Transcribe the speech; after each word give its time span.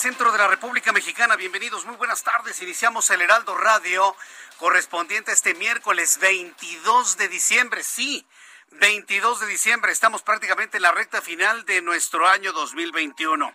Centro 0.00 0.32
de 0.32 0.38
la 0.38 0.48
República 0.48 0.92
Mexicana. 0.92 1.36
Bienvenidos, 1.36 1.84
muy 1.84 1.94
buenas 1.96 2.22
tardes. 2.22 2.62
Iniciamos 2.62 3.10
el 3.10 3.20
Heraldo 3.20 3.54
Radio 3.54 4.16
correspondiente 4.56 5.30
a 5.30 5.34
este 5.34 5.52
miércoles 5.52 6.18
22 6.18 7.18
de 7.18 7.28
diciembre. 7.28 7.82
Sí, 7.82 8.26
22 8.70 9.40
de 9.40 9.46
diciembre. 9.46 9.92
Estamos 9.92 10.22
prácticamente 10.22 10.78
en 10.78 10.84
la 10.84 10.92
recta 10.92 11.20
final 11.20 11.66
de 11.66 11.82
nuestro 11.82 12.26
año 12.26 12.54
2021. 12.54 13.54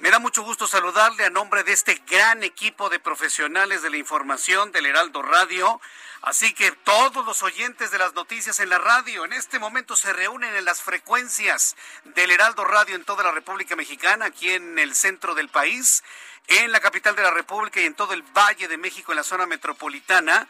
Me 0.00 0.10
da 0.10 0.18
mucho 0.18 0.42
gusto 0.42 0.66
saludarle 0.66 1.24
a 1.24 1.30
nombre 1.30 1.62
de 1.62 1.72
este 1.72 2.02
gran 2.08 2.42
equipo 2.42 2.90
de 2.90 2.98
profesionales 2.98 3.80
de 3.80 3.90
la 3.90 3.96
información 3.96 4.72
del 4.72 4.86
Heraldo 4.86 5.22
Radio. 5.22 5.80
Así 6.20 6.52
que 6.52 6.72
todos 6.72 7.24
los 7.24 7.44
oyentes 7.44 7.92
de 7.92 7.98
las 7.98 8.12
noticias 8.12 8.58
en 8.58 8.70
la 8.70 8.78
radio 8.78 9.24
en 9.24 9.32
este 9.32 9.60
momento 9.60 9.94
se 9.94 10.12
reúnen 10.12 10.56
en 10.56 10.64
las 10.64 10.82
frecuencias 10.82 11.76
del 12.16 12.32
Heraldo 12.32 12.64
Radio 12.64 12.96
en 12.96 13.04
toda 13.04 13.22
la 13.22 13.30
República 13.30 13.76
Mexicana, 13.76 14.26
aquí 14.26 14.50
en 14.50 14.78
el 14.80 14.96
centro 14.96 15.34
del 15.34 15.48
país, 15.48 16.02
en 16.48 16.72
la 16.72 16.80
capital 16.80 17.14
de 17.14 17.22
la 17.22 17.30
República 17.30 17.80
y 17.80 17.84
en 17.84 17.94
todo 17.94 18.14
el 18.14 18.22
Valle 18.22 18.66
de 18.66 18.78
México, 18.78 19.12
en 19.12 19.16
la 19.16 19.22
zona 19.22 19.46
metropolitana 19.46 20.48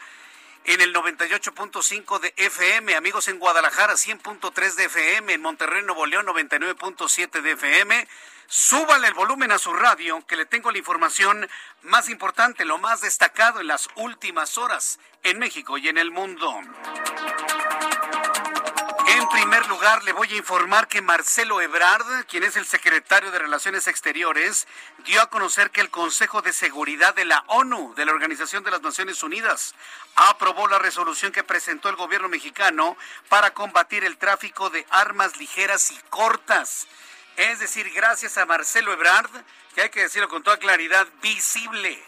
en 0.64 0.80
el 0.80 0.94
98.5 0.94 2.20
de 2.20 2.32
FM, 2.36 2.94
amigos 2.94 3.28
en 3.28 3.38
Guadalajara 3.38 3.94
100.3 3.94 4.74
de 4.74 4.84
FM, 4.84 5.34
en 5.34 5.42
Monterrey, 5.42 5.82
Nuevo 5.82 6.06
León 6.06 6.26
99.7 6.26 7.42
de 7.42 7.52
FM. 7.52 8.08
Súbale 8.46 9.08
el 9.08 9.14
volumen 9.14 9.52
a 9.52 9.58
su 9.58 9.72
radio, 9.72 10.24
que 10.26 10.36
le 10.36 10.46
tengo 10.46 10.70
la 10.70 10.78
información 10.78 11.48
más 11.82 12.08
importante, 12.08 12.64
lo 12.64 12.78
más 12.78 13.02
destacado 13.02 13.60
en 13.60 13.66
las 13.66 13.88
últimas 13.96 14.56
horas 14.58 14.98
en 15.22 15.38
México 15.38 15.76
y 15.78 15.88
en 15.88 15.98
el 15.98 16.10
mundo. 16.10 16.60
En 19.24 19.30
primer 19.30 19.66
lugar, 19.68 20.04
le 20.04 20.12
voy 20.12 20.30
a 20.30 20.36
informar 20.36 20.86
que 20.86 21.00
Marcelo 21.00 21.62
Ebrard, 21.62 22.26
quien 22.26 22.42
es 22.42 22.56
el 22.56 22.66
secretario 22.66 23.30
de 23.30 23.38
Relaciones 23.38 23.86
Exteriores, 23.86 24.68
dio 25.06 25.22
a 25.22 25.30
conocer 25.30 25.70
que 25.70 25.80
el 25.80 25.88
Consejo 25.88 26.42
de 26.42 26.52
Seguridad 26.52 27.14
de 27.14 27.24
la 27.24 27.42
ONU, 27.46 27.94
de 27.94 28.04
la 28.04 28.12
Organización 28.12 28.64
de 28.64 28.70
las 28.70 28.82
Naciones 28.82 29.22
Unidas, 29.22 29.74
aprobó 30.14 30.68
la 30.68 30.78
resolución 30.78 31.32
que 31.32 31.42
presentó 31.42 31.88
el 31.88 31.96
gobierno 31.96 32.28
mexicano 32.28 32.98
para 33.30 33.54
combatir 33.54 34.04
el 34.04 34.18
tráfico 34.18 34.68
de 34.68 34.86
armas 34.90 35.38
ligeras 35.38 35.90
y 35.90 35.96
cortas. 36.10 36.86
Es 37.38 37.60
decir, 37.60 37.90
gracias 37.94 38.36
a 38.36 38.44
Marcelo 38.44 38.92
Ebrard, 38.92 39.30
que 39.74 39.80
hay 39.80 39.88
que 39.88 40.02
decirlo 40.02 40.28
con 40.28 40.42
toda 40.42 40.58
claridad, 40.58 41.08
visible, 41.22 41.98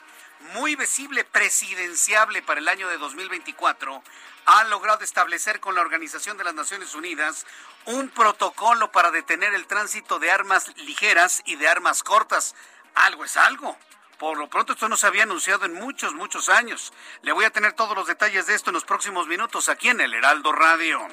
muy 0.52 0.76
visible, 0.76 1.24
presidenciable 1.24 2.42
para 2.42 2.60
el 2.60 2.68
año 2.68 2.88
de 2.88 2.98
2024, 2.98 4.02
ha 4.46 4.64
logrado 4.64 5.04
establecer 5.04 5.60
con 5.60 5.74
la 5.74 5.80
Organización 5.80 6.36
de 6.36 6.44
las 6.44 6.54
Naciones 6.54 6.94
Unidas 6.94 7.46
un 7.84 8.08
protocolo 8.08 8.90
para 8.92 9.10
detener 9.10 9.52
el 9.54 9.66
tránsito 9.66 10.18
de 10.18 10.30
armas 10.30 10.74
ligeras 10.76 11.42
y 11.44 11.56
de 11.56 11.68
armas 11.68 12.02
cortas. 12.02 12.54
Algo 12.94 13.24
es 13.24 13.36
algo. 13.36 13.76
Por 14.18 14.38
lo 14.38 14.48
pronto 14.48 14.72
esto 14.72 14.88
no 14.88 14.96
se 14.96 15.06
había 15.06 15.24
anunciado 15.24 15.66
en 15.66 15.74
muchos, 15.74 16.14
muchos 16.14 16.48
años. 16.48 16.92
Le 17.20 17.32
voy 17.32 17.44
a 17.44 17.50
tener 17.50 17.74
todos 17.74 17.94
los 17.94 18.06
detalles 18.06 18.46
de 18.46 18.54
esto 18.54 18.70
en 18.70 18.74
los 18.74 18.84
próximos 18.84 19.26
minutos 19.26 19.68
aquí 19.68 19.88
en 19.88 20.00
el 20.00 20.14
Heraldo 20.14 20.52
Radio. 20.52 21.06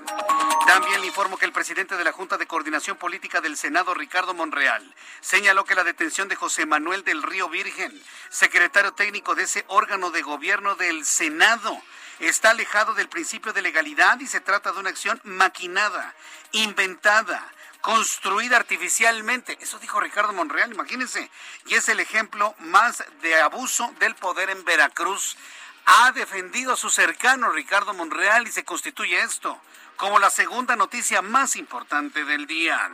También 0.66 1.01
le 1.01 1.07
informo 1.07 1.38
que 1.38 1.45
el 1.45 1.51
presidente 1.51 1.97
de 1.97 2.03
la 2.05 2.13
Junta 2.13 2.38
de 2.38 2.47
Coordinación 2.47 2.95
Política 2.95 3.41
del 3.41 3.57
Senado, 3.57 3.93
Ricardo 3.93 4.33
Monreal, 4.33 4.95
señaló 5.19 5.66
que 5.66 5.75
la 5.75 5.83
detención 5.83 6.29
de 6.29 6.38
José 6.38 6.66
Manuel 6.66 7.03
del 7.03 7.23
Río 7.23 7.49
Virgen, 7.49 8.01
secretario 8.29 8.93
técnico 8.93 9.35
de 9.35 9.43
ese 9.43 9.66
órgano 9.67 10.09
de 10.11 10.22
gobierno 10.22 10.75
del 10.75 11.05
Senado, 11.05 11.81
está 12.28 12.51
alejado 12.51 12.94
del 12.94 13.09
principio 13.09 13.53
de 13.53 13.61
legalidad 13.61 14.19
y 14.19 14.28
se 14.28 14.39
trata 14.39 14.72
de 14.72 14.79
una 14.79 14.89
acción 14.89 15.19
maquinada, 15.23 16.13
inventada, 16.51 17.51
construida 17.81 18.57
artificialmente. 18.57 19.57
Eso 19.61 19.79
dijo 19.79 20.00
Ricardo 20.00 20.34
Monreal, 20.34 20.72
imagínense. 20.72 21.29
Y 21.66 21.75
es 21.75 21.89
el 21.89 22.00
ejemplo 22.00 22.56
más 22.59 23.03
de 23.22 23.39
abuso 23.41 23.94
del 24.00 24.16
poder 24.16 24.50
en 24.50 24.63
Veracruz. 24.63 25.38
Ha 25.85 26.11
defendido 26.13 26.73
a 26.73 26.78
su 26.78 26.89
cercano 26.89 27.51
Ricardo 27.51 27.94
Monreal 27.94 28.47
y 28.47 28.51
se 28.51 28.63
constituye 28.63 29.19
esto 29.22 29.59
como 29.97 30.19
la 30.19 30.29
segunda 30.29 30.75
noticia 30.75 31.21
más 31.21 31.55
importante 31.55 32.25
del 32.25 32.45
día. 32.47 32.91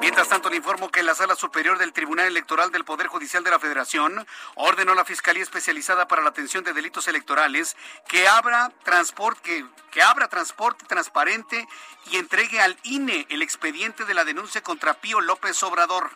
Mientras 0.00 0.28
tanto, 0.28 0.50
le 0.50 0.56
informo 0.56 0.90
que 0.90 1.02
la 1.02 1.14
Sala 1.14 1.36
Superior 1.36 1.78
del 1.78 1.92
Tribunal 1.92 2.26
Electoral 2.26 2.70
del 2.70 2.84
Poder 2.84 3.06
Judicial 3.06 3.44
de 3.44 3.50
la 3.50 3.58
Federación 3.58 4.26
ordenó 4.54 4.92
a 4.92 4.96
la 4.96 5.04
Fiscalía 5.04 5.42
Especializada 5.42 6.08
para 6.08 6.22
la 6.22 6.30
Atención 6.30 6.64
de 6.64 6.72
Delitos 6.72 7.08
Electorales 7.08 7.76
que 8.08 8.26
abra 8.28 8.72
transporte, 8.82 9.40
que, 9.42 9.66
que 9.90 10.02
abra 10.02 10.28
transporte 10.28 10.84
transparente 10.86 11.66
y 12.10 12.16
entregue 12.16 12.60
al 12.60 12.76
INE 12.82 13.26
el 13.30 13.42
expediente 13.42 14.04
de 14.04 14.14
la 14.14 14.24
denuncia 14.24 14.62
contra 14.62 14.94
Pío 14.94 15.20
López 15.20 15.62
Obrador. 15.62 16.10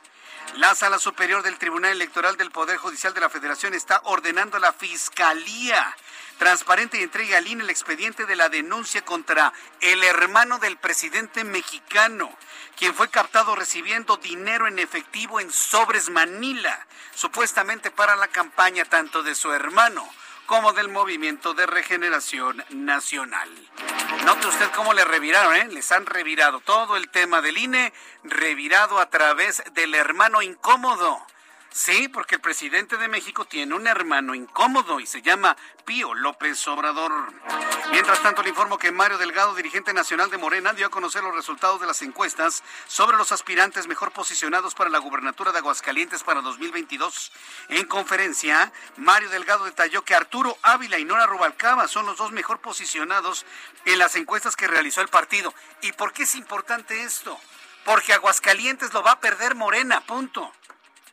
La 0.56 0.74
Sala 0.74 0.98
Superior 0.98 1.42
del 1.42 1.58
Tribunal 1.58 1.92
Electoral 1.92 2.36
del 2.36 2.50
Poder 2.50 2.78
Judicial 2.78 3.12
de 3.12 3.20
la 3.20 3.28
Federación 3.28 3.74
está 3.74 4.00
ordenando 4.04 4.56
a 4.56 4.60
la 4.60 4.72
Fiscalía 4.72 5.94
transparente 6.38 6.98
y 6.98 7.02
entregue 7.02 7.36
al 7.36 7.46
INE 7.46 7.64
el 7.64 7.70
expediente 7.70 8.24
de 8.24 8.36
la 8.36 8.48
denuncia 8.48 9.04
contra 9.04 9.52
el 9.80 10.02
hermano 10.04 10.58
del 10.58 10.76
presidente 10.76 11.44
mexicano, 11.44 12.30
quien 12.76 12.94
fue 12.94 13.10
captado 13.10 13.54
recibiendo 13.54 14.16
dinero 14.16 14.66
en 14.66 14.78
efectivo 14.78 15.40
en 15.40 15.52
sobres 15.52 16.08
Manila, 16.10 16.86
supuestamente 17.14 17.90
para 17.90 18.16
la 18.16 18.28
campaña 18.28 18.84
tanto 18.84 19.22
de 19.22 19.34
su 19.34 19.52
hermano 19.52 20.08
como 20.46 20.72
del 20.72 20.88
Movimiento 20.88 21.52
de 21.52 21.66
Regeneración 21.66 22.64
Nacional. 22.70 23.50
Note 24.24 24.46
usted 24.46 24.70
cómo 24.70 24.94
le 24.94 25.04
reviraron, 25.04 25.54
¿eh? 25.54 25.68
Les 25.68 25.92
han 25.92 26.06
revirado 26.06 26.60
todo 26.60 26.96
el 26.96 27.10
tema 27.10 27.42
del 27.42 27.58
INE, 27.58 27.92
revirado 28.24 28.98
a 28.98 29.10
través 29.10 29.62
del 29.74 29.94
hermano 29.94 30.40
incómodo. 30.40 31.20
Sí, 31.78 32.08
porque 32.08 32.34
el 32.34 32.40
presidente 32.40 32.96
de 32.96 33.06
México 33.06 33.44
tiene 33.44 33.72
un 33.72 33.86
hermano 33.86 34.34
incómodo 34.34 34.98
y 34.98 35.06
se 35.06 35.22
llama 35.22 35.56
Pío 35.84 36.12
López 36.12 36.66
Obrador. 36.66 37.12
Mientras 37.92 38.20
tanto, 38.20 38.42
le 38.42 38.48
informo 38.48 38.78
que 38.78 38.90
Mario 38.90 39.16
Delgado, 39.16 39.54
dirigente 39.54 39.94
nacional 39.94 40.28
de 40.28 40.38
Morena, 40.38 40.72
dio 40.72 40.88
a 40.88 40.90
conocer 40.90 41.22
los 41.22 41.36
resultados 41.36 41.80
de 41.80 41.86
las 41.86 42.02
encuestas 42.02 42.64
sobre 42.88 43.16
los 43.16 43.30
aspirantes 43.30 43.86
mejor 43.86 44.10
posicionados 44.10 44.74
para 44.74 44.90
la 44.90 44.98
gubernatura 44.98 45.52
de 45.52 45.58
Aguascalientes 45.58 46.24
para 46.24 46.40
2022. 46.40 47.30
En 47.68 47.86
conferencia, 47.86 48.72
Mario 48.96 49.30
Delgado 49.30 49.64
detalló 49.64 50.02
que 50.02 50.16
Arturo 50.16 50.58
Ávila 50.62 50.98
y 50.98 51.04
Nora 51.04 51.26
Rubalcaba 51.26 51.86
son 51.86 52.06
los 52.06 52.16
dos 52.16 52.32
mejor 52.32 52.58
posicionados 52.58 53.46
en 53.84 54.00
las 54.00 54.16
encuestas 54.16 54.56
que 54.56 54.66
realizó 54.66 55.00
el 55.00 55.08
partido. 55.08 55.54
¿Y 55.82 55.92
por 55.92 56.12
qué 56.12 56.24
es 56.24 56.34
importante 56.34 57.04
esto? 57.04 57.38
Porque 57.84 58.14
Aguascalientes 58.14 58.92
lo 58.92 59.04
va 59.04 59.12
a 59.12 59.20
perder 59.20 59.54
Morena, 59.54 60.00
punto 60.00 60.52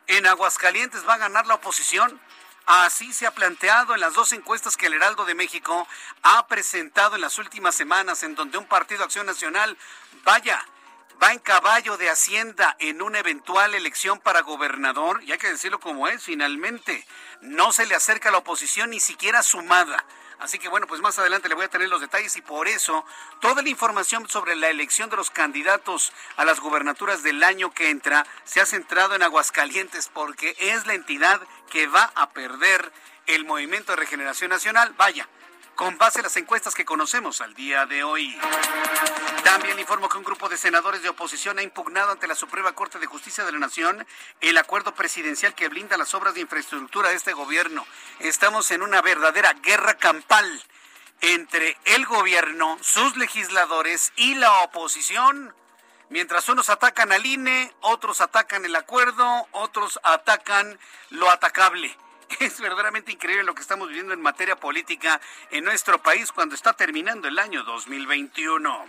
en 0.07 0.25
Aguascalientes 0.28 1.07
va 1.07 1.16
a 1.16 1.19
ganar 1.19 1.48
la 1.48 1.56
oposición. 1.56 2.19
Así 2.66 3.13
se 3.13 3.28
ha 3.28 3.31
planteado 3.31 3.94
en 3.94 4.02
las 4.02 4.13
dos 4.13 4.31
encuestas 4.34 4.75
que 4.75 4.88
el 4.88 4.94
Heraldo 4.94 5.25
de 5.25 5.36
México 5.36 5.88
ha 6.24 6.48
presentado 6.48 7.16
en 7.16 7.22
las 7.22 7.38
últimas 7.38 7.75
semanas, 7.75 8.24
en 8.24 8.34
donde 8.34 8.57
un 8.57 8.66
partido 8.66 9.04
Acción 9.04 9.28
Nacional, 9.28 9.78
vaya, 10.24 10.66
va 11.22 11.31
en 11.31 11.40
caballo 11.40 11.98
de 11.98 12.10
Hacienda 12.10 12.75
en 12.80 13.02
una 13.02 13.19
eventual 13.19 13.75
elección 13.75 14.19
para 14.19 14.42
gobernador, 14.42 15.24
y 15.24 15.31
hay 15.31 15.38
que 15.38 15.52
decirlo 15.52 15.80
como 15.80 16.08
es, 16.08 16.24
finalmente, 16.24 17.06
no 17.42 17.72
se 17.72 17.86
le 17.86 17.96
acerca 17.96 18.30
a 18.30 18.31
la 18.31 18.40
oposición 18.40 18.90
ni 18.90 19.00
siquiera 19.00 19.44
sumada. 19.44 20.04
Así 20.40 20.60
que 20.60 20.70
bueno, 20.70 20.88
pues 20.88 21.02
más 21.02 21.18
adelante 21.18 21.50
le 21.50 21.56
voy 21.56 21.66
a 21.66 21.70
tener 21.70 21.90
los 21.90 22.02
detalles 22.02 22.36
y 22.36 22.42
por 22.42 22.68
eso 22.68 23.06
toda 23.40 23.62
la 23.62 23.70
información 23.70 24.28
sobre 24.28 24.56
la 24.56 24.70
elección 24.70 25.10
de 25.10 25.18
los 25.18 25.30
candidatos 25.30 26.14
a 26.38 26.46
las 26.46 26.60
gubernaturas 26.60 27.24
del 27.24 27.44
año 27.44 27.72
que 27.72 27.90
entra 27.90 28.26
se 28.44 28.62
ha 28.62 28.66
centrado 28.66 29.16
en 29.16 29.24
Aguascalientes 29.24 30.10
porque 30.14 30.56
es 30.60 30.86
la 30.88 30.94
entidad 30.94 31.42
que 31.70 31.88
va 31.88 32.12
a 32.16 32.32
perder 32.32 32.92
el 33.28 33.46
Movimiento 33.46 33.92
de 33.92 33.98
Regeneración 33.98 34.50
Nacional. 34.50 34.94
Vaya, 34.98 35.28
con 35.75 35.98
base 35.98 36.19
en 36.19 36.24
las 36.24 36.38
encuestas 36.38 36.74
que 36.74 36.86
conocemos 36.86 37.42
al 37.42 37.54
día 37.54 37.86
de 37.86 38.04
hoy. 38.04 38.38
También 39.44 39.80
informo 39.80 40.10
que 40.10 40.18
un 40.18 40.24
grupo 40.24 40.48
de 40.50 40.57
senadores 40.57 41.01
de 41.04 41.10
oposición 41.10 41.60
ha 41.60 41.63
impugnado 41.63 42.12
ante 42.12 42.27
la 42.27 42.36
Suprema 42.36 42.74
Corte 42.74 42.98
de 42.98 43.06
Justicia 43.06 43.44
de 43.44 43.51
la 43.51 43.60
Nación 43.60 44.06
el 44.42 44.57
acuerdo 44.57 44.95
presidencial 44.95 45.54
que 45.54 45.68
blinda 45.68 45.98
las 45.98 46.13
obras 46.13 46.33
de 46.33 46.42
infraestructura 46.42 47.10
de 47.10 47.16
este 47.16 47.33
gobierno. 47.33 47.86
Estamos 48.19 48.72
en 48.72 48.81
una 48.81 49.01
verdadera 49.01 49.54
guerra 49.54 49.95
campal 49.95 50.63
entre 51.22 51.77
el 51.86 52.06
gobierno, 52.06 52.77
sus 52.81 53.18
legisladores 53.18 54.13
y 54.16 54.36
la 54.36 54.51
oposición. 54.63 55.54
Mientras 56.10 56.48
unos 56.50 56.69
atacan 56.69 57.12
al 57.12 57.25
INE, 57.25 57.74
otros 57.81 58.22
atacan 58.22 58.63
el 58.63 58.75
acuerdo, 58.75 59.48
otros 59.51 60.00
atacan 60.04 60.80
lo 61.10 61.30
atacable. 61.30 61.98
Es 62.39 62.60
verdaderamente 62.60 63.12
increíble 63.12 63.44
lo 63.44 63.56
que 63.56 63.62
estamos 63.62 63.88
viviendo 63.88 64.13
en 64.13 64.22
materia 64.22 64.56
política 64.56 65.19
en 65.51 65.63
nuestro 65.63 66.01
país 66.01 66.31
cuando 66.31 66.56
está 66.56 66.74
terminando 66.74 67.27
el 67.27 67.39
año 67.39 67.63
2021. 67.63 68.86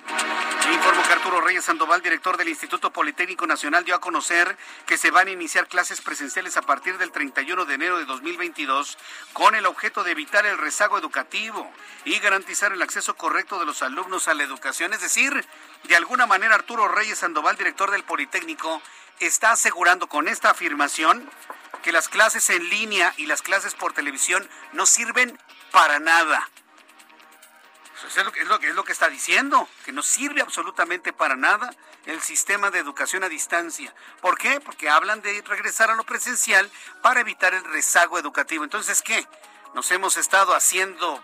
Informo 0.72 1.02
que 1.02 1.12
Arturo 1.12 1.40
Reyes 1.40 1.64
Sandoval, 1.64 2.02
director 2.02 2.36
del 2.36 2.48
Instituto 2.48 2.90
Politécnico 2.90 3.46
Nacional, 3.46 3.84
dio 3.84 3.94
a 3.94 4.00
conocer 4.00 4.56
que 4.86 4.96
se 4.96 5.10
van 5.10 5.28
a 5.28 5.32
iniciar 5.32 5.68
clases 5.68 6.00
presenciales 6.00 6.56
a 6.56 6.62
partir 6.62 6.98
del 6.98 7.12
31 7.12 7.64
de 7.64 7.74
enero 7.74 7.98
de 7.98 8.04
2022 8.04 8.98
con 9.32 9.54
el 9.54 9.66
objeto 9.66 10.02
de 10.02 10.12
evitar 10.12 10.46
el 10.46 10.58
rezago 10.58 10.98
educativo 10.98 11.70
y 12.04 12.18
garantizar 12.18 12.72
el 12.72 12.82
acceso 12.82 13.14
correcto 13.16 13.58
de 13.58 13.66
los 13.66 13.82
alumnos 13.82 14.28
a 14.28 14.34
la 14.34 14.44
educación. 14.44 14.92
Es 14.92 15.00
decir, 15.00 15.46
de 15.84 15.96
alguna 15.96 16.26
manera 16.26 16.54
Arturo 16.54 16.88
Reyes 16.88 17.18
Sandoval, 17.18 17.56
director 17.56 17.90
del 17.90 18.04
Politécnico, 18.04 18.82
está 19.20 19.52
asegurando 19.52 20.08
con 20.08 20.28
esta 20.28 20.50
afirmación 20.50 21.30
que 21.86 21.92
las 21.92 22.08
clases 22.08 22.50
en 22.50 22.68
línea 22.68 23.14
y 23.16 23.26
las 23.26 23.42
clases 23.42 23.74
por 23.74 23.92
televisión 23.92 24.50
no 24.72 24.86
sirven 24.86 25.38
para 25.70 26.00
nada. 26.00 26.50
Eso 27.96 28.08
es 28.08 28.24
lo, 28.26 28.32
que, 28.32 28.40
es, 28.40 28.48
lo 28.48 28.58
que, 28.58 28.70
es 28.70 28.74
lo 28.74 28.82
que 28.82 28.90
está 28.90 29.08
diciendo, 29.08 29.68
que 29.84 29.92
no 29.92 30.02
sirve 30.02 30.40
absolutamente 30.40 31.12
para 31.12 31.36
nada 31.36 31.72
el 32.06 32.20
sistema 32.22 32.72
de 32.72 32.80
educación 32.80 33.22
a 33.22 33.28
distancia. 33.28 33.94
¿Por 34.20 34.36
qué? 34.36 34.58
Porque 34.58 34.88
hablan 34.88 35.22
de 35.22 35.40
regresar 35.42 35.88
a 35.88 35.94
lo 35.94 36.02
presencial 36.02 36.68
para 37.02 37.20
evitar 37.20 37.54
el 37.54 37.62
rezago 37.62 38.18
educativo. 38.18 38.64
Entonces, 38.64 39.00
¿qué? 39.00 39.24
Nos 39.72 39.88
hemos 39.92 40.16
estado 40.16 40.56
haciendo 40.56 41.22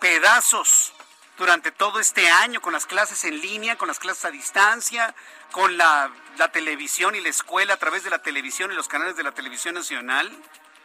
pedazos 0.00 0.94
durante 1.36 1.72
todo 1.72 2.00
este 2.00 2.30
año 2.30 2.62
con 2.62 2.72
las 2.72 2.86
clases 2.86 3.22
en 3.24 3.38
línea, 3.38 3.76
con 3.76 3.88
las 3.88 3.98
clases 3.98 4.24
a 4.24 4.30
distancia, 4.30 5.14
con 5.52 5.76
la, 5.76 6.10
televisión 6.52 7.14
y 7.14 7.20
la 7.20 7.28
escuela 7.28 7.74
a 7.74 7.76
través 7.78 8.04
de 8.04 8.10
la 8.10 8.18
televisión 8.18 8.72
y 8.72 8.74
los 8.74 8.88
canales 8.88 9.16
de 9.16 9.22
la 9.22 9.32
televisión 9.32 9.74
nacional? 9.74 10.30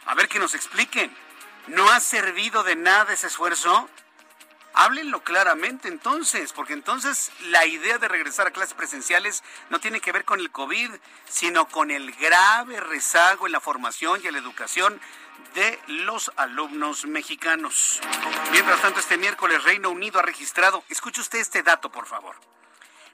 A 0.06 0.16
ver 0.16 0.28
que 0.28 0.40
nos 0.40 0.56
expliquen. 0.56 1.16
¿No 1.68 1.90
ha 1.92 2.00
servido 2.00 2.64
de 2.64 2.76
nada 2.76 3.14
ese 3.14 3.28
esfuerzo? 3.28 3.90
Háblenlo 4.74 5.24
claramente 5.24 5.90
entonces, 5.90 6.54
porque 6.54 6.74
entonces 6.74 7.32
la 7.50 7.66
idea 7.66 7.98
de 7.98 8.08
regresar 8.08 8.48
a 8.48 8.52
clases 8.52 8.74
presenciales 8.74 9.44
no 9.70 9.80
tiene 9.80 10.00
que 10.00 10.14
ver 10.14 10.24
con 10.24 10.40
el 10.40 10.50
COVID, 10.50 10.92
sino 11.30 11.68
con 11.68 11.92
el 11.92 12.14
grave 12.14 12.80
rezago 12.80 13.46
en 13.46 13.52
la 13.52 13.60
formación 13.60 14.22
y 14.24 14.28
en 14.28 14.34
la 14.34 14.40
educación 14.40 15.00
de 15.56 15.78
los 15.88 16.32
alumnos 16.38 17.06
mexicanos. 17.06 18.00
Mientras 18.52 18.82
tanto, 18.82 19.02
este 19.02 19.18
miércoles 19.18 19.64
Reino 19.64 19.90
Unido 19.90 20.20
ha 20.20 20.24
registrado, 20.24 20.84
escuche 20.88 21.20
usted 21.20 21.40
este 21.40 21.64
dato, 21.64 21.92
por 21.92 22.06
favor. 22.06 22.36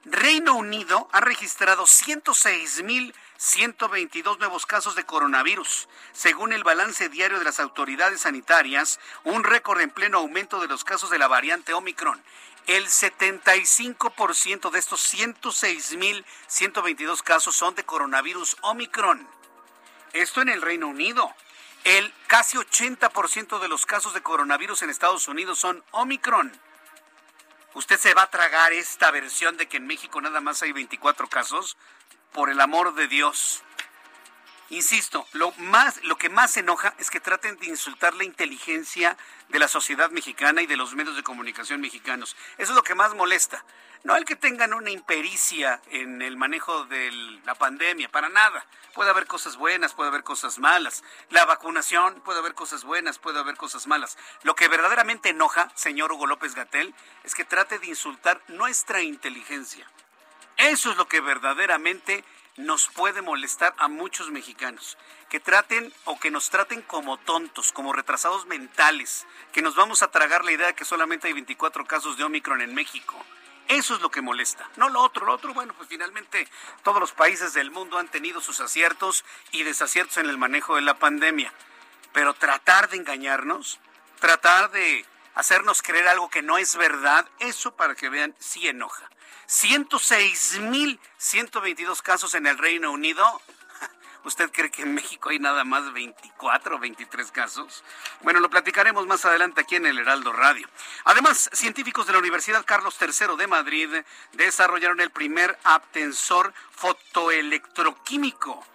Reino 0.06 0.56
Unido 0.56 1.10
ha 1.12 1.20
registrado 1.20 1.86
106.122 1.86 4.38
nuevos 4.38 4.66
casos 4.66 4.96
de 4.96 5.06
coronavirus, 5.06 5.90
según 6.14 6.54
el 6.54 6.64
balance 6.64 7.10
diario 7.10 7.40
de 7.40 7.46
las 7.46 7.60
autoridades 7.60 8.22
sanitarias, 8.22 9.02
un 9.24 9.44
récord 9.44 9.82
en 9.82 9.90
pleno 9.90 10.20
aumento 10.20 10.62
de 10.62 10.68
los 10.68 10.84
casos 10.84 11.10
de 11.10 11.18
la 11.20 11.28
variante 11.28 11.74
Omicron. 11.74 12.24
El 12.68 12.88
75% 12.88 14.72
de 14.72 14.80
estos 14.80 15.14
106.122 15.14 17.22
casos 17.24 17.56
son 17.56 17.76
de 17.76 17.84
coronavirus 17.84 18.58
Omicron. 18.62 19.28
Esto 20.14 20.42
en 20.42 20.48
el 20.50 20.62
Reino 20.62 20.88
Unido. 20.88 21.34
El 21.84 22.14
casi 22.28 22.58
80% 22.58 23.60
de 23.60 23.68
los 23.68 23.86
casos 23.86 24.14
de 24.14 24.22
coronavirus 24.22 24.82
en 24.82 24.90
Estados 24.90 25.28
Unidos 25.28 25.60
son 25.60 25.84
Omicron. 25.92 26.52
¿Usted 27.77 28.00
se 28.00 28.15
va 28.15 28.24
a 28.24 28.31
tragar 28.31 28.74
esta 28.74 29.12
versión 29.12 29.56
de 29.56 29.68
que 29.68 29.77
en 29.77 29.85
México 29.85 30.19
nada 30.19 30.41
más 30.41 30.63
hay 30.63 30.71
24 30.71 31.27
casos? 31.29 31.77
Por 32.33 32.50
el 32.50 32.59
amor 32.59 32.95
de 32.95 33.07
Dios. 33.07 33.63
Insisto, 34.71 35.27
lo, 35.33 35.51
más, 35.59 36.03
lo 36.03 36.18
que 36.18 36.29
más 36.29 36.57
enoja 36.57 36.95
es 36.97 37.12
que 37.12 37.19
traten 37.19 37.56
de 37.57 37.68
insultar 37.68 38.15
la 38.15 38.24
inteligencia 38.24 39.15
de 39.50 39.59
la 39.59 39.68
sociedad 39.68 40.09
mexicana 40.09 40.63
y 40.63 40.65
de 40.65 40.75
los 40.75 40.95
medios 40.95 41.15
de 41.15 41.21
comunicación 41.21 41.79
mexicanos. 41.79 42.35
Eso 42.57 42.71
es 42.71 42.75
lo 42.75 42.81
que 42.81 42.95
más 42.95 43.13
molesta. 43.13 43.63
No 44.04 44.16
el 44.16 44.26
que 44.26 44.36
tengan 44.36 44.74
una 44.74 44.90
impericia 44.90 45.82
en 45.90 46.22
el 46.22 46.38
manejo 46.38 46.86
de 46.86 47.12
la 47.46 47.56
pandemia, 47.56 48.10
para 48.10 48.30
nada. 48.30 48.66
Puede 48.94 49.10
haber 49.10 49.28
cosas 49.28 49.58
buenas, 49.58 49.94
puede 49.94 50.10
haber 50.10 50.24
cosas 50.24 50.60
malas. 50.60 51.04
La 51.30 51.46
vacunación, 51.46 52.22
puede 52.22 52.40
haber 52.40 52.54
cosas 52.54 52.84
buenas, 52.84 53.20
puede 53.20 53.40
haber 53.40 53.56
cosas 53.56 53.88
malas. 53.88 54.18
Lo 54.44 54.56
que 54.56 54.68
verdaderamente 54.68 55.30
enoja, 55.30 55.72
señor 55.76 56.12
Hugo 56.12 56.28
López 56.28 56.56
Gatel, 56.56 56.94
es 57.24 57.36
que 57.36 57.44
trate 57.44 57.80
de 57.80 57.88
insultar 57.88 58.42
nuestra 58.48 59.02
inteligencia. 59.02 59.88
Eso 60.58 60.92
es 60.92 60.98
lo 60.98 61.08
que 61.08 61.22
verdaderamente 61.22 62.24
nos 62.58 62.88
puede 62.90 63.22
molestar 63.22 63.76
a 63.78 63.88
muchos 63.88 64.32
mexicanos. 64.32 64.98
Que 65.30 65.40
traten 65.40 65.94
o 66.06 66.20
que 66.20 66.32
nos 66.32 66.50
traten 66.50 66.82
como 66.82 67.18
tontos, 67.18 67.72
como 67.72 67.94
retrasados 67.94 68.46
mentales, 68.48 69.28
que 69.54 69.62
nos 69.62 69.76
vamos 69.76 70.02
a 70.02 70.10
tragar 70.10 70.44
la 70.44 70.52
idea 70.52 70.68
de 70.68 70.76
que 70.76 70.86
solamente 70.86 71.28
hay 71.28 71.34
24 71.34 71.86
casos 71.86 72.18
de 72.18 72.24
Omicron 72.24 72.62
en 72.62 72.74
México. 72.74 73.16
Eso 73.68 73.96
es 73.96 74.02
lo 74.02 74.10
que 74.10 74.22
molesta, 74.22 74.69
no 74.78 74.90
lo 74.90 75.02
otro. 75.02 75.25
Lo 75.25 75.34
otro, 75.34 75.54
bueno, 75.54 75.74
pues 75.74 75.90
finalmente 75.90 76.48
todos 76.84 77.00
los 77.00 77.12
países 77.12 77.54
del 77.54 77.72
mundo 77.72 77.98
han 77.98 78.08
tenido 78.08 78.40
sus 78.40 78.62
aciertos 78.62 79.25
y 79.52 79.64
desaciertos 79.64 80.18
en 80.18 80.30
el 80.30 80.38
manejo 80.38 80.75
de 80.75 80.81
la 80.81 80.98
pandemia. 80.98 81.52
Pero 82.13 82.34
tratar 82.34 82.89
de 82.89 82.98
engañarnos, 82.98 83.80
tratar 84.20 84.72
de 84.72 85.06
hacernos 85.36 85.82
creer 85.82 86.08
algo 86.08 86.30
que 86.30 86.41
no 86.41 86.58
es 86.58 86.77
verdad, 86.77 87.27
eso 87.39 87.75
para 87.75 87.96
que 87.96 88.10
vean, 88.10 88.34
sí 88.39 88.68
enoja. 88.68 89.10
106.122 89.48 92.01
casos 92.01 92.34
en 92.36 92.48
el 92.48 92.58
Reino 92.58 92.91
Unido. 92.91 93.41
¿Usted 94.27 94.51
cree 94.51 94.69
que 94.69 94.81
en 94.81 94.93
México 94.93 95.29
hay 95.29 95.39
nada 95.39 95.63
más 95.63 95.93
24 95.93 96.75
o 96.75 96.79
23 96.79 97.31
casos? 97.31 97.81
Bueno, 98.24 98.41
lo 98.41 98.50
platicaremos 98.50 99.07
más 99.07 99.24
adelante 99.24 99.62
aquí 99.62 99.77
en 99.77 99.86
el 99.86 100.00
Heraldo 100.00 100.34
Radio. 100.34 100.67
Además, 101.05 101.50
científicos 101.53 102.05
de 102.07 102.12
la 102.12 102.19
Universidad 102.19 102.65
Carlos 102.65 102.98
III 103.00 103.38
de 103.38 103.48
Madrid 103.48 103.89
desarrollaron 104.34 105.00
el 105.00 105.12
primer 105.12 105.57
abtensor 105.63 106.53
fotoelectroquímico. 106.72 108.67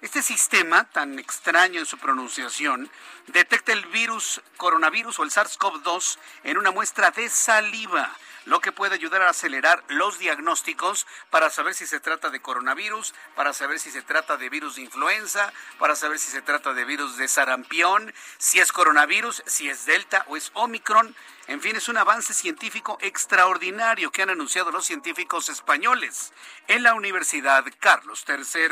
Este 0.00 0.22
sistema, 0.22 0.84
tan 0.84 1.18
extraño 1.18 1.80
en 1.80 1.86
su 1.86 1.98
pronunciación, 1.98 2.90
detecta 3.26 3.74
el 3.74 3.84
virus 3.84 4.40
coronavirus 4.56 5.18
o 5.18 5.24
el 5.24 5.30
SARS-CoV-2 5.30 6.16
en 6.44 6.56
una 6.56 6.70
muestra 6.70 7.10
de 7.10 7.28
saliva 7.28 8.10
lo 8.46 8.60
que 8.60 8.72
puede 8.72 8.94
ayudar 8.94 9.22
a 9.22 9.30
acelerar 9.30 9.82
los 9.88 10.18
diagnósticos 10.18 11.06
para 11.30 11.50
saber 11.50 11.74
si 11.74 11.86
se 11.86 12.00
trata 12.00 12.30
de 12.30 12.40
coronavirus, 12.40 13.14
para 13.34 13.52
saber 13.52 13.78
si 13.78 13.90
se 13.90 14.02
trata 14.02 14.36
de 14.36 14.48
virus 14.48 14.76
de 14.76 14.82
influenza, 14.82 15.52
para 15.78 15.96
saber 15.96 16.18
si 16.18 16.30
se 16.30 16.42
trata 16.42 16.74
de 16.74 16.84
virus 16.84 17.16
de 17.16 17.28
sarampión, 17.28 18.12
si 18.38 18.60
es 18.60 18.72
coronavirus, 18.72 19.42
si 19.46 19.68
es 19.68 19.86
delta 19.86 20.24
o 20.28 20.36
es 20.36 20.50
omicron. 20.54 21.14
En 21.46 21.60
fin, 21.60 21.76
es 21.76 21.88
un 21.88 21.98
avance 21.98 22.32
científico 22.32 22.96
extraordinario 23.02 24.10
que 24.10 24.22
han 24.22 24.30
anunciado 24.30 24.70
los 24.70 24.86
científicos 24.86 25.50
españoles 25.50 26.32
en 26.68 26.82
la 26.82 26.94
Universidad 26.94 27.64
Carlos 27.78 28.24
III. 28.26 28.68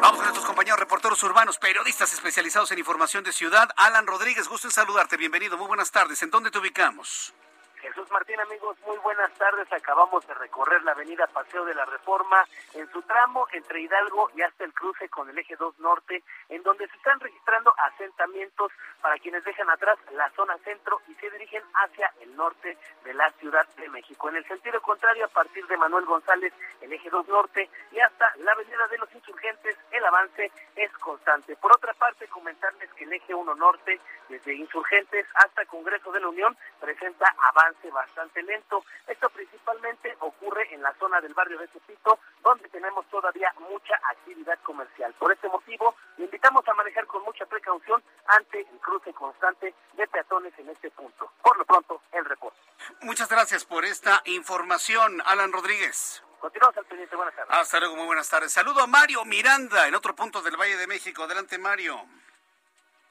Vamos 0.00 0.16
con 0.16 0.22
nuestros 0.22 0.46
compañeros 0.46 0.78
reporteros 0.78 1.22
urbanos, 1.24 1.58
periodistas 1.58 2.12
especializados 2.12 2.70
en 2.70 2.78
información 2.78 3.24
de 3.24 3.32
ciudad. 3.32 3.68
Alan 3.76 4.06
Rodríguez, 4.06 4.48
gusto 4.48 4.68
en 4.68 4.72
saludarte. 4.72 5.16
Bienvenido, 5.16 5.56
muy 5.58 5.66
buenas 5.66 5.90
tardes. 5.90 6.22
¿En 6.22 6.30
dónde 6.30 6.50
te 6.50 6.58
ubicamos? 6.58 7.34
¿Qué 7.80 7.88
Jesús 7.88 8.10
Martín, 8.12 8.38
amigos, 8.40 8.76
muy 8.86 8.96
buenas 8.98 9.32
tardes. 9.34 9.72
Acabamos 9.72 10.26
de 10.26 10.34
recorrer 10.34 10.82
la 10.82 10.92
avenida 10.92 11.26
Paseo 11.26 11.64
de 11.64 11.74
la 11.74 11.84
Reforma 11.86 12.44
en 12.74 12.90
su 12.92 13.00
tramo 13.02 13.46
entre 13.52 13.80
Hidalgo 13.80 14.30
y 14.34 14.42
hasta 14.42 14.64
el 14.64 14.72
cruce 14.74 15.08
con 15.08 15.28
el 15.30 15.38
eje 15.38 15.56
2 15.56 15.78
norte, 15.80 16.22
en 16.48 16.62
donde 16.62 16.86
se 16.88 16.96
están 16.96 17.18
registrando 17.20 17.74
asentamientos 17.78 18.70
para 19.00 19.18
quienes 19.18 19.42
dejan 19.44 19.70
atrás 19.70 19.98
la 20.12 20.30
zona 20.30 20.58
centro 20.58 21.00
y 21.08 21.14
se 21.14 21.30
dirigen 21.30 21.62
hacia 21.74 22.12
el 22.20 22.36
norte 22.36 22.76
de 23.04 23.14
la 23.14 23.30
Ciudad 23.32 23.66
de 23.76 23.88
México. 23.88 24.28
En 24.28 24.36
el 24.36 24.46
sentido 24.46 24.80
contrario, 24.82 25.24
a 25.24 25.28
partir 25.28 25.66
de 25.66 25.76
Manuel 25.76 26.04
González, 26.04 26.52
el 26.82 26.92
eje 26.92 27.08
2 27.08 27.28
norte 27.28 27.70
y 27.92 28.00
hasta 28.00 28.30
la 28.36 28.52
avenida 28.52 28.86
de 28.88 28.98
los 28.98 29.14
insurgentes, 29.14 29.76
el 29.90 30.04
avance 30.04 30.52
es 30.76 30.92
constante. 30.98 31.56
Por 31.56 31.72
otra 31.72 31.94
parte, 31.94 32.28
comentarles 32.28 32.92
que 32.94 33.04
el 33.04 33.12
eje 33.12 33.34
1 33.34 33.54
norte, 33.54 34.00
desde 34.28 34.54
insurgentes 34.54 35.26
hasta 35.34 35.64
Congreso 35.66 36.12
de 36.12 36.20
la 36.20 36.28
Unión, 36.28 36.56
presenta 36.80 37.34
avance 37.38 37.69
bastante 37.92 38.42
lento. 38.42 38.84
Esto 39.06 39.28
principalmente 39.30 40.16
ocurre 40.20 40.72
en 40.74 40.82
la 40.82 40.92
zona 40.94 41.20
del 41.20 41.34
barrio 41.34 41.58
de 41.58 41.68
Tepito, 41.68 42.18
donde 42.42 42.68
tenemos 42.68 43.06
todavía 43.06 43.52
mucha 43.58 43.94
actividad 44.10 44.58
comercial. 44.62 45.14
Por 45.18 45.32
este 45.32 45.48
motivo, 45.48 45.94
le 46.16 46.24
invitamos 46.24 46.66
a 46.68 46.74
manejar 46.74 47.06
con 47.06 47.22
mucha 47.22 47.46
precaución 47.46 48.02
ante 48.26 48.60
el 48.60 48.78
cruce 48.80 49.12
constante 49.12 49.74
de 49.94 50.06
peatones 50.08 50.52
en 50.58 50.68
este 50.70 50.90
punto. 50.90 51.30
Por 51.42 51.56
lo 51.58 51.64
pronto, 51.64 52.02
el 52.12 52.24
reporte. 52.24 52.58
Muchas 53.02 53.28
gracias 53.28 53.64
por 53.64 53.84
esta 53.84 54.22
información, 54.24 55.22
Alan 55.26 55.52
Rodríguez. 55.52 56.22
Continuamos 56.40 56.76
al 56.78 56.86
pendiente. 56.86 57.16
Buenas 57.16 57.34
tardes. 57.34 57.54
Hasta 57.54 57.80
luego, 57.80 57.96
muy 57.96 58.06
buenas 58.06 58.28
tardes. 58.28 58.52
Saludo 58.52 58.80
a 58.80 58.86
Mario 58.86 59.24
Miranda 59.24 59.86
en 59.86 59.94
otro 59.94 60.14
punto 60.14 60.40
del 60.40 60.56
Valle 60.56 60.76
de 60.76 60.86
México. 60.86 61.24
Adelante, 61.24 61.58
Mario. 61.58 62.06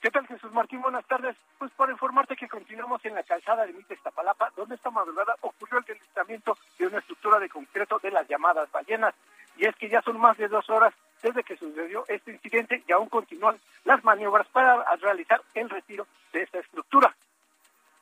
¿Qué 0.02 0.10
tal, 0.12 0.26
Jesús 0.28 0.52
Martín? 0.54 0.82
Buenas 0.82 1.06
tardes. 1.08 1.36
Pues 1.58 1.72
para 1.72 1.92
informarte 1.92 2.38
que 2.38 2.48
continuamos 2.48 3.04
en 3.04 3.16
la 3.16 3.24
calzada 3.24 3.66
de 3.66 3.74
Mita 3.74 3.94
Iztapalapa, 3.94 4.50
donde 4.56 4.76
esta 4.76 4.90
madrugada 4.90 5.36
ocurrió 5.42 5.80
el 5.80 5.84
deslizamiento 5.84 6.58
de 6.78 6.88
una 6.88 7.00
estructura 7.00 7.38
de 7.38 7.50
concreto 7.50 8.00
de 8.00 8.12
las 8.12 8.26
llamadas 8.30 8.72
ballenas. 8.72 9.14
Y 9.58 9.66
es 9.66 9.76
que 9.76 9.90
ya 9.90 10.02
son 10.02 10.18
más 10.18 10.38
de 10.38 10.48
dos 10.48 10.70
horas 10.70 10.94
desde 11.22 11.44
que 11.44 11.58
sucedió 11.58 12.06
este 12.08 12.32
incidente 12.32 12.82
y 12.88 12.92
aún 12.94 13.10
continúan 13.10 13.60
las 13.84 14.02
maniobras 14.06 14.48
para 14.48 14.86
realizar 14.96 15.42
el 15.54 15.70
retiro 15.70 16.08
de 16.32 16.44
esta 16.44 16.60
estructura. 16.60 17.14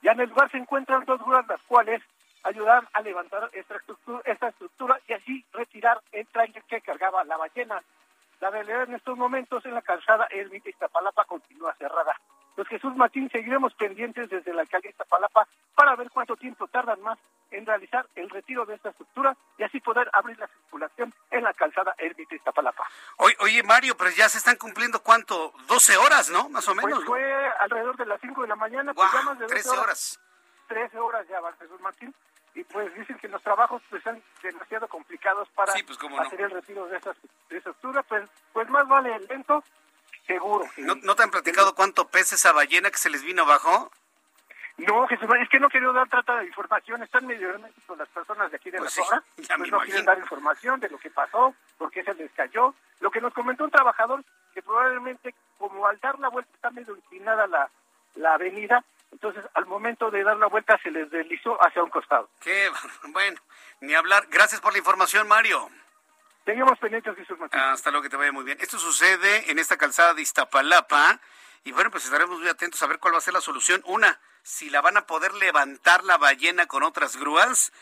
Ya 0.03 0.11
en 0.11 0.19
el 0.19 0.29
lugar 0.29 0.51
se 0.51 0.57
encuentran 0.57 1.03
dos 1.05 1.19
grúas, 1.19 1.47
las 1.47 1.61
cuales 1.63 2.03
ayudan 2.43 2.87
a 2.93 3.01
levantar 3.01 3.49
esta 3.53 3.75
estructura, 3.75 4.21
esta 4.25 4.49
estructura 4.49 4.99
y 5.07 5.13
así 5.13 5.45
retirar 5.51 5.99
el 6.11 6.27
trailer 6.27 6.61
que 6.63 6.81
cargaba 6.81 7.23
la 7.23 7.37
ballena. 7.37 7.81
La 8.39 8.49
realidad 8.51 8.83
en 8.83 8.95
estos 8.95 9.17
momentos 9.17 9.65
en 9.65 9.73
la 9.73 9.81
calzada 9.81 10.27
Ermita 10.29 10.69
Iztapalapa 10.69 11.25
continúa 11.25 11.73
cerrada. 11.75 12.15
Los 12.55 12.67
Jesús 12.67 12.95
Martín 12.95 13.29
seguiremos 13.31 13.73
pendientes 13.75 14.29
desde 14.29 14.53
la 14.53 14.61
alcaldía 14.61 14.91
Iztapalapa 14.91 15.47
para 15.75 15.95
ver 15.95 16.09
cuánto 16.11 16.35
tiempo 16.35 16.67
tardan 16.67 17.01
más 17.01 17.17
en 17.51 17.65
realizar 17.65 18.05
el 18.15 18.29
retiro 18.29 18.65
de 18.65 18.75
esta 18.75 18.89
estructura 18.89 19.35
y 19.57 19.63
así 19.63 19.79
poder 19.79 20.09
abrir 20.13 20.37
la 20.37 20.47
circulación 20.47 21.13
en 21.31 21.43
la 21.43 21.53
calzada 21.53 21.95
Ermita 21.97 22.35
Iztapalapa. 22.35 22.83
Oye, 23.17 23.63
Mario, 23.63 23.95
pero 23.97 24.11
ya 24.11 24.29
se 24.29 24.37
están 24.37 24.57
cumpliendo 24.57 25.01
cuánto, 25.01 25.53
12 25.67 25.97
horas, 25.97 26.29
¿no? 26.29 26.49
Más 26.49 26.67
o 26.67 26.75
menos. 26.75 27.03
Pues 27.05 27.07
fue 27.07 27.49
alrededor 27.59 27.97
de 27.97 28.05
las 28.05 28.21
5 28.21 28.41
de 28.41 28.47
la 28.47 28.55
mañana, 28.55 28.93
pues 28.93 29.11
ya 29.11 29.21
más 29.21 29.39
de 29.39 29.47
13 29.47 29.69
horas. 29.69 29.81
horas. 29.83 30.19
13 30.67 30.99
horas 30.99 31.27
ya 31.27 31.39
va 31.39 31.53
Jesús 31.53 31.79
Martín 31.79 32.13
y 32.57 32.63
pues 32.63 32.93
dicen 32.95 33.17
que 33.19 33.27
los 33.27 33.41
trabajos 33.43 33.83
pues 33.87 34.01
son 34.01 34.21
demasiado 34.41 34.87
complicados 34.87 35.47
para 35.49 35.71
pues, 35.73 35.97
hacer 36.25 36.41
el 36.41 36.49
retiro 36.49 36.87
de 36.87 36.97
esa, 36.97 37.13
de 37.49 37.57
estructura, 37.57 38.01
pues, 38.01 38.27
pues 38.51 38.67
más 38.69 38.87
vale 38.87 39.17
lento, 39.29 39.63
seguro. 40.25 40.65
¿No, 40.77 40.95
¿No 40.95 41.15
te 41.15 41.21
han 41.21 41.29
platicado 41.29 41.75
cuánto 41.75 42.07
pesa 42.07 42.33
esa 42.33 42.53
ballena 42.53 42.89
que 42.89 42.97
se 42.97 43.11
les 43.11 43.23
vino 43.23 43.43
abajo? 43.43 43.91
No, 44.77 45.07
Jesús, 45.07 45.29
es 45.39 45.49
que 45.49 45.59
no 45.59 45.69
quiero 45.69 45.93
dar 45.93 46.09
trata 46.09 46.39
de 46.39 46.47
información, 46.47 47.03
están 47.03 47.27
medio 47.27 47.49
con 47.85 47.99
las 47.99 48.09
personas 48.09 48.49
de 48.49 48.57
aquí 48.57 48.71
de 48.71 48.79
pues 48.79 48.97
la 48.97 49.05
zona, 49.05 49.23
pues 49.35 49.71
no 49.71 49.79
quieren 49.79 50.05
dar 50.05 50.17
información 50.17 50.79
de 50.79 50.89
lo 50.89 50.97
que 50.97 51.11
pasó, 51.11 51.53
por 51.77 51.91
qué 51.91 52.03
se 52.03 52.13
les 52.15 52.31
cayó. 52.31 52.73
Lo 53.01 53.11
que 53.11 53.21
nos 53.21 53.33
comentó 53.33 53.65
un 53.65 53.71
trabajador, 53.71 54.23
que 54.53 54.63
probablemente 54.63 55.35
como 55.59 55.85
al 55.85 55.99
dar 55.99 56.17
la 56.17 56.29
vuelta 56.29 56.51
está 56.55 56.71
medio 56.71 56.95
inclinada 56.95 57.45
la, 57.45 57.69
la 58.15 58.33
avenida, 58.33 58.83
entonces 59.11 59.43
al 59.53 59.65
momento 59.65 60.11
de 60.11 60.23
dar 60.23 60.37
la 60.37 60.47
vuelta 60.47 60.77
se 60.83 60.91
les 60.91 61.09
deslizó 61.09 61.57
hacia 61.65 61.83
un 61.83 61.89
costado. 61.89 62.29
Qué 62.41 62.69
bueno, 63.09 63.39
ni 63.81 63.93
hablar. 63.93 64.27
Gracias 64.29 64.61
por 64.61 64.73
la 64.73 64.79
información, 64.79 65.27
Mario. 65.27 65.69
Teníamos 66.45 66.79
pendientes, 66.79 67.15
Jesús 67.17 67.37
Martín. 67.37 67.59
Hasta 67.59 67.91
luego, 67.91 68.03
que 68.03 68.09
te 68.09 68.15
vaya 68.15 68.31
muy 68.31 68.45
bien. 68.45 68.57
Esto 68.61 68.79
sucede 68.79 69.51
en 69.51 69.59
esta 69.59 69.75
calzada 69.75 70.13
de 70.13 70.21
Iztapalapa 70.21 71.19
y 71.65 71.73
bueno, 71.73 71.91
pues 71.91 72.05
estaremos 72.05 72.39
muy 72.39 72.47
atentos 72.47 72.81
a 72.81 72.87
ver 72.87 72.99
cuál 72.99 73.13
va 73.13 73.17
a 73.17 73.21
ser 73.21 73.33
la 73.33 73.41
solución. 73.41 73.81
Una, 73.85 74.19
si 74.43 74.69
la 74.69 74.79
van 74.79 74.95
a 74.95 75.05
poder 75.05 75.33
levantar 75.33 76.05
la 76.05 76.17
ballena 76.17 76.65
con 76.65 76.83
otras 76.83 77.17
grúas 77.17 77.73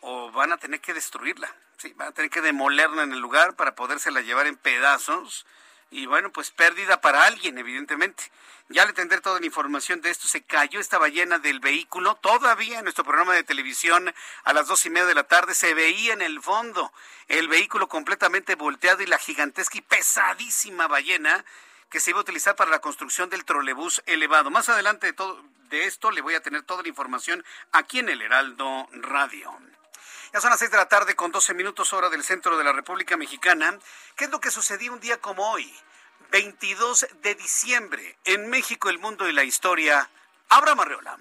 o 0.00 0.30
van 0.32 0.52
a 0.52 0.58
tener 0.58 0.80
que 0.80 0.92
destruirla. 0.92 1.48
Sí, 1.78 1.94
van 1.96 2.08
a 2.08 2.12
tener 2.12 2.30
que 2.30 2.42
demolerla 2.42 3.02
en 3.02 3.12
el 3.12 3.20
lugar 3.20 3.56
para 3.56 3.74
podérsela 3.74 4.20
llevar 4.20 4.46
en 4.46 4.56
pedazos 4.56 5.46
y 5.92 6.06
bueno, 6.06 6.32
pues 6.32 6.50
pérdida 6.50 7.02
para 7.02 7.26
alguien, 7.26 7.58
evidentemente. 7.58 8.24
Ya 8.70 8.86
le 8.86 8.94
tendré 8.94 9.20
toda 9.20 9.38
la 9.38 9.44
información 9.44 10.00
de 10.00 10.08
esto. 10.08 10.26
Se 10.26 10.42
cayó 10.42 10.80
esta 10.80 10.96
ballena 10.96 11.38
del 11.38 11.60
vehículo. 11.60 12.14
Todavía 12.14 12.78
en 12.78 12.84
nuestro 12.84 13.04
programa 13.04 13.34
de 13.34 13.44
televisión 13.44 14.14
a 14.44 14.52
las 14.54 14.66
dos 14.68 14.86
y 14.86 14.90
media 14.90 15.06
de 15.06 15.14
la 15.14 15.24
tarde 15.24 15.54
se 15.54 15.74
veía 15.74 16.14
en 16.14 16.22
el 16.22 16.40
fondo 16.40 16.90
el 17.28 17.46
vehículo 17.46 17.88
completamente 17.90 18.54
volteado 18.54 19.02
y 19.02 19.06
la 19.06 19.18
gigantesca 19.18 19.76
y 19.76 19.82
pesadísima 19.82 20.88
ballena 20.88 21.44
que 21.90 22.00
se 22.00 22.10
iba 22.10 22.20
a 22.20 22.22
utilizar 22.22 22.56
para 22.56 22.70
la 22.70 22.80
construcción 22.80 23.28
del 23.28 23.44
trolebús 23.44 24.02
elevado. 24.06 24.50
Más 24.50 24.70
adelante 24.70 25.08
de, 25.08 25.12
todo, 25.12 25.44
de 25.68 25.84
esto 25.84 26.10
le 26.10 26.22
voy 26.22 26.34
a 26.34 26.40
tener 26.40 26.62
toda 26.62 26.82
la 26.82 26.88
información 26.88 27.44
aquí 27.70 27.98
en 27.98 28.08
el 28.08 28.22
Heraldo 28.22 28.88
Radio. 28.92 29.54
Ya 30.32 30.40
son 30.40 30.48
las 30.48 30.58
seis 30.58 30.70
de 30.70 30.78
la 30.78 30.88
tarde 30.88 31.14
con 31.14 31.30
12 31.30 31.52
minutos 31.52 31.92
hora 31.92 32.08
del 32.08 32.24
centro 32.24 32.56
de 32.56 32.64
la 32.64 32.72
República 32.72 33.18
Mexicana. 33.18 33.78
¿Qué 34.16 34.24
es 34.24 34.30
lo 34.30 34.40
que 34.40 34.50
sucedió 34.50 34.92
un 34.94 35.00
día 35.00 35.20
como 35.20 35.50
hoy? 35.50 35.70
22 36.30 37.06
de 37.20 37.34
diciembre. 37.34 38.16
En 38.24 38.48
México, 38.48 38.88
el 38.88 38.98
mundo 38.98 39.28
y 39.28 39.32
la 39.32 39.44
historia. 39.44 40.08
Abra 40.48 40.74
Marreola. 40.74 41.18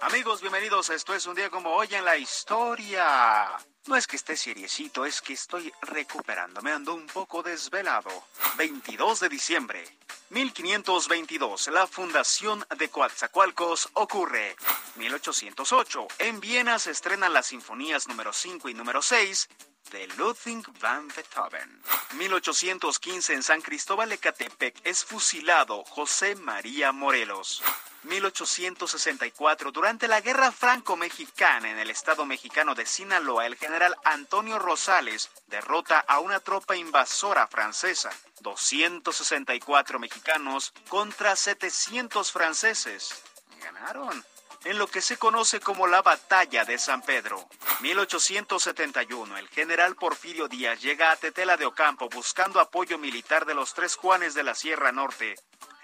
Amigos, 0.00 0.40
bienvenidos. 0.40 0.88
Esto 0.88 1.14
es 1.14 1.26
un 1.26 1.34
día 1.34 1.50
como 1.50 1.74
hoy 1.74 1.94
en 1.94 2.06
la 2.06 2.16
historia. 2.16 3.58
No 3.86 3.96
es 3.96 4.06
que 4.06 4.16
esté 4.16 4.34
seriecito, 4.34 5.04
es 5.04 5.20
que 5.20 5.34
estoy 5.34 5.70
recuperándome, 5.82 6.72
ando 6.72 6.94
un 6.94 7.06
poco 7.06 7.42
desvelado. 7.42 8.10
22 8.56 9.20
de 9.20 9.28
diciembre, 9.28 9.84
1522, 10.30 11.68
la 11.68 11.86
fundación 11.86 12.64
de 12.78 12.88
Coatzacoalcos 12.88 13.90
ocurre. 13.92 14.56
1808, 14.96 16.08
en 16.18 16.40
Viena 16.40 16.78
se 16.78 16.92
estrenan 16.92 17.34
las 17.34 17.46
sinfonías 17.46 18.08
número 18.08 18.32
5 18.32 18.70
y 18.70 18.74
número 18.74 19.02
6 19.02 19.48
de 19.90 20.06
Ludwig 20.16 20.66
van 20.80 21.08
Beethoven. 21.08 21.82
1815 22.14 23.34
en 23.34 23.42
San 23.42 23.60
Cristóbal 23.60 24.08
de 24.08 24.18
Catepec 24.18 24.80
es 24.82 25.04
fusilado 25.04 25.84
José 25.84 26.36
María 26.36 26.90
Morelos. 26.92 27.62
1864, 28.04 29.72
durante 29.72 30.08
la 30.08 30.20
Guerra 30.20 30.52
Franco-Mexicana 30.52 31.70
en 31.70 31.78
el 31.78 31.90
estado 31.90 32.26
mexicano 32.26 32.74
de 32.74 32.84
Sinaloa, 32.84 33.46
el 33.46 33.56
general 33.56 33.96
Antonio 34.04 34.58
Rosales 34.58 35.30
derrota 35.46 36.00
a 36.00 36.18
una 36.20 36.40
tropa 36.40 36.76
invasora 36.76 37.46
francesa. 37.46 38.10
264 38.40 39.98
mexicanos 39.98 40.72
contra 40.88 41.34
700 41.34 42.30
franceses. 42.30 43.22
Ganaron 43.62 44.24
en 44.64 44.78
lo 44.78 44.86
que 44.86 45.00
se 45.00 45.16
conoce 45.16 45.60
como 45.60 45.86
la 45.86 46.02
Batalla 46.02 46.64
de 46.64 46.78
San 46.78 47.00
Pedro. 47.02 47.48
1871, 47.80 49.38
el 49.38 49.48
general 49.48 49.96
Porfirio 49.96 50.48
Díaz 50.48 50.80
llega 50.80 51.10
a 51.10 51.16
Tetela 51.16 51.56
de 51.56 51.66
Ocampo 51.66 52.08
buscando 52.08 52.60
apoyo 52.60 52.98
militar 52.98 53.46
de 53.46 53.54
los 53.54 53.72
tres 53.72 53.96
Juanes 53.96 54.34
de 54.34 54.42
la 54.42 54.54
Sierra 54.54 54.92
Norte 54.92 55.36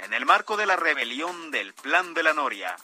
en 0.02 0.14
el 0.14 0.26
marco 0.26 0.56
de 0.56 0.66
la 0.66 0.76
rebelión 0.76 1.50
del 1.50 1.74
Plan 1.74 2.14
de 2.14 2.22
la 2.22 2.32
Noria. 2.32 2.76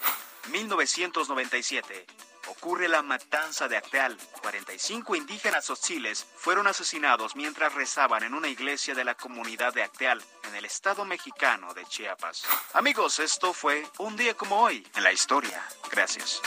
1997. 0.51 2.07
Ocurre 2.49 2.89
la 2.89 3.03
matanza 3.03 3.67
de 3.69 3.77
Acteal. 3.77 4.17
45 4.41 5.17
indígenas 5.17 5.65
tzotzilles 5.65 6.27
fueron 6.37 6.67
asesinados 6.67 7.35
mientras 7.35 7.75
rezaban 7.75 8.23
en 8.23 8.35
una 8.35 8.49
iglesia 8.49 8.95
de 8.95 9.05
la 9.05 9.15
comunidad 9.15 9.75
de 9.75 9.83
Acteal, 9.83 10.23
en 10.45 10.55
el 10.55 10.65
estado 10.65 11.05
mexicano 11.05 11.75
de 11.75 11.85
Chiapas. 11.87 12.45
Amigos, 12.75 13.19
esto 13.19 13.53
fue 13.53 13.85
un 13.99 14.17
día 14.17 14.35
como 14.35 14.61
hoy 14.63 14.87
en 14.95 15.03
la 15.03 15.13
historia. 15.13 15.63
Gracias. 15.91 16.41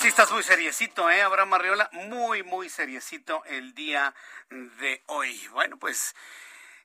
Sí, 0.00 0.08
estás 0.08 0.32
muy 0.32 0.42
seriecito, 0.42 1.08
¿eh, 1.10 1.22
Abraham 1.22 1.54
Arriola? 1.54 1.90
Muy, 1.92 2.42
muy 2.42 2.68
seriecito 2.68 3.44
el 3.44 3.74
día 3.74 4.14
de 4.50 5.02
hoy. 5.06 5.46
Bueno, 5.52 5.76
pues 5.76 6.14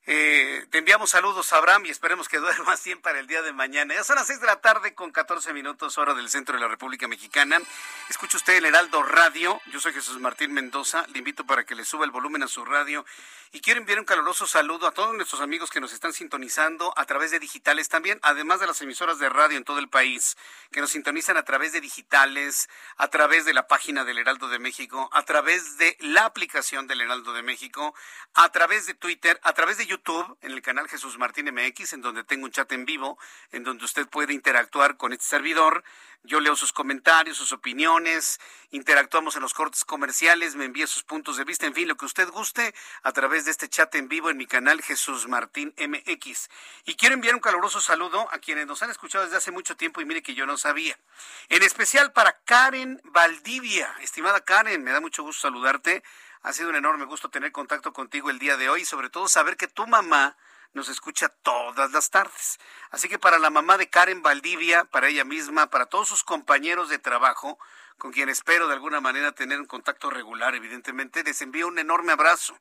Eh, 0.09 0.65
te 0.69 0.77
enviamos 0.77 1.09
saludos, 1.09 1.51
Abraham, 1.51 1.85
y 1.85 1.89
esperemos 1.89 2.29
que 2.29 2.37
duermas 2.39 2.81
bien 2.81 3.01
para 3.01 3.19
el 3.19 3.27
día 3.27 3.41
de 3.41 3.51
mañana. 3.51 3.93
Ya 3.93 4.05
son 4.05 4.15
las 4.15 4.27
6 4.27 4.39
de 4.39 4.47
la 4.47 4.61
tarde 4.61 4.95
con 4.95 5.11
14 5.11 5.51
minutos, 5.51 5.97
hora 5.97 6.13
del 6.13 6.29
centro 6.29 6.55
de 6.55 6.61
la 6.61 6.69
República 6.69 7.09
Mexicana. 7.09 7.59
Escucha 8.09 8.37
usted 8.37 8.55
el 8.55 8.65
Heraldo 8.65 9.03
Radio. 9.03 9.59
Yo 9.65 9.81
soy 9.81 9.91
Jesús 9.91 10.17
Martín 10.21 10.53
Mendoza. 10.53 11.05
Le 11.11 11.19
invito 11.19 11.45
para 11.45 11.65
que 11.65 11.75
le 11.75 11.83
suba 11.83 12.05
el 12.05 12.11
volumen 12.11 12.41
a 12.41 12.47
su 12.47 12.63
radio. 12.63 13.05
Y 13.51 13.59
quiero 13.59 13.81
enviar 13.81 13.99
un 13.99 14.05
caluroso 14.05 14.47
saludo 14.47 14.87
a 14.87 14.91
todos 14.91 15.13
nuestros 15.13 15.41
amigos 15.41 15.71
que 15.71 15.81
nos 15.81 15.91
están 15.91 16.13
sintonizando 16.13 16.93
a 16.95 17.05
través 17.05 17.31
de 17.31 17.39
digitales 17.39 17.89
también, 17.89 18.19
además 18.21 18.61
de 18.61 18.67
las 18.67 18.81
emisoras 18.81 19.19
de 19.19 19.27
radio 19.27 19.57
en 19.57 19.65
todo 19.65 19.79
el 19.79 19.89
país, 19.89 20.37
que 20.71 20.79
nos 20.79 20.91
sintonizan 20.91 21.35
a 21.35 21.43
través 21.43 21.73
de 21.73 21.81
digitales, 21.81 22.69
a 22.95 23.09
través 23.09 23.45
de 23.45 23.53
la 23.53 23.67
página 23.67 24.05
del 24.05 24.19
Heraldo 24.19 24.47
de 24.47 24.59
México, 24.59 25.09
a 25.13 25.23
través 25.23 25.77
de 25.77 25.97
la 25.99 26.25
aplicación 26.25 26.87
del 26.87 27.01
Heraldo 27.01 27.33
de 27.33 27.41
México, 27.41 27.93
a 28.33 28.49
través 28.51 28.85
de 28.85 28.93
Twitter, 28.93 29.39
a 29.43 29.53
través 29.53 29.77
de 29.77 29.85
YouTube 29.85 29.96
YouTube, 29.97 30.37
en 30.41 30.51
el 30.51 30.61
canal 30.61 30.87
Jesús 30.87 31.17
Martín 31.17 31.51
MX, 31.51 31.93
en 31.93 32.01
donde 32.01 32.23
tengo 32.23 32.45
un 32.45 32.51
chat 32.51 32.71
en 32.71 32.85
vivo, 32.85 33.17
en 33.51 33.63
donde 33.63 33.83
usted 33.83 34.07
puede 34.07 34.33
interactuar 34.33 34.95
con 34.97 35.11
este 35.11 35.25
servidor. 35.25 35.83
Yo 36.23 36.39
leo 36.39 36.55
sus 36.55 36.73
comentarios, 36.73 37.37
sus 37.37 37.51
opiniones, 37.51 38.39
interactuamos 38.71 39.35
en 39.35 39.41
los 39.41 39.53
cortes 39.53 39.85
comerciales, 39.85 40.55
me 40.55 40.65
envía 40.65 40.85
sus 40.85 41.03
puntos 41.03 41.37
de 41.37 41.45
vista, 41.45 41.65
en 41.65 41.73
fin, 41.73 41.87
lo 41.87 41.95
que 41.95 42.05
usted 42.05 42.29
guste 42.29 42.73
a 43.03 43.11
través 43.11 43.45
de 43.45 43.51
este 43.51 43.69
chat 43.69 43.93
en 43.95 44.07
vivo 44.07 44.29
en 44.29 44.37
mi 44.37 44.45
canal 44.45 44.81
Jesús 44.81 45.27
Martín 45.27 45.73
MX. 45.77 46.49
Y 46.85 46.95
quiero 46.95 47.15
enviar 47.15 47.35
un 47.35 47.41
caluroso 47.41 47.79
saludo 47.81 48.27
a 48.31 48.39
quienes 48.39 48.67
nos 48.67 48.83
han 48.83 48.91
escuchado 48.91 49.23
desde 49.23 49.37
hace 49.37 49.51
mucho 49.51 49.77
tiempo 49.77 50.01
y 50.01 50.05
mire 50.05 50.21
que 50.21 50.35
yo 50.35 50.45
no 50.45 50.57
sabía. 50.57 50.97
En 51.49 51.63
especial 51.63 52.11
para 52.11 52.39
Karen 52.45 53.01
Valdivia. 53.05 53.95
Estimada 54.01 54.41
Karen, 54.41 54.83
me 54.83 54.91
da 54.91 55.01
mucho 55.01 55.23
gusto 55.23 55.43
saludarte. 55.43 56.03
Ha 56.47 56.53
sido 56.53 56.69
un 56.69 56.77
enorme 56.77 57.03
gusto 57.03 57.29
tener 57.29 57.51
contacto 57.51 57.91
contigo 57.91 58.29
el 58.29 58.39
día 58.39 58.55
de 58.55 58.69
hoy 58.69 58.83
y 58.83 58.85
sobre 58.85 59.09
todo 59.09 59.27
saber 59.27 59.57
que 59.57 59.67
tu 59.67 59.85
mamá 59.85 60.37
nos 60.71 60.87
escucha 60.87 61.27
todas 61.27 61.91
las 61.91 62.09
tardes. 62.09 62.57
Así 62.89 63.09
que 63.09 63.19
para 63.19 63.37
la 63.37 63.49
mamá 63.49 63.77
de 63.77 63.89
Karen 63.89 64.21
Valdivia, 64.21 64.85
para 64.85 65.09
ella 65.09 65.25
misma, 65.25 65.69
para 65.69 65.87
todos 65.87 66.07
sus 66.07 66.23
compañeros 66.23 66.87
de 66.87 66.99
trabajo, 66.99 67.59
con 67.97 68.13
quien 68.13 68.29
espero 68.29 68.69
de 68.69 68.75
alguna 68.75 69.01
manera 69.01 69.33
tener 69.33 69.59
un 69.59 69.65
contacto 69.65 70.09
regular, 70.09 70.55
evidentemente, 70.55 71.21
les 71.21 71.41
envío 71.41 71.67
un 71.67 71.79
enorme 71.79 72.13
abrazo 72.13 72.57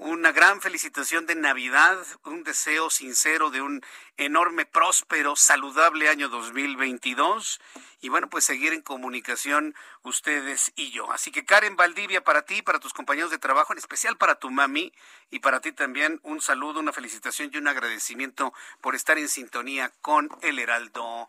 una 0.00 0.32
gran 0.32 0.62
felicitación 0.62 1.26
de 1.26 1.34
Navidad, 1.34 1.98
un 2.24 2.42
deseo 2.42 2.88
sincero 2.88 3.50
de 3.50 3.60
un 3.60 3.84
enorme, 4.16 4.64
próspero, 4.64 5.36
saludable 5.36 6.08
año 6.08 6.30
2022 6.30 7.60
y 8.00 8.08
bueno, 8.08 8.30
pues 8.30 8.46
seguir 8.46 8.72
en 8.72 8.80
comunicación 8.80 9.74
ustedes 10.02 10.72
y 10.74 10.90
yo. 10.90 11.12
Así 11.12 11.30
que 11.30 11.44
Karen 11.44 11.76
Valdivia, 11.76 12.24
para 12.24 12.46
ti, 12.46 12.62
para 12.62 12.80
tus 12.80 12.94
compañeros 12.94 13.30
de 13.30 13.36
trabajo, 13.36 13.74
en 13.74 13.78
especial 13.78 14.16
para 14.16 14.36
tu 14.36 14.50
mami 14.50 14.90
y 15.30 15.40
para 15.40 15.60
ti 15.60 15.70
también 15.72 16.18
un 16.22 16.40
saludo, 16.40 16.80
una 16.80 16.94
felicitación 16.94 17.50
y 17.52 17.58
un 17.58 17.68
agradecimiento 17.68 18.54
por 18.80 18.94
estar 18.94 19.18
en 19.18 19.28
sintonía 19.28 19.92
con 20.00 20.30
el 20.40 20.58
Heraldo 20.60 21.28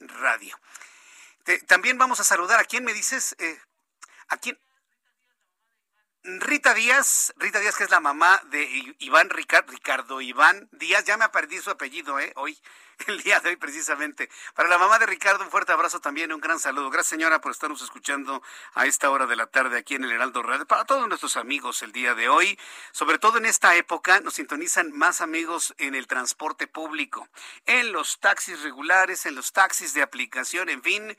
Radio. 0.00 0.58
también 1.68 1.96
vamos 1.96 2.18
a 2.18 2.24
saludar 2.24 2.58
a 2.58 2.64
quién 2.64 2.82
me 2.82 2.92
dices, 2.92 3.36
eh, 3.38 3.60
a 4.28 4.36
quién, 4.36 4.58
Rita 6.22 6.74
Díaz, 6.74 7.32
Rita 7.38 7.60
Díaz 7.60 7.76
que 7.76 7.84
es 7.84 7.90
la 7.90 7.98
mamá 7.98 8.42
de 8.50 8.68
Iván 8.98 9.30
Ricardo 9.30 10.20
Iván 10.20 10.68
Díaz, 10.70 11.04
ya 11.06 11.16
me 11.16 11.26
perdido 11.30 11.62
su 11.62 11.70
apellido, 11.70 12.20
¿eh? 12.20 12.34
Hoy, 12.36 12.58
el 13.06 13.22
día 13.22 13.40
de 13.40 13.48
hoy 13.48 13.56
precisamente. 13.56 14.28
Para 14.54 14.68
la 14.68 14.76
mamá 14.76 14.98
de 14.98 15.06
Ricardo, 15.06 15.42
un 15.42 15.50
fuerte 15.50 15.72
abrazo 15.72 16.00
también, 16.00 16.30
un 16.30 16.40
gran 16.40 16.58
saludo. 16.58 16.90
Gracias 16.90 17.08
señora 17.08 17.40
por 17.40 17.52
estarnos 17.52 17.80
escuchando 17.80 18.42
a 18.74 18.84
esta 18.84 19.08
hora 19.10 19.26
de 19.26 19.34
la 19.34 19.46
tarde 19.46 19.78
aquí 19.78 19.94
en 19.94 20.04
el 20.04 20.12
Heraldo 20.12 20.42
Radio. 20.42 20.66
Para 20.66 20.84
todos 20.84 21.08
nuestros 21.08 21.38
amigos 21.38 21.80
el 21.80 21.92
día 21.92 22.14
de 22.14 22.28
hoy, 22.28 22.58
sobre 22.92 23.18
todo 23.18 23.38
en 23.38 23.46
esta 23.46 23.74
época, 23.76 24.20
nos 24.20 24.34
sintonizan 24.34 24.92
más 24.92 25.22
amigos 25.22 25.74
en 25.78 25.94
el 25.94 26.06
transporte 26.06 26.66
público, 26.66 27.28
en 27.64 27.92
los 27.92 28.20
taxis 28.20 28.60
regulares, 28.60 29.24
en 29.24 29.36
los 29.36 29.52
taxis 29.52 29.94
de 29.94 30.02
aplicación, 30.02 30.68
en 30.68 30.82
fin 30.82 31.16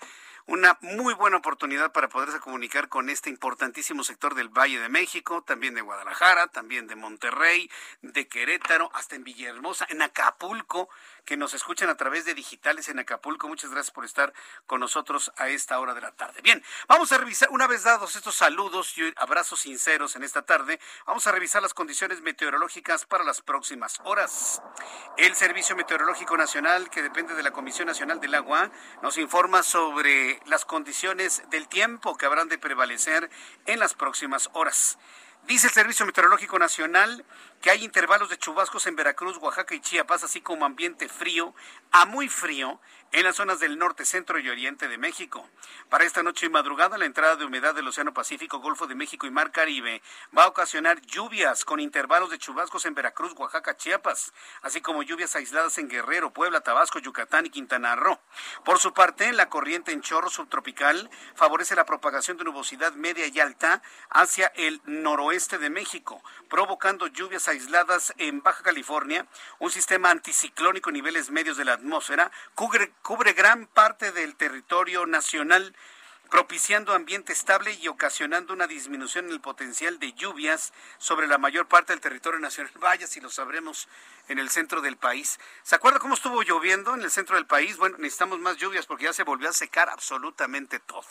una 0.47 0.77
muy 0.81 1.13
buena 1.13 1.37
oportunidad 1.37 1.91
para 1.91 2.09
poderse 2.09 2.39
comunicar 2.39 2.89
con 2.89 3.09
este 3.09 3.29
importantísimo 3.29 4.03
sector 4.03 4.35
del 4.35 4.49
Valle 4.49 4.79
de 4.79 4.89
México, 4.89 5.43
también 5.43 5.75
de 5.75 5.81
Guadalajara, 5.81 6.47
también 6.47 6.87
de 6.87 6.95
Monterrey, 6.95 7.69
de 8.01 8.27
Querétaro, 8.27 8.89
hasta 8.93 9.15
en 9.15 9.23
Villahermosa, 9.23 9.85
en 9.89 10.01
Acapulco, 10.01 10.89
que 11.25 11.37
nos 11.37 11.53
escuchan 11.53 11.89
a 11.89 11.97
través 11.97 12.25
de 12.25 12.33
digitales 12.33 12.89
en 12.89 12.99
Acapulco. 12.99 13.47
Muchas 13.47 13.71
gracias 13.71 13.91
por 13.91 14.05
estar 14.05 14.33
con 14.65 14.79
nosotros 14.79 15.31
a 15.37 15.49
esta 15.49 15.79
hora 15.79 15.93
de 15.93 16.01
la 16.01 16.11
tarde. 16.11 16.41
Bien, 16.41 16.63
vamos 16.87 17.11
a 17.11 17.17
revisar, 17.17 17.49
una 17.51 17.67
vez 17.67 17.83
dados 17.83 18.15
estos 18.15 18.35
saludos 18.35 18.97
y 18.97 19.13
abrazos 19.17 19.61
sinceros 19.61 20.15
en 20.15 20.23
esta 20.23 20.41
tarde, 20.41 20.79
vamos 21.05 21.27
a 21.27 21.31
revisar 21.31 21.61
las 21.61 21.73
condiciones 21.73 22.21
meteorológicas 22.21 23.05
para 23.05 23.23
las 23.23 23.41
próximas 23.41 23.99
horas. 24.03 24.61
El 25.17 25.35
Servicio 25.35 25.75
Meteorológico 25.75 26.37
Nacional, 26.37 26.89
que 26.89 27.01
depende 27.01 27.35
de 27.35 27.43
la 27.43 27.51
Comisión 27.51 27.87
Nacional 27.87 28.19
del 28.19 28.35
Agua, 28.35 28.71
nos 29.01 29.17
informa 29.17 29.63
sobre 29.63 30.30
las 30.45 30.65
condiciones 30.65 31.43
del 31.49 31.67
tiempo 31.67 32.17
que 32.17 32.25
habrán 32.25 32.49
de 32.49 32.57
prevalecer 32.57 33.29
en 33.65 33.79
las 33.79 33.93
próximas 33.93 34.49
horas. 34.53 34.97
Dice 35.47 35.67
el 35.67 35.73
Servicio 35.73 36.05
Meteorológico 36.05 36.59
Nacional 36.59 37.25
que 37.61 37.71
hay 37.71 37.83
intervalos 37.83 38.29
de 38.29 38.37
chubascos 38.37 38.85
en 38.85 38.95
Veracruz, 38.95 39.37
Oaxaca 39.37 39.73
y 39.73 39.79
Chiapas, 39.79 40.23
así 40.23 40.41
como 40.41 40.65
ambiente 40.65 41.09
frío 41.09 41.55
a 41.91 42.05
muy 42.05 42.29
frío 42.29 42.79
en 43.13 43.23
las 43.23 43.35
zonas 43.35 43.59
del 43.59 43.77
norte, 43.77 44.05
centro 44.05 44.39
y 44.39 44.49
oriente 44.49 44.87
de 44.87 44.97
México. 44.97 45.47
Para 45.89 46.05
esta 46.05 46.23
noche 46.23 46.45
y 46.45 46.49
madrugada, 46.49 46.97
la 46.97 47.05
entrada 47.05 47.35
de 47.35 47.43
humedad 47.43 47.75
del 47.75 47.87
Océano 47.87 48.13
Pacífico, 48.13 48.59
Golfo 48.59 48.87
de 48.87 48.95
México 48.95 49.27
y 49.27 49.31
Mar 49.31 49.51
Caribe 49.51 50.01
va 50.37 50.45
a 50.45 50.47
ocasionar 50.47 51.01
lluvias 51.01 51.65
con 51.65 51.81
intervalos 51.81 52.29
de 52.29 52.37
chubascos 52.37 52.85
en 52.85 52.93
Veracruz, 52.93 53.33
Oaxaca, 53.35 53.75
Chiapas, 53.75 54.31
así 54.61 54.79
como 54.79 55.03
lluvias 55.03 55.35
aisladas 55.35 55.77
en 55.77 55.89
Guerrero, 55.89 56.31
Puebla, 56.31 56.61
Tabasco, 56.61 56.99
Yucatán 56.99 57.45
y 57.45 57.49
Quintana 57.49 57.95
Roo. 57.95 58.19
Por 58.63 58.79
su 58.79 58.93
parte, 58.93 59.33
la 59.33 59.49
corriente 59.49 59.91
en 59.91 60.01
chorro 60.01 60.29
subtropical 60.29 61.09
favorece 61.35 61.75
la 61.75 61.85
propagación 61.85 62.37
de 62.37 62.45
nubosidad 62.45 62.93
media 62.93 63.27
y 63.27 63.39
alta 63.39 63.81
hacia 64.09 64.47
el 64.55 64.81
noroeste 64.85 65.57
de 65.57 65.69
México, 65.69 66.23
provocando 66.49 67.07
lluvias 67.07 67.49
aisladas 67.49 68.13
en 68.17 68.41
Baja 68.41 68.63
California. 68.63 69.25
Un 69.59 69.71
sistema 69.71 70.11
anticiclónico 70.11 70.89
en 70.89 70.93
niveles 70.93 71.29
medios 71.29 71.57
de 71.57 71.65
la 71.65 71.73
atmósfera 71.73 72.31
cubre 72.55 72.93
cubre 73.01 73.33
gran 73.33 73.67
parte 73.67 74.11
del 74.11 74.35
territorio 74.35 75.05
nacional, 75.05 75.75
propiciando 76.29 76.93
ambiente 76.93 77.33
estable 77.33 77.73
y 77.73 77.87
ocasionando 77.89 78.53
una 78.53 78.67
disminución 78.67 79.25
en 79.25 79.31
el 79.31 79.41
potencial 79.41 79.99
de 79.99 80.13
lluvias 80.13 80.71
sobre 80.97 81.27
la 81.27 81.37
mayor 81.37 81.67
parte 81.67 81.91
del 81.91 81.99
territorio 81.99 82.39
nacional. 82.39 82.71
Vaya 82.79 83.07
si 83.07 83.19
lo 83.19 83.29
sabremos 83.29 83.89
en 84.29 84.39
el 84.39 84.49
centro 84.49 84.81
del 84.81 84.97
país. 84.97 85.39
¿Se 85.63 85.75
acuerda 85.75 85.99
cómo 85.99 86.13
estuvo 86.13 86.41
lloviendo 86.43 86.93
en 86.93 87.01
el 87.01 87.11
centro 87.11 87.35
del 87.35 87.47
país? 87.47 87.77
Bueno, 87.77 87.97
necesitamos 87.97 88.39
más 88.39 88.57
lluvias 88.57 88.85
porque 88.85 89.05
ya 89.05 89.13
se 89.13 89.23
volvió 89.23 89.49
a 89.49 89.53
secar 89.53 89.89
absolutamente 89.89 90.79
todo. 90.79 91.05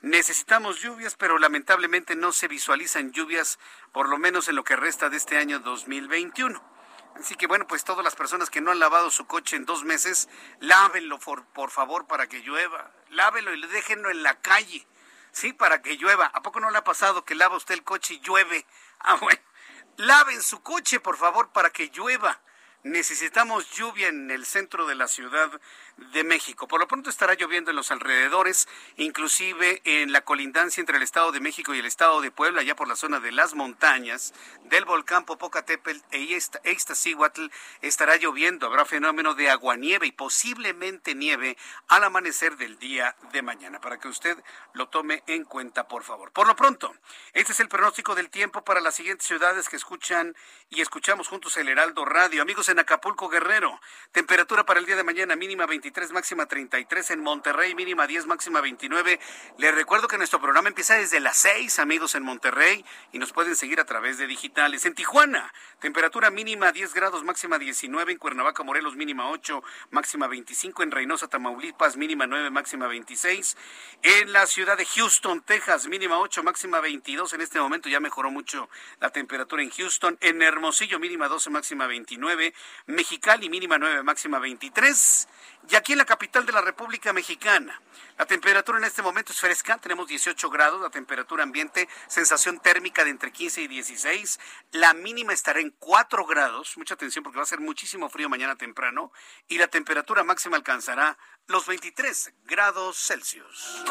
Necesitamos 0.00 0.80
lluvias, 0.80 1.16
pero 1.16 1.38
lamentablemente 1.38 2.14
no 2.16 2.32
se 2.32 2.48
visualizan 2.48 3.12
lluvias, 3.12 3.58
por 3.92 4.08
lo 4.08 4.18
menos 4.18 4.48
en 4.48 4.56
lo 4.56 4.64
que 4.64 4.76
resta 4.76 5.08
de 5.08 5.16
este 5.16 5.38
año 5.38 5.58
2021. 5.58 6.77
Así 7.18 7.34
que 7.34 7.48
bueno, 7.48 7.66
pues 7.66 7.82
todas 7.82 8.04
las 8.04 8.14
personas 8.14 8.48
que 8.48 8.60
no 8.60 8.70
han 8.70 8.78
lavado 8.78 9.10
su 9.10 9.26
coche 9.26 9.56
en 9.56 9.64
dos 9.64 9.82
meses, 9.82 10.28
lávenlo 10.60 11.18
por, 11.18 11.44
por 11.46 11.70
favor 11.70 12.06
para 12.06 12.28
que 12.28 12.40
llueva. 12.40 12.92
Lávelo 13.10 13.52
y 13.54 13.66
déjenlo 13.66 14.10
en 14.10 14.22
la 14.22 14.40
calle, 14.40 14.86
¿sí? 15.32 15.52
Para 15.52 15.82
que 15.82 15.96
llueva. 15.96 16.26
¿A 16.26 16.42
poco 16.42 16.60
no 16.60 16.70
le 16.70 16.78
ha 16.78 16.84
pasado 16.84 17.24
que 17.24 17.34
lava 17.34 17.56
usted 17.56 17.74
el 17.74 17.82
coche 17.84 18.14
y 18.14 18.20
llueve? 18.20 18.66
Ah, 19.00 19.14
bueno. 19.14 19.40
Laven 19.96 20.42
su 20.42 20.60
coche, 20.60 20.98
por 20.98 21.16
favor, 21.16 21.52
para 21.52 21.70
que 21.70 21.88
llueva. 21.90 22.40
Necesitamos 22.82 23.70
lluvia 23.70 24.08
en 24.08 24.28
el 24.32 24.44
centro 24.44 24.86
de 24.86 24.96
la 24.96 25.06
Ciudad 25.06 25.52
de 26.12 26.24
México. 26.24 26.68
Por 26.68 26.80
lo 26.80 26.88
pronto 26.88 27.10
estará 27.10 27.34
lloviendo 27.34 27.70
en 27.70 27.76
los 27.76 27.90
alrededores, 27.90 28.68
inclusive 28.96 29.82
en 29.84 30.12
la 30.12 30.22
colindancia 30.22 30.80
entre 30.80 30.96
el 30.96 31.02
Estado 31.02 31.32
de 31.32 31.40
México 31.40 31.74
y 31.74 31.80
el 31.80 31.86
Estado 31.86 32.20
de 32.20 32.30
Puebla, 32.30 32.62
ya 32.62 32.76
por 32.76 32.88
la 32.88 32.96
zona 32.96 33.20
de 33.20 33.32
las 33.32 33.54
montañas 33.54 34.32
del 34.64 34.84
volcán 34.84 35.24
Popocatépetl 35.24 36.00
e 36.10 36.40
Iztaccíhuatl 36.64 37.48
estará 37.82 38.16
lloviendo. 38.16 38.66
Habrá 38.66 38.84
fenómeno 38.84 39.34
de 39.34 39.50
aguanieve 39.50 40.06
y 40.06 40.12
posiblemente 40.12 41.14
nieve 41.14 41.56
al 41.88 42.04
amanecer 42.04 42.56
del 42.56 42.78
día 42.78 43.16
de 43.32 43.42
mañana, 43.42 43.80
para 43.80 43.98
que 43.98 44.08
usted 44.08 44.36
lo 44.74 44.88
tome 44.88 45.22
en 45.26 45.44
cuenta, 45.44 45.88
por 45.88 46.04
favor. 46.04 46.32
Por 46.32 46.46
lo 46.46 46.54
pronto, 46.54 46.94
este 47.32 47.52
es 47.52 47.60
el 47.60 47.68
pronóstico 47.68 48.14
del 48.14 48.30
tiempo 48.30 48.62
para 48.64 48.80
las 48.80 48.94
siguientes 48.94 49.26
ciudades 49.26 49.68
que 49.68 49.76
escuchan 49.76 50.36
y 50.70 50.80
escuchamos 50.80 51.28
juntos 51.28 51.56
el 51.56 51.68
Heraldo 51.68 52.04
Radio. 52.04 52.42
Amigos 52.42 52.68
en 52.68 52.78
Acapulco, 52.78 53.28
Guerrero, 53.28 53.80
temperatura 54.12 54.64
para 54.64 54.80
el 54.80 54.86
día 54.86 54.96
de 54.96 55.04
mañana 55.04 55.34
mínima 55.34 55.66
20 55.66 55.87
23, 55.88 56.12
máxima 56.12 56.44
33. 56.46 57.12
En 57.12 57.20
Monterrey, 57.20 57.74
mínima 57.74 58.06
10, 58.06 58.26
máxima 58.26 58.60
29. 58.60 59.18
Les 59.56 59.74
recuerdo 59.74 60.06
que 60.06 60.18
nuestro 60.18 60.38
programa 60.38 60.68
empieza 60.68 60.96
desde 60.96 61.18
las 61.18 61.38
6, 61.38 61.78
amigos, 61.78 62.14
en 62.14 62.24
Monterrey. 62.24 62.84
Y 63.12 63.18
nos 63.18 63.32
pueden 63.32 63.56
seguir 63.56 63.80
a 63.80 63.86
través 63.86 64.18
de 64.18 64.26
digitales. 64.26 64.84
En 64.84 64.94
Tijuana, 64.94 65.50
temperatura 65.80 66.30
mínima 66.30 66.72
10 66.72 66.92
grados, 66.92 67.24
máxima 67.24 67.58
19. 67.58 68.12
En 68.12 68.18
Cuernavaca, 68.18 68.62
Morelos, 68.64 68.96
mínima 68.96 69.30
8, 69.30 69.62
máxima 69.90 70.26
25. 70.26 70.82
En 70.82 70.90
Reynosa, 70.90 71.28
Tamaulipas, 71.28 71.96
mínima 71.96 72.26
9, 72.26 72.50
máxima 72.50 72.86
26. 72.86 73.56
En 74.02 74.34
la 74.34 74.44
ciudad 74.44 74.76
de 74.76 74.84
Houston, 74.84 75.40
Texas, 75.40 75.86
mínima 75.88 76.18
8, 76.18 76.42
máxima 76.42 76.80
22. 76.80 77.32
En 77.32 77.40
este 77.40 77.60
momento 77.60 77.88
ya 77.88 77.98
mejoró 77.98 78.30
mucho 78.30 78.68
la 79.00 79.08
temperatura 79.08 79.62
en 79.62 79.70
Houston. 79.70 80.18
En 80.20 80.42
Hermosillo, 80.42 80.98
mínima 80.98 81.28
12, 81.28 81.48
máxima 81.48 81.86
29. 81.86 82.52
Mexicali, 82.88 83.48
mínima 83.48 83.78
9, 83.78 84.02
máxima 84.02 84.38
23. 84.38 85.28
Y 85.70 85.76
aquí 85.76 85.92
en 85.92 85.98
la 85.98 86.06
capital 86.06 86.46
de 86.46 86.52
la 86.52 86.62
República 86.62 87.12
Mexicana, 87.12 87.78
la 88.16 88.24
temperatura 88.24 88.78
en 88.78 88.84
este 88.84 89.02
momento 89.02 89.32
es 89.32 89.40
fresca, 89.40 89.76
tenemos 89.76 90.08
18 90.08 90.48
grados, 90.48 90.80
la 90.80 90.88
temperatura 90.88 91.42
ambiente, 91.42 91.88
sensación 92.06 92.58
térmica 92.58 93.04
de 93.04 93.10
entre 93.10 93.32
15 93.32 93.60
y 93.62 93.68
16, 93.68 94.40
la 94.72 94.94
mínima 94.94 95.34
estará 95.34 95.60
en 95.60 95.70
4 95.78 96.24
grados, 96.24 96.78
mucha 96.78 96.94
atención 96.94 97.22
porque 97.22 97.36
va 97.36 97.42
a 97.42 97.46
ser 97.46 97.60
muchísimo 97.60 98.08
frío 98.08 98.30
mañana 98.30 98.56
temprano, 98.56 99.12
y 99.46 99.58
la 99.58 99.68
temperatura 99.68 100.24
máxima 100.24 100.56
alcanzará 100.56 101.18
los 101.48 101.66
23 101.66 102.32
grados 102.44 102.96
Celsius. 102.96 103.84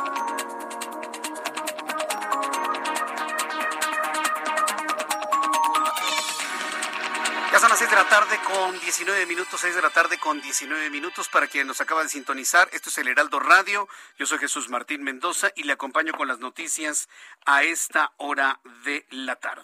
Ya 7.57 7.61
son 7.61 7.69
las 7.71 7.79
6 7.79 7.89
de 7.89 7.95
la 7.95 8.07
tarde 8.07 8.39
con 8.45 8.79
19 8.79 9.25
minutos, 9.25 9.59
6 9.59 9.73
de 9.73 9.81
la 9.81 9.89
tarde 9.89 10.19
con 10.19 10.39
19 10.39 10.91
minutos 10.91 11.27
para 11.27 11.47
quien 11.47 11.65
nos 11.65 11.81
acaba 11.81 12.03
de 12.03 12.09
sintonizar. 12.09 12.69
Esto 12.71 12.91
es 12.91 12.99
el 12.99 13.07
Heraldo 13.07 13.39
Radio. 13.39 13.89
Yo 14.19 14.27
soy 14.27 14.37
Jesús 14.37 14.69
Martín 14.69 15.01
Mendoza 15.03 15.49
y 15.55 15.63
le 15.63 15.73
acompaño 15.73 16.13
con 16.13 16.27
las 16.27 16.37
noticias 16.37 17.09
a 17.47 17.63
esta 17.63 18.13
hora 18.17 18.59
de 18.83 19.07
la 19.09 19.37
tarde. 19.37 19.63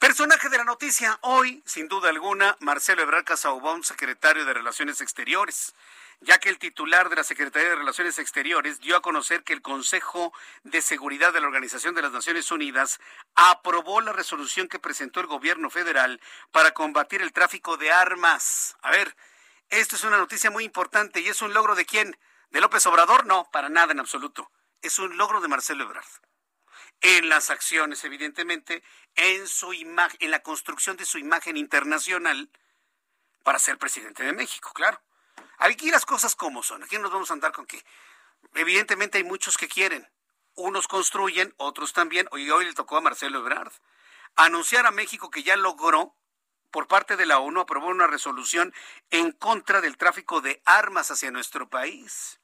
Personaje 0.00 0.48
de 0.48 0.58
la 0.58 0.64
noticia 0.64 1.16
hoy, 1.20 1.62
sin 1.64 1.86
duda 1.86 2.08
alguna, 2.08 2.56
Marcelo 2.58 3.02
Ebrard 3.02 3.22
Casaubón, 3.22 3.84
secretario 3.84 4.44
de 4.44 4.52
Relaciones 4.52 5.00
Exteriores 5.00 5.72
ya 6.20 6.38
que 6.38 6.48
el 6.48 6.58
titular 6.58 7.08
de 7.08 7.16
la 7.16 7.24
Secretaría 7.24 7.70
de 7.70 7.76
Relaciones 7.76 8.18
Exteriores 8.18 8.80
dio 8.80 8.96
a 8.96 9.02
conocer 9.02 9.44
que 9.44 9.52
el 9.52 9.62
Consejo 9.62 10.32
de 10.62 10.82
Seguridad 10.82 11.32
de 11.32 11.40
la 11.40 11.46
Organización 11.46 11.94
de 11.94 12.02
las 12.02 12.12
Naciones 12.12 12.50
Unidas 12.50 13.00
aprobó 13.34 14.00
la 14.00 14.12
resolución 14.12 14.68
que 14.68 14.78
presentó 14.78 15.20
el 15.20 15.26
gobierno 15.26 15.70
federal 15.70 16.20
para 16.50 16.72
combatir 16.72 17.22
el 17.22 17.32
tráfico 17.32 17.76
de 17.76 17.92
armas. 17.92 18.76
A 18.82 18.90
ver, 18.90 19.16
esto 19.70 19.96
es 19.96 20.04
una 20.04 20.18
noticia 20.18 20.50
muy 20.50 20.64
importante 20.64 21.20
y 21.20 21.28
es 21.28 21.42
un 21.42 21.54
logro 21.54 21.74
de 21.74 21.86
quién? 21.86 22.16
¿De 22.50 22.60
López 22.60 22.86
Obrador? 22.86 23.26
No, 23.26 23.50
para 23.50 23.68
nada 23.68 23.92
en 23.92 24.00
absoluto. 24.00 24.50
Es 24.82 24.98
un 24.98 25.16
logro 25.16 25.40
de 25.40 25.48
Marcelo 25.48 25.84
Ebrard. 25.84 26.04
En 27.00 27.28
las 27.28 27.50
acciones, 27.50 28.04
evidentemente, 28.04 28.82
en 29.14 29.46
su 29.48 29.72
imagen, 29.72 30.16
en 30.20 30.30
la 30.30 30.42
construcción 30.42 30.96
de 30.96 31.04
su 31.04 31.18
imagen 31.18 31.56
internacional 31.56 32.50
para 33.42 33.58
ser 33.58 33.78
presidente 33.78 34.22
de 34.22 34.32
México, 34.32 34.72
claro. 34.72 35.00
Aquí 35.58 35.90
las 35.90 36.06
cosas 36.06 36.34
como 36.34 36.62
son. 36.62 36.82
Aquí 36.82 36.98
nos 36.98 37.12
vamos 37.12 37.30
a 37.30 37.34
andar 37.34 37.52
con 37.52 37.66
que 37.66 37.84
evidentemente 38.54 39.18
hay 39.18 39.24
muchos 39.24 39.56
que 39.56 39.68
quieren. 39.68 40.08
Unos 40.54 40.86
construyen, 40.88 41.54
otros 41.56 41.92
también. 41.92 42.28
Hoy, 42.30 42.50
hoy 42.50 42.64
le 42.64 42.74
tocó 42.74 42.96
a 42.96 43.00
Marcelo 43.00 43.38
Ebrard 43.40 43.72
anunciar 44.36 44.86
a 44.86 44.90
México 44.90 45.30
que 45.30 45.42
ya 45.42 45.56
logró 45.56 46.14
por 46.70 46.88
parte 46.88 47.16
de 47.16 47.26
la 47.26 47.38
ONU 47.38 47.60
aprobó 47.60 47.86
una 47.86 48.08
resolución 48.08 48.74
en 49.10 49.30
contra 49.30 49.80
del 49.80 49.96
tráfico 49.96 50.40
de 50.40 50.60
armas 50.64 51.10
hacia 51.10 51.30
nuestro 51.30 51.68
país. 51.68 52.40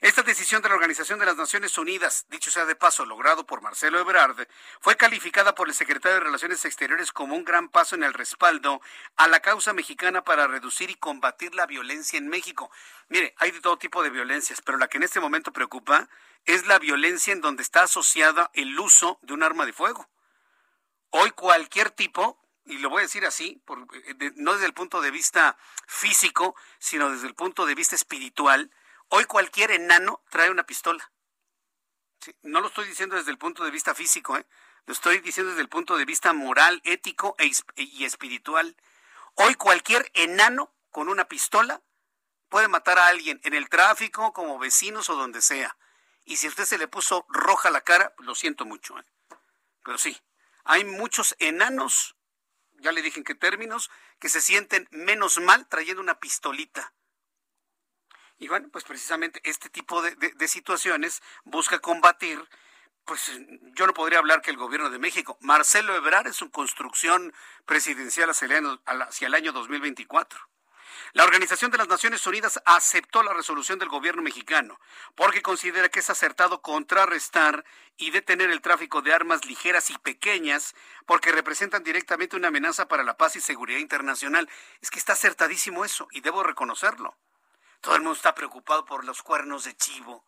Esta 0.00 0.22
decisión 0.22 0.62
de 0.62 0.68
la 0.68 0.74
Organización 0.74 1.18
de 1.18 1.26
las 1.26 1.36
Naciones 1.36 1.76
Unidas, 1.78 2.26
dicho 2.28 2.50
sea 2.50 2.64
de 2.64 2.76
paso, 2.76 3.04
logrado 3.04 3.46
por 3.46 3.62
Marcelo 3.62 3.98
Ebrard, 3.98 4.48
fue 4.80 4.96
calificada 4.96 5.54
por 5.54 5.68
el 5.68 5.74
secretario 5.74 6.18
de 6.18 6.24
Relaciones 6.24 6.64
Exteriores 6.64 7.12
como 7.12 7.34
un 7.34 7.44
gran 7.44 7.68
paso 7.68 7.94
en 7.94 8.02
el 8.02 8.14
respaldo 8.14 8.80
a 9.16 9.28
la 9.28 9.40
causa 9.40 9.72
mexicana 9.72 10.24
para 10.24 10.46
reducir 10.46 10.90
y 10.90 10.94
combatir 10.94 11.54
la 11.54 11.66
violencia 11.66 12.18
en 12.18 12.28
México. 12.28 12.70
Mire, 13.08 13.34
hay 13.38 13.50
de 13.50 13.60
todo 13.60 13.78
tipo 13.78 14.02
de 14.02 14.10
violencias, 14.10 14.60
pero 14.60 14.78
la 14.78 14.88
que 14.88 14.98
en 14.98 15.04
este 15.04 15.20
momento 15.20 15.52
preocupa 15.52 16.08
es 16.44 16.66
la 16.66 16.78
violencia 16.78 17.32
en 17.32 17.40
donde 17.40 17.62
está 17.62 17.82
asociada 17.82 18.50
el 18.54 18.78
uso 18.78 19.18
de 19.22 19.34
un 19.34 19.42
arma 19.42 19.66
de 19.66 19.72
fuego. 19.72 20.08
Hoy 21.10 21.30
cualquier 21.30 21.90
tipo, 21.90 22.38
y 22.66 22.78
lo 22.78 22.90
voy 22.90 23.00
a 23.00 23.02
decir 23.02 23.24
así, 23.24 23.62
eh, 23.92 24.32
no 24.36 24.52
desde 24.52 24.66
el 24.66 24.74
punto 24.74 25.00
de 25.00 25.10
vista 25.10 25.56
físico, 25.86 26.54
sino 26.78 27.10
desde 27.10 27.26
el 27.26 27.34
punto 27.34 27.66
de 27.66 27.74
vista 27.74 27.94
espiritual, 27.94 28.70
Hoy 29.08 29.24
cualquier 29.24 29.70
enano 29.70 30.22
trae 30.28 30.50
una 30.50 30.64
pistola. 30.66 31.10
no 32.42 32.60
lo 32.60 32.68
estoy 32.68 32.86
diciendo 32.86 33.16
desde 33.16 33.30
el 33.30 33.38
punto 33.38 33.64
de 33.64 33.70
vista 33.70 33.94
físico, 33.94 34.36
¿eh? 34.36 34.46
lo 34.84 34.92
estoy 34.92 35.20
diciendo 35.20 35.50
desde 35.50 35.62
el 35.62 35.68
punto 35.68 35.96
de 35.96 36.04
vista 36.04 36.32
moral, 36.32 36.82
ético 36.84 37.34
e 37.38 37.50
y 37.76 38.04
espiritual. 38.04 38.76
Hoy 39.34 39.54
cualquier 39.54 40.10
enano 40.14 40.74
con 40.90 41.08
una 41.08 41.26
pistola 41.26 41.82
puede 42.48 42.68
matar 42.68 42.98
a 42.98 43.06
alguien 43.06 43.40
en 43.44 43.54
el 43.54 43.68
tráfico, 43.68 44.32
como 44.32 44.58
vecinos 44.58 45.08
o 45.08 45.16
donde 45.16 45.40
sea. 45.40 45.76
Y 46.24 46.36
si 46.36 46.46
a 46.46 46.50
usted 46.50 46.64
se 46.64 46.78
le 46.78 46.88
puso 46.88 47.24
roja 47.28 47.70
la 47.70 47.80
cara, 47.80 48.14
lo 48.18 48.34
siento 48.34 48.66
mucho. 48.66 48.98
¿eh? 48.98 49.04
Pero 49.84 49.96
sí, 49.96 50.20
hay 50.64 50.84
muchos 50.84 51.34
enanos, 51.38 52.16
ya 52.78 52.92
le 52.92 53.00
dije 53.00 53.20
en 53.20 53.24
qué 53.24 53.34
términos, 53.34 53.90
que 54.18 54.28
se 54.28 54.42
sienten 54.42 54.86
menos 54.90 55.38
mal 55.38 55.66
trayendo 55.68 56.02
una 56.02 56.20
pistolita. 56.20 56.92
Y 58.38 58.48
bueno, 58.48 58.68
pues 58.70 58.84
precisamente 58.84 59.40
este 59.44 59.68
tipo 59.68 60.00
de, 60.02 60.48
situaciones 60.48 61.22
busca 61.44 61.78
combatir 61.80 62.42
pues 63.04 63.32
yo 63.74 63.86
no 63.86 63.94
podría 63.94 64.18
hablar 64.18 64.42
que 64.42 64.50
el 64.50 64.58
gobierno 64.58 64.90
de 64.90 64.98
México. 64.98 65.38
Marcelo 65.40 65.96
Ebrard 65.96 66.26
es 66.26 66.36
su 66.36 66.50
construcción 66.50 67.32
presidencial 67.64 68.28
hacia 68.28 69.26
el 69.26 69.34
año 69.34 69.52
2024. 69.52 70.38
La 71.14 71.24
Organización 71.24 71.70
de 71.70 71.78
las 71.78 71.88
Naciones 71.88 72.26
Unidas 72.26 72.60
aceptó 72.66 73.22
la 73.22 73.32
resolución 73.32 73.78
del 73.78 73.88
gobierno 73.88 74.22
mexicano 74.22 74.78
porque 75.14 75.40
considera 75.40 75.88
que 75.88 76.00
es 76.00 76.10
acertado 76.10 76.60
contrarrestar 76.60 77.64
y 77.96 78.10
detener 78.10 78.50
el 78.50 78.60
tráfico 78.60 79.00
de 79.00 79.14
armas 79.14 79.46
ligeras 79.46 79.90
y 79.90 79.98
pequeñas 79.98 80.74
porque 81.06 81.32
representan 81.32 81.82
directamente 81.82 82.36
una 82.36 82.48
amenaza 82.48 82.88
para 82.88 83.04
la 83.04 83.16
paz 83.16 83.36
y 83.36 83.40
seguridad 83.40 83.78
internacional. 83.78 84.48
Es 84.82 84.90
que 84.90 84.98
está 84.98 85.14
acertadísimo 85.14 85.84
eso 85.84 86.08
y 86.10 86.20
debo 86.20 86.42
reconocerlo. 86.42 87.16
Todo 87.80 87.94
el 87.96 88.02
mundo 88.02 88.16
está 88.16 88.34
preocupado 88.34 88.84
por 88.84 89.04
los 89.04 89.22
cuernos 89.22 89.64
de 89.64 89.76
chivo. 89.76 90.24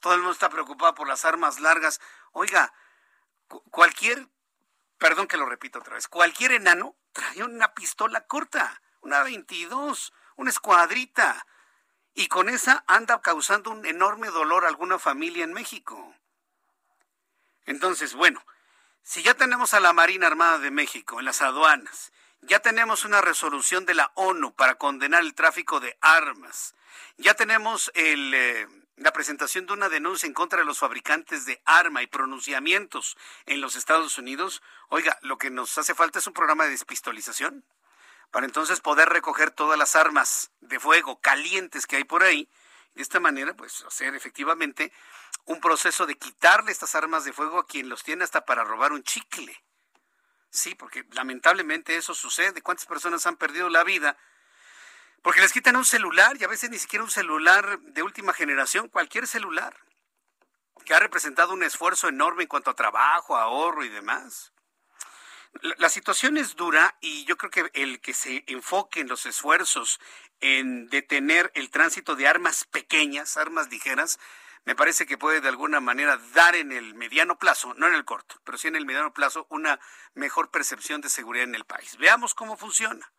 Todo 0.00 0.14
el 0.14 0.20
mundo 0.20 0.32
está 0.32 0.48
preocupado 0.48 0.94
por 0.94 1.08
las 1.08 1.24
armas 1.24 1.60
largas. 1.60 2.00
Oiga, 2.32 2.72
cualquier, 3.70 4.28
perdón 4.98 5.26
que 5.26 5.36
lo 5.36 5.46
repito 5.46 5.78
otra 5.78 5.94
vez, 5.94 6.08
cualquier 6.08 6.52
enano 6.52 6.96
trae 7.12 7.42
una 7.42 7.74
pistola 7.74 8.26
corta, 8.26 8.80
una 9.00 9.22
22, 9.22 10.12
una 10.36 10.50
escuadrita. 10.50 11.46
Y 12.14 12.28
con 12.28 12.48
esa 12.48 12.84
anda 12.86 13.20
causando 13.20 13.70
un 13.70 13.84
enorme 13.84 14.28
dolor 14.28 14.64
a 14.64 14.68
alguna 14.68 14.98
familia 14.98 15.44
en 15.44 15.52
México. 15.52 16.14
Entonces, 17.66 18.14
bueno, 18.14 18.44
si 19.02 19.22
ya 19.22 19.34
tenemos 19.34 19.74
a 19.74 19.80
la 19.80 19.92
Marina 19.92 20.26
Armada 20.26 20.58
de 20.58 20.70
México 20.70 21.18
en 21.18 21.26
las 21.26 21.42
aduanas, 21.42 22.12
ya 22.42 22.60
tenemos 22.60 23.04
una 23.04 23.20
resolución 23.20 23.86
de 23.86 23.94
la 23.94 24.12
ONU 24.14 24.54
para 24.54 24.76
condenar 24.76 25.22
el 25.22 25.34
tráfico 25.34 25.80
de 25.80 25.96
armas, 26.00 26.74
ya 27.18 27.34
tenemos 27.34 27.90
eh, 27.94 28.66
la 28.96 29.12
presentación 29.12 29.66
de 29.66 29.72
una 29.72 29.88
denuncia 29.88 30.26
en 30.26 30.34
contra 30.34 30.58
de 30.58 30.64
los 30.64 30.78
fabricantes 30.78 31.46
de 31.46 31.60
arma 31.64 32.02
y 32.02 32.06
pronunciamientos 32.06 33.16
en 33.46 33.60
los 33.60 33.76
Estados 33.76 34.18
Unidos. 34.18 34.62
Oiga, 34.88 35.18
lo 35.22 35.38
que 35.38 35.50
nos 35.50 35.76
hace 35.78 35.94
falta 35.94 36.18
es 36.18 36.26
un 36.26 36.32
programa 36.32 36.64
de 36.64 36.70
despistolización 36.70 37.64
para 38.30 38.46
entonces 38.46 38.80
poder 38.80 39.08
recoger 39.08 39.50
todas 39.50 39.78
las 39.78 39.96
armas 39.96 40.50
de 40.60 40.80
fuego 40.80 41.20
calientes 41.20 41.86
que 41.86 41.96
hay 41.96 42.04
por 42.04 42.22
ahí. 42.22 42.48
De 42.94 43.02
esta 43.02 43.20
manera, 43.20 43.54
pues 43.54 43.84
hacer 43.86 44.14
efectivamente 44.14 44.92
un 45.44 45.60
proceso 45.60 46.06
de 46.06 46.16
quitarle 46.16 46.72
estas 46.72 46.94
armas 46.94 47.24
de 47.24 47.32
fuego 47.32 47.58
a 47.58 47.66
quien 47.66 47.88
los 47.88 48.02
tiene 48.02 48.24
hasta 48.24 48.44
para 48.44 48.64
robar 48.64 48.92
un 48.92 49.02
chicle. 49.02 49.62
Sí, 50.50 50.74
porque 50.74 51.04
lamentablemente 51.12 51.96
eso 51.96 52.14
sucede. 52.14 52.62
¿Cuántas 52.62 52.86
personas 52.86 53.26
han 53.26 53.36
perdido 53.36 53.68
la 53.68 53.84
vida 53.84 54.16
porque 55.26 55.40
les 55.40 55.52
quitan 55.52 55.74
un 55.74 55.84
celular 55.84 56.36
y 56.38 56.44
a 56.44 56.46
veces 56.46 56.70
ni 56.70 56.78
siquiera 56.78 57.02
un 57.02 57.10
celular 57.10 57.80
de 57.80 58.04
última 58.04 58.32
generación, 58.32 58.88
cualquier 58.88 59.26
celular, 59.26 59.76
que 60.84 60.94
ha 60.94 61.00
representado 61.00 61.52
un 61.52 61.64
esfuerzo 61.64 62.06
enorme 62.06 62.44
en 62.44 62.48
cuanto 62.48 62.70
a 62.70 62.76
trabajo, 62.76 63.36
ahorro 63.36 63.84
y 63.84 63.88
demás. 63.88 64.52
La, 65.78 65.88
situación 65.88 66.36
es 66.36 66.54
dura 66.54 66.96
y 67.00 67.24
yo 67.24 67.36
creo 67.36 67.50
que 67.50 67.70
el 67.74 68.00
que 68.00 68.14
se 68.14 68.44
enfoque 68.46 69.00
en 69.00 69.08
los 69.08 69.26
esfuerzos 69.26 69.98
en 70.38 70.88
detener 70.90 71.50
el 71.56 71.70
tránsito 71.70 72.14
de 72.14 72.28
armas 72.28 72.64
pequeñas, 72.64 73.36
armas 73.36 73.68
ligeras, 73.68 74.20
me 74.66 74.74
parece 74.74 75.06
que 75.06 75.16
puede 75.16 75.40
de 75.40 75.48
alguna 75.48 75.80
manera 75.80 76.18
dar 76.34 76.56
en 76.56 76.72
el 76.72 76.94
mediano 76.94 77.38
plazo, 77.38 77.72
no 77.74 77.86
en 77.86 77.94
el 77.94 78.04
corto, 78.04 78.40
pero 78.42 78.58
sí 78.58 78.66
en 78.66 78.74
el 78.74 78.84
mediano 78.84 79.14
plazo, 79.14 79.46
una 79.48 79.78
mejor 80.14 80.50
percepción 80.50 81.00
de 81.00 81.08
seguridad 81.08 81.44
en 81.44 81.54
el 81.54 81.64
país. 81.64 81.96
Veamos 81.98 82.34
cómo 82.34 82.56
funciona. 82.56 83.12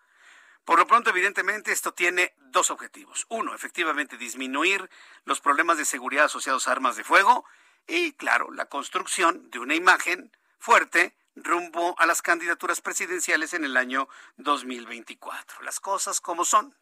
Por 0.66 0.78
lo 0.78 0.86
pronto, 0.86 1.10
evidentemente, 1.10 1.72
esto 1.72 1.94
tiene 1.94 2.36
dos 2.38 2.70
objetivos. 2.70 3.26
Uno, 3.30 3.56
efectivamente, 3.56 4.18
disminuir 4.18 4.90
los 5.24 5.40
problemas 5.40 5.78
de 5.78 5.86
seguridad 5.86 6.26
asociados 6.26 6.68
a 6.68 6.74
armas 6.74 6.98
de 6.98 7.06
fuego 7.06 7.46
y, 7.88 8.12
claro, 8.12 8.52
la 8.52 8.66
construcción 8.66 9.50
de 9.50 9.60
una 9.60 9.76
imagen 9.76 10.36
fuerte 10.60 11.16
rumbo 11.34 11.96
a 11.98 12.06
las 12.06 12.22
candidaturas 12.22 12.82
presidenciales 12.82 13.54
en 13.54 13.64
el 13.64 13.78
año 13.78 14.10
2024. 14.36 15.62
Las 15.62 15.80
cosas 15.80 16.20
como 16.20 16.44
son. 16.44 16.76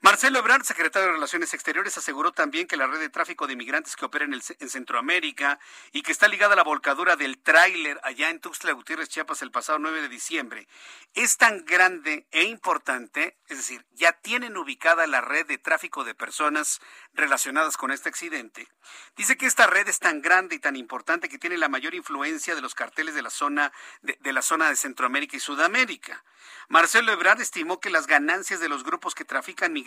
Marcelo 0.00 0.38
Ebrard, 0.40 0.64
secretario 0.64 1.06
de 1.08 1.14
Relaciones 1.14 1.54
Exteriores, 1.54 1.96
aseguró 1.96 2.32
también 2.32 2.66
que 2.66 2.76
la 2.76 2.86
red 2.86 2.98
de 2.98 3.08
tráfico 3.08 3.46
de 3.46 3.52
inmigrantes 3.52 3.96
que 3.96 4.04
opera 4.04 4.24
en, 4.24 4.40
Centroamérica 4.68 5.58
y 5.92 6.02
que 6.02 6.12
está 6.12 6.26
ligada 6.26 6.54
a 6.54 6.56
la 6.56 6.64
volcadura 6.64 7.16
del 7.16 7.38
tráiler 7.38 8.00
allá 8.02 8.30
en 8.30 8.40
Tuxtla 8.40 8.72
Gutiérrez, 8.72 9.08
Chiapas, 9.08 9.42
el 9.42 9.50
pasado 9.50 9.78
9 9.78 10.02
de 10.02 10.08
diciembre, 10.08 10.68
es 11.14 11.36
tan 11.36 11.64
grande 11.64 12.26
e 12.32 12.42
importante, 12.44 13.36
es 13.48 13.58
decir, 13.58 13.86
ya 13.92 14.12
tienen 14.12 14.56
ubicada 14.56 15.06
la 15.06 15.20
red 15.20 15.46
de 15.46 15.58
tráfico 15.58 16.02
de 16.02 16.14
personas 16.14 16.80
relacionadas 17.12 17.76
con 17.76 17.92
este 17.92 18.08
accidente. 18.08 18.68
Dice 19.16 19.36
que 19.36 19.46
esta 19.46 19.66
red 19.66 19.88
es 19.88 20.00
tan 20.00 20.22
grande 20.22 20.56
y 20.56 20.58
tan 20.58 20.76
importante 20.76 21.28
que 21.28 21.38
tiene 21.38 21.56
la 21.56 21.68
mayor 21.68 21.94
influencia 21.94 22.54
de 22.54 22.62
los 22.62 22.74
carteles 22.74 23.14
de 23.14 23.22
la 23.22 23.30
zona 23.30 23.72
de, 24.02 24.18
de 24.20 24.32
la 24.32 24.42
zona 24.42 24.68
de 24.68 24.76
Centroamérica 24.76 25.36
y 25.36 25.40
Sudamérica. 25.40 26.24
Marcelo 26.68 27.12
Ebrard 27.12 27.40
estimó 27.40 27.80
que 27.80 27.90
las 27.90 28.06
ganancias 28.06 28.60
de 28.60 28.68
los 28.68 28.84
grupos 28.84 29.14
que 29.14 29.24
trafican 29.24 29.72
migrantes 29.72 29.83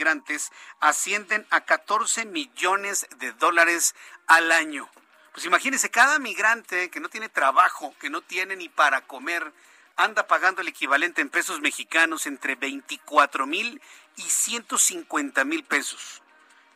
ascienden 0.79 1.45
a 1.49 1.61
14 1.61 2.25
millones 2.25 3.07
de 3.17 3.31
dólares 3.33 3.95
al 4.27 4.51
año. 4.51 4.89
Pues 5.33 5.45
imagínense, 5.45 5.91
cada 5.91 6.19
migrante 6.19 6.89
que 6.89 6.99
no 6.99 7.09
tiene 7.09 7.29
trabajo, 7.29 7.93
que 7.99 8.09
no 8.09 8.21
tiene 8.21 8.55
ni 8.55 8.69
para 8.69 9.01
comer, 9.01 9.53
anda 9.95 10.27
pagando 10.27 10.61
el 10.61 10.67
equivalente 10.67 11.21
en 11.21 11.29
pesos 11.29 11.61
mexicanos 11.61 12.25
entre 12.25 12.55
24 12.55 13.45
mil 13.45 13.81
y 14.15 14.23
150 14.23 15.43
mil 15.45 15.63
pesos. 15.63 16.21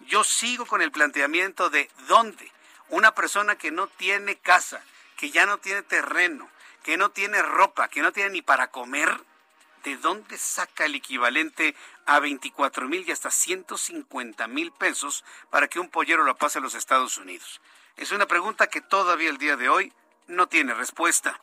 Yo 0.01 0.23
sigo 0.23 0.65
con 0.65 0.81
el 0.81 0.91
planteamiento 0.91 1.69
de 1.69 1.89
dónde 2.07 2.51
una 2.89 3.13
persona 3.15 3.55
que 3.55 3.71
no 3.71 3.87
tiene 3.87 4.37
casa, 4.37 4.83
que 5.15 5.31
ya 5.31 5.45
no 5.45 5.57
tiene 5.57 5.81
terreno, 5.81 6.49
que 6.83 6.97
no 6.97 7.09
tiene 7.09 7.41
ropa, 7.41 7.87
que 7.87 8.01
no 8.01 8.11
tiene 8.11 8.31
ni 8.31 8.41
para 8.41 8.71
comer, 8.71 9.09
¿de 9.83 9.97
dónde 9.97 10.37
saca 10.37 10.85
el 10.85 10.95
equivalente 10.95 11.75
a 12.05 12.19
24 12.19 12.87
mil 12.87 13.07
y 13.07 13.11
hasta 13.11 13.31
150 13.31 14.47
mil 14.47 14.71
pesos 14.71 15.23
para 15.49 15.67
que 15.67 15.79
un 15.79 15.89
pollero 15.89 16.23
lo 16.23 16.35
pase 16.35 16.59
a 16.59 16.61
los 16.61 16.75
Estados 16.75 17.17
Unidos? 17.17 17.61
Es 17.97 18.11
una 18.11 18.25
pregunta 18.25 18.67
que 18.67 18.81
todavía 18.81 19.29
el 19.29 19.37
día 19.37 19.57
de 19.57 19.69
hoy 19.69 19.93
no 20.27 20.47
tiene 20.47 20.73
respuesta. 20.73 21.39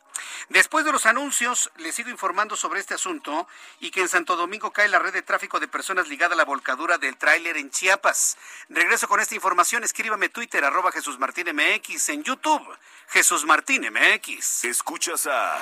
Después 0.49 0.83
de 0.83 0.91
los 0.91 1.05
anuncios, 1.05 1.71
les 1.77 1.95
sigo 1.95 2.09
informando 2.09 2.55
sobre 2.55 2.79
este 2.79 2.93
asunto 2.93 3.47
y 3.79 3.91
que 3.91 4.01
en 4.01 4.09
Santo 4.09 4.35
Domingo 4.35 4.71
cae 4.71 4.89
la 4.89 4.99
red 4.99 5.13
de 5.13 5.21
tráfico 5.21 5.59
de 5.59 5.67
personas 5.67 6.07
ligada 6.07 6.33
a 6.33 6.37
la 6.37 6.45
volcadura 6.45 6.97
del 6.97 7.17
tráiler 7.17 7.57
en 7.57 7.69
Chiapas. 7.69 8.37
Regreso 8.67 9.07
con 9.07 9.19
esta 9.19 9.35
información. 9.35 9.83
Escríbame 9.83 10.29
Twitter, 10.29 10.63
arroba 10.65 10.91
Jesús 10.91 11.19
Martín 11.19 11.47
MX, 11.53 12.09
en 12.09 12.23
YouTube, 12.23 12.77
Jesús 13.09 13.45
Martín 13.45 13.85
MX. 13.91 14.65
Escuchas 14.65 15.27
a 15.27 15.61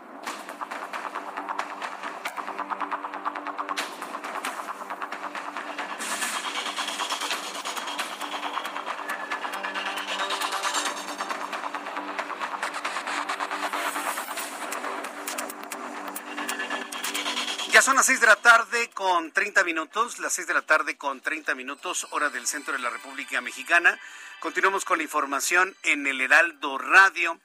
Las 18.01 18.07
6 18.07 18.19
de 18.19 18.25
la 18.25 18.35
tarde 18.35 18.89
con 18.95 19.31
30 19.31 19.63
minutos, 19.63 20.17
las 20.17 20.33
6 20.33 20.47
de 20.47 20.55
la 20.55 20.63
tarde 20.63 20.97
con 20.97 21.21
30 21.21 21.53
minutos, 21.53 22.07
hora 22.09 22.31
del 22.31 22.47
centro 22.47 22.73
de 22.73 22.79
la 22.79 22.89
República 22.89 23.39
Mexicana. 23.41 23.99
Continuamos 24.39 24.85
con 24.85 24.97
la 24.97 25.03
información 25.03 25.75
en 25.83 26.07
el 26.07 26.19
Heraldo 26.19 26.79
Radio. 26.79 27.39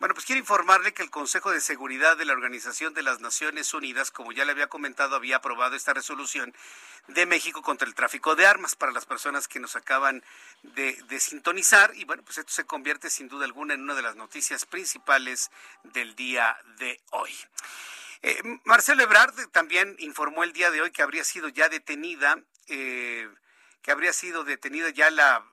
Bueno, 0.00 0.14
pues 0.14 0.26
quiero 0.26 0.38
informarle 0.38 0.92
que 0.92 1.02
el 1.02 1.08
Consejo 1.08 1.50
de 1.50 1.62
Seguridad 1.62 2.18
de 2.18 2.26
la 2.26 2.34
Organización 2.34 2.92
de 2.92 3.02
las 3.02 3.20
Naciones 3.20 3.72
Unidas, 3.72 4.10
como 4.10 4.32
ya 4.32 4.44
le 4.44 4.52
había 4.52 4.66
comentado, 4.66 5.16
había 5.16 5.36
aprobado 5.36 5.76
esta 5.76 5.94
resolución 5.94 6.54
de 7.08 7.24
México 7.24 7.62
contra 7.62 7.88
el 7.88 7.94
tráfico 7.94 8.36
de 8.36 8.46
armas 8.46 8.76
para 8.76 8.92
las 8.92 9.06
personas 9.06 9.48
que 9.48 9.60
nos 9.60 9.76
acaban 9.76 10.22
de, 10.62 11.02
de 11.08 11.20
sintonizar. 11.20 11.90
Y 11.96 12.04
bueno, 12.04 12.22
pues 12.22 12.36
esto 12.36 12.52
se 12.52 12.64
convierte 12.64 13.08
sin 13.08 13.28
duda 13.28 13.46
alguna 13.46 13.72
en 13.72 13.80
una 13.80 13.94
de 13.94 14.02
las 14.02 14.16
noticias 14.16 14.66
principales 14.66 15.50
del 15.84 16.14
día 16.14 16.54
de 16.76 17.00
hoy. 17.12 17.34
Eh, 18.22 18.40
Marcelo 18.64 19.02
Ebrard 19.02 19.34
también 19.50 19.96
informó 19.98 20.44
el 20.44 20.52
día 20.52 20.70
de 20.70 20.80
hoy 20.80 20.92
que 20.92 21.02
habría 21.02 21.24
sido 21.24 21.48
ya 21.48 21.68
detenida, 21.68 22.38
eh, 22.68 23.28
que 23.82 23.90
habría 23.90 24.12
sido 24.12 24.44
detenida 24.44 24.90
ya 24.90 25.10
la 25.10 25.44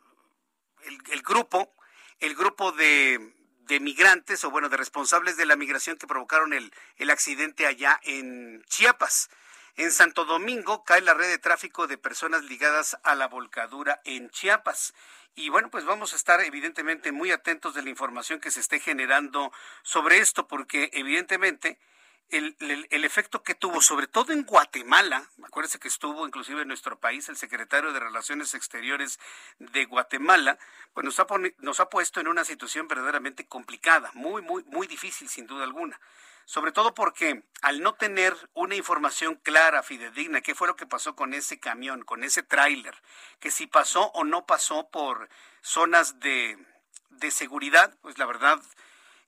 el, 0.83 1.21
grupo, 1.23 1.73
el 2.19 2.35
grupo 2.35 2.71
de, 2.71 3.33
de, 3.61 3.79
migrantes 3.79 4.43
o 4.43 4.51
bueno 4.51 4.69
de 4.69 4.77
responsables 4.77 5.35
de 5.35 5.45
la 5.45 5.55
migración 5.55 5.97
que 5.97 6.07
provocaron 6.07 6.53
el, 6.53 6.71
el 6.97 7.09
accidente 7.09 7.65
allá 7.65 7.99
en 8.03 8.63
Chiapas. 8.67 9.29
En 9.75 9.91
Santo 9.91 10.25
Domingo 10.25 10.83
cae 10.83 11.01
la 11.01 11.13
red 11.13 11.27
de 11.27 11.37
tráfico 11.37 11.87
de 11.87 11.97
personas 11.97 12.43
ligadas 12.43 12.97
a 13.03 13.15
la 13.15 13.27
volcadura 13.27 14.01
en 14.05 14.29
Chiapas. 14.29 14.93
Y 15.35 15.49
bueno, 15.49 15.69
pues 15.69 15.85
vamos 15.85 16.13
a 16.13 16.17
estar 16.17 16.41
evidentemente 16.41 17.11
muy 17.11 17.31
atentos 17.31 17.73
de 17.73 17.81
la 17.81 17.89
información 17.89 18.39
que 18.39 18.51
se 18.51 18.59
esté 18.59 18.79
generando 18.79 19.51
sobre 19.83 20.19
esto, 20.19 20.47
porque 20.47 20.89
evidentemente 20.93 21.79
el, 22.31 22.55
el, 22.89 23.05
efecto 23.05 23.43
que 23.43 23.55
tuvo, 23.55 23.81
sobre 23.81 24.07
todo 24.07 24.31
en 24.31 24.43
Guatemala, 24.43 25.27
acuérdense 25.43 25.79
que 25.79 25.87
estuvo 25.87 26.27
inclusive 26.27 26.61
en 26.61 26.67
nuestro 26.67 26.99
país 26.99 27.27
el 27.29 27.37
secretario 27.37 27.91
de 27.91 27.99
Relaciones 27.99 28.53
Exteriores 28.53 29.19
de 29.57 29.85
Guatemala, 29.85 30.57
pues 30.93 31.05
nos 31.05 31.19
ha, 31.19 31.27
nos 31.59 31.79
ha 31.79 31.89
puesto 31.89 32.19
en 32.19 32.27
una 32.27 32.45
situación 32.45 32.87
verdaderamente 32.87 33.47
complicada, 33.47 34.11
muy, 34.13 34.41
muy, 34.41 34.63
muy 34.65 34.87
difícil 34.87 35.27
sin 35.29 35.47
duda 35.47 35.63
alguna. 35.63 35.99
Sobre 36.45 36.71
todo 36.71 36.95
porque 36.95 37.43
al 37.61 37.81
no 37.81 37.93
tener 37.93 38.35
una 38.53 38.75
información 38.75 39.35
clara, 39.35 39.83
fidedigna, 39.83 40.41
qué 40.41 40.55
fue 40.55 40.67
lo 40.67 40.75
que 40.75 40.87
pasó 40.87 41.15
con 41.15 41.33
ese 41.35 41.59
camión, 41.59 42.03
con 42.03 42.23
ese 42.23 42.41
tráiler, 42.41 42.95
que 43.39 43.51
si 43.51 43.67
pasó 43.67 44.07
o 44.13 44.23
no 44.23 44.45
pasó 44.47 44.89
por 44.89 45.29
zonas 45.61 46.19
de, 46.19 46.57
de 47.09 47.29
seguridad, 47.29 47.95
pues 48.01 48.17
la 48.17 48.25
verdad, 48.25 48.59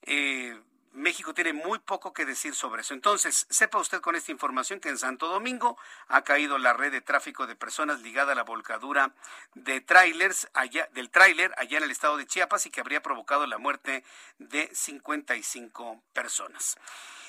eh, 0.04 0.60
México 0.94 1.34
tiene 1.34 1.54
muy 1.54 1.80
poco 1.80 2.14
que 2.14 2.26
decir 2.26 2.54
sobre 2.54 2.82
eso. 2.82 2.94
Entonces, 2.94 3.48
sepa 3.50 3.80
usted 3.80 4.02
con 4.02 4.16
esta 4.16 4.32
información 4.32 4.80
que 4.80 4.90
en 4.90 4.98
Santo 4.98 5.28
Domingo 5.28 5.78
ha 6.08 6.24
caído 6.24 6.58
la 6.58 6.74
red 6.74 6.92
de 6.92 7.02
tráfico 7.02 7.48
de 7.48 7.56
personas 7.56 8.02
ligada 8.02 8.34
a 8.34 8.36
la 8.36 8.44
volcadura 8.44 9.14
de 9.54 9.82
trailers 9.82 10.50
allá, 10.54 10.90
del 10.94 11.10
tráiler 11.10 11.54
allá 11.58 11.78
en 11.78 11.84
el 11.86 11.92
estado 11.92 12.18
de 12.18 12.28
Chiapas 12.28 12.66
y 12.66 12.72
que 12.72 12.82
habría 12.82 13.02
provocado 13.02 13.48
la 13.48 13.58
muerte 13.58 14.04
de 14.40 14.70
55 14.74 16.02
personas. 16.14 16.78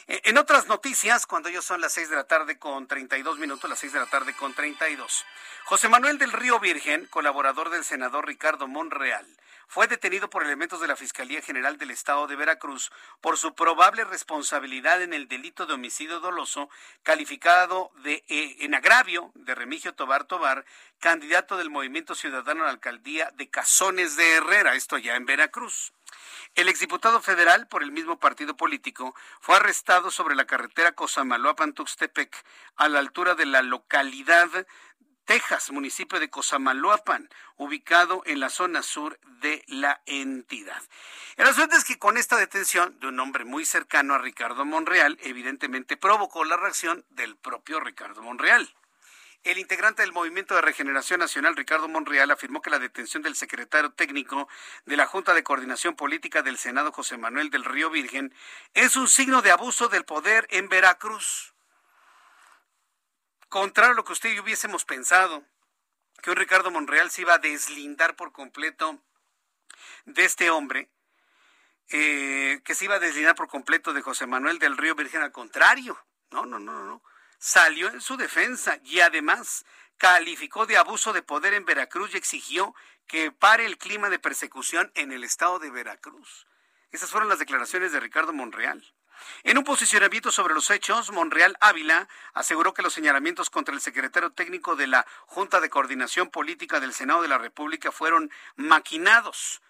Eh, 0.08 0.20
en 0.24 0.38
otras 0.38 0.66
noticias, 0.66 1.26
cuando 1.26 1.48
ellos 1.48 1.64
son 1.64 1.80
las 1.80 1.92
6 1.92 2.10
de 2.10 2.16
la 2.16 2.24
tarde 2.24 2.58
con 2.58 2.88
32 2.88 3.38
minutos, 3.38 3.70
las 3.70 3.78
6 3.78 3.92
de 3.92 4.00
la 4.00 4.06
tarde 4.06 4.34
con 4.34 4.52
32, 4.52 5.24
José 5.64 5.88
Manuel 5.88 6.18
del 6.18 6.32
Río 6.32 6.58
Virgen, 6.58 7.06
colaborador 7.06 7.70
del 7.70 7.84
senador 7.84 8.26
Ricardo 8.26 8.66
Monreal, 8.66 9.26
fue 9.72 9.86
detenido 9.86 10.28
por 10.28 10.42
elementos 10.42 10.82
de 10.82 10.86
la 10.86 10.96
Fiscalía 10.96 11.40
General 11.40 11.78
del 11.78 11.92
Estado 11.92 12.26
de 12.26 12.36
Veracruz 12.36 12.92
por 13.22 13.38
su 13.38 13.54
probable 13.54 14.04
responsabilidad 14.04 15.00
en 15.00 15.14
el 15.14 15.28
delito 15.28 15.64
de 15.64 15.72
homicidio 15.72 16.20
doloso 16.20 16.68
calificado 17.02 17.90
de 18.04 18.22
eh, 18.28 18.56
en 18.60 18.74
agravio 18.74 19.32
de 19.34 19.54
Remigio 19.54 19.94
Tobar 19.94 20.24
Tobar, 20.24 20.66
candidato 20.98 21.56
del 21.56 21.70
Movimiento 21.70 22.14
Ciudadano 22.14 22.64
a 22.64 22.66
la 22.66 22.72
alcaldía 22.72 23.30
de 23.36 23.48
Cazones 23.48 24.14
de 24.16 24.34
Herrera, 24.34 24.74
esto 24.74 24.98
ya 24.98 25.16
en 25.16 25.24
Veracruz. 25.24 25.94
El 26.54 26.68
exdiputado 26.68 27.22
federal 27.22 27.66
por 27.66 27.82
el 27.82 27.92
mismo 27.92 28.18
partido 28.18 28.54
político 28.58 29.14
fue 29.40 29.56
arrestado 29.56 30.10
sobre 30.10 30.34
la 30.34 30.44
carretera 30.44 30.94
Cosamaloapan-Tuxtepec 30.94 32.30
a 32.76 32.90
la 32.90 32.98
altura 32.98 33.34
de 33.34 33.46
la 33.46 33.62
localidad 33.62 34.50
Texas, 35.24 35.70
municipio 35.70 36.18
de 36.18 36.30
Cosamaloapan, 36.30 37.28
ubicado 37.56 38.22
en 38.26 38.40
la 38.40 38.50
zona 38.50 38.82
sur 38.82 39.18
de 39.40 39.64
la 39.68 40.02
entidad. 40.06 40.82
El 41.36 41.46
asunto 41.46 41.76
es 41.76 41.84
que 41.84 41.98
con 41.98 42.16
esta 42.16 42.36
detención 42.36 42.98
de 43.00 43.08
un 43.08 43.20
hombre 43.20 43.44
muy 43.44 43.64
cercano 43.64 44.14
a 44.14 44.18
Ricardo 44.18 44.64
Monreal, 44.64 45.18
evidentemente 45.22 45.96
provocó 45.96 46.44
la 46.44 46.56
reacción 46.56 47.04
del 47.10 47.36
propio 47.36 47.80
Ricardo 47.80 48.22
Monreal. 48.22 48.74
El 49.44 49.58
integrante 49.58 50.02
del 50.02 50.12
Movimiento 50.12 50.54
de 50.54 50.60
Regeneración 50.60 51.18
Nacional, 51.18 51.56
Ricardo 51.56 51.88
Monreal, 51.88 52.30
afirmó 52.30 52.62
que 52.62 52.70
la 52.70 52.78
detención 52.78 53.24
del 53.24 53.34
secretario 53.34 53.90
técnico 53.90 54.48
de 54.86 54.96
la 54.96 55.06
Junta 55.06 55.34
de 55.34 55.42
Coordinación 55.42 55.96
Política 55.96 56.42
del 56.42 56.58
Senado, 56.58 56.92
José 56.92 57.16
Manuel 57.16 57.50
del 57.50 57.64
Río 57.64 57.90
Virgen, 57.90 58.32
es 58.74 58.94
un 58.94 59.08
signo 59.08 59.42
de 59.42 59.50
abuso 59.50 59.88
del 59.88 60.04
poder 60.04 60.46
en 60.50 60.68
Veracruz. 60.68 61.51
Contrario 63.52 63.92
a 63.92 63.96
lo 63.96 64.04
que 64.04 64.14
usted 64.14 64.30
y 64.30 64.36
yo 64.36 64.42
hubiésemos 64.42 64.86
pensado, 64.86 65.44
que 66.22 66.30
un 66.30 66.36
Ricardo 66.36 66.70
Monreal 66.70 67.10
se 67.10 67.20
iba 67.20 67.34
a 67.34 67.38
deslindar 67.38 68.16
por 68.16 68.32
completo 68.32 68.98
de 70.06 70.24
este 70.24 70.48
hombre, 70.48 70.88
eh, 71.90 72.62
que 72.64 72.74
se 72.74 72.86
iba 72.86 72.94
a 72.94 72.98
deslindar 72.98 73.34
por 73.34 73.48
completo 73.48 73.92
de 73.92 74.00
José 74.00 74.26
Manuel 74.26 74.58
del 74.58 74.78
Río 74.78 74.94
Virgen. 74.94 75.20
Al 75.20 75.32
contrario, 75.32 76.02
no, 76.30 76.46
no, 76.46 76.58
no, 76.58 76.82
no. 76.86 77.02
Salió 77.38 77.90
en 77.90 78.00
su 78.00 78.16
defensa 78.16 78.78
y 78.84 79.00
además 79.00 79.66
calificó 79.98 80.64
de 80.64 80.78
abuso 80.78 81.12
de 81.12 81.20
poder 81.20 81.52
en 81.52 81.66
Veracruz 81.66 82.14
y 82.14 82.16
exigió 82.16 82.74
que 83.06 83.32
pare 83.32 83.66
el 83.66 83.76
clima 83.76 84.08
de 84.08 84.18
persecución 84.18 84.90
en 84.94 85.12
el 85.12 85.24
estado 85.24 85.58
de 85.58 85.70
Veracruz. 85.70 86.46
Esas 86.90 87.10
fueron 87.10 87.28
las 87.28 87.38
declaraciones 87.38 87.92
de 87.92 88.00
Ricardo 88.00 88.32
Monreal. 88.32 88.82
En 89.44 89.58
un 89.58 89.64
posicionamiento 89.64 90.30
sobre 90.30 90.54
los 90.54 90.70
hechos, 90.70 91.10
Monreal 91.10 91.56
Ávila 91.60 92.08
aseguró 92.32 92.74
que 92.74 92.82
los 92.82 92.92
señalamientos 92.92 93.50
contra 93.50 93.74
el 93.74 93.80
secretario 93.80 94.30
técnico 94.30 94.76
de 94.76 94.86
la 94.86 95.06
Junta 95.26 95.60
de 95.60 95.70
Coordinación 95.70 96.30
Política 96.30 96.80
del 96.80 96.94
Senado 96.94 97.22
de 97.22 97.28
la 97.28 97.38
República 97.38 97.92
fueron 97.92 98.30
maquinados. 98.56 99.62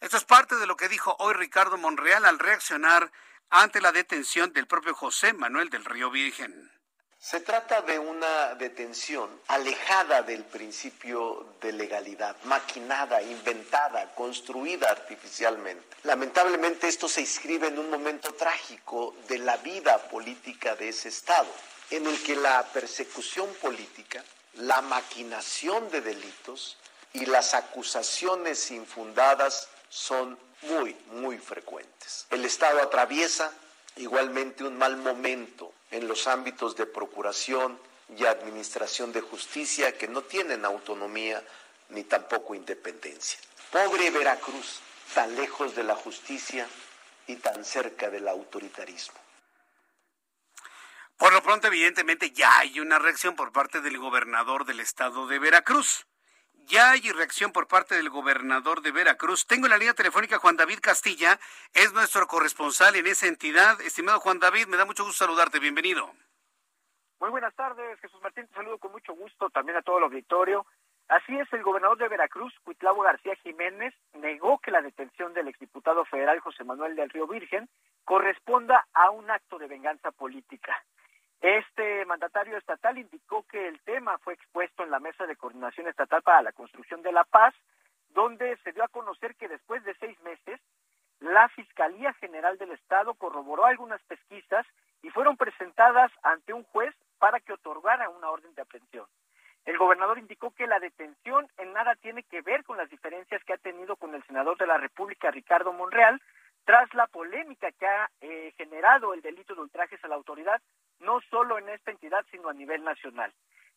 Esto 0.00 0.16
es 0.16 0.24
parte 0.24 0.56
de 0.56 0.66
lo 0.66 0.76
que 0.76 0.88
dijo 0.88 1.16
hoy 1.18 1.34
Ricardo 1.34 1.76
Monreal 1.76 2.24
al 2.24 2.38
reaccionar 2.38 3.10
ante 3.50 3.80
la 3.80 3.92
detención 3.92 4.52
del 4.52 4.66
propio 4.66 4.94
José 4.94 5.32
Manuel 5.32 5.70
del 5.70 5.84
Río 5.84 6.10
Virgen. 6.10 6.77
Se 7.20 7.40
trata 7.40 7.82
de 7.82 7.98
una 7.98 8.54
detención 8.54 9.28
alejada 9.48 10.22
del 10.22 10.44
principio 10.44 11.46
de 11.60 11.72
legalidad, 11.72 12.36
maquinada, 12.44 13.20
inventada, 13.20 14.14
construida 14.14 14.88
artificialmente. 14.88 15.96
Lamentablemente 16.04 16.86
esto 16.86 17.08
se 17.08 17.20
inscribe 17.20 17.66
en 17.66 17.78
un 17.80 17.90
momento 17.90 18.32
trágico 18.34 19.16
de 19.26 19.38
la 19.38 19.56
vida 19.56 19.98
política 20.08 20.76
de 20.76 20.90
ese 20.90 21.08
Estado, 21.08 21.48
en 21.90 22.06
el 22.06 22.22
que 22.22 22.36
la 22.36 22.64
persecución 22.72 23.52
política, 23.60 24.24
la 24.54 24.80
maquinación 24.80 25.90
de 25.90 26.00
delitos 26.00 26.78
y 27.12 27.26
las 27.26 27.52
acusaciones 27.54 28.70
infundadas 28.70 29.68
son 29.88 30.38
muy, 30.62 30.96
muy 31.10 31.36
frecuentes. 31.38 32.26
El 32.30 32.44
Estado 32.44 32.80
atraviesa 32.80 33.52
igualmente 33.96 34.62
un 34.62 34.78
mal 34.78 34.96
momento 34.96 35.74
en 35.90 36.08
los 36.08 36.26
ámbitos 36.26 36.76
de 36.76 36.86
procuración 36.86 37.78
y 38.16 38.24
administración 38.24 39.12
de 39.12 39.20
justicia 39.20 39.96
que 39.96 40.08
no 40.08 40.22
tienen 40.22 40.64
autonomía 40.64 41.42
ni 41.90 42.04
tampoco 42.04 42.54
independencia. 42.54 43.38
Pobre 43.70 44.10
Veracruz, 44.10 44.80
tan 45.14 45.34
lejos 45.36 45.74
de 45.74 45.84
la 45.84 45.94
justicia 45.94 46.66
y 47.26 47.36
tan 47.36 47.64
cerca 47.64 48.10
del 48.10 48.28
autoritarismo. 48.28 49.18
Por 51.16 51.32
lo 51.32 51.42
pronto, 51.42 51.66
evidentemente, 51.66 52.30
ya 52.30 52.58
hay 52.58 52.80
una 52.80 52.98
reacción 52.98 53.34
por 53.34 53.52
parte 53.52 53.80
del 53.80 53.98
gobernador 53.98 54.64
del 54.64 54.80
estado 54.80 55.26
de 55.26 55.38
Veracruz. 55.38 56.07
Ya 56.68 56.90
hay 56.90 57.00
reacción 57.12 57.50
por 57.50 57.66
parte 57.66 57.94
del 57.94 58.10
gobernador 58.10 58.82
de 58.82 58.92
Veracruz. 58.92 59.46
Tengo 59.46 59.64
en 59.64 59.70
la 59.70 59.78
línea 59.78 59.94
telefónica 59.94 60.38
Juan 60.38 60.58
David 60.58 60.80
Castilla, 60.82 61.38
es 61.72 61.94
nuestro 61.94 62.26
corresponsal 62.26 62.94
en 62.96 63.06
esa 63.06 63.26
entidad. 63.26 63.80
Estimado 63.80 64.20
Juan 64.20 64.38
David, 64.38 64.66
me 64.66 64.76
da 64.76 64.84
mucho 64.84 65.02
gusto 65.02 65.24
saludarte. 65.24 65.60
Bienvenido. 65.60 66.12
Muy 67.20 67.30
buenas 67.30 67.54
tardes, 67.54 67.98
Jesús 68.00 68.20
Martín. 68.22 68.46
Te 68.48 68.54
saludo 68.54 68.76
con 68.76 68.92
mucho 68.92 69.14
gusto 69.14 69.48
también 69.48 69.78
a 69.78 69.82
todo 69.82 69.96
el 69.96 70.04
auditorio. 70.04 70.66
Así 71.08 71.38
es, 71.38 71.50
el 71.54 71.62
gobernador 71.62 71.96
de 71.96 72.08
Veracruz, 72.08 72.52
Cuitlavo 72.64 73.00
García 73.00 73.34
Jiménez, 73.36 73.94
negó 74.12 74.58
que 74.58 74.70
la 74.70 74.82
detención 74.82 75.32
del 75.32 75.48
exdiputado 75.48 76.04
federal 76.04 76.40
José 76.40 76.64
Manuel 76.64 76.96
del 76.96 77.08
Río 77.08 77.26
Virgen 77.26 77.66
corresponda 78.04 78.86
a 78.92 79.08
un 79.08 79.30
acto 79.30 79.58
de 79.58 79.68
venganza 79.68 80.10
política. 80.10 80.84
Este 81.40 82.04
mandatario 82.06 82.56
estatal 82.56 82.98
indicó 82.98 83.44
que 83.44 83.68
el 83.68 83.80
tema 83.82 84.18
fue 84.18 84.34
expuesto 84.34 84.82
en 84.82 84.90
la 84.90 84.98
Mesa 84.98 85.26
de 85.26 85.36
Coordinación 85.36 85.86
Estatal 85.86 86.22
para 86.22 86.42
la 86.42 86.52
Construcción 86.52 87.02
de 87.02 87.12
la 87.12 87.24
Paz, 87.24 87.54
donde 88.10 88.56
se 88.64 88.72
dio 88.72 88.82
a 88.82 88.88
conocer 88.88 89.36
que 89.36 89.48
después 89.48 89.84
de 89.84 89.94
seis 90.00 90.20
meses, 90.22 90.60
la 91.20 91.48
Fiscalía 91.50 92.12
General 92.14 92.58
del 92.58 92.72
Estado 92.72 93.14
corroboró 93.14 93.66
algunas 93.66 94.02
pesquisas 94.02 94.66
y 95.02 95.10
fueron 95.10 95.36
presentadas 95.36 96.10
ante 96.22 96.52
un 96.52 96.64
juez 96.64 96.94
para 97.18 97.38
que 97.38 97.52
otorgara 97.52 98.08
una 98.08 98.30
orden 98.30 98.54
de 98.54 98.62
aprehensión. 98.62 99.06
El 99.64 99.78
gobernador 99.78 100.18
indicó 100.18 100.50
que 100.52 100.66
la 100.66 100.80
detención 100.80 101.46
en 101.58 101.72
nada 101.72 101.94
tiene 101.96 102.22
que 102.22 102.40
ver 102.40 102.64
con 102.64 102.78
las 102.78 102.88
diferencias 102.88 103.42
que 103.44 103.52
ha 103.52 103.58
tenido 103.58 103.96
con 103.96 104.14
el 104.14 104.24
senador 104.24 104.56
de 104.56 104.66
la 104.66 104.78
República, 104.78 105.30
Ricardo 105.30 105.72
Monreal, 105.72 106.20
tras 106.68 106.92
la 106.92 107.06
polémica 107.06 107.72
que 107.72 107.86
ha 107.86 108.10
eh, 108.20 108.52
generado 108.58 109.14
el 109.14 109.22
delito 109.22 109.54
de 109.54 109.62
ultrajes 109.62 110.04
a 110.04 110.08
la 110.08 110.16
autoridad, 110.16 110.60
no 111.00 111.18
solo 111.30 111.56
en 111.56 111.66
esta 111.70 111.92
entidad, 111.92 112.26
sino 112.30 112.50
a 112.50 112.52
nivel 112.52 112.84
nacional. 112.84 113.32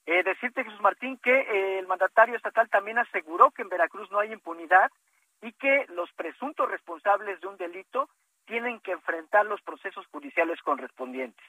Eh, 0.06 0.24
decirte, 0.24 0.66
Jesús 0.66 0.82
Martín, 0.82 1.18
que 1.24 1.32
eh, 1.32 1.80
el 1.80 1.88
mandatario 1.88 2.36
estatal 2.36 2.68
también 2.68 2.98
aseguró 2.98 3.52
que 3.52 3.62
en 3.62 3.70
Veracruz 3.70 4.12
no 4.12 4.20
hay 4.20 4.34
impunidad 4.34 4.92
y 5.42 5.54
que 5.54 5.86
los 5.88 6.12
presuntos 6.18 6.70
responsables 6.70 7.40
de 7.40 7.48
un 7.48 7.56
delito 7.56 8.10
tienen 8.44 8.82
que 8.82 8.92
enfrentar 8.92 9.46
los 9.46 9.62
procesos 9.62 10.06
judiciales 10.08 10.62
correspondientes. 10.62 11.46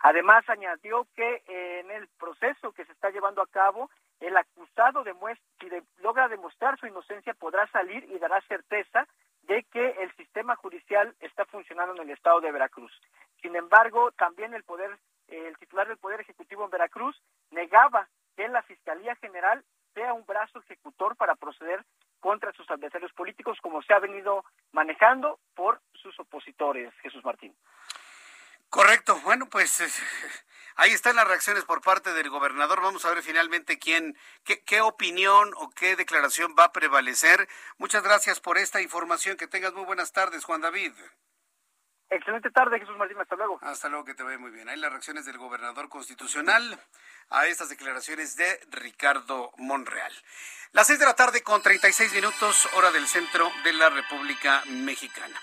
Además, 0.00 0.42
añadió 0.48 1.06
que 1.14 1.44
en 1.46 1.92
el 1.92 2.08
proceso 2.18 2.72
que 2.72 2.84
se 2.84 2.90
está 2.90 3.10
llevando 3.10 3.42
a 3.42 3.46
cabo, 3.46 3.90
el 4.18 4.36
acusado 4.36 5.04
demuestra, 5.04 5.46
si 5.60 5.68
logra 6.02 6.26
demostrar 6.26 6.80
su 6.80 6.88
inocencia, 6.88 7.32
podrá 7.34 7.68
salir 7.68 8.02
y 8.10 8.18
dará 8.18 8.40
certeza 8.48 9.06
de 9.42 9.64
que 9.64 9.90
el 10.02 10.14
sistema 10.16 10.56
judicial 10.56 11.14
está 11.20 11.44
funcionando 11.46 11.94
en 11.94 12.08
el 12.08 12.10
estado 12.10 12.40
de 12.40 12.52
Veracruz. 12.52 12.92
Sin 13.42 13.56
embargo, 13.56 14.12
también 14.12 14.54
el 14.54 14.64
poder, 14.64 14.98
el 15.28 15.56
titular 15.58 15.88
del 15.88 15.98
Poder 15.98 16.20
Ejecutivo 16.20 16.64
en 16.64 16.70
Veracruz 16.70 17.20
negaba 17.50 18.08
que 18.36 18.48
la 18.48 18.62
Fiscalía 18.62 19.16
General 19.16 19.64
sea 19.94 20.12
un 20.12 20.24
brazo 20.24 20.60
ejecutor 20.60 21.16
para 21.16 21.34
proceder 21.34 21.84
contra 22.20 22.52
sus 22.52 22.70
adversarios 22.70 23.12
políticos, 23.12 23.58
como 23.62 23.82
se 23.82 23.94
ha 23.94 23.98
venido 23.98 24.44
manejando 24.72 25.40
por 25.54 25.80
sus 25.94 26.18
opositores, 26.20 26.92
Jesús 27.02 27.24
Martín. 27.24 27.54
Correcto. 28.68 29.18
Bueno, 29.24 29.46
pues 29.50 29.80
ahí 30.80 30.92
están 30.92 31.16
las 31.16 31.28
reacciones 31.28 31.64
por 31.64 31.80
parte 31.82 32.12
del 32.12 32.30
gobernador. 32.30 32.80
Vamos 32.80 33.04
a 33.04 33.10
ver 33.10 33.22
finalmente 33.22 33.78
quién, 33.78 34.16
qué, 34.44 34.62
qué, 34.64 34.80
opinión 34.80 35.52
o 35.56 35.70
qué 35.70 35.94
declaración 35.94 36.54
va 36.58 36.64
a 36.64 36.72
prevalecer. 36.72 37.48
Muchas 37.78 38.02
gracias 38.02 38.40
por 38.40 38.58
esta 38.58 38.80
información. 38.80 39.36
Que 39.36 39.46
tengas 39.46 39.74
muy 39.74 39.84
buenas 39.84 40.12
tardes, 40.12 40.44
Juan 40.44 40.62
David. 40.62 40.92
Excelente 42.08 42.50
tarde, 42.50 42.80
Jesús 42.80 42.96
Martín. 42.96 43.20
Hasta 43.20 43.36
luego. 43.36 43.58
Hasta 43.62 43.88
luego, 43.88 44.04
que 44.04 44.14
te 44.14 44.24
vaya 44.24 44.38
muy 44.38 44.50
bien. 44.50 44.68
Hay 44.68 44.76
las 44.78 44.90
reacciones 44.90 45.26
del 45.26 45.38
gobernador 45.38 45.88
constitucional 45.88 46.80
a 47.28 47.46
estas 47.46 47.68
declaraciones 47.68 48.34
de 48.34 48.60
Ricardo 48.70 49.52
Monreal. 49.58 50.12
Las 50.72 50.88
seis 50.88 50.98
de 50.98 51.06
la 51.06 51.14
tarde 51.14 51.42
con 51.42 51.62
36 51.62 52.12
minutos, 52.14 52.68
hora 52.74 52.90
del 52.90 53.06
centro 53.06 53.48
de 53.62 53.72
la 53.74 53.90
República 53.90 54.64
Mexicana. 54.66 55.40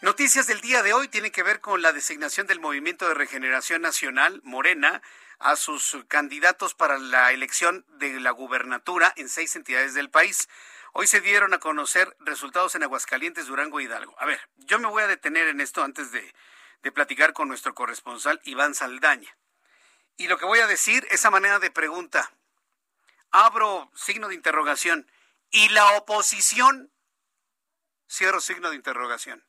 Noticias 0.00 0.46
del 0.46 0.60
día 0.60 0.84
de 0.84 0.92
hoy 0.92 1.08
tienen 1.08 1.32
que 1.32 1.42
ver 1.42 1.60
con 1.60 1.82
la 1.82 1.92
designación 1.92 2.46
del 2.46 2.60
Movimiento 2.60 3.08
de 3.08 3.14
Regeneración 3.14 3.82
Nacional, 3.82 4.40
Morena, 4.44 5.02
a 5.40 5.56
sus 5.56 5.96
candidatos 6.06 6.74
para 6.74 6.98
la 6.98 7.32
elección 7.32 7.84
de 7.98 8.20
la 8.20 8.30
gubernatura 8.30 9.12
en 9.16 9.28
seis 9.28 9.56
entidades 9.56 9.94
del 9.94 10.08
país. 10.08 10.48
Hoy 10.92 11.08
se 11.08 11.20
dieron 11.20 11.52
a 11.52 11.58
conocer 11.58 12.16
resultados 12.20 12.76
en 12.76 12.84
Aguascalientes, 12.84 13.48
Durango 13.48 13.80
y 13.80 13.86
Hidalgo. 13.86 14.14
A 14.20 14.24
ver, 14.24 14.40
yo 14.58 14.78
me 14.78 14.86
voy 14.86 15.02
a 15.02 15.08
detener 15.08 15.48
en 15.48 15.60
esto 15.60 15.82
antes 15.82 16.12
de, 16.12 16.32
platicar 16.92 17.32
con 17.32 17.48
nuestro 17.48 17.74
corresponsal 17.74 18.40
Iván 18.44 18.76
Saldaña. 18.76 19.36
Y 20.16 20.28
lo 20.28 20.38
que 20.38 20.46
voy 20.46 20.60
a 20.60 20.68
decir, 20.68 21.08
esa 21.10 21.30
manera 21.30 21.58
de 21.58 21.72
pregunta, 21.72 22.30
abro 23.32 23.90
signo 23.96 24.28
de 24.28 24.36
interrogación, 24.36 25.10
y 25.50 25.70
la 25.70 25.96
oposición, 25.96 26.92
cierro 28.06 28.40
signo 28.40 28.70
de 28.70 28.76
interrogación 28.76 29.47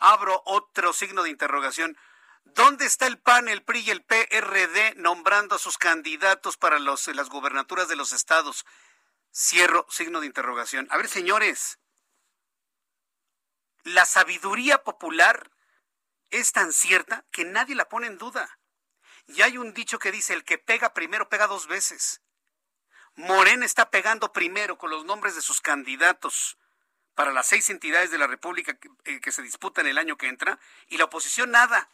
abro 0.00 0.42
otro 0.46 0.92
signo 0.92 1.22
de 1.22 1.30
interrogación. 1.30 1.96
¿Dónde 2.44 2.86
está 2.86 3.06
el 3.06 3.18
PAN, 3.18 3.48
el 3.48 3.62
PRI 3.62 3.80
y 3.80 3.90
el 3.90 4.02
PRD 4.02 4.94
nombrando 4.96 5.54
a 5.54 5.58
sus 5.58 5.78
candidatos 5.78 6.56
para 6.56 6.78
los, 6.78 7.06
las 7.08 7.28
gubernaturas 7.28 7.88
de 7.88 7.96
los 7.96 8.12
estados? 8.12 8.66
Cierro 9.32 9.86
signo 9.88 10.20
de 10.20 10.26
interrogación. 10.26 10.88
A 10.90 10.96
ver, 10.96 11.06
señores, 11.06 11.78
la 13.84 14.04
sabiduría 14.04 14.82
popular 14.82 15.50
es 16.30 16.52
tan 16.52 16.72
cierta 16.72 17.24
que 17.30 17.44
nadie 17.44 17.74
la 17.74 17.88
pone 17.88 18.06
en 18.06 18.18
duda. 18.18 18.58
Y 19.26 19.42
hay 19.42 19.58
un 19.58 19.74
dicho 19.74 19.98
que 19.98 20.10
dice, 20.10 20.34
el 20.34 20.44
que 20.44 20.58
pega 20.58 20.94
primero 20.94 21.28
pega 21.28 21.46
dos 21.46 21.66
veces. 21.66 22.22
Morena 23.14 23.66
está 23.66 23.90
pegando 23.90 24.32
primero 24.32 24.78
con 24.78 24.90
los 24.90 25.04
nombres 25.04 25.34
de 25.34 25.42
sus 25.42 25.60
candidatos 25.60 26.58
para 27.14 27.32
las 27.32 27.48
seis 27.48 27.68
entidades 27.70 28.10
de 28.10 28.18
la 28.18 28.26
República 28.26 28.78
eh, 29.04 29.20
que, 29.20 29.32
se 29.32 29.42
disputan 29.42 29.86
el 29.86 29.98
año 29.98 30.16
que 30.16 30.28
entra 30.28 30.58
y 30.88 30.98
la 30.98 31.04
oposición 31.04 31.50
nada. 31.50 31.88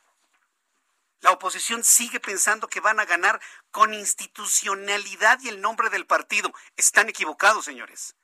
La 1.20 1.30
oposición 1.30 1.82
sigue 1.82 2.20
pensando 2.20 2.68
que 2.68 2.80
van 2.80 3.00
a 3.00 3.06
ganar 3.06 3.40
con 3.70 3.94
institucionalidad 3.94 5.40
y 5.40 5.48
el 5.48 5.60
nombre 5.60 5.88
del 5.90 6.06
partido. 6.06 6.52
Están 6.76 7.08
equivocados, 7.08 7.64
señores. 7.64 8.14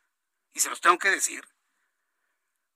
Y 0.52 0.60
se 0.60 0.68
los 0.68 0.80
tengo 0.80 0.98
que 0.98 1.10
decir. 1.10 1.48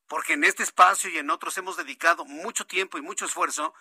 Porque 0.08 0.32
en 0.32 0.44
este 0.44 0.62
espacio 0.62 1.10
y 1.10 1.18
en 1.18 1.30
otros 1.30 1.56
hemos 1.58 1.76
dedicado 1.76 2.24
mucho 2.24 2.66
tiempo 2.66 2.96
y 2.96 3.02
mucho 3.02 3.26
esfuerzo 3.26 3.74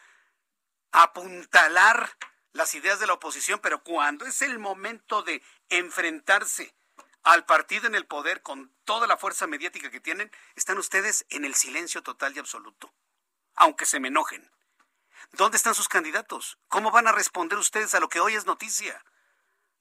a 0.91 1.03
apuntalar 1.03 2.17
las 2.53 2.73
ideas 2.73 2.99
de 2.99 3.07
la 3.07 3.13
oposición, 3.13 3.59
pero 3.59 3.83
cuando 3.83 4.25
es 4.25 4.41
el 4.41 4.59
momento 4.59 5.23
de 5.23 5.41
enfrentarse 5.69 6.73
al 7.25 7.43
partido 7.43 7.87
en 7.87 7.95
el 7.95 8.05
poder 8.05 8.43
con 8.43 8.71
toda 8.85 9.07
la 9.07 9.17
fuerza 9.17 9.47
mediática 9.47 9.89
que 9.89 9.99
tienen, 9.99 10.31
están 10.55 10.77
ustedes 10.77 11.25
en 11.29 11.43
el 11.43 11.55
silencio 11.55 12.03
total 12.03 12.35
y 12.35 12.39
absoluto, 12.39 12.93
aunque 13.55 13.87
se 13.87 13.99
me 13.99 14.09
enojen. 14.09 14.49
¿Dónde 15.31 15.57
están 15.57 15.73
sus 15.73 15.89
candidatos? 15.89 16.59
¿Cómo 16.67 16.91
van 16.91 17.07
a 17.07 17.11
responder 17.11 17.57
ustedes 17.57 17.95
a 17.95 17.99
lo 17.99 18.09
que 18.09 18.19
hoy 18.19 18.35
es 18.35 18.45
noticia? 18.45 19.03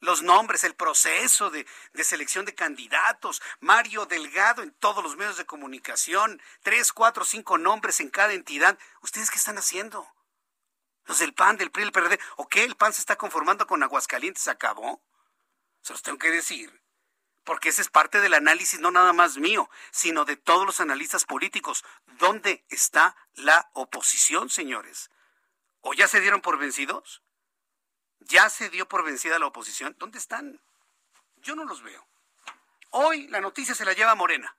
Los 0.01 0.23
nombres, 0.23 0.65
el 0.65 0.75
proceso 0.75 1.51
de, 1.51 1.67
selección 2.03 2.47
de 2.47 2.55
candidatos, 2.55 3.43
Mario 3.61 4.07
Delgado 4.07 4.63
en 4.63 4.73
todos 4.73 5.05
los 5.05 5.17
medios 5.17 5.37
de 5.37 5.45
comunicación, 5.45 6.41
tres, 6.63 6.95
cuatro, 6.95 7.27
cinco 7.27 7.59
nombres 7.59 8.01
en 8.01 8.09
cada 8.09 8.33
entidad. 8.33 8.79
¿Ustedes 9.03 9.31
qué 9.31 9.37
están 9.37 9.59
haciendo? 9.59 10.11
Los 11.05 11.19
del 11.19 11.35
PAN, 11.35 11.59
del 11.59 11.71
PRI, 11.71 11.85
del 11.85 11.93
PRD. 11.93 12.19
¿O 12.37 12.49
qué? 12.49 12.65
¿El 12.65 12.77
PAN 12.77 12.95
se 12.95 13.01
está 13.01 13.17
conformando 13.17 13.67
con 13.67 13.83
Aguascalientes? 13.83 14.49
¿Acabó? 14.49 15.03
Se 15.83 15.93
los 15.93 16.03
tengo 16.03 16.17
que 16.17 16.31
decir 16.31 16.84
porque 17.45 17.69
ese 17.69 17.83
es 17.83 17.89
parte 17.89 18.21
del 18.21 18.35
análisis 18.35 18.81
no 18.81 18.91
nada 18.91 19.13
más 19.13 19.37
mío, 19.37 19.71
sino 19.91 20.25
de 20.25 20.37
todos 20.37 20.67
los 20.67 20.81
analistas 20.81 21.25
políticos. 21.25 21.85
¿Dónde 22.19 22.65
está 22.69 23.17
la 23.35 23.71
oposición, 23.75 24.51
señores? 24.51 25.11
¿O 25.81 25.95
ya 25.95 26.09
se 26.09 26.21
dieron 26.21 26.41
por 26.41 26.59
vencidos? 26.59 27.23
¿Ya 28.21 28.49
se 28.49 28.71
dio 28.71 28.89
por 28.89 29.05
vencida 29.05 29.39
la 29.39 29.47
oposición? 29.47 29.95
¿Dónde 29.99 30.19
están? 30.19 30.61
Yo 31.37 31.55
no 31.55 31.65
los 31.65 31.83
veo. 31.83 32.07
Hoy 32.91 33.29
la 33.29 33.41
noticia 33.41 33.75
se 33.75 33.85
la 33.85 33.93
lleva 33.93 34.15
Morena. 34.15 34.57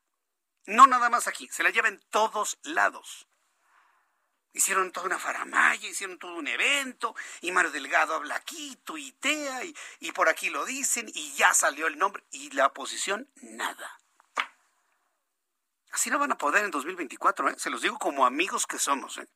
No 0.66 0.88
nada 0.88 1.10
más 1.10 1.28
aquí, 1.28 1.48
se 1.52 1.64
la 1.64 1.72
lleva 1.72 1.88
en 1.88 2.00
todos 2.10 2.60
lados. 2.64 3.28
Hicieron 4.56 4.94
toda 4.94 5.08
una 5.08 5.20
faramaya, 5.20 5.90
hicieron 5.90 6.18
todo 6.18 6.36
un 6.36 6.48
evento, 6.48 7.14
y 7.42 7.52
Mario 7.52 7.72
Delgado 7.72 8.16
habla 8.16 8.36
aquí, 8.36 8.80
tuitea, 8.86 9.66
y, 9.66 9.76
y 10.00 10.14
por 10.14 10.30
aquí 10.30 10.50
lo 10.50 10.64
dicen, 10.64 11.12
y 11.14 11.34
ya 11.34 11.54
salió 11.54 11.88
el 11.88 11.98
nombre, 11.98 12.24
y 12.32 12.50
la 12.52 12.68
oposición, 12.68 13.30
nada. 13.42 14.00
Así 15.92 16.10
no 16.10 16.20
van 16.20 16.32
a 16.32 16.38
poder 16.38 16.64
en 16.64 16.72
2024, 16.72 17.50
¿eh? 17.50 17.56
se 17.58 17.70
los 17.70 17.82
digo 17.82 18.00
como 18.00 18.26
amigos 18.26 18.66
que 18.66 18.80
somos. 18.80 19.18
¿eh? 19.18 19.28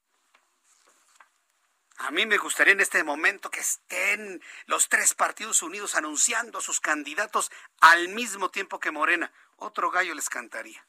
A 1.98 2.12
mí 2.12 2.26
me 2.26 2.38
gustaría 2.38 2.72
en 2.72 2.80
este 2.80 3.04
momento 3.04 3.52
que 3.52 3.60
estén 3.60 4.42
los 4.68 4.88
tres 4.88 5.16
partidos 5.16 5.62
unidos 5.62 5.96
anunciando 5.96 6.60
a 6.60 6.62
sus 6.62 6.80
candidatos 6.80 7.52
al 7.82 8.08
mismo 8.08 8.52
tiempo 8.52 8.80
que 8.80 8.92
Morena. 8.92 9.34
Otro 9.58 9.92
gallo 9.92 10.16
les 10.16 10.30
cantaría 10.30 10.89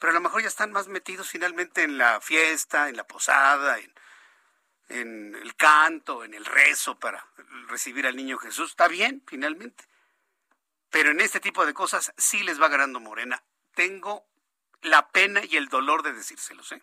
pero 0.00 0.12
a 0.12 0.14
lo 0.14 0.20
mejor 0.22 0.40
ya 0.40 0.48
están 0.48 0.72
más 0.72 0.88
metidos 0.88 1.28
finalmente 1.28 1.82
en 1.82 1.98
la 1.98 2.22
fiesta, 2.22 2.88
en 2.88 2.96
la 2.96 3.06
posada, 3.06 3.78
en, 4.88 5.34
el 5.36 5.54
canto, 5.56 6.24
en 6.24 6.32
el 6.32 6.44
rezo 6.46 6.98
para 6.98 7.24
recibir 7.68 8.06
al 8.06 8.16
niño 8.16 8.38
Jesús. 8.38 8.70
Está 8.70 8.88
bien, 8.88 9.22
finalmente. 9.26 9.84
Pero 10.88 11.10
en 11.10 11.20
este 11.20 11.38
tipo 11.38 11.66
de 11.66 11.74
cosas 11.74 12.12
sí 12.16 12.42
les 12.42 12.60
va 12.60 12.68
ganando 12.68 12.98
Morena. 12.98 13.44
Tengo 13.74 14.26
la 14.80 15.10
pena 15.10 15.42
y 15.44 15.58
el 15.58 15.68
dolor 15.68 16.02
de 16.02 16.14
decírselos, 16.14 16.72
¿eh? 16.72 16.82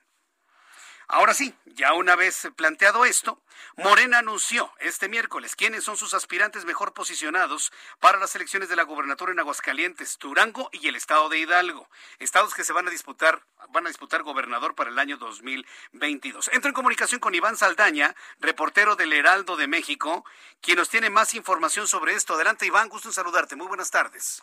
Ahora 1.10 1.34
sí, 1.34 1.55
ya 1.66 1.93
una 1.93 2.18
vez 2.18 2.49
planteado 2.58 3.05
esto, 3.05 3.41
Morena 3.78 4.18
anunció 4.18 4.74
este 4.80 5.08
miércoles 5.08 5.55
quiénes 5.55 5.86
son 5.86 5.95
sus 5.95 6.14
aspirantes 6.14 6.66
mejor 6.66 6.93
posicionados 6.93 7.72
para 8.01 8.20
las 8.20 8.36
elecciones 8.36 8.68
de 8.68 8.76
la 8.76 8.84
gubernatura 8.84 9.32
en 9.32 9.39
Aguascalientes, 9.39 10.18
Durango 10.20 10.70
y 10.74 10.86
el 10.89 10.97
estado 10.97 11.30
de 11.30 11.39
Hidalgo, 11.39 11.89
estados 12.20 12.53
que 12.53 12.66
se 12.66 12.74
van 12.74 12.89
a 12.89 12.91
disputar 12.91 13.41
van 13.70 13.86
a 13.86 13.89
disputar 13.89 14.24
gobernador 14.24 14.76
para 14.76 14.89
el 14.89 14.99
año 14.99 15.18
2022. 15.18 16.49
Entro 16.53 16.70
en 16.70 16.76
comunicación 16.76 17.20
con 17.20 17.36
Iván 17.36 17.58
Saldaña, 17.58 18.16
reportero 18.39 18.95
del 18.95 19.14
Heraldo 19.14 19.55
de 19.55 19.68
México, 19.68 20.26
quien 20.62 20.78
nos 20.78 20.89
tiene 20.89 21.10
más 21.10 21.34
información 21.34 21.88
sobre 21.88 22.16
esto. 22.16 22.34
Adelante 22.34 22.66
Iván, 22.66 22.89
gusto 22.89 23.10
en 23.10 23.14
saludarte. 23.14 23.55
Muy 23.55 23.68
buenas 23.68 23.91
tardes. 23.91 24.41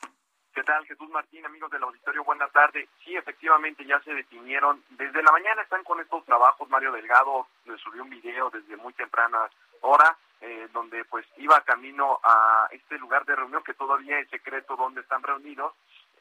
¿Qué 0.55 0.62
tal, 0.62 0.86
Jesús 0.86 1.11
Martín, 1.11 1.44
amigos 1.44 1.68
del 1.72 1.82
auditorio? 1.82 2.22
Buenas 2.22 2.52
tardes. 2.52 2.88
Sí, 3.05 3.16
efectivamente, 3.16 3.84
ya 3.84 3.98
se 4.02 4.14
definieron. 4.14 4.84
Desde 4.90 5.20
la 5.20 5.32
mañana 5.32 5.62
están 5.62 5.82
con 5.82 5.98
estos 5.98 6.24
trabajos. 6.24 6.70
Mario 6.70 6.92
Delgado 6.92 7.48
le 7.64 7.76
subió 7.78 8.05
un 8.05 8.11
video 8.11 8.50
desde 8.50 8.76
muy 8.76 8.92
temprana 8.92 9.50
hora, 9.80 10.16
eh, 10.40 10.68
donde 10.72 11.05
pues 11.07 11.26
iba 11.38 11.61
camino 11.62 12.20
a 12.22 12.68
este 12.70 12.96
lugar 12.98 13.24
de 13.24 13.34
reunión 13.34 13.64
que 13.64 13.74
todavía 13.74 14.20
es 14.20 14.30
secreto 14.30 14.76
donde 14.76 15.00
están 15.00 15.24
reunidos. 15.24 15.74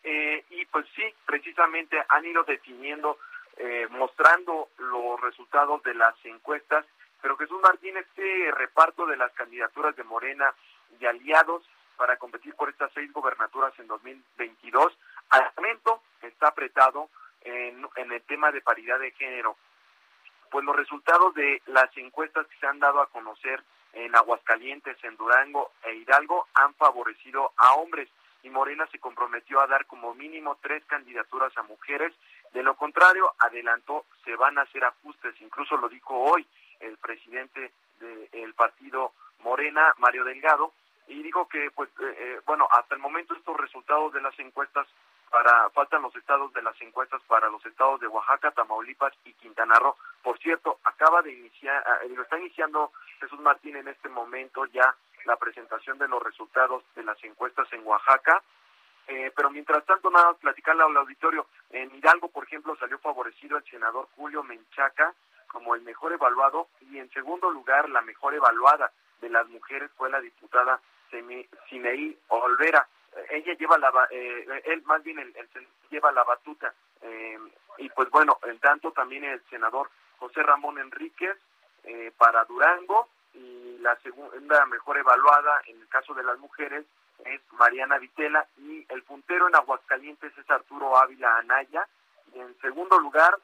Eh, 0.03 0.43
y 0.49 0.65
pues 0.65 0.87
sí, 0.95 1.03
precisamente 1.27 2.03
han 2.09 2.25
ido 2.25 2.43
definiendo, 2.43 3.19
eh, 3.57 3.87
mostrando 3.91 4.69
los 4.79 5.21
resultados 5.21 5.83
de 5.83 5.93
las 5.93 6.15
encuestas. 6.25 6.87
Pero 7.21 7.37
Jesús 7.37 7.61
Martín, 7.61 7.97
este 7.97 8.51
reparto 8.51 9.05
de 9.05 9.15
las 9.15 9.31
candidaturas 9.33 9.95
de 9.95 10.03
Morena 10.03 10.51
y 10.99 11.05
aliados 11.05 11.63
para 11.97 12.17
competir 12.17 12.55
por 12.55 12.69
estas 12.69 12.91
seis 12.93 13.11
gobernaturas 13.11 13.73
en 13.79 13.87
2022. 13.87 14.97
Al 15.29 15.51
momento 15.57 16.01
está 16.21 16.49
apretado 16.49 17.09
en, 17.41 17.85
el 17.95 18.21
tema 18.23 18.51
de 18.51 18.61
paridad 18.61 18.99
de 18.99 19.11
género. 19.11 19.57
Pues 20.49 20.63
los 20.65 20.75
resultados 20.75 21.33
de 21.33 21.61
las 21.67 21.95
encuestas 21.97 22.47
que 22.47 22.57
se 22.57 22.67
han 22.67 22.79
dado 22.79 23.01
a 23.01 23.07
conocer 23.07 23.63
en 23.93 24.15
Aguascalientes, 24.15 24.97
en 25.03 25.15
Durango 25.17 25.71
e 25.83 25.95
Hidalgo 25.95 26.47
han 26.53 26.73
favorecido 26.75 27.51
a 27.57 27.73
hombres 27.73 28.09
y 28.43 28.49
Morena 28.49 28.85
se 28.91 28.99
comprometió 28.99 29.61
a 29.61 29.67
dar 29.67 29.85
como 29.85 30.13
mínimo 30.13 30.57
tres 30.61 30.83
candidaturas 30.85 31.55
a 31.57 31.63
mujeres. 31.63 32.13
De 32.51 32.61
lo 32.61 32.75
contrario, 32.75 33.33
adelantó, 33.39 34.05
se 34.25 34.35
van 34.35 34.57
a 34.57 34.63
hacer 34.63 34.83
ajustes. 34.83 35.33
Incluso 35.41 35.77
lo 35.77 35.89
dijo 35.89 36.13
hoy 36.15 36.45
el 36.79 36.97
presidente 36.97 37.71
del 37.99 38.53
partido 38.53 39.13
Morena, 39.39 39.93
Mario 39.97 40.25
Delgado, 40.25 40.73
y 41.07 41.21
digo 41.21 41.47
que 41.47 41.69
pues 41.71 41.89
eh, 42.01 42.15
eh, 42.17 42.41
bueno 42.45 42.67
hasta 42.71 42.95
el 42.95 43.01
momento 43.01 43.33
estos 43.33 43.57
resultados 43.57 44.13
de 44.13 44.21
las 44.21 44.37
encuestas 44.39 44.87
para 45.31 45.69
faltan 45.71 46.03
los 46.03 46.15
estados 46.15 46.53
de 46.53 46.61
las 46.61 46.79
encuestas 46.81 47.21
para 47.27 47.49
los 47.49 47.65
estados 47.65 47.99
de 47.99 48.07
Oaxaca, 48.07 48.51
Tamaulipas 48.51 49.13
y 49.25 49.33
Quintana 49.33 49.73
Roo. 49.75 49.95
Por 50.21 50.37
cierto, 50.37 50.77
acaba 50.83 51.23
de 51.23 51.33
iniciar, 51.33 51.83
ah, 51.87 52.05
lo 52.07 52.21
está 52.21 52.37
iniciando 52.37 52.91
Jesús 53.19 53.39
Martín 53.39 53.75
en 53.75 53.87
este 53.87 54.09
momento 54.09 54.65
ya 54.67 54.95
la 55.25 55.35
presentación 55.37 55.97
de 55.97 56.07
los 56.07 56.21
resultados 56.21 56.83
de 56.95 57.03
las 57.03 57.21
encuestas 57.23 57.67
en 57.73 57.85
Oaxaca. 57.85 58.43
Eh, 59.07 59.31
pero 59.35 59.49
mientras 59.49 59.83
tanto, 59.85 60.11
nada 60.11 60.27
más 60.27 60.37
platicarle 60.37 60.83
al 60.83 60.95
auditorio. 60.95 61.47
En 61.71 61.93
Hidalgo, 61.95 62.29
por 62.29 62.45
ejemplo, 62.45 62.75
salió 62.77 62.99
favorecido 62.99 63.57
el 63.57 63.63
senador 63.65 64.07
Julio 64.15 64.43
Menchaca 64.43 65.13
como 65.47 65.75
el 65.75 65.81
mejor 65.81 66.13
evaluado 66.13 66.67
y 66.81 66.99
en 66.99 67.09
segundo 67.11 67.49
lugar 67.49 67.89
la 67.89 68.01
mejor 68.01 68.33
evaluada 68.33 68.91
de 69.21 69.29
las 69.29 69.47
mujeres 69.49 69.91
fue 69.95 70.09
la 70.09 70.19
diputada 70.19 70.79
Simeí 71.69 72.17
Olvera. 72.29 72.87
Ella 73.29 73.53
lleva 73.53 73.77
la, 73.77 73.91
eh, 74.09 74.61
él 74.65 74.81
más 74.83 75.03
bien 75.03 75.19
el, 75.19 75.33
lleva 75.89 76.11
la 76.11 76.23
batuta. 76.23 76.73
Eh, 77.01 77.37
y 77.77 77.89
pues 77.89 78.09
bueno, 78.09 78.39
en 78.43 78.59
tanto 78.59 78.91
también 78.91 79.23
el 79.23 79.41
senador 79.49 79.89
José 80.19 80.41
Ramón 80.41 80.79
Enríquez 80.79 81.37
eh, 81.83 82.11
para 82.17 82.45
Durango 82.45 83.09
y 83.33 83.77
la 83.79 83.95
segunda 83.97 84.65
mejor 84.67 84.97
evaluada 84.97 85.61
en 85.67 85.81
el 85.81 85.87
caso 85.89 86.13
de 86.13 86.23
las 86.23 86.39
mujeres 86.39 86.85
es 87.25 87.41
Mariana 87.53 87.97
Vitela 87.97 88.47
y 88.57 88.85
el 88.89 89.03
puntero 89.03 89.47
en 89.47 89.55
Aguascalientes 89.55 90.35
es 90.37 90.49
Arturo 90.49 90.97
Ávila 90.97 91.37
Anaya 91.37 91.87
y 92.33 92.39
en 92.39 92.57
segundo 92.61 92.99
lugar 92.99 93.37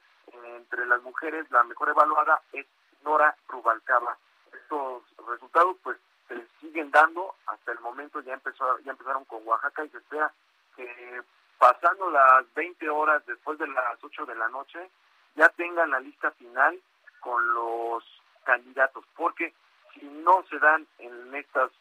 entre 0.55 0.85
las 0.85 1.01
mujeres 1.01 1.49
la 1.51 1.63
mejor 1.63 1.89
evaluada 1.89 2.41
es 2.53 2.65
Nora 3.03 3.35
Rubalcaba. 3.47 4.17
Estos 4.53 5.03
resultados 5.27 5.77
pues 5.83 5.97
se 6.29 6.47
siguen 6.61 6.91
dando. 6.91 7.35
Hasta 7.47 7.73
el 7.73 7.79
momento 7.79 8.21
ya 8.21 8.33
empezó 8.33 8.79
ya 8.79 8.91
empezaron 8.91 9.25
con 9.25 9.45
Oaxaca 9.45 9.83
y 9.83 9.89
se 9.89 9.97
espera 9.97 10.31
que 10.77 11.21
pasando 11.57 12.09
las 12.09 12.51
20 12.53 12.89
horas 12.89 13.25
después 13.25 13.59
de 13.59 13.67
las 13.67 14.01
8 14.01 14.25
de 14.25 14.35
la 14.35 14.47
noche 14.47 14.89
ya 15.35 15.49
tengan 15.49 15.91
la 15.91 15.99
lista 15.99 16.31
final 16.31 16.79
con 17.19 17.53
los 17.53 18.03
candidatos, 18.43 19.03
porque 19.15 19.53
si 19.93 20.05
no 20.05 20.43
se 20.49 20.57
dan 20.59 20.87
en 20.99 21.35
estos 21.35 21.71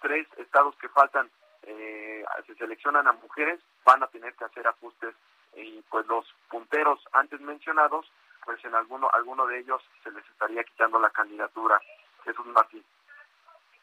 tres 0.00 0.26
estados 0.36 0.74
que 0.76 0.88
faltan, 0.88 1.30
eh, 1.62 2.24
se 2.46 2.54
seleccionan 2.56 3.06
a 3.06 3.12
mujeres, 3.12 3.60
van 3.84 4.02
a 4.02 4.08
tener 4.08 4.34
que 4.34 4.44
hacer 4.44 4.66
ajustes 4.66 5.14
y 5.54 5.80
pues 5.90 6.06
los 6.06 6.26
punteros 6.48 7.00
antes 7.12 7.40
mencionados, 7.40 8.10
pues 8.44 8.62
en 8.64 8.74
alguno, 8.74 9.08
alguno 9.12 9.46
de 9.46 9.60
ellos 9.60 9.82
se 10.02 10.10
les 10.10 10.26
estaría 10.26 10.64
quitando 10.64 10.98
la 10.98 11.10
candidatura. 11.10 11.80
Jesús 12.24 12.46
Martín. 12.46 12.84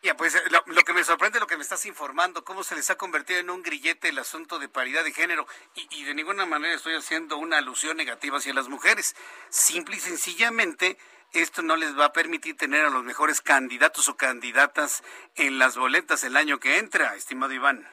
Ya, 0.02 0.16
pues 0.16 0.34
eh, 0.36 0.42
lo, 0.50 0.82
que 0.84 0.94
me 0.94 1.04
sorprende 1.04 1.42
lo 1.42 1.48
que 1.48 1.58
me 1.58 1.64
estás 1.64 1.86
informando, 1.86 2.46
cómo 2.46 2.64
se 2.64 2.76
les 2.76 2.90
ha 2.90 2.98
convertido 2.98 3.40
en 3.42 3.50
un 3.50 3.62
grillete 3.62 4.10
el 4.10 4.20
asunto 4.20 4.58
de 4.58 4.70
paridad 4.70 5.04
de 5.04 5.12
género 5.12 5.46
y, 5.76 6.04
de 6.06 6.14
ninguna 6.14 6.46
manera 6.46 6.74
estoy 6.74 6.96
haciendo 6.96 7.38
una 7.38 7.58
alusión 7.58 7.98
negativa 7.98 8.38
hacia 8.38 8.54
las 8.54 8.70
mujeres. 8.70 9.16
Simple 9.50 9.98
y 9.98 10.00
sencillamente 10.00 10.98
esto 11.34 11.62
no 11.62 11.76
les 11.76 12.00
va 12.00 12.06
a 12.06 12.14
permitir 12.14 12.56
tener 12.56 12.86
a 12.86 12.90
los 12.90 13.04
mejores 13.04 13.42
candidatos 13.42 14.08
o 14.08 14.16
candidatas 14.16 15.04
en 15.36 15.60
las 15.60 15.78
boletas 15.78 16.24
el 16.24 16.38
año 16.38 16.60
que 16.60 16.78
entra, 16.78 17.16
estimado 17.16 17.52
Iván. 17.52 17.86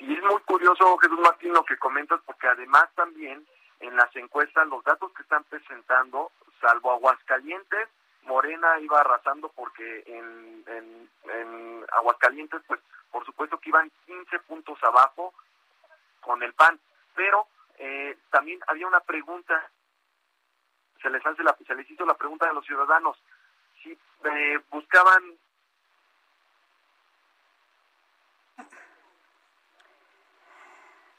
Y 0.00 0.14
es 0.14 0.22
muy 0.22 0.40
curioso, 0.42 0.96
Jesús 0.98 1.18
Martín, 1.18 1.52
lo 1.52 1.64
que 1.64 1.76
comentas, 1.76 2.20
porque 2.24 2.46
además 2.46 2.84
también 2.94 3.44
en 3.80 3.96
las 3.96 4.14
encuestas 4.14 4.68
los 4.68 4.84
datos 4.84 5.12
que 5.12 5.22
están 5.22 5.42
presentando, 5.44 6.30
salvo 6.60 6.92
Aguascalientes, 6.92 7.88
Morena 8.26 8.78
iba 8.80 9.00
arrasando 9.00 9.48
porque 9.54 10.04
en, 10.06 10.64
en, 10.66 11.10
en 11.32 11.86
Aguascalientes, 11.92 12.60
pues 12.66 12.80
por 13.10 13.24
supuesto 13.24 13.58
que 13.58 13.70
iban 13.70 13.90
15 14.06 14.38
puntos 14.40 14.78
abajo 14.82 15.32
con 16.20 16.42
el 16.42 16.52
PAN, 16.52 16.78
pero 17.14 17.46
eh, 17.78 18.16
también 18.30 18.60
había 18.66 18.86
una 18.86 19.00
pregunta, 19.00 19.70
se 21.00 21.08
les 21.08 21.24
hace 21.24 21.42
la, 21.42 21.56
se 21.66 21.74
les 21.74 21.90
hizo 21.90 22.04
la 22.04 22.14
pregunta 22.14 22.48
a 22.48 22.52
los 22.52 22.66
ciudadanos, 22.66 23.16
si 23.82 23.92
eh, 23.92 24.60
buscaban 24.70 25.38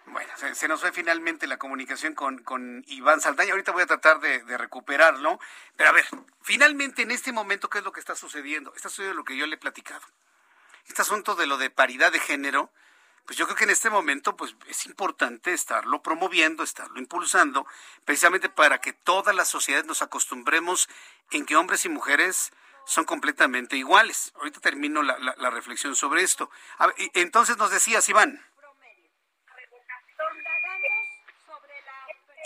Bueno, 0.09 0.31
se, 0.53 0.67
nos 0.69 0.79
fue 0.79 0.93
finalmente 0.93 1.47
la 1.47 1.57
comunicación 1.57 2.15
con, 2.15 2.37
con 2.39 2.83
Iván 2.87 3.19
Saldaña. 3.19 3.51
Ahorita 3.51 3.73
voy 3.73 3.83
a 3.83 3.87
tratar 3.87 4.21
de, 4.21 4.39
recuperarlo. 4.57 5.37
Pero 5.75 5.89
a 5.89 5.93
ver, 5.93 6.05
finalmente 6.41 7.01
en 7.01 7.11
este 7.11 7.33
momento, 7.33 7.69
¿qué 7.69 7.79
es 7.79 7.83
lo 7.83 7.91
que 7.91 7.99
está 7.99 8.15
sucediendo? 8.15 8.73
Está 8.73 8.87
sucediendo 8.87 9.17
lo 9.17 9.25
que 9.25 9.35
yo 9.35 9.45
le 9.45 9.55
he 9.55 9.59
platicado. 9.59 10.05
Este 10.87 11.01
asunto 11.01 11.35
de 11.35 11.45
lo 11.45 11.57
de 11.57 11.69
paridad 11.69 12.13
de 12.13 12.19
género, 12.19 12.71
pues 13.25 13.37
yo 13.37 13.45
creo 13.45 13.57
que 13.57 13.65
en 13.65 13.69
este 13.71 13.89
momento 13.89 14.37
pues 14.37 14.55
es 14.67 14.85
importante 14.85 15.51
estarlo 15.51 16.01
promoviendo, 16.01 16.63
estarlo 16.63 16.97
impulsando, 16.99 17.67
precisamente 18.05 18.47
para 18.47 18.79
que 18.79 18.93
todas 18.93 19.35
las 19.35 19.49
sociedades 19.49 19.85
nos 19.85 20.01
acostumbremos 20.01 20.87
en 21.31 21.45
que 21.45 21.57
hombres 21.57 21.83
y 21.83 21.89
mujeres 21.89 22.53
son 22.85 23.03
completamente 23.03 23.75
iguales. 23.75 24.31
Ahorita 24.37 24.61
termino 24.61 25.03
la, 25.03 25.19
la, 25.19 25.35
la 25.37 25.49
reflexión 25.49 25.97
sobre 25.97 26.23
esto. 26.23 26.49
Ver, 26.79 26.95
entonces 27.13 27.57
nos 27.57 27.71
decías, 27.71 28.07
Iván. 28.07 28.41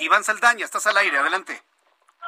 Iván 0.01 0.23
Saldaña, 0.23 0.65
estás 0.65 0.87
al 0.87 0.97
aire, 0.97 1.17
adelante. 1.17 1.61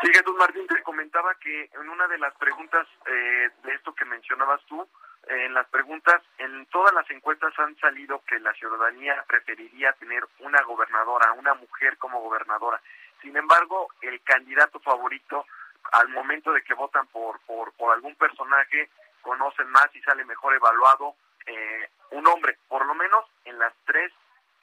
Sí, 0.01 0.07
Jesús 0.13 0.35
Martín, 0.37 0.67
te 0.67 0.83
comentaba 0.83 1.33
que 1.35 1.69
en 1.73 1.89
una 1.89 2.07
de 2.07 2.19
las 2.19 2.33
preguntas 2.35 2.87
eh, 3.07 3.49
de 3.63 3.73
esto 3.73 3.95
que 3.95 4.05
mencionabas 4.05 4.61
tú, 4.65 4.87
en 5.27 5.53
las 5.53 5.67
preguntas, 5.69 6.21
en 6.37 6.65
todas 6.67 6.93
las 6.93 7.09
encuestas 7.09 7.57
han 7.57 7.75
salido 7.77 8.21
que 8.25 8.39
la 8.39 8.53
ciudadanía 8.53 9.23
preferiría 9.27 9.93
tener 9.93 10.23
una 10.39 10.61
gobernadora, 10.63 11.31
una 11.33 11.53
mujer 11.53 11.97
como 11.97 12.21
gobernadora. 12.21 12.81
Sin 13.21 13.35
embargo, 13.37 13.87
el 14.01 14.21
candidato 14.21 14.79
favorito, 14.81 15.45
al 15.93 16.09
momento 16.09 16.51
de 16.51 16.61
que 16.61 16.73
votan 16.73 17.07
por, 17.07 17.39
por, 17.41 17.71
por 17.73 17.93
algún 17.93 18.15
personaje, 18.15 18.89
conocen 19.21 19.69
más 19.69 19.87
y 19.95 20.01
sale 20.01 20.25
mejor 20.25 20.53
evaluado 20.53 21.15
eh, 21.45 21.89
un 22.11 22.27
hombre, 22.27 22.57
por 22.67 22.85
lo 22.85 22.93
menos 22.93 23.25
en 23.45 23.57
las 23.57 23.73
tres 23.85 24.11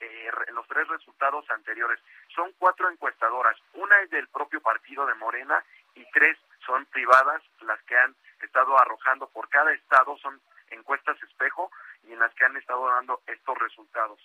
eh, 0.01 0.31
los 0.53 0.67
tres 0.67 0.87
resultados 0.87 1.49
anteriores. 1.51 1.99
Son 2.35 2.51
cuatro 2.57 2.89
encuestadoras, 2.89 3.55
una 3.73 4.01
es 4.01 4.09
del 4.09 4.27
propio 4.27 4.59
partido 4.61 5.05
de 5.05 5.13
Morena 5.15 5.63
y 5.95 6.03
tres 6.11 6.37
son 6.65 6.85
privadas 6.87 7.41
las 7.61 7.81
que 7.83 7.97
han 7.97 8.15
estado 8.41 8.77
arrojando 8.79 9.27
por 9.29 9.47
cada 9.49 9.71
estado, 9.73 10.17
son 10.17 10.41
encuestas 10.69 11.21
espejo 11.23 11.71
y 12.03 12.13
en 12.13 12.19
las 12.19 12.33
que 12.33 12.45
han 12.45 12.57
estado 12.57 12.87
dando 12.87 13.21
estos 13.27 13.57
resultados. 13.57 14.19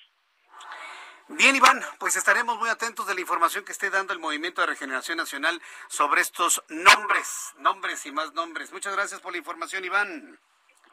Bien, 1.28 1.56
Iván, 1.56 1.82
pues 1.98 2.14
estaremos 2.16 2.56
muy 2.56 2.70
atentos 2.70 3.06
de 3.06 3.14
la 3.14 3.20
información 3.20 3.64
que 3.64 3.72
esté 3.72 3.90
dando 3.90 4.12
el 4.12 4.20
Movimiento 4.20 4.60
de 4.60 4.68
Regeneración 4.68 5.18
Nacional 5.18 5.60
sobre 5.88 6.20
estos 6.20 6.62
nombres, 6.68 7.52
nombres 7.58 8.06
y 8.06 8.12
más 8.12 8.32
nombres. 8.32 8.72
Muchas 8.72 8.94
gracias 8.94 9.20
por 9.20 9.32
la 9.32 9.38
información, 9.38 9.84
Iván. 9.84 10.38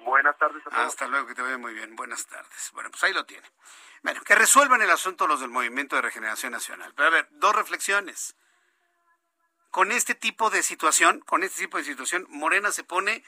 Buenas 0.05 0.37
tardes 0.37 0.65
a 0.67 0.69
todos. 0.69 0.85
Hasta 0.85 1.07
luego, 1.07 1.27
que 1.27 1.35
te 1.35 1.41
vaya 1.41 1.57
muy 1.57 1.73
bien. 1.73 1.95
Buenas 1.95 2.25
tardes. 2.27 2.71
Bueno, 2.73 2.89
pues 2.91 3.03
ahí 3.03 3.13
lo 3.13 3.25
tiene. 3.25 3.49
Bueno, 4.01 4.21
que 4.21 4.35
resuelvan 4.35 4.81
el 4.81 4.89
asunto 4.89 5.27
los 5.27 5.39
del 5.39 5.49
Movimiento 5.49 5.95
de 5.95 6.01
Regeneración 6.01 6.51
Nacional. 6.51 6.93
Pero 6.95 7.07
a 7.07 7.11
ver, 7.11 7.27
dos 7.31 7.55
reflexiones. 7.55 8.35
Con 9.71 9.91
este 9.91 10.13
tipo 10.13 10.49
de 10.49 10.61
situación, 10.61 11.21
con 11.21 11.43
este 11.43 11.61
tipo 11.61 11.77
de 11.77 11.83
situación, 11.83 12.25
Morena 12.29 12.71
se 12.71 12.83
pone 12.83 13.23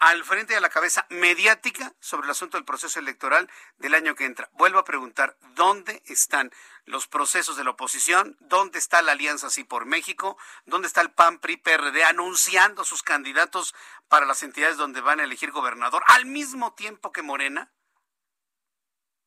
al 0.00 0.24
frente 0.24 0.54
de 0.54 0.60
la 0.60 0.70
cabeza 0.70 1.06
mediática 1.10 1.92
sobre 2.00 2.24
el 2.24 2.30
asunto 2.30 2.56
del 2.56 2.64
proceso 2.64 2.98
electoral 2.98 3.50
del 3.76 3.94
año 3.94 4.14
que 4.14 4.24
entra. 4.24 4.48
Vuelvo 4.54 4.78
a 4.78 4.84
preguntar, 4.84 5.36
¿dónde 5.54 6.02
están 6.06 6.50
los 6.86 7.06
procesos 7.06 7.56
de 7.56 7.64
la 7.64 7.70
oposición? 7.70 8.36
¿Dónde 8.40 8.78
está 8.78 9.02
la 9.02 9.12
Alianza 9.12 9.50
Sí 9.50 9.62
por 9.62 9.84
México? 9.84 10.38
¿Dónde 10.64 10.88
está 10.88 11.02
el 11.02 11.12
PAN, 11.12 11.38
PRI, 11.38 11.58
PRD 11.58 12.02
anunciando 12.04 12.84
sus 12.84 13.02
candidatos 13.02 13.74
para 14.08 14.24
las 14.24 14.42
entidades 14.42 14.78
donde 14.78 15.02
van 15.02 15.20
a 15.20 15.24
elegir 15.24 15.52
gobernador 15.52 16.02
al 16.06 16.24
mismo 16.24 16.72
tiempo 16.72 17.12
que 17.12 17.22
Morena? 17.22 17.70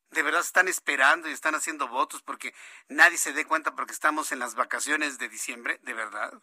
de 0.10 0.22
verdad 0.22 0.42
están 0.42 0.68
esperando 0.68 1.28
y 1.28 1.32
están 1.32 1.56
haciendo 1.56 1.88
votos 1.88 2.22
porque 2.22 2.54
nadie 2.88 3.18
se 3.18 3.34
dé 3.34 3.46
cuenta 3.46 3.76
porque 3.76 3.94
estamos 3.94 4.32
en 4.32 4.38
las 4.38 4.54
vacaciones 4.54 5.18
de 5.18 5.28
diciembre, 5.28 5.80
de 5.82 5.94
verdad. 5.96 6.34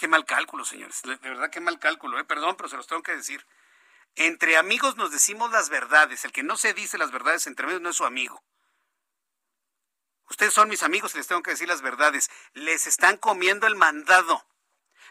Qué 0.00 0.08
mal 0.08 0.24
cálculo, 0.24 0.64
señores. 0.64 1.02
De 1.02 1.16
verdad, 1.16 1.50
qué 1.50 1.60
mal 1.60 1.78
cálculo. 1.78 2.18
¿eh? 2.18 2.24
Perdón, 2.24 2.56
pero 2.56 2.70
se 2.70 2.76
los 2.78 2.86
tengo 2.86 3.02
que 3.02 3.14
decir. 3.14 3.46
Entre 4.16 4.56
amigos 4.56 4.96
nos 4.96 5.10
decimos 5.10 5.50
las 5.50 5.68
verdades. 5.68 6.24
El 6.24 6.32
que 6.32 6.42
no 6.42 6.56
se 6.56 6.72
dice 6.72 6.96
las 6.96 7.10
verdades 7.10 7.46
entre 7.46 7.66
amigos 7.66 7.82
no 7.82 7.90
es 7.90 7.96
su 7.96 8.06
amigo. 8.06 8.42
Ustedes 10.30 10.54
son 10.54 10.70
mis 10.70 10.82
amigos 10.82 11.12
y 11.12 11.18
les 11.18 11.26
tengo 11.26 11.42
que 11.42 11.50
decir 11.50 11.68
las 11.68 11.82
verdades. 11.82 12.30
Les 12.54 12.86
están 12.86 13.18
comiendo 13.18 13.66
el 13.66 13.76
mandado. 13.76 14.46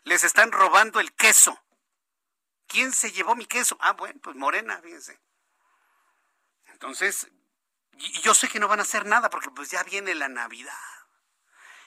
Les 0.06 0.24
están 0.24 0.52
robando 0.52 1.00
el 1.00 1.14
queso. 1.14 1.64
¿Quién 2.66 2.92
se 2.92 3.12
llevó 3.12 3.36
mi 3.36 3.46
queso? 3.46 3.78
Ah, 3.82 3.94
bueno, 3.94 4.20
pues 4.24 4.36
Morena, 4.38 4.82
fíjense. 4.82 5.20
Entonces, 6.66 7.28
yo 8.24 8.34
sé 8.34 8.48
que 8.48 8.60
no 8.60 8.68
van 8.68 8.80
a 8.80 8.84
hacer 8.84 9.06
nada 9.06 9.30
porque 9.30 9.52
pues 9.52 9.70
ya 9.70 9.84
viene 9.84 10.16
la 10.16 10.30
Navidad. 10.30 10.74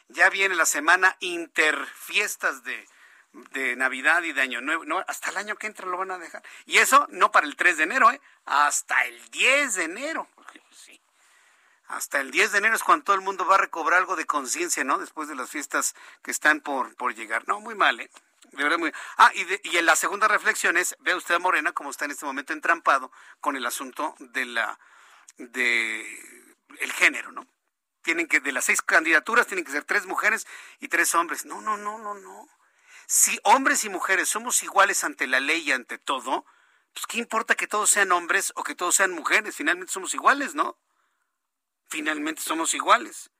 Ya 0.07 0.31
viene 0.31 0.55
la 0.55 0.67
semana 0.67 1.17
interfiestas 1.19 2.63
de, 2.63 2.87
de 3.33 3.76
Navidad 3.76 4.22
y 4.22 4.33
de 4.33 4.43
Año 4.43 4.61
Nuevo. 4.61 4.85
No, 4.85 5.05
hasta 5.07 5.30
el 5.30 5.37
año 5.37 5.57
que 5.57 5.66
entra 5.66 5.87
lo 5.87 5.97
van 5.97 6.11
a 6.11 6.18
dejar. 6.18 6.43
Y 6.66 6.78
eso 6.78 7.07
no 7.11 7.30
para 7.30 7.47
el 7.47 7.57
3 7.57 7.78
de 7.78 7.83
enero, 7.85 8.11
¿eh? 8.11 8.20
hasta 8.45 9.05
el 9.07 9.30
10 9.30 9.74
de 9.74 9.85
enero. 9.85 10.28
Pues, 10.35 10.49
sí. 10.70 11.01
Hasta 11.89 12.20
el 12.20 12.30
10 12.30 12.53
de 12.53 12.59
enero 12.59 12.76
es 12.76 12.83
cuando 12.83 13.05
todo 13.05 13.16
el 13.16 13.22
mundo 13.22 13.47
va 13.47 13.57
a 13.57 13.59
recobrar 13.59 13.99
algo 14.01 14.16
de 14.16 14.26
conciencia, 14.26 14.85
¿no? 14.85 14.99
Después 14.99 15.28
de 15.28 15.35
las 15.35 15.51
fiestas 15.51 15.95
que 16.22 16.30
están 16.30 16.61
por, 16.61 16.95
por 16.97 17.14
llegar. 17.14 17.47
No, 17.49 17.61
muy 17.61 17.74
mal, 17.74 18.01
¿eh? 18.01 18.11
De 18.53 18.62
verdad, 18.62 18.78
muy... 18.78 18.93
Ah, 19.16 19.30
y, 19.35 19.45
de, 19.45 19.61
y 19.64 19.76
en 19.78 19.87
la 19.87 19.97
segunda 19.97 20.28
reflexión 20.28 20.76
es, 20.76 20.97
ve 21.01 21.14
usted 21.14 21.35
a 21.35 21.39
Morena 21.39 21.72
como 21.72 21.91
está 21.91 22.05
en 22.05 22.11
este 22.11 22.26
momento 22.26 22.53
entrampado 22.53 23.11
con 23.41 23.57
el 23.57 23.64
asunto 23.64 24.14
de 24.18 24.45
la 24.45 24.78
de 25.39 26.03
el 26.80 26.93
género, 26.93 27.33
¿no? 27.33 27.47
Tienen 28.03 28.26
que, 28.26 28.41
de 28.41 28.53
las 28.53 28.64
seis 28.64 28.83
candidaturas, 28.83 29.47
tienen 29.47 29.64
que 29.64 29.72
ser 29.72 29.85
tres 29.85 30.07
mujeres 30.07 30.47
y 30.80 30.89
tres 30.89 31.14
hombres. 31.14 31.47
No, 31.47 31.61
no, 31.61 31.76
no, 31.76 31.99
no, 31.99 32.14
no. 32.14 32.49
Si 33.15 33.39
hombres 33.43 33.85
y 33.85 33.91
mujeres 33.91 34.31
somos 34.31 34.63
iguales 34.63 35.05
ante 35.05 35.27
la 35.27 35.39
ley 35.39 35.61
y 35.69 35.73
ante 35.73 35.99
todo, 35.99 36.47
pues 36.95 37.07
qué 37.07 37.19
importa 37.19 37.55
que 37.55 37.67
todos 37.67 37.91
sean 37.91 38.11
hombres 38.11 38.55
o 38.57 38.65
que 38.65 38.75
todos 38.75 38.95
sean 38.95 39.11
mujeres, 39.11 39.55
finalmente 39.55 39.93
somos 39.93 40.15
iguales, 40.15 40.55
¿no? 40.55 40.79
Finalmente 41.91 42.41
somos 42.41 42.73
iguales. 42.73 43.31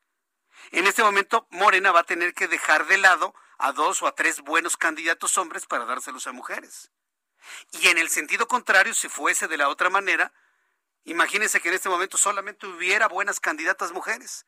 En 0.73 0.87
este 0.87 1.03
momento, 1.03 1.47
Morena 1.49 1.91
va 1.91 2.01
a 2.01 2.05
tener 2.05 2.35
que 2.35 2.49
dejar 2.49 2.87
de 2.87 2.99
lado 2.99 3.35
a 3.57 3.73
dos 3.73 4.03
o 4.03 4.07
a 4.07 4.15
tres 4.15 4.43
buenos 4.43 4.77
candidatos 4.77 5.39
hombres 5.39 5.65
para 5.65 5.87
dárselos 5.87 6.27
a 6.27 6.33
mujeres. 6.33 6.91
Y 7.71 7.89
en 7.89 7.97
el 7.97 8.11
sentido 8.11 8.47
contrario, 8.47 8.93
si 8.93 9.09
fuese 9.09 9.49
de 9.49 9.57
la 9.57 9.71
otra 9.71 9.89
manera, 9.89 10.35
imagínense 11.05 11.63
que 11.63 11.71
en 11.71 11.77
este 11.77 11.89
momento 11.89 12.19
solamente 12.19 12.67
hubiera 12.67 13.09
buenas 13.09 13.41
candidatas 13.41 13.93
mujeres. 13.93 14.45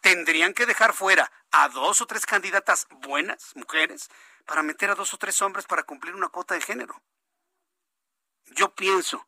Tendrían 0.00 0.54
que 0.54 0.66
dejar 0.66 0.92
fuera 0.92 1.32
a 1.50 1.68
dos 1.70 2.00
o 2.00 2.06
tres 2.06 2.24
candidatas 2.24 2.86
buenas 3.00 3.56
mujeres 3.56 4.08
para 4.50 4.64
meter 4.64 4.90
a 4.90 4.96
dos 4.96 5.14
o 5.14 5.16
tres 5.16 5.40
hombres 5.42 5.64
para 5.64 5.84
cumplir 5.84 6.12
una 6.16 6.28
cuota 6.28 6.56
de 6.56 6.60
género. 6.60 7.00
Yo 8.46 8.74
pienso 8.74 9.24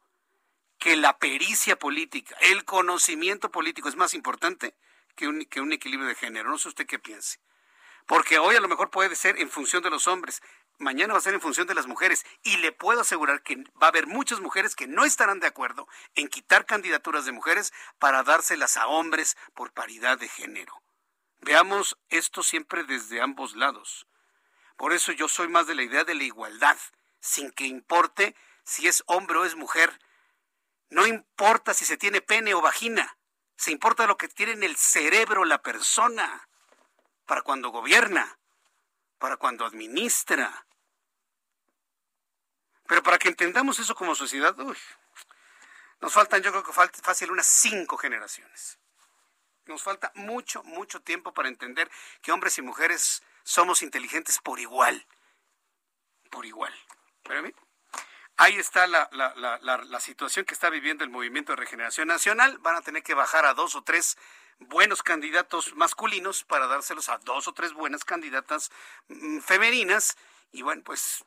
que 0.79 0.97
la 0.97 1.17
pericia 1.17 1.79
política, 1.79 2.37
el 2.41 2.65
conocimiento 2.65 3.53
político 3.53 3.89
es 3.89 3.95
más 3.95 4.15
importante 4.15 4.75
que 5.15 5.29
un, 5.29 5.73
equilibrio 5.73 6.09
de 6.09 6.17
género. 6.17 6.51
No 6.51 6.59
sé 6.59 6.67
usted 6.67 6.89
qué 6.89 6.99
piense. 6.99 7.39
Porque 8.05 8.41
hoy 8.41 8.57
a 8.57 8.61
lo 8.61 8.67
mejor 8.67 8.91
puede 8.91 9.15
ser 9.15 9.39
en 9.39 9.49
función 9.49 9.85
de 9.85 9.91
los 9.91 10.09
hombres, 10.09 10.43
mañana 10.79 11.13
va 11.13 11.21
a 11.21 11.23
ser 11.23 11.35
en 11.35 11.41
función 11.41 11.69
de 11.69 11.77
las 11.77 11.87
mujeres. 11.87 12.27
Y 12.43 12.57
le 12.57 12.73
puedo 12.73 13.03
asegurar 13.03 13.45
que 13.45 13.59
va 13.81 13.87
a 13.87 13.91
haber 13.91 14.09
muchas 14.09 14.41
mujeres 14.41 14.75
que 14.75 14.89
no 14.89 15.05
estarán 15.05 15.39
de 15.39 15.47
acuerdo 15.47 15.87
en 16.17 16.27
quitar 16.27 16.67
candidaturas 16.67 17.27
de 17.27 17.31
mujeres 17.31 17.73
para 18.01 18.25
dárselas 18.25 18.77
a 18.77 18.89
hombres 18.89 19.37
por 19.55 19.73
paridad 19.73 20.19
de 20.19 20.27
género. 20.27 20.83
Veamos 21.39 21.97
esto 22.09 22.43
siempre 22.43 22.83
desde 22.83 23.21
ambos 23.21 23.55
lados. 23.55 24.09
Por 24.77 24.93
eso 24.93 25.13
yo 25.13 25.29
soy 25.29 25.49
más 25.49 25.67
de 25.67 25.75
la 25.75 25.83
idea 25.83 26.05
de 26.05 26.15
la 26.15 26.25
igualdad, 26.25 26.77
sin 27.21 27.51
que 27.53 27.67
importe 27.67 28.35
si 28.65 28.89
es 28.89 29.03
hombre 29.07 29.39
o 29.39 29.45
es 29.45 29.55
mujer. 29.55 29.99
No 30.91 31.07
importa 31.07 31.75
si 31.75 31.85
se 31.85 31.97
tiene 31.97 32.21
pene 32.21 32.55
o 32.55 32.61
vagina, 32.61 33.17
se 33.57 33.71
importa 33.71 34.07
lo 34.07 34.17
que 34.17 34.29
tiene 34.29 34.53
en 34.53 34.63
el 34.63 34.77
cerebro 34.77 35.45
la 35.45 35.63
persona 35.63 36.49
para 37.27 37.43
cuando 37.43 37.71
gobierna, 37.71 38.39
para 39.19 39.37
cuando 39.37 39.65
administra. 39.65 40.67
Pero 42.87 43.03
para 43.03 43.19
que 43.19 43.29
entendamos 43.29 43.79
eso 43.79 43.95
como 43.95 44.15
sociedad, 44.15 44.59
uy, 44.59 44.77
nos 46.01 46.13
faltan, 46.13 46.43
yo 46.43 46.51
creo 46.51 46.65
que 46.65 46.73
falta 46.73 46.99
fácil 47.01 47.31
unas 47.31 47.47
cinco 47.47 47.97
generaciones. 47.97 48.79
Nos 49.67 49.83
falta 49.83 50.11
mucho, 50.17 50.65
mucho 50.65 51.01
tiempo 51.01 51.33
para 51.33 51.49
entender 51.49 51.89
que 52.21 52.33
hombres 52.33 52.59
y 52.59 52.63
mujeres 52.63 53.23
somos 53.45 53.83
inteligentes 53.83 54.39
por 54.39 54.61
igual. 54.61 55.07
por 56.31 56.47
igual. 56.47 56.73
Pero 57.23 57.49
ahí 58.37 58.57
está 58.57 58.87
la, 58.87 59.09
la, 59.13 59.35
la, 59.37 59.59
la, 59.61 60.01
situación 60.01 60.45
que 60.45 60.55
está 60.55 60.71
viviendo 60.71 61.05
el 61.05 61.11
Movimiento 61.11 61.53
de 61.53 61.57
Regeneración 61.57 62.09
Nacional. 62.09 62.59
Van 62.59 62.77
a 62.77 62.83
tener 62.83 63.03
que 63.03 63.15
bajar 63.15 63.45
a 63.45 63.55
dos 63.55 63.75
o 63.77 63.83
tres 63.83 64.17
buenos 64.59 65.03
candidatos 65.03 65.75
masculinos 65.77 66.45
para 66.45 66.67
dárselos 66.67 67.09
a 67.09 67.19
dos 67.19 67.49
o 67.49 67.53
tres 67.53 67.73
buenas 67.73 68.05
candidatas 68.05 68.71
mm, 69.09 69.41
femeninas. 69.41 70.17
Y 70.51 70.63
bueno, 70.63 70.83
pues 70.85 71.25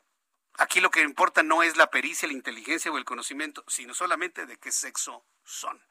aquí 0.58 0.80
lo 0.80 0.90
que 0.90 1.02
importa 1.02 1.42
no 1.42 1.62
es 1.62 1.76
la 1.76 1.90
pericia, 1.90 2.28
la 2.28 2.34
inteligencia 2.34 2.92
o 2.92 2.98
el 2.98 3.04
conocimiento, 3.04 3.64
sino 3.68 3.94
solamente 3.94 4.46
de 4.46 4.58
qué 4.58 4.72
sexo 4.72 5.24
son. 5.44 5.82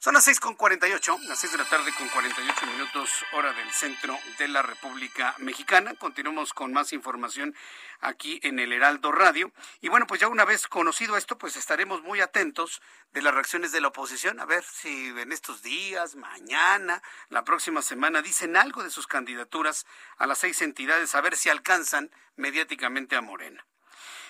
Son 0.00 0.14
las 0.14 0.22
seis 0.22 0.38
con 0.38 0.56
ocho, 0.94 1.18
las 1.24 1.40
seis 1.40 1.50
de 1.50 1.58
la 1.58 1.64
tarde 1.64 1.92
con 1.98 2.08
48 2.08 2.66
minutos, 2.66 3.10
hora 3.32 3.52
del 3.52 3.68
centro 3.72 4.16
de 4.38 4.46
la 4.46 4.62
República 4.62 5.34
Mexicana. 5.38 5.92
Continuamos 5.94 6.54
con 6.54 6.72
más 6.72 6.92
información 6.92 7.52
aquí 8.00 8.38
en 8.44 8.60
el 8.60 8.72
Heraldo 8.72 9.10
Radio. 9.10 9.50
Y 9.80 9.88
bueno, 9.88 10.06
pues 10.06 10.20
ya 10.20 10.28
una 10.28 10.44
vez 10.44 10.68
conocido 10.68 11.16
esto, 11.16 11.36
pues 11.36 11.56
estaremos 11.56 12.00
muy 12.02 12.20
atentos 12.20 12.80
de 13.12 13.22
las 13.22 13.34
reacciones 13.34 13.72
de 13.72 13.80
la 13.80 13.88
oposición, 13.88 14.38
a 14.38 14.44
ver 14.44 14.62
si 14.62 15.08
en 15.08 15.32
estos 15.32 15.62
días, 15.62 16.14
mañana, 16.14 17.02
la 17.28 17.42
próxima 17.42 17.82
semana, 17.82 18.22
dicen 18.22 18.56
algo 18.56 18.84
de 18.84 18.90
sus 18.90 19.08
candidaturas 19.08 19.84
a 20.16 20.28
las 20.28 20.38
seis 20.38 20.62
entidades, 20.62 21.16
a 21.16 21.20
ver 21.22 21.36
si 21.36 21.48
alcanzan 21.48 22.12
mediáticamente 22.36 23.16
a 23.16 23.20
Morena. 23.20 23.66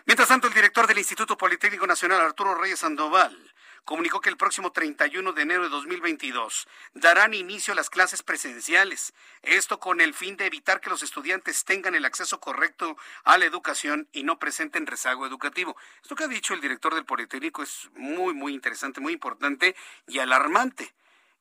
Mientras 0.07 0.29
tanto, 0.29 0.47
el 0.47 0.55
director 0.55 0.87
del 0.87 0.97
Instituto 0.97 1.37
Politécnico 1.37 1.87
Nacional, 1.87 2.23
Arturo 2.23 2.55
Reyes 2.55 2.79
Sandoval, 2.79 3.53
comunicó 3.89 4.21
que 4.21 4.29
el 4.29 4.37
próximo 4.37 4.71
31 4.71 5.33
de 5.33 5.41
enero 5.41 5.63
de 5.63 5.71
2022 5.71 6.69
darán 6.93 7.33
inicio 7.33 7.73
a 7.73 7.75
las 7.75 7.89
clases 7.89 8.23
presenciales. 8.23 9.15
Esto 9.41 9.81
con 9.81 10.03
el 10.03 10.13
fin 10.13 10.37
de 10.37 10.45
evitar 10.45 10.83
que 10.83 10.91
los 10.91 11.03
estudiantes 11.03 11.65
tengan 11.65 11.95
el 11.95 12.05
acceso 12.05 12.39
correcto 12.39 12.99
a 13.25 13.39
la 13.39 13.47
educación 13.47 14.07
y 14.13 14.25
no 14.25 14.39
presenten 14.39 14.87
rezago 14.87 15.27
educativo. 15.27 15.75
Esto 16.03 16.17
que 16.17 16.25
ha 16.25 16.29
dicho 16.29 16.53
el 16.53 16.61
director 16.61 16.95
del 16.95 17.07
Politécnico 17.07 17.63
es 17.63 17.89
muy, 17.95 18.35
muy 18.35 18.53
interesante, 18.53 19.01
muy 19.01 19.15
importante 19.15 19.75
y 20.07 20.19
alarmante 20.19 20.93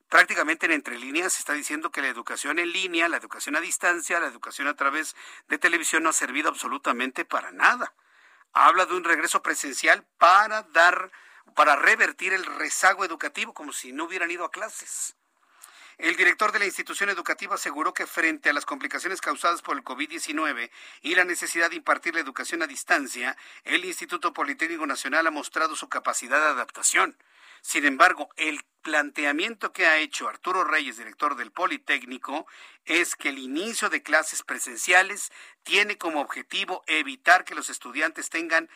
prácticamente 0.07 0.67
en 0.67 0.71
entre 0.71 0.97
líneas 0.97 1.33
se 1.33 1.39
está 1.39 1.51
diciendo 1.51 1.91
que 1.91 2.01
la 2.01 2.07
educación 2.07 2.59
en 2.59 2.71
línea, 2.71 3.09
la 3.09 3.17
educación 3.17 3.57
a 3.57 3.59
distancia, 3.59 4.21
la 4.21 4.27
educación 4.27 4.69
a 4.69 4.75
través 4.77 5.17
de 5.49 5.57
televisión 5.57 6.03
no 6.03 6.11
ha 6.11 6.13
servido 6.13 6.47
absolutamente 6.47 7.25
para 7.25 7.51
nada. 7.51 7.93
Habla 8.53 8.85
de 8.85 8.95
un 8.95 9.03
regreso 9.03 9.41
presencial 9.41 10.05
para 10.17 10.61
dar 10.61 11.11
para 11.55 11.75
revertir 11.75 12.33
el 12.33 12.45
rezago 12.45 13.05
educativo, 13.05 13.53
como 13.53 13.73
si 13.73 13.91
no 13.91 14.05
hubieran 14.05 14.31
ido 14.31 14.45
a 14.45 14.51
clases. 14.51 15.15
El 15.97 16.15
director 16.15 16.51
de 16.51 16.59
la 16.59 16.65
institución 16.65 17.09
educativa 17.09 17.55
aseguró 17.55 17.91
que 17.91 18.05
frente 18.05 18.51
a 18.51 18.53
las 18.53 18.67
complicaciones 18.67 19.19
causadas 19.19 19.63
por 19.63 19.75
el 19.75 19.83
COVID-19 19.83 20.69
y 21.01 21.15
la 21.15 21.25
necesidad 21.25 21.71
de 21.71 21.77
impartir 21.77 22.13
la 22.13 22.19
educación 22.19 22.61
a 22.61 22.67
distancia, 22.67 23.35
el 23.63 23.83
Instituto 23.83 24.31
Politécnico 24.31 24.85
Nacional 24.85 25.25
ha 25.25 25.31
mostrado 25.31 25.75
su 25.75 25.89
capacidad 25.89 26.39
de 26.39 26.47
adaptación. 26.49 27.17
Sin 27.61 27.83
embargo, 27.83 28.29
el 28.35 28.63
planteamiento 28.83 29.73
que 29.73 29.87
ha 29.87 29.97
hecho 29.97 30.29
Arturo 30.29 30.63
Reyes, 30.63 30.97
director 30.97 31.35
del 31.35 31.51
Politécnico, 31.51 32.45
es 32.85 33.15
que 33.15 33.29
el 33.29 33.39
inicio 33.39 33.89
de 33.89 34.03
clases 34.03 34.43
presenciales 34.43 35.31
tiene 35.63 35.97
como 35.97 36.21
objetivo 36.21 36.83
evitar 36.85 37.43
que 37.43 37.55
los 37.55 37.71
estudiantes 37.71 38.29
tengan 38.29 38.69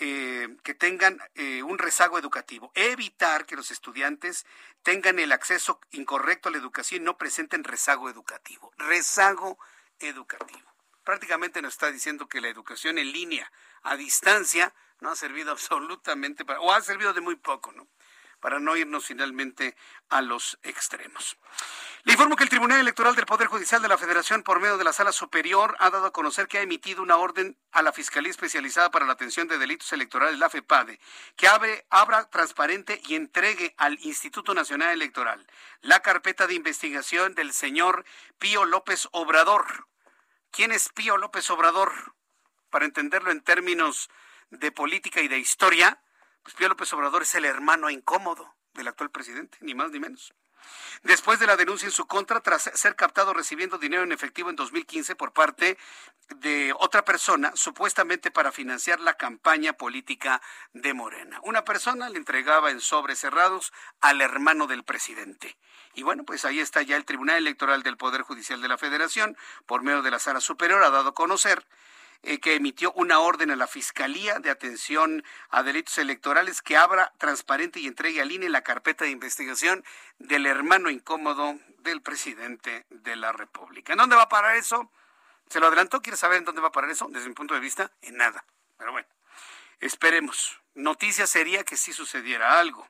eh, 0.00 0.56
que 0.64 0.74
tengan 0.74 1.20
eh, 1.34 1.62
un 1.62 1.78
rezago 1.78 2.18
educativo, 2.18 2.72
evitar 2.74 3.46
que 3.46 3.54
los 3.54 3.70
estudiantes 3.70 4.44
tengan 4.82 5.20
el 5.20 5.30
acceso 5.30 5.80
incorrecto 5.92 6.48
a 6.48 6.52
la 6.52 6.58
educación 6.58 7.02
y 7.02 7.04
no 7.04 7.16
presenten 7.16 7.62
rezago 7.62 8.10
educativo. 8.10 8.72
Rezago 8.76 9.56
educativo. 10.00 10.68
Prácticamente 11.04 11.62
nos 11.62 11.74
está 11.74 11.92
diciendo 11.92 12.28
que 12.28 12.40
la 12.40 12.48
educación 12.48 12.98
en 12.98 13.12
línea, 13.12 13.52
a 13.82 13.96
distancia, 13.96 14.74
no 15.00 15.10
ha 15.10 15.16
servido 15.16 15.52
absolutamente 15.52 16.44
para, 16.44 16.60
o 16.60 16.72
ha 16.72 16.80
servido 16.80 17.12
de 17.12 17.20
muy 17.20 17.36
poco, 17.36 17.72
¿no? 17.72 17.86
Para 18.40 18.60
no 18.60 18.76
irnos 18.76 19.06
finalmente 19.06 19.76
a 20.08 20.22
los 20.22 20.58
extremos. 20.62 21.36
Le 22.04 22.12
informo 22.12 22.36
que 22.36 22.44
el 22.44 22.50
Tribunal 22.50 22.80
Electoral 22.80 23.16
del 23.16 23.26
Poder 23.26 23.48
Judicial 23.48 23.82
de 23.82 23.88
la 23.88 23.98
Federación, 23.98 24.42
por 24.42 24.60
medio 24.60 24.78
de 24.78 24.84
la 24.84 24.92
Sala 24.92 25.12
Superior, 25.12 25.76
ha 25.80 25.90
dado 25.90 26.06
a 26.06 26.12
conocer 26.12 26.46
que 26.46 26.58
ha 26.58 26.62
emitido 26.62 27.02
una 27.02 27.16
orden 27.16 27.58
a 27.72 27.82
la 27.82 27.92
Fiscalía 27.92 28.30
Especializada 28.30 28.90
para 28.90 29.06
la 29.06 29.12
Atención 29.12 29.48
de 29.48 29.58
Delitos 29.58 29.92
Electorales, 29.92 30.38
la 30.38 30.48
FEPADE, 30.48 31.00
que 31.36 31.48
abra 31.48 32.30
transparente 32.30 33.00
y 33.06 33.16
entregue 33.16 33.74
al 33.76 33.98
Instituto 34.00 34.54
Nacional 34.54 34.90
Electoral 34.90 35.46
la 35.80 36.00
carpeta 36.00 36.46
de 36.46 36.54
investigación 36.54 37.34
del 37.34 37.52
señor 37.52 38.04
Pío 38.38 38.64
López 38.64 39.08
Obrador. 39.12 39.86
¿Quién 40.50 40.72
es 40.72 40.88
Pío 40.88 41.16
López 41.16 41.50
Obrador? 41.50 42.14
Para 42.70 42.84
entenderlo 42.84 43.30
en 43.30 43.42
términos 43.42 44.08
de 44.50 44.72
política 44.72 45.20
y 45.20 45.28
de 45.28 45.38
historia, 45.38 46.00
pues 46.48 46.56
Pío 46.56 46.68
López 46.70 46.90
Obrador 46.94 47.20
es 47.24 47.34
el 47.34 47.44
hermano 47.44 47.90
incómodo 47.90 48.56
del 48.72 48.88
actual 48.88 49.10
presidente, 49.10 49.58
ni 49.60 49.74
más 49.74 49.90
ni 49.90 50.00
menos. 50.00 50.32
Después 51.02 51.38
de 51.38 51.46
la 51.46 51.58
denuncia 51.58 51.84
en 51.84 51.92
su 51.92 52.06
contra, 52.06 52.40
tras 52.40 52.70
ser 52.72 52.96
captado 52.96 53.34
recibiendo 53.34 53.76
dinero 53.76 54.02
en 54.02 54.12
efectivo 54.12 54.48
en 54.48 54.56
2015 54.56 55.14
por 55.14 55.34
parte 55.34 55.76
de 56.36 56.72
otra 56.78 57.04
persona, 57.04 57.52
supuestamente 57.54 58.30
para 58.30 58.50
financiar 58.50 58.98
la 58.98 59.12
campaña 59.12 59.74
política 59.74 60.40
de 60.72 60.94
Morena. 60.94 61.38
Una 61.42 61.66
persona 61.66 62.08
le 62.08 62.16
entregaba 62.16 62.70
en 62.70 62.80
sobres 62.80 63.18
cerrados 63.18 63.70
al 64.00 64.22
hermano 64.22 64.66
del 64.66 64.84
presidente. 64.84 65.58
Y 65.92 66.02
bueno, 66.02 66.24
pues 66.24 66.46
ahí 66.46 66.60
está 66.60 66.80
ya 66.80 66.96
el 66.96 67.04
Tribunal 67.04 67.36
Electoral 67.36 67.82
del 67.82 67.98
Poder 67.98 68.22
Judicial 68.22 68.62
de 68.62 68.68
la 68.68 68.78
Federación, 68.78 69.36
por 69.66 69.82
medio 69.82 70.00
de 70.00 70.10
la 70.10 70.18
Sala 70.18 70.40
Superior, 70.40 70.82
ha 70.82 70.88
dado 70.88 71.10
a 71.10 71.14
conocer 71.14 71.66
eh, 72.22 72.40
que 72.40 72.54
emitió 72.54 72.92
una 72.92 73.20
orden 73.20 73.50
a 73.50 73.56
la 73.56 73.66
Fiscalía 73.66 74.38
de 74.40 74.50
Atención 74.50 75.24
a 75.50 75.62
Delitos 75.62 75.98
Electorales 75.98 76.62
que 76.62 76.76
abra 76.76 77.12
transparente 77.18 77.80
y 77.80 77.86
entregue 77.86 78.20
al 78.20 78.32
INE 78.32 78.48
la 78.48 78.62
carpeta 78.62 79.04
de 79.04 79.10
investigación 79.10 79.84
del 80.18 80.46
hermano 80.46 80.90
incómodo 80.90 81.58
del 81.78 82.02
presidente 82.02 82.86
de 82.90 83.16
la 83.16 83.32
República. 83.32 83.92
¿En 83.92 83.98
dónde 83.98 84.16
va 84.16 84.22
a 84.22 84.28
parar 84.28 84.56
eso? 84.56 84.90
¿Se 85.48 85.60
lo 85.60 85.68
adelantó? 85.68 86.02
¿Quiere 86.02 86.16
saber 86.16 86.38
en 86.38 86.44
dónde 86.44 86.60
va 86.60 86.68
a 86.68 86.72
parar 86.72 86.90
eso? 86.90 87.06
Desde 87.10 87.28
mi 87.28 87.34
punto 87.34 87.54
de 87.54 87.60
vista, 87.60 87.90
en 88.02 88.16
nada. 88.16 88.44
Pero 88.76 88.92
bueno, 88.92 89.08
esperemos. 89.80 90.60
Noticia 90.74 91.26
sería 91.26 91.64
que 91.64 91.76
sí 91.76 91.92
sucediera 91.92 92.58
algo 92.58 92.88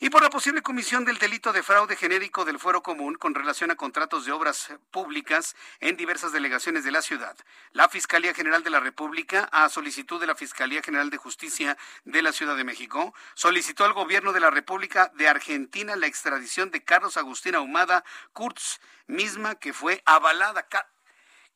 y 0.00 0.10
por 0.10 0.22
la 0.22 0.30
posible 0.30 0.62
comisión 0.62 1.04
del 1.04 1.18
delito 1.18 1.52
de 1.52 1.62
fraude 1.62 1.96
genérico 1.96 2.44
del 2.44 2.58
fuero 2.58 2.82
común 2.82 3.14
con 3.14 3.34
relación 3.34 3.70
a 3.70 3.76
contratos 3.76 4.24
de 4.24 4.32
obras 4.32 4.72
públicas 4.90 5.56
en 5.80 5.96
diversas 5.96 6.32
delegaciones 6.32 6.84
de 6.84 6.92
la 6.92 7.02
ciudad. 7.02 7.36
La 7.72 7.88
Fiscalía 7.88 8.34
General 8.34 8.62
de 8.62 8.70
la 8.70 8.80
República, 8.80 9.48
a 9.52 9.68
solicitud 9.68 10.20
de 10.20 10.26
la 10.26 10.34
Fiscalía 10.34 10.82
General 10.82 11.10
de 11.10 11.16
Justicia 11.16 11.76
de 12.04 12.22
la 12.22 12.32
Ciudad 12.32 12.56
de 12.56 12.64
México, 12.64 13.14
solicitó 13.34 13.84
al 13.84 13.92
gobierno 13.92 14.32
de 14.32 14.40
la 14.40 14.50
República 14.50 15.10
de 15.14 15.28
Argentina 15.28 15.96
la 15.96 16.06
extradición 16.06 16.70
de 16.70 16.84
Carlos 16.84 17.16
Agustín 17.16 17.54
Ahumada 17.54 18.04
Kurtz, 18.32 18.80
misma 19.06 19.54
que 19.56 19.72
fue 19.72 20.02
avalada. 20.06 20.66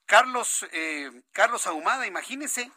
Carlos, 0.06 0.66
eh, 0.72 1.10
Carlos 1.32 1.66
Ahumada, 1.66 2.06
imagínese, 2.06 2.70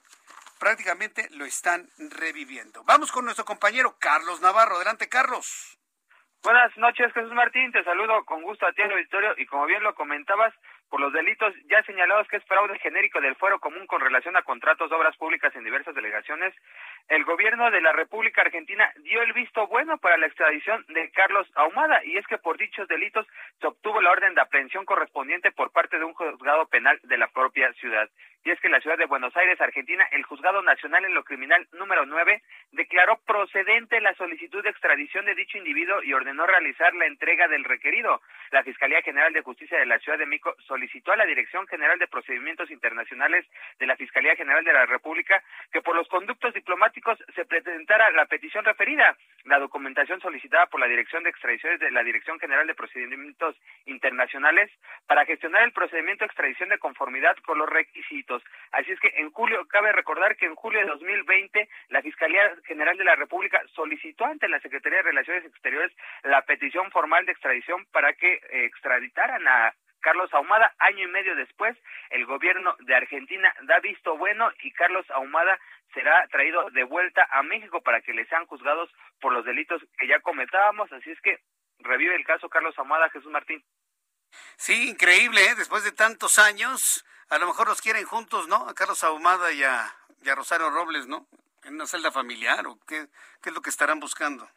prácticamente 0.59 1.27
lo 1.31 1.45
están 1.45 1.89
reviviendo. 1.97 2.83
Vamos 2.85 3.11
con 3.11 3.25
nuestro 3.25 3.45
compañero 3.45 3.95
Carlos 3.99 4.41
Navarro. 4.41 4.75
Adelante, 4.75 5.09
Carlos. 5.09 5.77
Buenas 6.43 6.75
noches, 6.77 7.11
Jesús 7.13 7.33
Martín. 7.33 7.71
Te 7.71 7.83
saludo 7.83 8.23
con 8.25 8.41
gusto 8.41 8.65
a 8.65 8.71
ti, 8.73 8.81
el 8.81 8.91
auditorio. 8.91 9.33
Y 9.37 9.45
como 9.45 9.65
bien 9.65 9.83
lo 9.83 9.95
comentabas, 9.95 10.53
por 10.89 11.01
los 11.01 11.11
delitos 11.11 11.53
ya 11.69 11.83
señalados 11.83 12.27
que 12.27 12.37
es 12.37 12.45
fraude 12.45 12.79
genérico 12.79 13.19
del 13.19 13.35
fuero 13.35 13.59
común 13.59 13.85
con 13.87 13.99
relación 13.99 14.37
a 14.37 14.43
contratos 14.43 14.89
de 14.89 14.95
obras 14.95 15.17
públicas 15.17 15.53
en 15.55 15.63
diversas 15.63 15.93
delegaciones, 15.93 16.53
el 17.09 17.25
gobierno 17.25 17.69
de 17.71 17.81
la 17.81 17.91
República 17.91 18.41
Argentina 18.41 18.91
dio 19.03 19.21
el 19.21 19.33
visto 19.33 19.67
bueno 19.67 19.97
para 19.97 20.17
la 20.17 20.27
extradición 20.27 20.85
de 20.87 21.11
Carlos 21.11 21.47
Ahumada 21.55 22.03
y 22.05 22.17
es 22.17 22.25
que 22.27 22.37
por 22.37 22.57
dichos 22.57 22.87
delitos 22.87 23.27
se 23.59 23.67
obtuvo 23.67 24.01
la 24.01 24.11
orden 24.11 24.33
de 24.35 24.41
aprehensión 24.41 24.85
correspondiente 24.85 25.51
por 25.51 25.71
parte 25.71 25.97
de 25.97 26.05
un 26.05 26.13
juzgado 26.13 26.67
penal 26.67 26.99
de 27.03 27.17
la 27.17 27.27
propia 27.27 27.73
ciudad 27.73 28.09
y 28.47 28.51
es 28.51 28.61
que 28.61 28.67
en 28.67 28.71
la 28.71 28.79
ciudad 28.79 28.97
de 28.97 29.07
Buenos 29.07 29.35
Aires, 29.35 29.59
Argentina, 29.59 30.07
el 30.09 30.23
Juzgado 30.23 30.61
Nacional 30.61 31.03
en 31.03 31.13
lo 31.13 31.25
Criminal 31.25 31.67
número 31.73 32.05
9 32.05 32.41
declaró 32.71 33.19
procedente 33.25 33.99
la 33.99 34.13
solicitud 34.13 34.63
de 34.63 34.69
extradición 34.69 35.25
de 35.25 35.35
dicho 35.35 35.57
individuo 35.57 36.01
y 36.01 36.13
ordenó 36.13 36.47
realizar 36.47 36.95
la 36.95 37.07
entrega 37.07 37.49
del 37.49 37.65
requerido. 37.65 38.21
La 38.51 38.63
Fiscalía 38.63 39.01
General 39.01 39.33
de 39.33 39.41
Justicia 39.41 39.77
de 39.77 39.85
la 39.85 39.99
Ciudad 39.99 40.17
de 40.17 40.25
México 40.25 40.55
solicitó 40.65 41.11
a 41.11 41.17
la 41.17 41.25
Dirección 41.25 41.67
General 41.67 41.99
de 41.99 42.07
Procedimientos 42.07 42.71
Internacionales 42.71 43.45
de 43.79 43.85
la 43.85 43.97
Fiscalía 43.97 44.37
General 44.37 44.63
de 44.63 44.71
la 44.71 44.85
República 44.85 45.43
que 45.73 45.81
por 45.81 45.97
los 45.97 46.07
conductos 46.07 46.53
diplomáticos 46.53 47.19
se 47.35 47.43
presentara 47.43 48.11
la 48.11 48.27
petición 48.27 48.63
referida. 48.63 49.17
La 49.43 49.59
documentación 49.59 50.21
solicitada 50.21 50.67
por 50.67 50.79
la 50.79 50.87
Dirección 50.87 51.23
de 51.23 51.31
Extradiciones 51.31 51.81
de 51.81 51.91
la 51.91 52.03
Dirección 52.03 52.39
General 52.39 52.65
de 52.65 52.75
Procedimientos 52.75 53.57
Internacionales 53.87 54.71
para 55.05 55.25
gestionar 55.25 55.63
el 55.63 55.73
procedimiento 55.73 56.23
de 56.23 56.27
extradición 56.27 56.69
de 56.69 56.79
conformidad 56.79 57.35
con 57.45 57.57
los 57.57 57.69
requisitos 57.69 58.36
Así 58.71 58.91
es 58.91 58.99
que 58.99 59.11
en 59.17 59.31
julio, 59.31 59.65
cabe 59.67 59.91
recordar 59.91 60.35
que 60.35 60.45
en 60.45 60.55
julio 60.55 60.79
de 60.79 60.87
2020 60.87 61.69
la 61.89 62.01
Fiscalía 62.01 62.53
General 62.65 62.97
de 62.97 63.03
la 63.03 63.15
República 63.15 63.61
solicitó 63.73 64.25
ante 64.25 64.47
la 64.47 64.59
Secretaría 64.59 64.99
de 64.99 65.09
Relaciones 65.09 65.45
Exteriores 65.45 65.91
la 66.23 66.41
petición 66.43 66.91
formal 66.91 67.25
de 67.25 67.31
extradición 67.31 67.85
para 67.91 68.13
que 68.13 68.41
extraditaran 68.51 69.47
a 69.47 69.73
Carlos 70.01 70.33
Ahumada. 70.33 70.73
Año 70.79 71.03
y 71.03 71.11
medio 71.11 71.35
después, 71.35 71.77
el 72.11 72.25
gobierno 72.25 72.75
de 72.79 72.95
Argentina 72.95 73.53
da 73.63 73.79
visto 73.79 74.17
bueno 74.17 74.51
y 74.61 74.71
Carlos 74.71 75.05
Ahumada 75.11 75.59
será 75.93 76.27
traído 76.27 76.69
de 76.71 76.83
vuelta 76.83 77.27
a 77.31 77.43
México 77.43 77.81
para 77.81 78.01
que 78.01 78.13
le 78.13 78.25
sean 78.27 78.45
juzgados 78.45 78.89
por 79.19 79.33
los 79.33 79.45
delitos 79.45 79.81
que 79.97 80.07
ya 80.07 80.19
comentábamos. 80.19 80.91
Así 80.91 81.11
es 81.11 81.19
que 81.21 81.39
revive 81.79 82.15
el 82.15 82.25
caso 82.25 82.49
Carlos 82.49 82.77
Ahumada, 82.77 83.09
Jesús 83.09 83.31
Martín. 83.31 83.63
Sí, 84.57 84.89
increíble, 84.89 85.43
¿eh? 85.45 85.55
después 85.55 85.83
de 85.83 85.91
tantos 85.91 86.39
años, 86.39 87.05
a 87.29 87.37
lo 87.37 87.47
mejor 87.47 87.67
los 87.67 87.81
quieren 87.81 88.05
juntos, 88.05 88.47
¿no? 88.47 88.67
A 88.67 88.73
Carlos 88.73 89.03
Ahumada 89.03 89.51
y 89.51 89.63
a, 89.63 89.93
y 90.23 90.29
a 90.29 90.35
Rosario 90.35 90.69
Robles, 90.69 91.07
¿no? 91.07 91.27
En 91.63 91.75
una 91.75 91.87
celda 91.87 92.11
familiar, 92.11 92.65
¿o 92.67 92.79
qué, 92.87 93.07
qué 93.41 93.49
es 93.49 93.55
lo 93.55 93.61
que 93.61 93.69
estarán 93.69 93.99
buscando? 93.99 94.49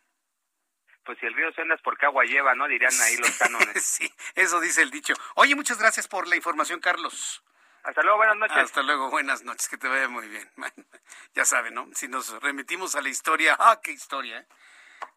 pues 1.05 1.19
si 1.19 1.27
el 1.27 1.35
río 1.35 1.53
suena 1.53 1.75
es 1.75 1.81
porque 1.83 2.07
agua 2.07 2.25
lleva, 2.25 2.55
¿no? 2.55 2.69
Dirían 2.69 2.93
ahí 3.01 3.17
los 3.17 3.31
cánones. 3.39 3.83
sí, 3.85 4.09
eso 4.37 4.61
dice 4.61 4.83
el 4.83 4.93
dicho. 4.93 5.15
Oye, 5.35 5.57
muchas 5.57 5.79
gracias 5.79 6.07
por 6.07 6.29
la 6.29 6.37
información, 6.37 6.79
Carlos. 6.79 7.43
Hasta 7.83 8.03
luego, 8.03 8.19
buenas 8.19 8.37
noches. 8.37 8.57
Hasta 8.57 8.83
luego, 8.83 9.11
buenas 9.11 9.43
noches, 9.43 9.69
que 9.69 9.77
te 9.77 9.89
vaya 9.89 10.09
muy 10.09 10.29
bien. 10.29 10.49
ya 11.35 11.45
saben, 11.45 11.75
¿no? 11.75 11.89
Si 11.95 12.07
nos 12.07 12.41
remitimos 12.41 12.95
a 12.95 13.03
la 13.03 13.09
historia, 13.09 13.57
¡ah, 13.59 13.81
qué 13.83 13.91
historia! 13.91 14.39
¿eh? 14.39 14.47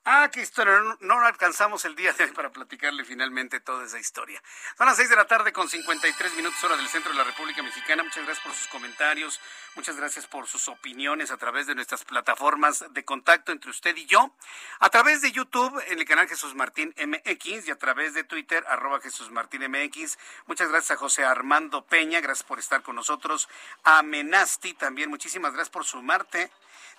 Ah, 0.05 0.29
qué 0.33 0.41
historia. 0.41 0.81
No, 0.99 1.19
alcanzamos 1.21 1.85
el 1.85 1.95
día 1.95 2.11
de 2.11 2.25
hoy 2.25 2.31
para 2.31 2.51
platicarle 2.51 3.05
finalmente 3.05 3.61
toda 3.61 3.85
esa 3.85 3.99
historia. 3.99 4.43
Son 4.77 4.85
las 4.85 4.97
seis 4.97 5.09
de 5.09 5.15
la 5.15 5.27
tarde 5.27 5.53
con 5.53 5.69
53 5.69 6.33
minutos 6.35 6.61
hora 6.61 6.75
del 6.75 6.89
centro 6.89 7.13
de 7.13 7.17
la 7.17 7.23
República 7.23 7.63
Mexicana. 7.63 8.03
Muchas 8.03 8.25
gracias 8.25 8.45
por 8.45 8.53
sus 8.53 8.67
comentarios. 8.67 9.39
Muchas 9.75 9.95
gracias 9.95 10.27
por 10.27 10.45
sus 10.45 10.67
opiniones 10.67 11.31
a 11.31 11.37
través 11.37 11.67
de 11.67 11.75
nuestras 11.75 12.03
plataformas 12.03 12.83
de 12.91 13.05
contacto 13.05 13.53
entre 13.53 13.71
usted 13.71 13.95
y 13.95 14.05
yo. 14.05 14.35
A 14.79 14.89
través 14.89 15.21
de 15.21 15.31
YouTube 15.31 15.81
en 15.87 15.99
el 15.99 16.05
canal 16.05 16.27
Jesús 16.27 16.53
Martín 16.53 16.93
MX 16.97 17.69
y 17.69 17.71
a 17.71 17.77
través 17.77 18.13
de 18.13 18.25
Twitter 18.25 18.65
arroba 18.67 18.99
Jesús 18.99 19.31
Martín 19.31 19.61
MX. 19.71 20.17
Muchas 20.47 20.67
gracias 20.67 20.91
a 20.91 20.99
José 20.99 21.23
Armando 21.23 21.85
Peña. 21.85 22.19
Gracias 22.19 22.45
por 22.45 22.59
estar 22.59 22.81
con 22.83 22.97
nosotros. 22.97 23.47
A 23.85 24.03
Menasti 24.03 24.73
también. 24.73 25.09
Muchísimas 25.09 25.53
gracias 25.53 25.69
por 25.69 25.85
sumarte 25.85 26.51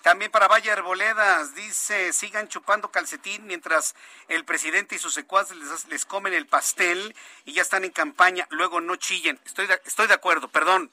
también 0.05 0.29
para 0.29 0.47
Valle 0.47 0.71
Arboledas, 0.71 1.55
dice, 1.55 2.13
sigan 2.13 2.47
chupando 2.47 2.91
calcetín 2.91 3.47
mientras 3.47 3.95
el 4.27 4.45
presidente 4.45 4.93
y 4.93 4.99
sus 4.99 5.15
secuaces 5.15 5.57
les, 5.87 6.05
comen 6.05 6.35
el 6.35 6.45
pastel 6.45 7.15
y 7.43 7.53
ya 7.53 7.63
están 7.63 7.83
en 7.83 7.89
campaña, 7.89 8.45
luego 8.51 8.81
no 8.81 8.97
chillen. 8.97 9.39
Estoy 9.45 9.65
de, 9.65 9.81
estoy 9.83 10.05
de 10.05 10.13
acuerdo, 10.13 10.47
perdón, 10.47 10.91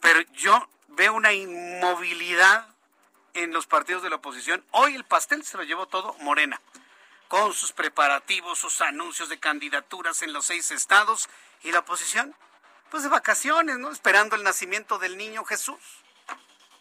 pero 0.00 0.22
yo 0.32 0.68
veo 0.88 1.12
una 1.12 1.32
inmovilidad 1.32 2.66
en 3.34 3.52
los 3.52 3.68
partidos 3.68 4.02
de 4.02 4.10
la 4.10 4.16
oposición. 4.16 4.64
Hoy 4.72 4.96
el 4.96 5.04
pastel 5.04 5.44
se 5.44 5.56
lo 5.56 5.62
llevó 5.62 5.86
todo 5.86 6.14
Morena, 6.14 6.60
con 7.28 7.52
sus 7.52 7.70
preparativos, 7.70 8.58
sus 8.58 8.80
anuncios 8.80 9.28
de 9.28 9.38
candidaturas 9.38 10.20
en 10.22 10.32
los 10.32 10.46
seis 10.46 10.72
estados 10.72 11.28
y 11.62 11.70
la 11.70 11.78
oposición, 11.78 12.34
pues 12.90 13.04
de 13.04 13.08
vacaciones, 13.08 13.78
¿no? 13.78 13.92
Esperando 13.92 14.34
el 14.34 14.42
nacimiento 14.42 14.98
del 14.98 15.16
niño 15.16 15.44
Jesús. 15.44 16.01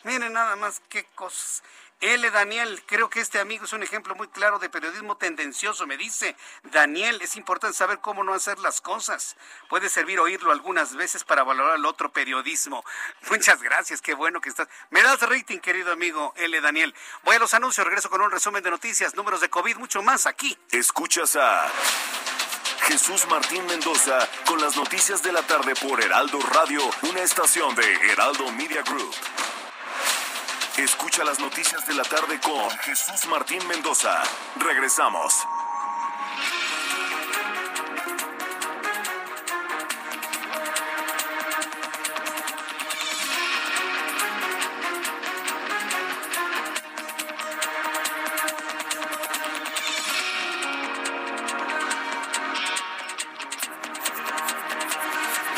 Miren 0.04 0.34
nada 0.34 0.56
más 0.56 0.82
qué 0.90 1.06
cosas. 1.16 1.64
L. 2.02 2.32
Daniel, 2.32 2.82
creo 2.88 3.12
que 3.12 3.20
este 3.20 3.40
amigo 3.40 3.66
es 3.66 3.74
un 3.74 3.84
ejemplo 3.84 4.16
muy 4.16 4.28
claro 4.28 4.58
de 4.58 4.70
periodismo 4.70 5.18
tendencioso. 5.18 5.86
Me 5.86 5.98
dice, 5.98 6.36
Daniel, 6.64 7.22
es 7.22 7.36
importante 7.36 7.78
saber 7.78 8.00
cómo 8.00 8.24
no 8.24 8.34
hacer 8.34 8.58
las 8.58 8.82
cosas. 8.82 9.38
Puede 9.70 9.88
servir 9.88 10.20
oírlo 10.20 10.52
algunas 10.52 10.96
veces 10.96 11.24
para 11.24 11.44
valorar 11.44 11.76
el 11.76 11.86
otro 11.86 12.12
periodismo. 12.12 12.84
Muchas 13.30 13.62
gracias, 13.62 14.02
qué 14.02 14.16
bueno 14.16 14.42
que 14.42 14.50
estás. 14.50 14.68
Me 14.90 15.04
das 15.04 15.22
rating, 15.22 15.60
querido 15.60 15.92
amigo 15.92 16.34
L. 16.38 16.60
Daniel. 16.60 16.96
Voy 17.24 17.36
a 17.36 17.40
los 17.40 17.54
anuncios, 17.54 17.86
regreso 17.86 18.10
con 18.10 18.22
un 18.22 18.32
resumen 18.32 18.64
de 18.64 18.72
noticias, 18.72 19.14
números 19.14 19.40
de 19.40 19.52
COVID, 19.52 19.78
mucho 19.78 20.02
más 20.02 20.26
aquí. 20.26 20.58
Escuchas 20.72 21.36
a 21.36 21.72
Jesús 22.88 23.28
Martín 23.28 23.64
Mendoza 23.68 24.28
con 24.48 24.60
las 24.60 24.76
noticias 24.76 25.22
de 25.22 25.34
la 25.34 25.44
tarde 25.44 25.76
por 25.76 26.02
Heraldo 26.02 26.40
Radio, 26.52 26.82
una 27.04 27.22
estación 27.22 27.76
de 27.76 27.94
Heraldo 28.12 28.52
Media 28.54 28.82
Group. 28.82 29.14
Escucha 30.78 31.24
las 31.26 31.40
noticias 31.40 31.86
de 31.86 31.94
la 31.94 32.04
tarde 32.04 32.40
con 32.40 32.70
Jesús 32.80 33.26
Martín 33.30 33.66
Mendoza. 33.68 34.24
Regresamos. 34.58 35.34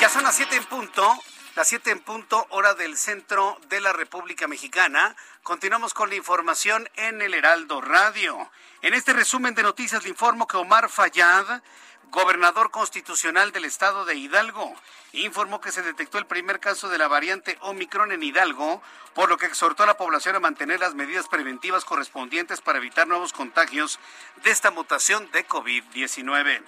Ya 0.01 0.09
son 0.09 0.24
las 0.24 0.36
7 0.36 0.55
en 0.55 0.66
punto. 0.66 1.32
Las 1.55 1.67
7 1.67 1.91
en 1.91 1.99
punto, 1.99 2.47
hora 2.49 2.73
del 2.73 2.97
centro 2.97 3.59
de 3.69 3.79
la 3.79 3.93
República 3.93 4.47
Mexicana. 4.47 5.15
Continuamos 5.43 5.93
con 5.93 6.09
la 6.09 6.15
información 6.15 6.89
en 6.95 7.21
el 7.21 7.35
Heraldo 7.35 7.79
Radio. 7.79 8.49
En 8.81 8.95
este 8.95 9.13
resumen 9.13 9.53
de 9.53 9.61
noticias 9.61 10.01
le 10.01 10.09
informo 10.09 10.47
que 10.47 10.57
Omar 10.57 10.89
Fayad, 10.89 11.61
gobernador 12.09 12.71
constitucional 12.71 13.51
del 13.51 13.65
estado 13.65 14.03
de 14.03 14.15
Hidalgo, 14.15 14.73
informó 15.11 15.61
que 15.61 15.71
se 15.71 15.83
detectó 15.83 16.17
el 16.17 16.25
primer 16.25 16.59
caso 16.59 16.89
de 16.89 16.97
la 16.97 17.07
variante 17.07 17.59
Omicron 17.61 18.11
en 18.11 18.23
Hidalgo, 18.23 18.81
por 19.13 19.29
lo 19.29 19.37
que 19.37 19.45
exhortó 19.45 19.83
a 19.83 19.87
la 19.87 19.97
población 19.97 20.35
a 20.35 20.39
mantener 20.39 20.79
las 20.79 20.95
medidas 20.95 21.27
preventivas 21.27 21.85
correspondientes 21.85 22.61
para 22.61 22.79
evitar 22.79 23.07
nuevos 23.07 23.31
contagios 23.31 23.99
de 24.43 24.49
esta 24.49 24.71
mutación 24.71 25.29
de 25.31 25.47
COVID-19. 25.47 26.63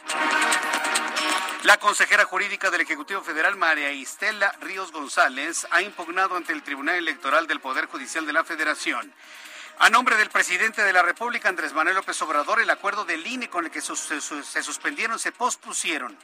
La 1.65 1.77
consejera 1.77 2.25
jurídica 2.25 2.69
del 2.69 2.81
Ejecutivo 2.81 3.21
Federal, 3.21 3.55
María 3.55 3.89
Estela 3.89 4.51
Ríos 4.61 4.91
González, 4.91 5.65
ha 5.71 5.81
impugnado 5.81 6.35
ante 6.35 6.53
el 6.53 6.61
Tribunal 6.61 6.93
Electoral 6.93 7.47
del 7.47 7.59
Poder 7.59 7.87
Judicial 7.87 8.23
de 8.27 8.33
la 8.33 8.43
Federación. 8.43 9.11
A 9.79 9.89
nombre 9.89 10.15
del 10.15 10.29
presidente 10.29 10.83
de 10.83 10.93
la 10.93 11.01
República, 11.01 11.49
Andrés 11.49 11.73
Manuel 11.73 11.95
López 11.95 12.21
Obrador, 12.21 12.61
el 12.61 12.69
acuerdo 12.69 13.03
del 13.03 13.25
INE 13.25 13.49
con 13.49 13.65
el 13.65 13.71
que 13.71 13.81
se 13.81 14.61
suspendieron, 14.61 15.17
se 15.17 15.31
pospusieron 15.31 16.15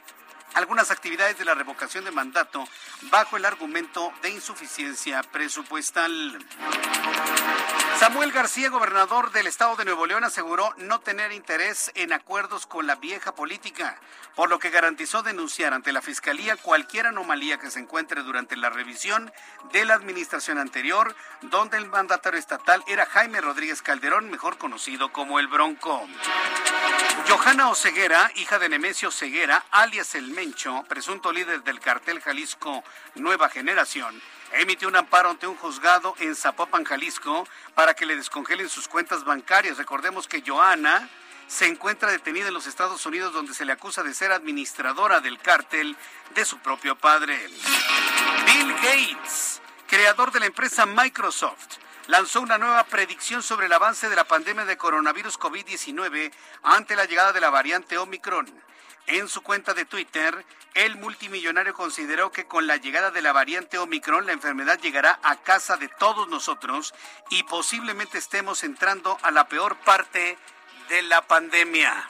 algunas 0.54 0.90
actividades 0.90 1.38
de 1.38 1.44
la 1.44 1.54
revocación 1.54 2.04
de 2.04 2.10
mandato 2.10 2.64
bajo 3.10 3.36
el 3.36 3.44
argumento 3.44 4.12
de 4.22 4.30
insuficiencia 4.30 5.22
presupuestal. 5.22 6.38
Samuel 7.98 8.32
García, 8.32 8.68
gobernador 8.68 9.30
del 9.32 9.46
estado 9.46 9.76
de 9.76 9.84
Nuevo 9.84 10.06
León, 10.06 10.24
aseguró 10.24 10.74
no 10.78 11.00
tener 11.00 11.32
interés 11.32 11.92
en 11.94 12.12
acuerdos 12.12 12.66
con 12.66 12.86
la 12.86 12.96
vieja 12.96 13.34
política, 13.34 14.00
por 14.34 14.48
lo 14.50 14.58
que 14.58 14.70
garantizó 14.70 15.22
denunciar 15.22 15.72
ante 15.72 15.92
la 15.92 16.02
Fiscalía 16.02 16.56
cualquier 16.56 17.06
anomalía 17.06 17.58
que 17.58 17.70
se 17.70 17.78
encuentre 17.78 18.22
durante 18.22 18.56
la 18.56 18.70
revisión 18.70 19.32
de 19.72 19.84
la 19.84 19.94
administración 19.94 20.58
anterior, 20.58 21.14
donde 21.42 21.76
el 21.76 21.86
mandatario 21.86 22.40
estatal 22.40 22.82
era 22.86 23.06
Jaime 23.06 23.40
Rodríguez 23.40 23.82
Calderón, 23.82 24.30
mejor 24.30 24.58
conocido 24.58 25.12
como 25.12 25.38
el 25.38 25.46
Bronco. 25.46 26.08
Johanna 27.28 27.68
Oseguera, 27.68 28.32
hija 28.36 28.58
de 28.58 28.68
Nemesio 28.68 29.10
Ceguera, 29.10 29.64
alias 29.70 30.14
El 30.14 30.30
Mencho, 30.42 30.84
presunto 30.88 31.30
líder 31.30 31.62
del 31.62 31.78
cartel 31.78 32.20
Jalisco 32.20 32.82
Nueva 33.14 33.48
Generación, 33.48 34.20
emitió 34.50 34.88
un 34.88 34.96
amparo 34.96 35.30
ante 35.30 35.46
un 35.46 35.54
juzgado 35.54 36.16
en 36.18 36.34
Zapopan, 36.34 36.82
Jalisco, 36.82 37.46
para 37.76 37.94
que 37.94 38.06
le 38.06 38.16
descongelen 38.16 38.68
sus 38.68 38.88
cuentas 38.88 39.22
bancarias. 39.22 39.78
Recordemos 39.78 40.26
que 40.26 40.42
Johanna 40.44 41.08
se 41.46 41.68
encuentra 41.68 42.10
detenida 42.10 42.48
en 42.48 42.54
los 42.54 42.66
Estados 42.66 43.06
Unidos 43.06 43.32
donde 43.32 43.54
se 43.54 43.64
le 43.64 43.70
acusa 43.70 44.02
de 44.02 44.14
ser 44.14 44.32
administradora 44.32 45.20
del 45.20 45.38
cártel 45.38 45.96
de 46.34 46.44
su 46.44 46.58
propio 46.58 46.98
padre. 46.98 47.38
Bill 48.44 48.74
Gates, 48.82 49.62
creador 49.86 50.32
de 50.32 50.40
la 50.40 50.46
empresa 50.46 50.86
Microsoft, 50.86 51.76
lanzó 52.08 52.40
una 52.40 52.58
nueva 52.58 52.82
predicción 52.82 53.44
sobre 53.44 53.66
el 53.66 53.72
avance 53.72 54.08
de 54.08 54.16
la 54.16 54.24
pandemia 54.24 54.64
de 54.64 54.76
coronavirus 54.76 55.38
COVID-19 55.38 56.32
ante 56.64 56.96
la 56.96 57.04
llegada 57.04 57.32
de 57.32 57.40
la 57.40 57.50
variante 57.50 57.96
Omicron. 57.96 58.71
En 59.06 59.28
su 59.28 59.42
cuenta 59.42 59.74
de 59.74 59.84
Twitter, 59.84 60.44
el 60.74 60.96
multimillonario 60.96 61.74
consideró 61.74 62.32
que 62.32 62.46
con 62.46 62.66
la 62.66 62.76
llegada 62.76 63.10
de 63.10 63.20
la 63.20 63.32
variante 63.32 63.78
Omicron 63.78 64.26
la 64.26 64.32
enfermedad 64.32 64.78
llegará 64.80 65.18
a 65.22 65.36
casa 65.36 65.76
de 65.76 65.88
todos 65.88 66.28
nosotros 66.28 66.94
y 67.30 67.42
posiblemente 67.42 68.18
estemos 68.18 68.64
entrando 68.64 69.18
a 69.22 69.30
la 69.30 69.48
peor 69.48 69.76
parte 69.76 70.38
de 70.88 71.02
la 71.02 71.22
pandemia. 71.22 72.08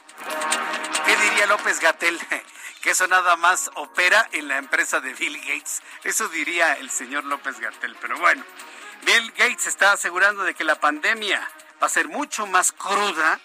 ¿Qué 1.04 1.16
diría 1.16 1.46
López 1.46 1.80
Gatel? 1.80 2.18
Que 2.82 2.90
eso 2.90 3.06
nada 3.06 3.36
más 3.36 3.70
opera 3.76 4.28
en 4.32 4.48
la 4.48 4.58
empresa 4.58 5.00
de 5.00 5.14
Bill 5.14 5.38
Gates. 5.38 5.84
Eso 6.02 6.26
diría 6.26 6.72
el 6.72 6.90
señor 6.90 7.22
López 7.22 7.60
Gatel. 7.60 7.94
Pero 8.00 8.18
bueno, 8.18 8.42
Bill 9.04 9.30
Gates 9.36 9.68
está 9.68 9.92
asegurando 9.92 10.42
de 10.42 10.54
que 10.54 10.64
la 10.64 10.80
pandemia 10.80 11.48
va 11.80 11.86
a 11.86 11.88
ser 11.88 12.08
mucho 12.08 12.44
más 12.48 12.72
cruda 12.72 13.38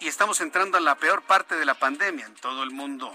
y 0.00 0.08
estamos 0.08 0.40
entrando 0.40 0.78
a 0.78 0.80
la 0.80 0.94
peor 0.94 1.22
parte 1.22 1.56
de 1.56 1.64
la 1.64 1.74
pandemia 1.74 2.26
en 2.26 2.34
todo 2.36 2.62
el 2.62 2.70
mundo. 2.70 3.14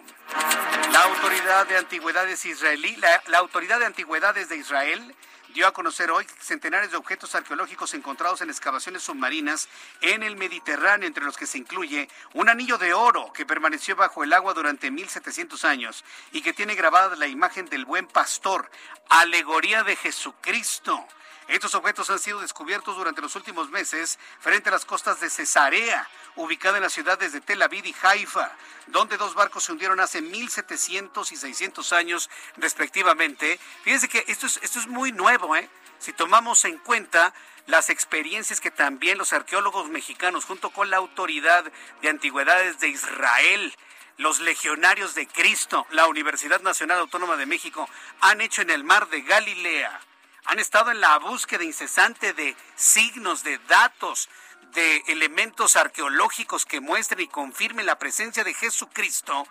La 0.92 1.04
autoridad 1.04 1.66
de 1.68 1.78
antigüedades 1.78 2.46
israelí, 2.46 2.96
la, 3.28 3.38
autoridad 3.38 3.80
de 3.80 3.86
antigüedades 3.86 4.50
de 4.50 4.58
Israel 4.58 5.16
dio 5.54 5.68
a 5.68 5.74
conocer 5.74 6.10
hoy 6.12 6.26
centenares 6.40 6.92
de 6.92 6.98
objetos 6.98 7.36
arqueológicos 7.36 7.94
encontrados 7.94 8.42
en 8.42 8.50
excavaciones 8.50 9.04
submarinas 9.04 9.70
en 10.02 10.24
el 10.24 10.36
Mediterráneo, 10.36 11.08
entre 11.08 11.24
los 11.24 11.38
que 11.38 11.46
se 11.46 11.60
incluye 11.60 12.10
un 12.34 12.50
anillo 12.50 12.78
de 12.78 12.94
oro 12.94 13.32
que 13.34 13.46
permaneció 13.46 13.96
bajo 13.96 14.24
el 14.24 14.34
agua 14.34 14.54
durante 14.54 14.90
1700 14.90 15.64
años 15.66 16.04
y 16.32 16.42
que 16.42 16.54
tiene 16.54 16.76
grabada 16.76 17.16
la 17.16 17.28
imagen 17.28 17.68
del 17.68 17.86
buen 17.86 18.08
pastor, 18.08 18.70
alegoría 19.10 19.84
de 19.84 19.96
Jesucristo. 19.96 21.08
Estos 21.48 21.76
objetos 21.76 22.10
han 22.10 22.20
sido 22.20 22.40
descubiertos 22.40 22.96
durante 22.96 23.22
los 23.22 23.36
últimos 23.36 23.70
meses 23.70 24.18
frente 24.40 24.70
a 24.70 24.72
las 24.72 24.86
costas 24.86 25.20
de 25.20 25.30
Cesarea, 25.30 26.08
ubicada 26.36 26.78
en 26.78 26.84
las 26.84 26.94
ciudades 26.94 27.34
de 27.34 27.42
Tel 27.42 27.62
Aviv 27.62 27.86
y 27.86 27.96
Haifa, 28.02 28.52
donde 28.88 29.18
dos 29.18 29.36
barcos 29.36 29.66
se 29.66 29.74
hundieron 29.74 30.00
hace 30.00 30.22
1700 30.22 31.32
y 31.32 31.36
600 31.36 31.94
años 31.94 32.30
respectivamente. 32.58 33.60
Fíjense 33.84 34.08
que 34.08 34.24
esto 34.28 34.46
es, 34.46 34.60
esto 34.64 34.80
es 34.80 34.88
muy 34.88 35.12
nuevo, 35.12 35.56
¿eh? 35.56 35.70
Si 36.00 36.14
tomamos 36.14 36.64
en 36.66 36.78
cuenta 36.78 37.34
las 37.66 37.90
experiencias 37.90 38.60
que 38.60 38.72
también 38.72 39.18
los 39.18 39.34
arqueólogos 39.34 39.90
mexicanos, 39.90 40.46
junto 40.46 40.70
con 40.70 40.90
la 40.90 40.98
autoridad 40.98 41.66
de 42.02 42.10
antigüedades 42.10 42.80
de 42.80 42.90
Israel, 42.90 43.74
los 44.18 44.40
legionarios 44.40 45.16
de 45.16 45.28
Cristo, 45.28 45.88
la 45.92 46.08
Universidad 46.08 46.62
Nacional 46.62 47.00
Autónoma 47.00 47.36
de 47.36 47.46
México, 47.46 47.90
han 48.22 48.42
hecho 48.42 48.62
en 48.62 48.70
el 48.70 48.84
mar 48.84 49.10
de 49.10 49.22
Galilea 49.22 50.00
han 50.46 50.60
estado 50.60 50.92
en 50.92 51.02
la 51.02 51.18
búsqueda 51.20 51.64
incesante 51.64 52.34
de 52.34 52.56
signos, 52.76 53.44
de 53.44 53.58
datos, 53.68 54.30
de 54.74 55.04
elementos 55.08 55.76
arqueológicos 55.76 56.66
que 56.66 56.82
muestren 56.82 57.22
y 57.22 57.28
confirmen 57.28 57.86
la 57.86 58.00
presencia 58.00 58.44
de 58.44 58.54
Jesucristo, 58.54 59.48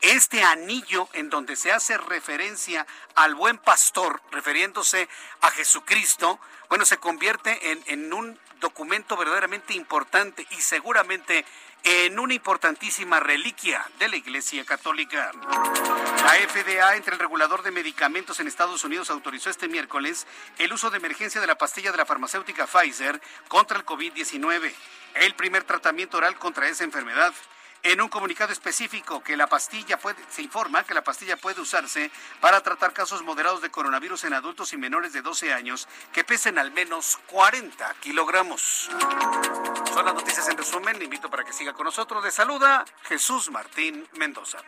este 0.00 0.42
anillo 0.42 1.08
en 1.12 1.30
donde 1.30 1.56
se 1.56 1.72
hace 1.72 1.96
referencia 1.96 2.86
al 3.14 3.34
buen 3.34 3.58
pastor, 3.58 4.20
refiriéndose 4.32 5.08
a 5.40 5.50
Jesucristo, 5.50 6.40
bueno, 6.68 6.84
se 6.84 6.98
convierte 6.98 7.70
en, 7.70 7.82
en 7.86 8.12
un 8.12 8.38
documento 8.60 9.16
verdaderamente 9.16 9.74
importante 9.74 10.46
y 10.50 10.60
seguramente 10.60 11.44
en 11.84 12.18
una 12.18 12.32
importantísima 12.32 13.20
reliquia 13.20 13.86
de 13.98 14.08
la 14.08 14.16
Iglesia 14.16 14.64
Católica. 14.64 15.30
La 16.24 16.48
FDA, 16.48 16.96
entre 16.96 17.14
el 17.14 17.20
regulador 17.20 17.62
de 17.62 17.70
medicamentos 17.70 18.40
en 18.40 18.48
Estados 18.48 18.82
Unidos, 18.84 19.10
autorizó 19.10 19.50
este 19.50 19.68
miércoles 19.68 20.26
el 20.58 20.72
uso 20.72 20.90
de 20.90 20.96
emergencia 20.96 21.42
de 21.42 21.46
la 21.46 21.58
pastilla 21.58 21.92
de 21.92 21.98
la 21.98 22.06
farmacéutica 22.06 22.66
Pfizer 22.66 23.20
contra 23.48 23.76
el 23.76 23.84
COVID-19, 23.84 24.72
el 25.14 25.34
primer 25.34 25.64
tratamiento 25.64 26.16
oral 26.16 26.38
contra 26.38 26.68
esa 26.68 26.84
enfermedad. 26.84 27.34
En 27.84 28.00
un 28.00 28.08
comunicado 28.08 28.50
específico 28.50 29.22
que 29.22 29.36
la 29.36 29.46
pastilla 29.46 29.98
se 30.30 30.40
informa 30.40 30.84
que 30.84 30.94
la 30.94 31.04
pastilla 31.04 31.36
puede 31.36 31.60
usarse 31.60 32.10
para 32.40 32.62
tratar 32.62 32.94
casos 32.94 33.22
moderados 33.22 33.60
de 33.60 33.70
coronavirus 33.70 34.24
en 34.24 34.32
adultos 34.32 34.72
y 34.72 34.78
menores 34.78 35.12
de 35.12 35.20
12 35.20 35.52
años 35.52 35.86
que 36.10 36.24
pesen 36.24 36.58
al 36.58 36.70
menos 36.70 37.18
40 37.26 37.94
kilogramos. 38.00 38.88
Son 39.92 40.02
las 40.02 40.14
noticias 40.14 40.48
en 40.48 40.56
resumen. 40.56 40.98
Le 40.98 41.04
invito 41.04 41.28
para 41.28 41.44
que 41.44 41.52
siga 41.52 41.74
con 41.74 41.84
nosotros. 41.84 42.24
Le 42.24 42.30
saluda 42.30 42.86
Jesús 43.02 43.50
Martín 43.50 44.08
Mendoza. 44.14 44.58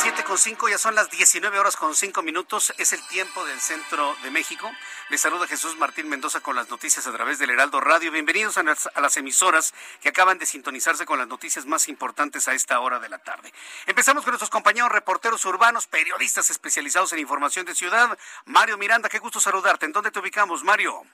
Las 0.00 0.04
7 0.04 0.24
con 0.24 0.38
5, 0.38 0.68
ya 0.70 0.78
son 0.78 0.94
las 0.94 1.10
19 1.10 1.58
horas 1.58 1.76
con 1.76 1.94
5 1.94 2.22
minutos, 2.22 2.72
es 2.78 2.94
el 2.94 3.06
tiempo 3.08 3.44
del 3.44 3.60
centro 3.60 4.16
de 4.22 4.30
México. 4.30 4.70
Les 5.10 5.20
saluda 5.20 5.46
Jesús 5.46 5.76
Martín 5.76 6.08
Mendoza 6.08 6.40
con 6.40 6.56
las 6.56 6.70
noticias 6.70 7.06
a 7.06 7.12
través 7.12 7.38
del 7.38 7.50
Heraldo 7.50 7.82
Radio. 7.82 8.10
Bienvenidos 8.10 8.56
a 8.56 8.62
las, 8.62 8.88
a 8.94 9.00
las, 9.02 9.18
emisoras 9.18 9.74
que 10.00 10.08
acaban 10.08 10.38
de 10.38 10.46
sintonizarse 10.46 11.04
con 11.04 11.18
las 11.18 11.28
noticias 11.28 11.66
más 11.66 11.86
importantes 11.88 12.48
a 12.48 12.54
esta 12.54 12.80
hora 12.80 12.98
de 12.98 13.10
la 13.10 13.18
tarde. 13.18 13.52
Empezamos 13.84 14.24
con 14.24 14.30
nuestros 14.30 14.48
compañeros 14.48 14.90
reporteros 14.90 15.44
urbanos, 15.44 15.86
periodistas 15.86 16.48
especializados 16.48 17.12
en 17.12 17.18
información 17.18 17.66
de 17.66 17.74
ciudad. 17.74 18.18
Mario 18.46 18.78
Miranda, 18.78 19.10
qué 19.10 19.18
gusto 19.18 19.38
saludarte. 19.38 19.84
¿En 19.84 19.92
dónde 19.92 20.10
te 20.10 20.18
ubicamos, 20.18 20.64
Mario? 20.64 21.04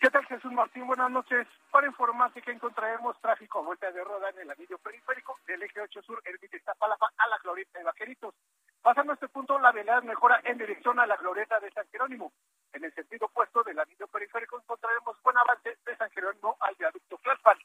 ¿Qué 0.00 0.10
tal, 0.10 0.26
Jesús 0.26 0.52
Martín? 0.52 0.86
Buenas 0.86 1.10
noches. 1.10 1.46
Para 1.70 1.86
informarte 1.86 2.42
que 2.42 2.50
encontraremos 2.50 3.18
tráfico 3.20 3.58
a 3.58 3.62
vuelta 3.62 3.90
de 3.90 4.04
roda 4.04 4.28
en 4.30 4.40
el 4.40 4.50
anillo 4.50 4.78
periférico 4.78 5.38
del 5.46 5.62
eje 5.62 5.80
8 5.80 6.02
sur, 6.02 6.20
el 6.24 6.38
Iztapalapa 6.42 7.10
a 7.16 7.28
la 7.28 7.38
Glorieta 7.38 7.78
de 7.78 7.84
Vaqueritos. 7.84 8.34
Pasando 8.82 9.14
este 9.14 9.28
punto, 9.28 9.58
la 9.58 9.72
velocidad 9.72 10.02
mejora 10.02 10.40
en 10.44 10.58
dirección 10.58 11.00
a 11.00 11.06
la 11.06 11.16
Glorieta 11.16 11.58
de 11.60 11.70
San 11.70 11.86
Jerónimo. 11.88 12.32
En 12.72 12.84
el 12.84 12.94
sentido 12.94 13.26
opuesto 13.26 13.62
del 13.62 13.78
anillo 13.78 14.06
periférico 14.08 14.58
encontraremos 14.58 15.22
buen 15.22 15.38
avance 15.38 15.78
de 15.86 15.96
San 15.96 16.10
Jerónimo 16.10 16.56
al 16.60 16.74
viaducto 16.74 17.18
Tlalpan. 17.22 17.58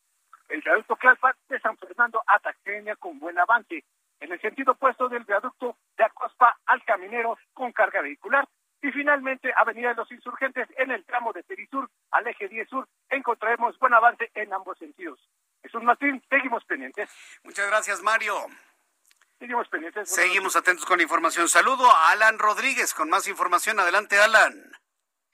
El 0.48 0.62
viaducto 0.62 0.96
Tlalpan 0.96 1.34
de 1.50 1.60
San 1.60 1.78
Fernando 1.78 2.24
a 2.26 2.40
Taqueña 2.40 2.96
con 2.96 3.20
buen 3.20 3.38
avance. 3.38 3.84
En 4.20 4.32
el 4.32 4.40
sentido 4.40 4.74
opuesto 4.74 5.10
del 5.10 5.24
viaducto 5.24 5.78
de 5.98 6.04
Acospa 6.04 6.58
al 6.66 6.84
Caminero 6.86 7.38
con 7.54 7.72
carga 7.72 8.02
vehicular 8.02 8.48
y 8.82 8.92
finalmente, 8.92 9.52
Avenida 9.58 9.90
de 9.90 9.96
los 9.96 10.12
Insurgentes 10.12 10.68
en 10.78 10.92
el 10.92 11.04
tramo 11.06 11.34
de 11.34 11.44
Perisur 11.44 11.90
al 12.12 12.28
eje 12.28 12.48
10 12.48 12.70
Sur, 12.70 12.88
encontraremos 13.10 13.78
buen 13.80 13.94
avance 13.94 14.32
en 14.36 14.54
ambos 14.54 14.78
sentidos. 14.78 15.20
Jesús 15.62 15.84
Martín, 15.84 16.24
seguimos 16.30 16.64
pendientes. 16.66 17.10
Muchas 17.44 17.68
gracias, 17.68 18.02
Mario. 18.02 18.36
Seguimos 19.38 19.68
pendientes. 19.68 20.10
Seguimos 20.10 20.56
atentos 20.56 20.86
con 20.86 20.98
la 20.98 21.04
información. 21.04 21.48
Saludo 21.48 21.90
a 21.90 22.12
Alan 22.12 22.40
Rodríguez 22.40 22.94
con 22.94 23.10
más 23.10 23.28
información. 23.28 23.80
Adelante, 23.80 24.18
Alan. 24.18 24.72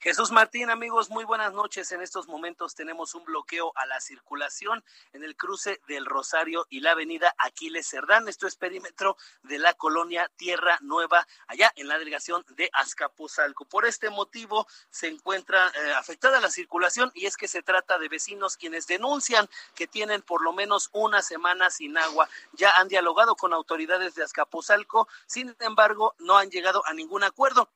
Jesús 0.06 0.30
Martín, 0.30 0.70
amigos, 0.70 1.10
muy 1.10 1.24
buenas 1.24 1.52
noches. 1.52 1.90
En 1.90 2.00
estos 2.00 2.28
momentos 2.28 2.76
tenemos 2.76 3.16
un 3.16 3.24
bloqueo 3.24 3.72
a 3.74 3.86
la 3.86 4.00
circulación 4.00 4.84
en 5.12 5.24
el 5.24 5.36
cruce 5.36 5.80
del 5.88 6.06
Rosario 6.06 6.64
y 6.70 6.78
la 6.78 6.92
avenida 6.92 7.34
Aquiles 7.38 7.88
Cerdán. 7.88 8.28
Esto 8.28 8.46
es 8.46 8.54
perímetro 8.54 9.16
de 9.42 9.58
la 9.58 9.74
colonia 9.74 10.30
Tierra 10.36 10.78
Nueva, 10.80 11.26
allá 11.48 11.72
en 11.74 11.88
la 11.88 11.98
delegación 11.98 12.44
de 12.50 12.70
Azcapotzalco. 12.72 13.64
Por 13.64 13.84
este 13.84 14.08
motivo 14.08 14.68
se 14.90 15.08
encuentra 15.08 15.66
eh, 15.70 15.94
afectada 15.94 16.40
la 16.40 16.50
circulación 16.50 17.10
y 17.12 17.26
es 17.26 17.36
que 17.36 17.48
se 17.48 17.64
trata 17.64 17.98
de 17.98 18.08
vecinos 18.08 18.56
quienes 18.56 18.86
denuncian 18.86 19.48
que 19.74 19.88
tienen 19.88 20.22
por 20.22 20.40
lo 20.40 20.52
menos 20.52 20.88
una 20.92 21.20
semana 21.20 21.68
sin 21.68 21.98
agua. 21.98 22.28
Ya 22.52 22.70
han 22.76 22.86
dialogado 22.86 23.34
con 23.34 23.52
autoridades 23.52 24.14
de 24.14 24.22
Azcapotzalco, 24.22 25.08
sin 25.26 25.56
embargo, 25.58 26.14
no 26.20 26.38
han 26.38 26.48
llegado 26.48 26.86
a 26.86 26.94
ningún 26.94 27.24
acuerdo 27.24 27.68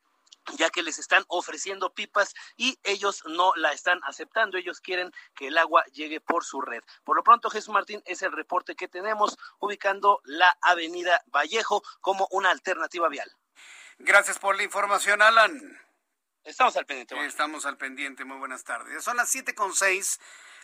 ya 0.57 0.71
que 0.71 0.83
les 0.83 0.99
están 0.99 1.25
ofreciendo 1.29 1.93
pipas 1.93 2.35
y 2.57 2.79
ellos 2.83 3.23
no 3.27 3.53
la 3.57 3.73
están 3.73 4.01
aceptando. 4.05 4.59
Ellos 4.59 4.81
quieren 4.81 5.13
que 5.35 5.49
el 5.49 5.59
agua 5.59 5.85
llegue 5.93 6.21
por 6.21 6.45
su 6.45 6.61
red. 6.61 6.83
Por 7.05 7.17
lo 7.17 7.23
pronto, 7.23 7.51
Jesús 7.51 7.73
Martín, 7.73 8.03
es 8.07 8.23
el 8.23 8.33
reporte 8.33 8.75
que 8.75 8.89
tenemos 8.89 9.37
ubicando 9.59 10.21
la 10.25 10.57
avenida 10.63 11.23
Vallejo 11.27 11.83
como 12.01 12.27
una 12.31 12.51
alternativa 12.51 13.09
vial. 13.09 13.31
Gracias 13.99 14.39
por 14.39 14.57
la 14.57 14.63
información, 14.63 15.21
Alan. 15.23 15.81
Estamos 16.43 16.77
al 16.77 16.87
pendiente. 16.87 17.27
Estamos 17.27 17.67
al 17.67 17.77
pendiente. 17.77 18.25
Muy 18.25 18.39
buenas 18.39 18.65
tardes. 18.65 19.05
Son 19.05 19.17
las 19.17 19.29
siete 19.29 19.55
con 19.55 19.75
seis, 19.75 20.19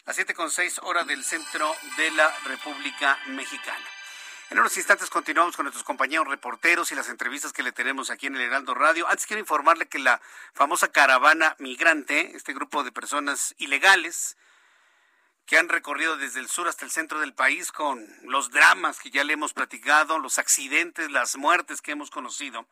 las 0.07 0.17
siete 0.17 0.35
con 0.35 0.51
seis 0.51 0.79
horas 0.79 1.07
del 1.07 1.23
centro 1.23 1.71
de 1.99 2.11
la 2.13 2.35
República 2.45 3.19
Mexicana. 3.27 3.87
En 4.49 4.61
unos 4.61 4.77
instantes 4.77 5.11
continuamos 5.11 5.57
con 5.57 5.65
nuestros 5.65 5.83
compañeros 5.83 6.29
reporteros 6.29 6.93
y 6.93 6.95
las 6.95 7.09
entrevistas 7.09 7.53
que 7.53 7.65
le 7.65 7.73
tenemos 7.73 8.11
aquí 8.11 8.29
en 8.29 8.37
el 8.37 8.43
Heraldo 8.43 8.75
Radio. 8.75 9.09
Antes 9.09 9.27
quiero 9.27 9.41
informarle 9.41 9.89
que 9.89 9.99
la 9.99 10.21
famosa 10.55 10.93
caravana 10.93 11.57
migrante, 11.59 12.37
este 12.37 12.55
grupo 12.55 12.85
de 12.85 12.93
personas 12.93 13.57
ilegales 13.59 14.37
que 15.47 15.59
han 15.59 15.69
recorrido 15.69 16.17
desde 16.17 16.39
el 16.39 16.49
sur 16.49 16.69
hasta 16.69 16.85
el 16.85 16.93
centro 16.93 17.19
del 17.19 17.35
país 17.35 17.73
con 17.73 18.07
los 18.23 18.53
dramas 18.53 19.01
que 19.01 19.11
ya 19.11 19.25
le 19.25 19.33
hemos 19.33 19.53
platicado, 19.53 20.21
los 20.21 20.39
accidentes, 20.39 21.11
las 21.11 21.37
muertes 21.37 21.83
que 21.83 21.91
hemos 21.91 22.11
conocido. 22.11 22.69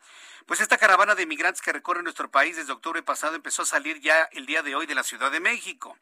Pues 0.47 0.61
esta 0.61 0.79
caravana 0.79 1.16
de 1.16 1.27
migrantes 1.27 1.61
que 1.61 1.72
recorre 1.72 2.05
nuestro 2.05 2.31
país 2.31 2.55
desde 2.55 2.72
octubre 2.72 3.03
pasado 3.03 3.35
empezó 3.35 3.62
a 3.62 3.66
salir 3.66 4.01
ya 4.01 4.29
el 4.31 4.47
día 4.47 4.62
de 4.62 4.77
hoy 4.77 4.87
de 4.87 4.95
la 4.95 5.03
Ciudad 5.03 5.33
de 5.33 5.41
México. 5.41 5.99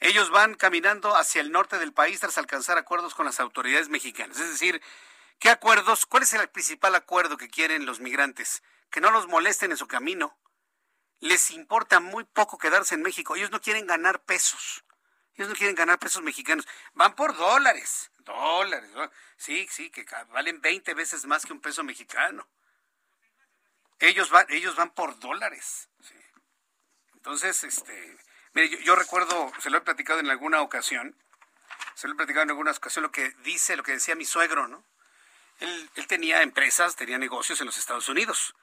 Ellos 0.00 0.30
van 0.30 0.54
caminando 0.54 1.16
hacia 1.16 1.40
el 1.40 1.52
norte 1.52 1.78
del 1.78 1.92
país 1.92 2.20
tras 2.20 2.38
alcanzar 2.38 2.78
acuerdos 2.78 3.14
con 3.14 3.26
las 3.26 3.40
autoridades 3.40 3.88
mexicanas. 3.88 4.38
Es 4.38 4.50
decir, 4.50 4.82
¿qué 5.38 5.50
acuerdos? 5.50 6.06
¿Cuál 6.06 6.24
es 6.24 6.32
el 6.32 6.48
principal 6.48 6.94
acuerdo 6.94 7.36
que 7.36 7.48
quieren 7.48 7.86
los 7.86 8.00
migrantes? 8.00 8.62
Que 8.90 9.00
no 9.00 9.10
los 9.10 9.26
molesten 9.26 9.70
en 9.70 9.76
su 9.76 9.86
camino. 9.86 10.36
Les 11.20 11.50
importa 11.50 12.00
muy 12.00 12.24
poco 12.24 12.58
quedarse 12.58 12.94
en 12.94 13.02
México. 13.02 13.36
Ellos 13.36 13.50
no 13.50 13.60
quieren 13.60 13.86
ganar 13.86 14.22
pesos. 14.22 14.84
Ellos 15.36 15.48
no 15.48 15.54
quieren 15.54 15.74
ganar 15.74 15.98
pesos 15.98 16.22
mexicanos. 16.22 16.66
Van 16.92 17.14
por 17.14 17.36
dólares. 17.36 18.10
Dólares. 18.18 18.90
Sí, 19.36 19.66
sí, 19.70 19.90
que 19.90 20.06
valen 20.30 20.60
20 20.60 20.94
veces 20.94 21.24
más 21.24 21.44
que 21.44 21.52
un 21.52 21.60
peso 21.60 21.82
mexicano. 21.82 22.46
Ellos 23.98 24.30
van, 24.30 24.46
ellos 24.50 24.76
van 24.76 24.90
por 24.90 25.18
dólares. 25.18 25.88
Entonces, 27.14 27.64
este, 27.64 28.18
Mire, 28.54 28.82
yo, 28.84 28.94
recuerdo, 28.94 29.52
se 29.60 29.70
lo 29.70 29.78
he 29.78 29.80
platicado 29.80 30.20
en 30.20 30.30
alguna 30.30 30.62
ocasión, 30.62 31.16
se 31.94 32.06
lo 32.06 32.14
he 32.14 32.16
platicado 32.16 32.44
en 32.44 32.50
alguna 32.50 32.70
ocasión 32.70 33.02
lo 33.02 33.12
que 33.12 33.30
dice, 33.42 33.76
lo 33.76 33.82
que 33.82 33.92
decía 33.92 34.14
mi 34.14 34.24
suegro, 34.24 34.68
¿no? 34.68 34.84
Él, 35.60 35.90
él 35.96 36.06
tenía 36.06 36.42
empresas, 36.42 36.96
tenía 36.96 37.18
negocios 37.18 37.60
en 37.60 37.66
los 37.66 37.78
Estados 37.78 38.08
Unidos 38.08 38.54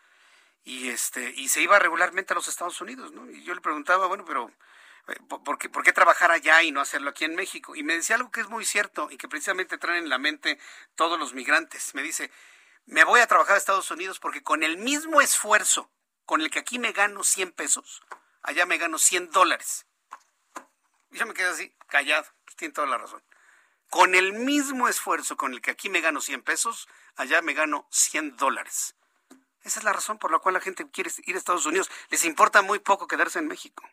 y 0.63 0.89
este 0.89 1.31
y 1.35 1.49
se 1.49 1.61
iba 1.61 1.79
regularmente 1.79 2.33
a 2.33 2.35
los 2.35 2.47
Estados 2.47 2.79
Unidos, 2.81 3.11
¿no? 3.11 3.29
Y 3.29 3.43
yo 3.43 3.53
le 3.53 3.61
preguntaba, 3.61 4.07
bueno, 4.07 4.25
pero 4.25 4.51
eh, 5.07 5.15
¿por 5.27 5.57
qué, 5.57 5.69
¿por 5.69 5.83
qué 5.83 5.93
trabajar 5.93 6.31
allá 6.31 6.61
y 6.63 6.71
no 6.71 6.81
hacerlo 6.81 7.09
aquí 7.09 7.25
en 7.25 7.35
México? 7.35 7.75
Y 7.75 7.83
me 7.83 7.93
decía 7.93 8.15
algo 8.15 8.31
que 8.31 8.41
es 8.41 8.49
muy 8.49 8.65
cierto 8.65 9.09
y 9.11 9.17
que 9.17 9.27
precisamente 9.27 9.77
traen 9.77 10.03
en 10.03 10.09
la 10.09 10.17
mente 10.17 10.59
todos 10.95 11.19
los 11.19 11.33
migrantes. 11.33 11.95
Me 11.95 12.03
dice, 12.03 12.31
me 12.85 13.03
voy 13.03 13.19
a 13.19 13.27
trabajar 13.27 13.55
a 13.55 13.57
Estados 13.57 13.91
Unidos 13.91 14.19
porque 14.19 14.43
con 14.43 14.63
el 14.63 14.77
mismo 14.77 15.21
esfuerzo 15.21 15.89
con 16.25 16.41
el 16.41 16.49
que 16.49 16.59
aquí 16.59 16.79
me 16.79 16.91
gano 16.91 17.23
100 17.23 17.51
pesos, 17.51 18.03
allá 18.43 18.65
me 18.65 18.77
gano 18.77 18.97
100 18.97 19.31
dólares. 19.31 19.85
Y 21.11 21.17
yo 21.17 21.25
me 21.25 21.33
quedé 21.33 21.49
así, 21.49 21.73
callado, 21.87 22.25
pues 22.45 22.55
tiene 22.55 22.73
toda 22.73 22.87
la 22.87 22.97
razón. 22.97 23.23
Con 23.89 24.15
el 24.15 24.33
mismo 24.33 24.87
esfuerzo 24.87 25.35
con 25.35 25.53
el 25.53 25.61
que 25.61 25.71
aquí 25.71 25.89
me 25.89 26.01
gano 26.01 26.21
100 26.21 26.43
pesos, 26.43 26.87
allá 27.15 27.41
me 27.41 27.53
gano 27.53 27.87
100 27.91 28.37
dólares. 28.37 28.95
Esa 29.63 29.79
es 29.79 29.83
la 29.83 29.93
razón 29.93 30.17
por 30.17 30.31
la 30.31 30.39
cual 30.39 30.53
la 30.53 30.61
gente 30.61 30.89
quiere 30.89 31.11
ir 31.25 31.35
a 31.35 31.37
Estados 31.37 31.65
Unidos. 31.65 31.91
Les 32.09 32.23
importa 32.25 32.61
muy 32.61 32.79
poco 32.79 33.07
quedarse 33.07 33.39
en 33.39 33.47
México. 33.47 33.87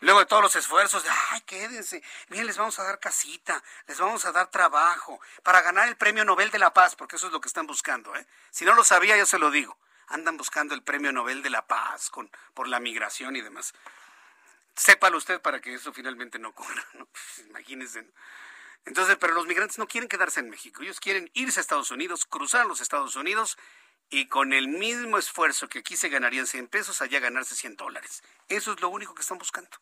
Luego 0.00 0.20
de 0.20 0.26
todos 0.26 0.42
los 0.42 0.56
esfuerzos 0.56 1.02
de, 1.02 1.10
ay, 1.30 1.40
quédense, 1.42 2.02
bien, 2.28 2.46
les 2.46 2.58
vamos 2.58 2.78
a 2.78 2.84
dar 2.84 3.00
casita, 3.00 3.62
les 3.86 3.98
vamos 3.98 4.26
a 4.26 4.32
dar 4.32 4.50
trabajo 4.50 5.18
para 5.42 5.62
ganar 5.62 5.88
el 5.88 5.96
Premio 5.96 6.22
Nobel 6.24 6.50
de 6.50 6.58
la 6.58 6.74
Paz, 6.74 6.94
porque 6.94 7.16
eso 7.16 7.28
es 7.28 7.32
lo 7.32 7.40
que 7.40 7.48
están 7.48 7.66
buscando. 7.66 8.14
¿eh? 8.14 8.26
Si 8.50 8.66
no 8.66 8.74
lo 8.74 8.84
sabía, 8.84 9.16
yo 9.16 9.24
se 9.24 9.38
lo 9.38 9.50
digo. 9.50 9.78
Andan 10.08 10.36
buscando 10.36 10.74
el 10.74 10.82
Premio 10.82 11.12
Nobel 11.12 11.42
de 11.42 11.50
la 11.50 11.66
Paz 11.66 12.10
con, 12.10 12.30
por 12.54 12.68
la 12.68 12.80
migración 12.80 13.36
y 13.36 13.40
demás. 13.40 13.74
Sépalo 14.74 15.16
usted 15.18 15.40
para 15.40 15.60
que 15.60 15.74
eso 15.74 15.92
finalmente 15.92 16.38
no 16.38 16.50
ocurra, 16.50 16.84
¿no? 16.94 17.08
Imagínense. 17.48 18.06
Entonces, 18.84 19.16
pero 19.18 19.34
los 19.34 19.46
migrantes 19.46 19.78
no 19.78 19.88
quieren 19.88 20.08
quedarse 20.08 20.40
en 20.40 20.48
México, 20.48 20.82
ellos 20.82 21.00
quieren 21.00 21.28
irse 21.34 21.58
a 21.58 21.62
Estados 21.62 21.90
Unidos, 21.90 22.24
cruzar 22.24 22.66
los 22.66 22.80
Estados 22.80 23.16
Unidos 23.16 23.58
y 24.10 24.28
con 24.28 24.52
el 24.52 24.68
mismo 24.68 25.18
esfuerzo 25.18 25.68
que 25.68 25.80
aquí 25.80 25.96
se 25.96 26.08
ganarían 26.08 26.46
100 26.46 26.68
pesos, 26.68 27.02
allá 27.02 27.18
ganarse 27.18 27.56
100 27.56 27.76
dólares. 27.76 28.22
Eso 28.48 28.72
es 28.72 28.80
lo 28.80 28.88
único 28.88 29.14
que 29.14 29.22
están 29.22 29.38
buscando. 29.38 29.76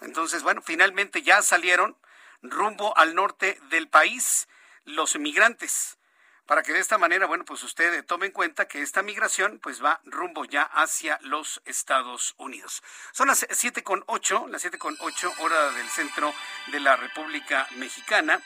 Entonces, 0.00 0.42
bueno, 0.42 0.62
finalmente 0.62 1.22
ya 1.22 1.42
salieron 1.42 1.98
rumbo 2.40 2.96
al 2.96 3.14
norte 3.14 3.60
del 3.68 3.88
país 3.88 4.48
los 4.84 5.14
inmigrantes 5.14 5.98
para 6.46 6.62
que 6.62 6.72
de 6.72 6.80
esta 6.80 6.98
manera, 6.98 7.26
bueno, 7.26 7.44
pues 7.44 7.62
usted 7.62 8.04
tome 8.04 8.26
en 8.26 8.32
cuenta 8.32 8.66
que 8.66 8.82
esta 8.82 9.02
migración 9.02 9.58
pues 9.62 9.82
va 9.82 10.00
rumbo 10.04 10.44
ya 10.44 10.62
hacia 10.62 11.18
los 11.22 11.62
Estados 11.64 12.34
Unidos. 12.36 12.82
Son 13.12 13.28
las 13.28 13.46
siete 13.50 13.82
con 13.82 14.04
ocho, 14.06 14.46
las 14.48 14.62
siete 14.62 14.78
con 14.78 14.96
ocho 15.00 15.32
hora 15.38 15.70
del 15.72 15.88
centro 15.88 16.34
de 16.68 16.80
la 16.80 16.96
República 16.96 17.68
Mexicana. 17.76 18.40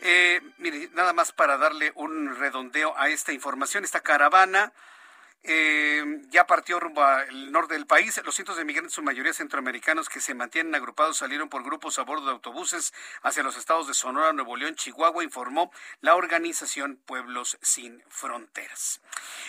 Eh, 0.00 0.40
mire, 0.58 0.88
nada 0.94 1.12
más 1.12 1.32
para 1.32 1.58
darle 1.58 1.92
un 1.94 2.34
redondeo 2.36 2.98
a 2.98 3.08
esta 3.08 3.32
información, 3.32 3.84
esta 3.84 4.00
caravana 4.00 4.72
eh, 5.44 6.22
ya 6.30 6.46
partió 6.46 6.78
rumbo 6.78 7.02
al 7.02 7.50
norte 7.50 7.74
del 7.74 7.86
país. 7.86 8.20
Los 8.24 8.34
cientos 8.34 8.56
de 8.56 8.64
migrantes, 8.64 8.94
su 8.94 9.02
mayoría 9.02 9.32
centroamericanos, 9.32 10.08
que 10.08 10.20
se 10.20 10.34
mantienen 10.34 10.74
agrupados, 10.74 11.18
salieron 11.18 11.48
por 11.48 11.64
grupos 11.64 11.98
a 11.98 12.02
bordo 12.02 12.26
de 12.26 12.32
autobuses 12.32 12.94
hacia 13.22 13.42
los 13.42 13.56
estados 13.56 13.88
de 13.88 13.94
Sonora, 13.94 14.32
Nuevo 14.32 14.56
León, 14.56 14.74
Chihuahua, 14.76 15.24
informó 15.24 15.72
la 16.00 16.14
organización 16.14 16.96
Pueblos 17.06 17.58
Sin 17.60 18.02
Fronteras. 18.08 19.00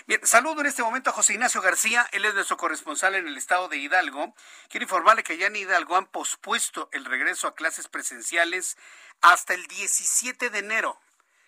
Bien, 0.08 0.20
saludo 0.26 0.62
en 0.62 0.68
este 0.68 0.84
momento 0.84 1.12
a 1.12 1.14
José 1.14 1.34
Ignacio 1.34 1.62
García, 1.62 2.08
él 2.12 2.26
es 2.26 2.34
nuestro 2.34 2.58
corresponsal 2.58 3.16
en 3.16 3.28
el 3.28 3.38
estado 3.38 3.68
de 3.68 3.78
Hidalgo. 3.78 4.34
Quiero 4.70 4.86
informarle 4.86 5.24
que 5.24 5.38
ya 5.38 5.48
en 5.48 5.56
Hidalgo 5.56 5.96
han 5.96 6.08
pospuesto 6.08 6.90
el 6.92 7.06
regreso 7.06 7.48
a 7.48 7.56
clases 7.56 7.88
presenciales 7.88 8.78
hasta 9.22 9.54
el 9.54 9.66
17 9.68 10.50
de 10.50 10.60
enero. 10.60 11.00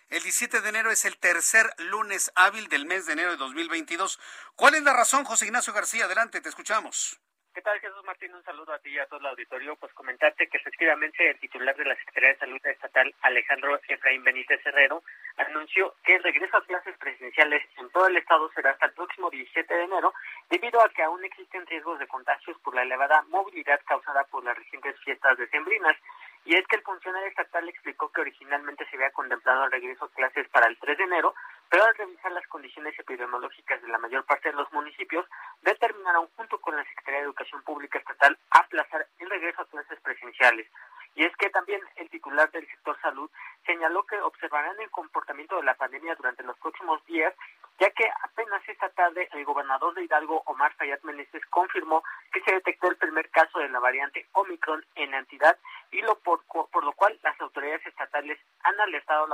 El 0.08 0.22
17 0.22 0.60
de 0.60 0.68
enero 0.68 0.92
es 0.92 1.04
el 1.04 1.18
tercer 1.18 1.66
lunes 1.78 2.30
hábil 2.36 2.68
del 2.68 2.86
mes 2.86 3.06
de 3.06 3.14
enero 3.14 3.32
de 3.32 3.36
2022. 3.38 4.20
¿Cuál 4.54 4.76
es 4.76 4.82
la 4.82 4.92
razón, 4.92 5.24
José 5.24 5.46
Ignacio 5.46 5.72
García? 5.72 6.04
Adelante, 6.04 6.40
te 6.40 6.48
escuchamos. 6.48 7.20
¿Qué 7.52 7.62
tal, 7.62 7.80
Jesús 7.80 8.04
Martín? 8.04 8.32
Un 8.32 8.44
saludo 8.44 8.72
a 8.72 8.78
ti 8.78 8.90
y 8.90 8.98
a 8.98 9.06
todo 9.06 9.18
el 9.18 9.26
auditorio. 9.26 9.74
Pues 9.76 9.92
comentarte 9.94 10.46
que 10.46 10.58
efectivamente 10.58 11.28
el 11.28 11.40
titular 11.40 11.74
de 11.74 11.86
la 11.86 11.96
Secretaría 11.96 12.34
de 12.34 12.38
Salud 12.38 12.66
Estatal, 12.66 13.12
Alejandro 13.22 13.80
Efraín 13.88 14.22
Benítez 14.22 14.60
Herrero, 14.64 15.02
anunció 15.38 15.94
que 16.04 16.16
el 16.16 16.22
regreso 16.22 16.56
a 16.56 16.64
clases 16.66 16.96
presenciales 16.98 17.64
en 17.78 17.90
todo 17.90 18.06
el 18.06 18.16
estado 18.18 18.48
será 18.54 18.72
hasta 18.72 18.86
el 18.86 18.92
próximo 18.92 19.30
17 19.30 19.74
de 19.74 19.84
enero, 19.84 20.12
debido 20.50 20.82
a 20.82 20.88
que 20.90 21.02
aún 21.02 21.24
existen 21.24 21.66
riesgos 21.66 21.98
de 21.98 22.06
contagios 22.06 22.56
por 22.60 22.74
la 22.74 22.82
elevada 22.82 23.22
movilidad 23.28 23.80
causada 23.86 24.22
por 24.24 24.44
las 24.44 24.56
recientes 24.56 24.94
fiestas 25.00 25.36
decembrinas. 25.38 25.96
Y 26.46 26.54
es 26.54 26.64
que 26.68 26.76
el 26.76 26.82
funcionario 26.82 27.26
estatal 27.26 27.68
explicó 27.68 28.08
que 28.12 28.20
originalmente 28.20 28.86
se 28.88 28.94
había 28.94 29.10
contemplado 29.10 29.64
el 29.64 29.72
regreso 29.72 30.04
a 30.04 30.12
clases 30.12 30.48
para 30.50 30.68
el 30.68 30.78
3 30.78 30.96
de 30.96 31.02
enero, 31.02 31.34
pero 31.68 31.84
al 31.84 31.94
revisar 31.96 32.30
las 32.30 32.46
condiciones 32.46 32.96
epidemiológicas 32.96 33.82
de 33.82 33.88
la 33.88 33.98
mayor 33.98 34.24
parte 34.24 34.50
de 34.50 34.54
los 34.54 34.72
municipios, 34.72 35.26
determinaron 35.62 36.28
junto 36.36 36.60
con 36.60 36.76
la 36.76 36.84
Secretaría 36.84 37.18
de 37.18 37.26
Educación 37.26 37.62
Pública 37.62 37.98
Estatal 37.98 38.38
aplazar 38.50 39.08
el 39.18 39.28
regreso 39.28 39.62
a 39.62 39.68
clases 39.68 40.00
presenciales. 40.00 40.68
Y 41.16 41.24
es 41.24 41.34
que 41.36 41.50
también 41.50 41.80
el 41.96 42.10
titular 42.10 42.50
del 42.52 42.68
sector 42.68 42.96
salud 43.00 43.30
señaló 43.64 44.04
que 44.04 44.20
observarán 44.20 44.78
el 44.80 44.90
comportamiento 44.90 45.56
de 45.56 45.64
la 45.64 45.74
pandemia 45.74 46.14
durante 46.14 46.44
los 46.44 46.56
próximos 46.58 47.04
días, 47.06 47.34
ya 47.80 47.90
que 47.90 48.08
apenas 48.22 48.62
esta 48.68 48.90
tarde 48.90 49.28
el 49.32 49.44
gobernador 49.44 49.94
de 49.94 50.04
Hidalgo, 50.04 50.42
Omar 50.46 50.74
Fayad 50.74 51.00
Meneses, 51.02 51.44
confirmó 51.46 52.04
que 52.32 52.42
se 52.42 52.52
detectó 52.52 52.88
el 52.88 52.96
primer 52.96 53.30
caso 53.30 53.58
de 53.58 53.68
la 53.70 53.80
variante 53.80 54.26
Omicron 54.32 54.84
en 54.94 55.10
la 55.10 55.18
entidad 55.18 55.58
y 55.90 56.02
lo 56.02 56.18
por, 56.20 56.44
por 56.44 56.84
lo 56.84 56.92
cual 56.92 57.18
las 57.22 57.40
autoridades 57.40 57.86
estatales 57.86 58.38
han 58.62 58.78
alertado 58.80 59.26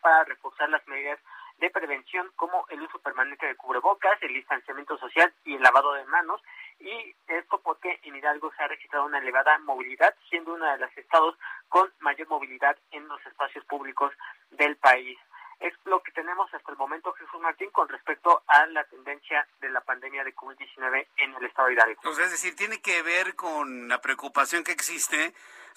para 0.00 0.24
reforzar 0.24 0.68
las 0.70 0.86
medidas 0.86 1.18
de 1.58 1.70
prevención 1.70 2.30
como 2.36 2.66
el 2.70 2.82
uso 2.82 2.98
permanente 3.00 3.46
de 3.46 3.56
cubrebocas, 3.56 4.20
el 4.22 4.34
distanciamiento 4.34 4.96
social 4.98 5.32
y 5.44 5.54
el 5.54 5.62
lavado 5.62 5.92
de 5.94 6.04
manos. 6.06 6.40
Y 6.80 7.14
esto 7.28 7.60
porque 7.60 8.00
en 8.02 8.16
Hidalgo 8.16 8.52
se 8.56 8.62
ha 8.62 8.68
registrado 8.68 9.06
una 9.06 9.18
elevada 9.18 9.58
movilidad, 9.58 10.14
siendo 10.28 10.54
uno 10.54 10.66
de 10.66 10.78
los 10.78 10.96
estados 10.96 11.36
con 11.68 11.92
mayor 12.00 12.28
movilidad 12.28 12.76
en 12.90 13.06
los 13.06 13.24
espacios 13.26 13.64
públicos 13.66 14.12
del 14.50 14.76
país. 14.76 15.18
Es 15.60 15.72
lo 15.84 16.02
que 16.02 16.10
tenemos 16.10 16.52
hasta 16.52 16.72
el 16.72 16.78
momento, 16.78 17.12
Jesús 17.12 17.40
Martín, 17.40 17.70
con 17.70 17.88
respecto 17.88 18.42
a 18.48 18.66
la 18.66 18.82
tendencia 18.84 19.46
de 19.60 19.70
la 19.70 19.80
pandemia 19.80 20.24
de 20.24 20.34
COVID-19 20.34 21.06
en 21.18 21.34
el 21.34 21.44
estado 21.44 21.68
de 21.68 21.74
Hidalgo. 21.74 22.10
es 22.10 22.30
decir, 22.32 22.56
tiene 22.56 22.82
que 22.82 23.02
ver 23.02 23.36
con 23.36 23.86
la 23.86 24.00
preocupación 24.00 24.64
que 24.64 24.72
existe 24.72 25.32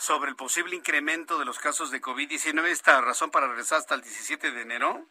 sobre 0.06 0.30
el 0.30 0.36
posible 0.36 0.76
incremento 0.76 1.40
de 1.40 1.46
los 1.46 1.58
casos 1.58 1.90
de 1.90 2.00
COVID-19, 2.00 2.66
esta 2.68 3.02
razón 3.02 3.32
para 3.32 3.48
regresar 3.48 3.80
hasta 3.80 3.96
el 3.96 4.02
17 4.02 4.52
de 4.52 4.62
enero. 4.62 5.04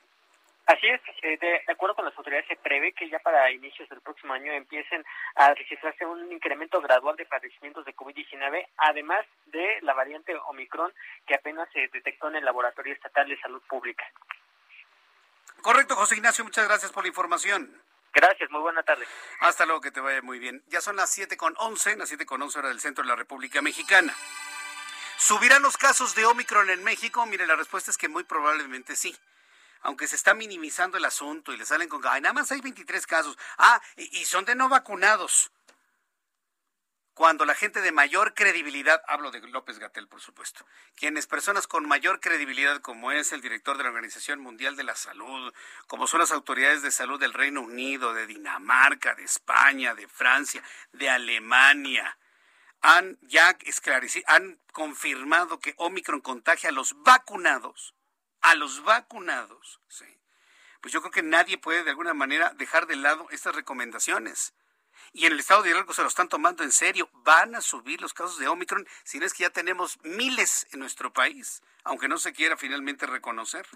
Así 0.67 0.87
es, 0.87 1.01
eh, 1.23 1.37
de, 1.37 1.73
acuerdo 1.73 1.97
con 1.97 2.05
las 2.05 2.17
autoridades 2.17 2.47
se 2.47 2.57
prevé 2.57 2.93
que 2.93 3.11
ya 3.11 3.19
para 3.19 3.51
inicios 3.51 3.89
del 3.89 4.01
próximo 4.01 4.33
año 4.33 4.53
empiecen 4.53 5.05
a 5.35 5.53
registrarse 5.53 6.07
un 6.07 6.31
incremento 6.33 6.81
gradual 6.81 7.17
de 7.17 7.27
padecimientos 7.27 7.85
de 7.85 7.95
COVID-19, 7.95 8.67
además 8.79 9.27
de 9.47 9.81
la 9.83 9.93
variante 9.95 10.35
Omicron 10.47 10.93
que 11.27 11.35
apenas 11.35 11.69
se 11.73 11.89
detectó 11.89 12.29
en 12.29 12.37
el 12.37 12.45
Laboratorio 12.45 12.95
Estatal 12.95 13.29
de 13.29 13.39
Salud 13.41 13.63
Pública. 13.69 14.05
Correcto, 15.61 15.97
José 15.97 16.15
Ignacio, 16.15 16.45
muchas 16.45 16.67
gracias 16.67 16.93
por 16.93 17.03
la 17.03 17.09
información. 17.09 17.83
Gracias, 18.15 18.49
muy 18.51 18.61
buena 18.61 18.85
tarde. 18.85 19.05
Hasta 19.41 19.67
luego, 19.67 19.81
que 19.81 19.91
te 19.91 20.01
vaya 20.01 20.23
muy 20.23 20.39
bien. 20.39 20.63
Ya 20.69 20.81
son 20.81 20.95
las 20.95 21.11
siete 21.11 21.37
con 21.37 21.55
once, 21.59 21.97
las 21.97 22.09
siete 22.09 22.25
con 22.25 22.41
once 22.41 22.59
hora 22.61 22.69
del 22.69 22.81
centro 22.81 23.03
de 23.03 23.09
la 23.09 23.17
República 23.17 23.61
Mexicana. 23.61 24.15
¿Subirán 25.25 25.63
los 25.63 25.79
casos 25.79 26.15
de 26.15 26.27
Omicron 26.27 26.69
en 26.69 26.85
México? 26.85 27.25
Mire, 27.25 27.47
la 27.47 27.57
respuesta 27.57 27.91
es 27.91 27.97
que 27.97 28.11
muy 28.11 28.25
probablemente 28.25 28.95
sí 28.95 29.17
aunque 29.81 30.07
se 30.07 30.17
está 30.17 30.33
minimizando 30.33 30.97
el 30.97 31.05
asunto 31.05 31.53
y 31.53 31.59
le 31.59 31.67
salen 31.67 31.91
con, 31.91 32.01
ay, 32.07 32.23
nada 32.23 32.33
más 32.33 32.51
hay 32.51 32.63
23 32.63 33.07
casos. 33.07 33.37
Ah, 33.59 33.79
y, 33.97 34.25
son 34.25 34.47
de 34.47 34.55
no 34.55 34.71
vacunados. 34.71 35.51
Cuando 37.13 37.45
la 37.45 37.55
gente 37.55 37.83
de 37.83 37.93
mayor 37.93 38.33
credibilidad, 38.33 39.03
hablo 39.07 39.31
de 39.31 39.41
López 39.41 39.79
Gatel, 39.79 40.09
por 40.09 40.23
supuesto, 40.23 40.65
quienes 40.97 41.27
personas 41.27 41.67
con 41.67 41.87
mayor 41.87 42.21
credibilidad, 42.21 42.81
como 42.81 43.13
es 43.13 43.33
el 43.33 43.43
director 43.43 43.77
de 43.77 43.83
la 43.83 43.91
Organización 43.91 44.41
Mundial 44.41 44.75
de 44.75 44.85
la 44.85 44.95
Salud, 44.95 45.53
como 45.87 46.07
son 46.07 46.21
las 46.21 46.33
autoridades 46.33 46.81
de 46.81 46.91
salud 46.91 47.21
del 47.21 47.35
Reino 47.35 47.61
Unido, 47.61 48.15
de 48.15 48.27
Dinamarca, 48.27 49.15
de 49.15 49.25
España, 49.25 49.95
de 49.95 50.09
Francia, 50.09 50.63
de 50.93 51.11
Alemania, 51.11 52.17
han 52.85 53.19
ya 53.23 53.57
esclarecido, 53.65 54.25
han 54.29 54.61
confirmado 54.73 55.59
que 55.59 55.75
Omicron 55.79 56.21
contagia 56.21 56.69
a 56.69 56.73
los 56.73 56.95
vacunados 57.03 57.95
a 58.45 58.55
los 58.55 58.85
vacunados, 58.85 59.81
¿sí? 59.89 60.05
pues 60.83 60.93
yo 60.93 61.01
creo 61.01 61.11
que 61.11 61.23
nadie 61.23 61.57
puede 61.57 61.83
de 61.83 61.91
alguna 61.91 62.13
manera 62.13 62.53
dejar 62.59 62.87
de 62.87 62.95
lado 62.95 63.27
estas 63.31 63.55
recomendaciones. 63.55 64.53
Y 65.15 65.25
en 65.25 65.33
el 65.33 65.41
estado 65.41 65.63
de 65.63 65.71
Hidalgo 65.71 65.95
se 65.95 66.03
lo 66.03 66.09
están 66.09 66.29
tomando 66.29 66.63
en 66.63 66.71
serio. 66.71 67.09
Van 67.15 67.55
a 67.55 67.63
subir 67.63 68.03
los 68.03 68.13
casos 68.13 68.39
de 68.39 68.49
Omicron, 68.49 68.87
si 69.03 69.19
no 69.19 69.25
es 69.25 69.33
que 69.33 69.45
ya 69.45 69.51
tenemos 69.51 69.99
miles 70.03 70.67
en 70.73 70.81
nuestro 70.81 71.11
país, 71.11 71.63
aunque 71.85 72.07
no 72.07 72.19
se 72.19 72.35
quiera 72.35 72.59
finalmente 72.59 73.07
reconocer. 73.07 73.67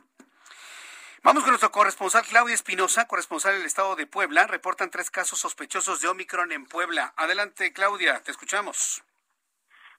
Vamos 1.24 1.42
con 1.42 1.50
nuestro 1.50 1.72
corresponsal 1.72 2.24
Claudia 2.24 2.54
Espinosa, 2.54 3.08
corresponsal 3.08 3.56
del 3.56 3.66
estado 3.66 3.96
de 3.96 4.06
Puebla. 4.06 4.46
Reportan 4.46 4.88
tres 4.90 5.10
casos 5.10 5.40
sospechosos 5.40 6.00
de 6.00 6.06
Omicron 6.06 6.52
en 6.52 6.64
Puebla. 6.64 7.12
Adelante, 7.16 7.72
Claudia, 7.72 8.22
te 8.22 8.30
escuchamos. 8.30 9.02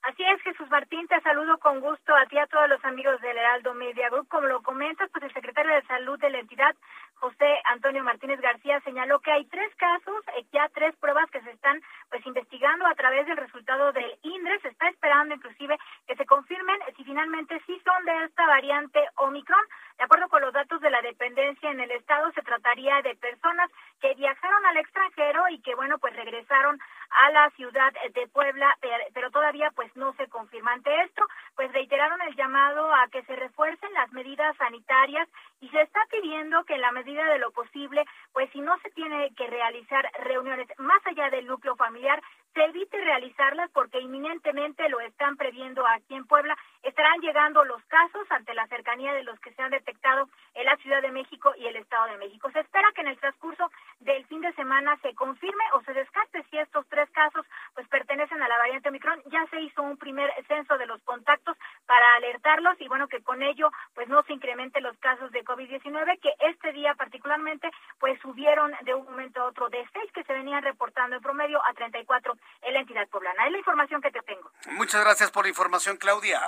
Así 0.02 0.24
es, 0.24 0.42
Jesús 0.44 0.70
Martín, 0.70 1.06
te 1.10 1.20
saludo 1.20 1.58
con 1.58 1.82
gusto 1.82 2.16
a 2.16 2.26
ti 2.28 2.38
y 2.38 2.40
a 2.40 2.48
todos 2.48 2.70
los 2.70 2.84
amigos 2.86 3.20
del 3.20 3.38
Heraldo 3.38 3.74
Media 3.74 4.10
Group. 4.10 4.30
Como 4.30 4.48
lo 4.48 4.64
comentas, 4.64 5.10
pues 5.12 5.26
el 5.26 5.34
secretario 5.34 5.74
de 5.74 5.82
Salud 5.88 6.18
de 6.20 6.30
la 6.30 6.40
entidad, 6.40 6.74
José 7.16 7.60
Antonio 7.66 8.02
Martínez 8.02 8.40
García, 8.40 8.80
señaló 8.86 9.20
que 9.20 9.32
hay 9.32 9.44
tres 9.48 9.76
casos, 9.76 10.24
eh, 10.38 10.46
ya 10.54 10.70
tres 10.70 10.96
pruebas 11.02 11.30
que 11.32 11.42
se 11.42 11.52
están 11.52 11.82
pues 12.10 12.26
investigando 12.26 12.88
a 12.88 12.96
través 12.96 13.28
del 13.28 13.36
resultado 13.36 13.92
del 13.92 14.18
INDRE. 14.22 14.62
Se 14.62 14.70
está 14.70 14.88
esperando 14.88 15.36
inclusive 15.36 15.78
que 16.08 16.16
se 16.16 16.26
confirmen 16.26 16.80
si 16.96 17.04
finalmente 17.04 17.62
sí 17.68 17.78
son 17.84 18.06
de 18.06 18.24
esta 18.24 18.48
variante 18.48 19.06
Omicron. 19.18 19.66
De 20.00 20.06
acuerdo 20.06 20.30
con 20.30 20.42
los 20.42 20.54
datos 20.54 20.80
de 20.80 20.90
la 20.90 21.02
dependencia 21.02 21.70
en 21.70 21.82
el 21.82 21.92
estado, 21.92 22.32
se 22.32 22.42
trataría 22.42 23.02
de 23.02 23.16
personas 23.16 23.70
que 24.00 24.14
viajaron 24.16 24.66
al 24.68 24.78
extranjero 24.78 25.50
y 25.50 25.60
que, 25.60 25.76
bueno, 25.76 26.00
pues 26.00 26.16
regresaron 26.16 26.80
a 27.10 27.32
la 27.32 27.50
ciudad 27.52 27.92
de 28.14 28.28
Puebla, 28.30 28.78
pero 29.14 29.30
todavía 29.30 29.72
pues 29.76 29.94
no 29.98 30.14
se 30.14 30.30
confirma. 30.30 30.72
Ante 30.72 31.02
esto, 31.02 31.28
pues 31.58 31.70
reiteraron 31.74 32.22
el 32.22 32.36
llamado 32.38 32.96
a 32.96 33.10
que 33.10 33.24
se 33.24 33.36
refuercen 33.36 33.92
las 33.92 34.10
medidas 34.14 34.56
sanitarias 34.56 35.28
y 35.60 35.68
se 35.68 35.82
está 35.82 36.00
pidiendo 36.10 36.64
que 36.64 36.76
en 36.76 36.82
la 36.82 36.94
medida 36.94 37.26
de 37.26 37.40
lo 37.40 37.52
posible, 37.52 38.06
pues 38.32 38.50
si 38.52 38.62
no 38.62 38.80
se 38.80 38.92
tiene 38.92 39.34
que 39.36 39.48
realizar 39.48 40.10
reuniones 40.24 40.70
más 40.78 41.06
allá 41.08 41.30
del 41.30 41.46
núcleo 41.46 41.76
familiar, 41.76 42.22
se 42.54 42.64
evite 42.64 42.98
realizarlas 42.98 43.70
porque 43.72 44.00
inminentemente 44.00 44.88
lo 44.90 45.00
están 45.00 45.38
previendo 45.38 45.86
aquí 45.88 46.16
en 46.16 46.26
Puebla. 46.26 46.58
Estarán 46.84 47.20
llegando 47.22 47.64
los 47.66 47.84
casos 47.86 48.26
ante 48.32 48.54
la 48.54 48.68
cercanía 48.68 49.14
de 49.14 49.24
los 49.24 49.40
que 49.40 49.54
se 49.54 49.62
han 49.62 49.72
detectado 49.72 50.28
en 50.56 50.66
la 50.66 50.76
Ciudad 50.78 51.02
de 51.02 51.12
México 51.12 51.54
y 51.58 51.68
el 51.68 51.76
Estado 51.76 52.08
de 52.08 52.18
México. 52.18 52.50
Se 52.52 52.60
espera 52.60 52.88
que 52.96 53.02
en 53.02 53.08
el 53.08 53.20
transcurso 53.20 53.70
del 54.00 54.26
fin 54.26 54.42
de 54.42 54.54
semana 54.54 54.98
se 55.02 55.14
confirme 55.14 55.64
o 55.74 55.82
se 55.84 55.94
descarte 55.94 56.44
si 56.50 56.58
estos 56.58 56.88
tres 56.88 57.10
casos 57.12 57.46
pues 57.76 57.88
pertenecen 57.88 58.42
a 58.42 58.48
la 58.48 58.58
variante 58.58 58.90
Omicron. 58.90 59.22
Ya 59.28 59.46
se 59.48 59.62
hizo 59.62 59.82
un 59.82 59.98
primer 59.98 60.32
censo 60.48 60.78
de 60.78 60.88
los 60.88 61.02
contactos 61.04 61.58
para 61.86 62.16
alertarlos 62.16 62.80
y 62.82 62.88
bueno 62.88 63.08
que 63.08 63.22
con 63.22 63.44
ello 63.44 63.70
pues 63.94 64.08
no 64.08 64.24
se 64.24 64.34
incrementen 64.34 64.84
los 64.84 64.98
casos 64.98 65.32
de 65.32 65.44
COVID-19 65.44 66.20
que 66.20 66.34
este 66.40 66.72
día 66.72 66.96
particularmente 66.96 67.70
pues 68.00 68.20
subieron 68.22 68.72
de 68.82 68.94
un 68.94 69.06
momento 69.06 69.42
a 69.42 69.46
otro 69.46 69.70
de 69.70 69.86
seis 69.94 70.12
que 70.14 70.24
se 70.24 70.34
venían 70.34 70.64
reportando 70.64 71.16
en 71.16 71.22
promedio 71.22 71.62
a 71.66 71.74
34 71.74 72.39
en 72.62 72.74
la 72.74 72.80
entidad 72.82 73.08
poblana. 73.10 73.46
Es 73.46 73.52
la 73.52 73.58
información 73.58 74.02
que 74.02 74.12
te 74.12 74.22
tengo. 74.22 74.52
Muchas 74.72 75.02
gracias 75.02 75.32
por 75.32 75.46
la 75.46 75.50
información, 75.50 75.98
Claudia. 75.98 76.42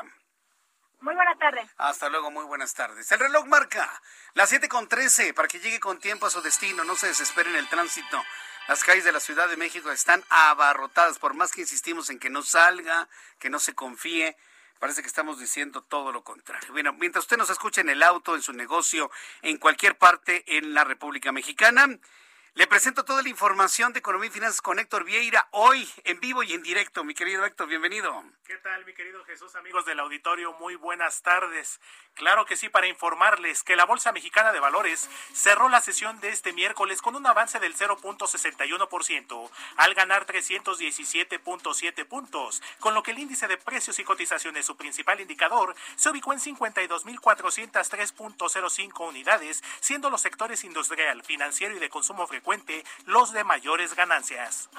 Muy 1.01 1.15
buenas 1.15 1.39
tardes. 1.39 1.67
Hasta 1.77 2.09
luego, 2.09 2.29
muy 2.29 2.45
buenas 2.45 2.75
tardes. 2.75 3.11
El 3.11 3.19
reloj 3.19 3.47
marca 3.47 3.89
las 4.35 4.49
7 4.49 4.69
con 4.69 4.87
13 4.87 5.33
para 5.33 5.47
que 5.47 5.59
llegue 5.59 5.79
con 5.79 5.99
tiempo 5.99 6.27
a 6.27 6.29
su 6.29 6.41
destino. 6.41 6.83
No 6.83 6.95
se 6.95 7.07
desespere 7.07 7.49
en 7.49 7.55
el 7.55 7.67
tránsito. 7.67 8.21
Las 8.67 8.83
calles 8.83 9.03
de 9.03 9.11
la 9.11 9.19
Ciudad 9.19 9.49
de 9.49 9.57
México 9.57 9.91
están 9.91 10.23
abarrotadas, 10.29 11.17
por 11.17 11.33
más 11.33 11.51
que 11.51 11.61
insistimos 11.61 12.11
en 12.11 12.19
que 12.19 12.29
no 12.29 12.43
salga, 12.43 13.09
que 13.39 13.49
no 13.49 13.57
se 13.57 13.73
confíe. 13.73 14.37
Parece 14.79 15.01
que 15.01 15.07
estamos 15.07 15.39
diciendo 15.39 15.81
todo 15.81 16.11
lo 16.11 16.23
contrario. 16.23 16.71
Bueno, 16.71 16.93
mientras 16.93 17.25
usted 17.25 17.37
nos 17.37 17.49
escuche 17.49 17.81
en 17.81 17.89
el 17.89 18.03
auto, 18.03 18.35
en 18.35 18.43
su 18.43 18.53
negocio, 18.53 19.11
en 19.41 19.57
cualquier 19.57 19.97
parte 19.97 20.43
en 20.57 20.75
la 20.75 20.83
República 20.83 21.31
Mexicana, 21.31 21.87
le 22.55 22.67
presento 22.67 23.05
toda 23.05 23.23
la 23.23 23.29
información 23.29 23.93
de 23.93 23.99
Economía 23.99 24.27
y 24.27 24.31
Finanzas 24.31 24.61
con 24.61 24.77
Héctor 24.77 25.05
Vieira 25.05 25.47
hoy 25.51 25.89
en 26.03 26.19
vivo 26.19 26.43
y 26.43 26.51
en 26.51 26.61
directo. 26.61 27.05
Mi 27.05 27.13
querido 27.13 27.45
Héctor, 27.45 27.69
bienvenido. 27.69 28.25
¿Qué 28.43 28.57
tal, 28.57 28.83
mi 28.85 28.93
querido 28.93 29.23
Jesús, 29.23 29.55
amigos 29.55 29.85
del 29.85 30.01
auditorio? 30.01 30.51
Muy 30.59 30.75
buenas 30.75 31.21
tardes. 31.21 31.79
Claro 32.13 32.45
que 32.45 32.57
sí, 32.57 32.67
para 32.67 32.87
informarles 32.87 33.63
que 33.63 33.77
la 33.77 33.85
Bolsa 33.85 34.11
Mexicana 34.11 34.51
de 34.51 34.59
Valores 34.59 35.09
cerró 35.33 35.69
la 35.69 35.79
sesión 35.79 36.19
de 36.19 36.27
este 36.27 36.51
miércoles 36.51 37.01
con 37.01 37.15
un 37.15 37.25
avance 37.25 37.61
del 37.61 37.73
0.61% 37.73 39.49
al 39.77 39.93
ganar 39.93 40.25
317.7 40.25 42.05
puntos, 42.05 42.61
con 42.81 42.93
lo 42.93 43.01
que 43.01 43.11
el 43.11 43.19
índice 43.19 43.47
de 43.47 43.55
precios 43.55 43.97
y 43.99 44.03
cotizaciones, 44.03 44.65
su 44.65 44.75
principal 44.75 45.21
indicador, 45.21 45.73
se 45.95 46.09
ubicó 46.09 46.33
en 46.33 46.39
52.403.05 46.39 49.07
unidades, 49.07 49.63
siendo 49.79 50.09
los 50.09 50.19
sectores 50.19 50.65
industrial, 50.65 51.23
financiero 51.23 51.77
y 51.77 51.79
de 51.79 51.89
consumo 51.89 52.27
frecuente 52.27 52.40
los 53.05 53.33
de 53.33 53.43
mayores 53.43 53.95
ganancias. 53.95 54.69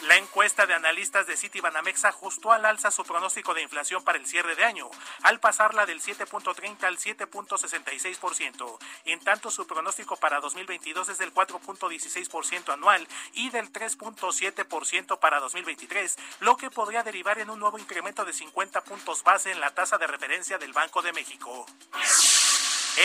La 0.06 0.16
encuesta 0.16 0.64
de 0.64 0.74
analistas 0.74 1.26
de 1.26 1.36
Citibanamex 1.36 2.04
ajustó 2.04 2.52
al 2.52 2.64
alza 2.64 2.92
su 2.92 3.02
pronóstico 3.04 3.52
de 3.52 3.62
inflación 3.62 4.04
para 4.04 4.16
el 4.16 4.26
cierre 4.26 4.54
de 4.54 4.64
año, 4.64 4.88
al 5.22 5.40
pasarla 5.40 5.86
del 5.86 6.00
7.30 6.00 6.84
al 6.84 6.98
7.66%. 6.98 8.78
En 9.06 9.18
tanto, 9.20 9.50
su 9.50 9.66
pronóstico 9.66 10.16
para 10.16 10.40
2022 10.40 11.08
es 11.08 11.18
del 11.18 11.34
4.16% 11.34 12.72
anual 12.72 13.08
y 13.32 13.50
del 13.50 13.72
3.7% 13.72 15.18
para 15.18 15.40
2023, 15.40 16.16
lo 16.40 16.56
que 16.56 16.70
podría 16.70 17.02
derivar 17.02 17.40
en 17.40 17.50
un 17.50 17.58
nuevo 17.58 17.78
incremento 17.78 18.24
de 18.24 18.32
50 18.32 18.84
puntos 18.84 19.24
base 19.24 19.50
en 19.50 19.60
la 19.60 19.70
tasa 19.70 19.98
de 19.98 20.06
referencia 20.06 20.58
del 20.58 20.72
Banco 20.72 21.02
de 21.02 21.12
México. 21.12 21.66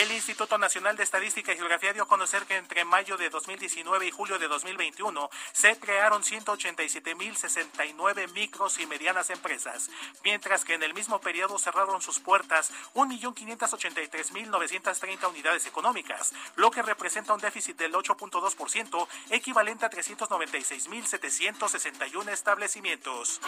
El 0.02 0.12
Instituto 0.12 0.58
Nacional 0.58 0.98
de 0.98 1.04
Estadística 1.04 1.54
y 1.54 1.56
Geografía 1.56 1.94
dio 1.94 2.02
a 2.04 2.08
conocer 2.08 2.48
que 2.48 2.58
entre 2.58 2.84
mayo 2.84 3.16
de 3.16 3.30
2019 3.30 4.08
y 4.08 4.12
julio 4.12 4.39
de 4.39 4.48
2021 4.48 5.30
se 5.52 5.78
crearon 5.78 6.24
187.069 6.24 8.32
micros 8.32 8.80
y 8.80 8.88
medianas 8.88 9.30
empresas, 9.30 9.91
mientras 10.24 10.66
que 10.66 10.74
en 10.74 10.82
el 10.82 10.96
mismo 10.96 11.22
periodo 11.22 11.60
cerraron 11.60 12.02
sus 12.02 12.20
puertas 12.20 12.72
1.583.930 12.96 15.30
unidades 15.30 15.68
económicas, 15.68 16.34
lo 16.56 16.72
que 16.72 16.82
representa 16.82 17.36
un 17.36 17.39
déficit 17.39 17.78
del 17.78 17.94
8.2%, 17.94 19.08
equivalente 19.30 19.86
a 19.86 19.91
396.761 19.91 22.32
establecimientos. 22.32 23.39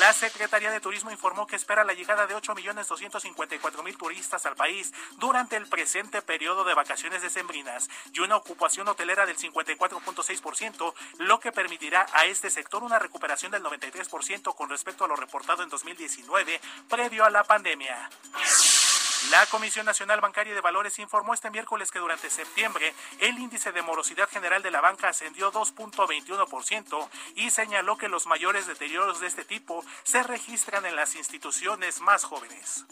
La 0.00 0.12
Secretaría 0.12 0.70
de 0.70 0.80
Turismo 0.80 1.10
informó 1.10 1.46
que 1.46 1.56
espera 1.56 1.84
la 1.84 1.94
llegada 1.94 2.26
de 2.26 2.34
8.254.000 2.34 3.96
turistas 3.96 4.44
al 4.44 4.56
país 4.56 4.92
durante 5.18 5.56
el 5.56 5.66
presente 5.68 6.22
periodo 6.22 6.64
de 6.64 6.74
vacaciones 6.74 7.22
decembrinas 7.22 7.88
y 8.12 8.20
una 8.20 8.36
ocupación 8.36 8.88
hotelera 8.88 9.26
del 9.26 9.38
54.6%, 9.38 10.92
lo 11.18 11.40
que 11.40 11.52
permitirá 11.52 12.04
a 12.12 12.26
este 12.26 12.50
sector 12.50 12.82
una 12.82 12.98
recuperación 12.98 13.52
del 13.52 13.62
93% 13.62 14.54
con 14.54 14.68
respecto 14.68 15.04
a 15.04 15.08
lo 15.08 15.16
reportado 15.16 15.62
en 15.62 15.68
2019 15.68 16.60
previo 16.88 17.24
a 17.24 17.30
la 17.30 17.44
pandemia. 17.44 18.10
La 19.30 19.46
Comisión 19.46 19.86
Nacional 19.86 20.20
Bancaria 20.20 20.54
de 20.54 20.60
Valores 20.60 20.98
informó 20.98 21.34
este 21.34 21.50
miércoles 21.50 21.90
que 21.90 21.98
durante 21.98 22.30
septiembre 22.30 22.94
el 23.18 23.38
índice 23.38 23.72
de 23.72 23.82
morosidad 23.82 24.28
general 24.28 24.62
de 24.62 24.70
la 24.70 24.80
banca 24.80 25.08
ascendió 25.08 25.52
2.21% 25.52 27.08
y 27.34 27.50
señaló 27.50 27.96
que 27.96 28.08
los 28.08 28.26
mayores 28.26 28.66
deterioros 28.66 29.20
de 29.20 29.26
este 29.26 29.44
tipo 29.44 29.84
se 30.04 30.22
registran 30.22 30.86
en 30.86 30.96
las 30.96 31.16
instituciones 31.16 32.00
más 32.00 32.24
jóvenes. 32.24 32.84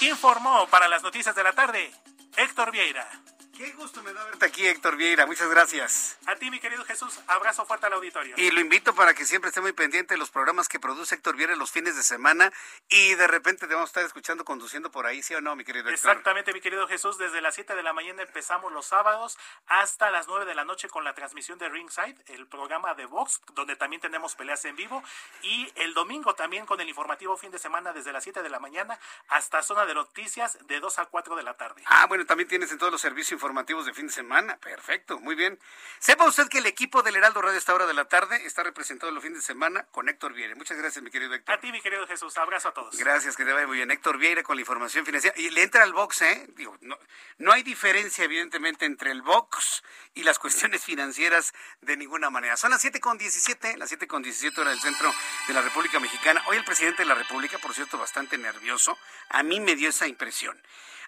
Informó 0.00 0.66
para 0.68 0.88
las 0.88 1.02
noticias 1.02 1.34
de 1.34 1.42
la 1.42 1.52
tarde 1.52 1.92
Héctor 2.36 2.70
Vieira. 2.70 3.08
Qué 3.56 3.70
gusto 3.72 4.02
me 4.02 4.12
da 4.12 4.24
verte 4.24 4.44
aquí, 4.46 4.66
Héctor 4.66 4.96
Vieira. 4.96 5.26
Muchas 5.26 5.48
gracias. 5.48 6.18
A 6.26 6.34
ti, 6.34 6.50
mi 6.50 6.58
querido 6.58 6.84
Jesús, 6.84 7.20
abrazo 7.28 7.64
fuerte 7.64 7.86
al 7.86 7.92
auditorio. 7.92 8.34
Y 8.36 8.50
lo 8.50 8.60
invito 8.60 8.96
para 8.96 9.14
que 9.14 9.24
siempre 9.24 9.48
esté 9.48 9.60
muy 9.60 9.72
pendiente 9.72 10.14
de 10.14 10.18
los 10.18 10.30
programas 10.30 10.68
que 10.68 10.80
produce 10.80 11.14
Héctor 11.14 11.36
Vieira 11.36 11.54
los 11.54 11.70
fines 11.70 11.94
de 11.94 12.02
semana 12.02 12.52
y 12.88 13.14
de 13.14 13.28
repente 13.28 13.68
te 13.68 13.74
vamos 13.74 13.88
a 13.88 13.90
estar 13.90 14.04
escuchando 14.04 14.44
conduciendo 14.44 14.90
por 14.90 15.06
ahí, 15.06 15.22
¿sí 15.22 15.36
o 15.36 15.40
no, 15.40 15.54
mi 15.54 15.64
querido 15.64 15.88
Héctor? 15.88 16.10
Exactamente, 16.10 16.52
mi 16.52 16.60
querido 16.60 16.88
Jesús. 16.88 17.16
Desde 17.16 17.40
las 17.40 17.54
7 17.54 17.76
de 17.76 17.82
la 17.84 17.92
mañana 17.92 18.22
empezamos 18.22 18.72
los 18.72 18.86
sábados 18.86 19.38
hasta 19.68 20.10
las 20.10 20.26
9 20.26 20.46
de 20.46 20.54
la 20.56 20.64
noche 20.64 20.88
con 20.88 21.04
la 21.04 21.14
transmisión 21.14 21.56
de 21.58 21.68
Ringside, 21.68 22.16
el 22.26 22.48
programa 22.48 22.94
de 22.94 23.06
Vox, 23.06 23.40
donde 23.52 23.76
también 23.76 24.00
tenemos 24.02 24.34
peleas 24.34 24.64
en 24.64 24.74
vivo. 24.74 25.00
Y 25.42 25.70
el 25.76 25.94
domingo 25.94 26.34
también 26.34 26.66
con 26.66 26.80
el 26.80 26.88
informativo 26.88 27.36
fin 27.36 27.52
de 27.52 27.60
semana 27.60 27.92
desde 27.92 28.12
las 28.12 28.24
7 28.24 28.42
de 28.42 28.48
la 28.48 28.58
mañana 28.58 28.98
hasta 29.28 29.62
zona 29.62 29.86
de 29.86 29.94
noticias 29.94 30.58
de 30.66 30.80
2 30.80 30.98
a 30.98 31.04
4 31.06 31.36
de 31.36 31.42
la 31.44 31.54
tarde. 31.54 31.84
Ah, 31.86 32.06
bueno, 32.06 32.26
también 32.26 32.48
tienes 32.48 32.72
en 32.72 32.78
todos 32.78 32.90
los 32.90 33.00
servicios 33.00 33.43
informativos 33.44 33.84
de 33.84 33.92
fin 33.92 34.06
de 34.06 34.12
semana. 34.12 34.56
Perfecto, 34.56 35.20
muy 35.20 35.34
bien. 35.34 35.58
Sepa 35.98 36.24
usted 36.24 36.48
que 36.48 36.58
el 36.58 36.66
equipo 36.66 37.02
del 37.02 37.16
Heraldo 37.16 37.42
Radio 37.42 37.56
a 37.56 37.58
esta 37.58 37.74
hora 37.74 37.84
de 37.84 37.92
la 37.92 38.06
tarde 38.06 38.46
está 38.46 38.62
representado 38.62 39.10
en 39.10 39.16
los 39.16 39.22
fines 39.22 39.40
de 39.40 39.44
semana 39.44 39.84
con 39.90 40.08
Héctor 40.08 40.32
Vieira. 40.32 40.54
Muchas 40.54 40.78
gracias, 40.78 41.04
mi 41.04 41.10
querido 41.10 41.34
Héctor. 41.34 41.54
A 41.54 41.60
ti, 41.60 41.70
mi 41.70 41.82
querido 41.82 42.06
Jesús. 42.06 42.38
Abrazo 42.38 42.68
a 42.68 42.72
todos. 42.72 42.96
Gracias, 42.96 43.36
que 43.36 43.44
te 43.44 43.52
vaya 43.52 43.66
muy 43.66 43.76
bien. 43.76 43.90
Héctor 43.90 44.16
Vieira 44.16 44.42
con 44.42 44.56
la 44.56 44.62
información 44.62 45.04
financiera. 45.04 45.38
Y 45.38 45.50
le 45.50 45.62
entra 45.62 45.82
al 45.82 45.92
box, 45.92 46.22
¿eh? 46.22 46.46
Digo, 46.56 46.78
no, 46.80 46.98
no 47.36 47.52
hay 47.52 47.62
diferencia, 47.62 48.24
evidentemente, 48.24 48.86
entre 48.86 49.10
el 49.10 49.20
box 49.20 49.82
y 50.14 50.22
las 50.22 50.38
cuestiones 50.38 50.82
financieras 50.82 51.52
de 51.82 51.98
ninguna 51.98 52.30
manera. 52.30 52.56
Son 52.56 52.70
las 52.70 52.80
7 52.80 52.98
con 53.00 53.18
17, 53.18 53.76
las 53.76 53.90
7 53.90 54.06
con 54.06 54.22
17 54.22 54.58
hora 54.58 54.70
del 54.70 54.80
centro 54.80 55.12
de 55.48 55.52
la 55.52 55.60
República 55.60 56.00
Mexicana. 56.00 56.42
Hoy 56.46 56.56
el 56.56 56.64
presidente 56.64 57.02
de 57.02 57.08
la 57.08 57.14
República, 57.14 57.58
por 57.58 57.74
cierto, 57.74 57.98
bastante 57.98 58.38
nervioso, 58.38 58.96
a 59.28 59.42
mí 59.42 59.60
me 59.60 59.76
dio 59.76 59.90
esa 59.90 60.06
impresión. 60.06 60.58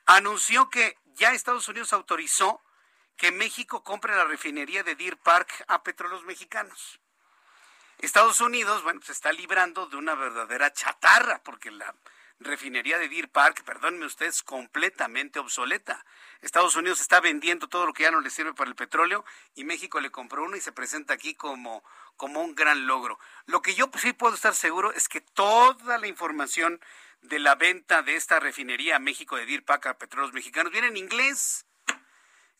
Anunció 0.06 0.70
que 0.70 0.96
ya 1.14 1.32
Estados 1.32 1.68
Unidos 1.68 1.92
autorizó 1.92 2.62
que 3.16 3.32
México 3.32 3.82
compre 3.82 4.14
la 4.14 4.24
refinería 4.24 4.84
de 4.84 4.94
Deer 4.94 5.16
Park 5.16 5.64
a 5.66 5.82
petróleos 5.82 6.24
mexicanos. 6.24 7.00
Estados 7.98 8.40
Unidos, 8.40 8.82
bueno, 8.82 9.00
se 9.02 9.12
está 9.12 9.32
librando 9.32 9.86
de 9.86 9.96
una 9.96 10.14
verdadera 10.14 10.72
chatarra, 10.72 11.42
porque 11.42 11.70
la 11.70 11.94
refinería 12.38 12.98
de 12.98 13.08
Deer 13.08 13.30
Park, 13.30 13.64
perdónenme 13.64 14.06
usted, 14.06 14.26
es 14.26 14.42
completamente 14.42 15.38
obsoleta. 15.38 16.04
Estados 16.42 16.76
Unidos 16.76 17.00
está 17.00 17.20
vendiendo 17.20 17.68
todo 17.68 17.86
lo 17.86 17.92
que 17.92 18.02
ya 18.04 18.10
no 18.10 18.20
le 18.20 18.30
sirve 18.30 18.52
para 18.52 18.68
el 18.68 18.76
petróleo 18.76 19.24
y 19.54 19.64
México 19.64 19.98
le 20.00 20.10
compró 20.10 20.44
uno 20.44 20.56
y 20.56 20.60
se 20.60 20.72
presenta 20.72 21.14
aquí 21.14 21.34
como, 21.34 21.82
como 22.16 22.42
un 22.42 22.54
gran 22.54 22.86
logro. 22.86 23.18
Lo 23.46 23.62
que 23.62 23.74
yo 23.74 23.90
sí 23.96 24.12
puedo 24.12 24.34
estar 24.34 24.54
seguro 24.54 24.92
es 24.92 25.08
que 25.08 25.22
toda 25.22 25.98
la 25.98 26.06
información 26.06 26.80
de 27.22 27.38
la 27.38 27.54
venta 27.54 28.02
de 28.02 28.16
esta 28.16 28.40
refinería 28.40 28.96
a 28.96 29.00
México 29.00 29.36
de 29.36 29.46
Deer 29.46 29.64
Park 29.64 29.86
a 29.86 29.98
petróleos 29.98 30.32
mexicanos 30.32 30.72
viene 30.72 30.88
en 30.88 30.96
inglés. 30.96 31.66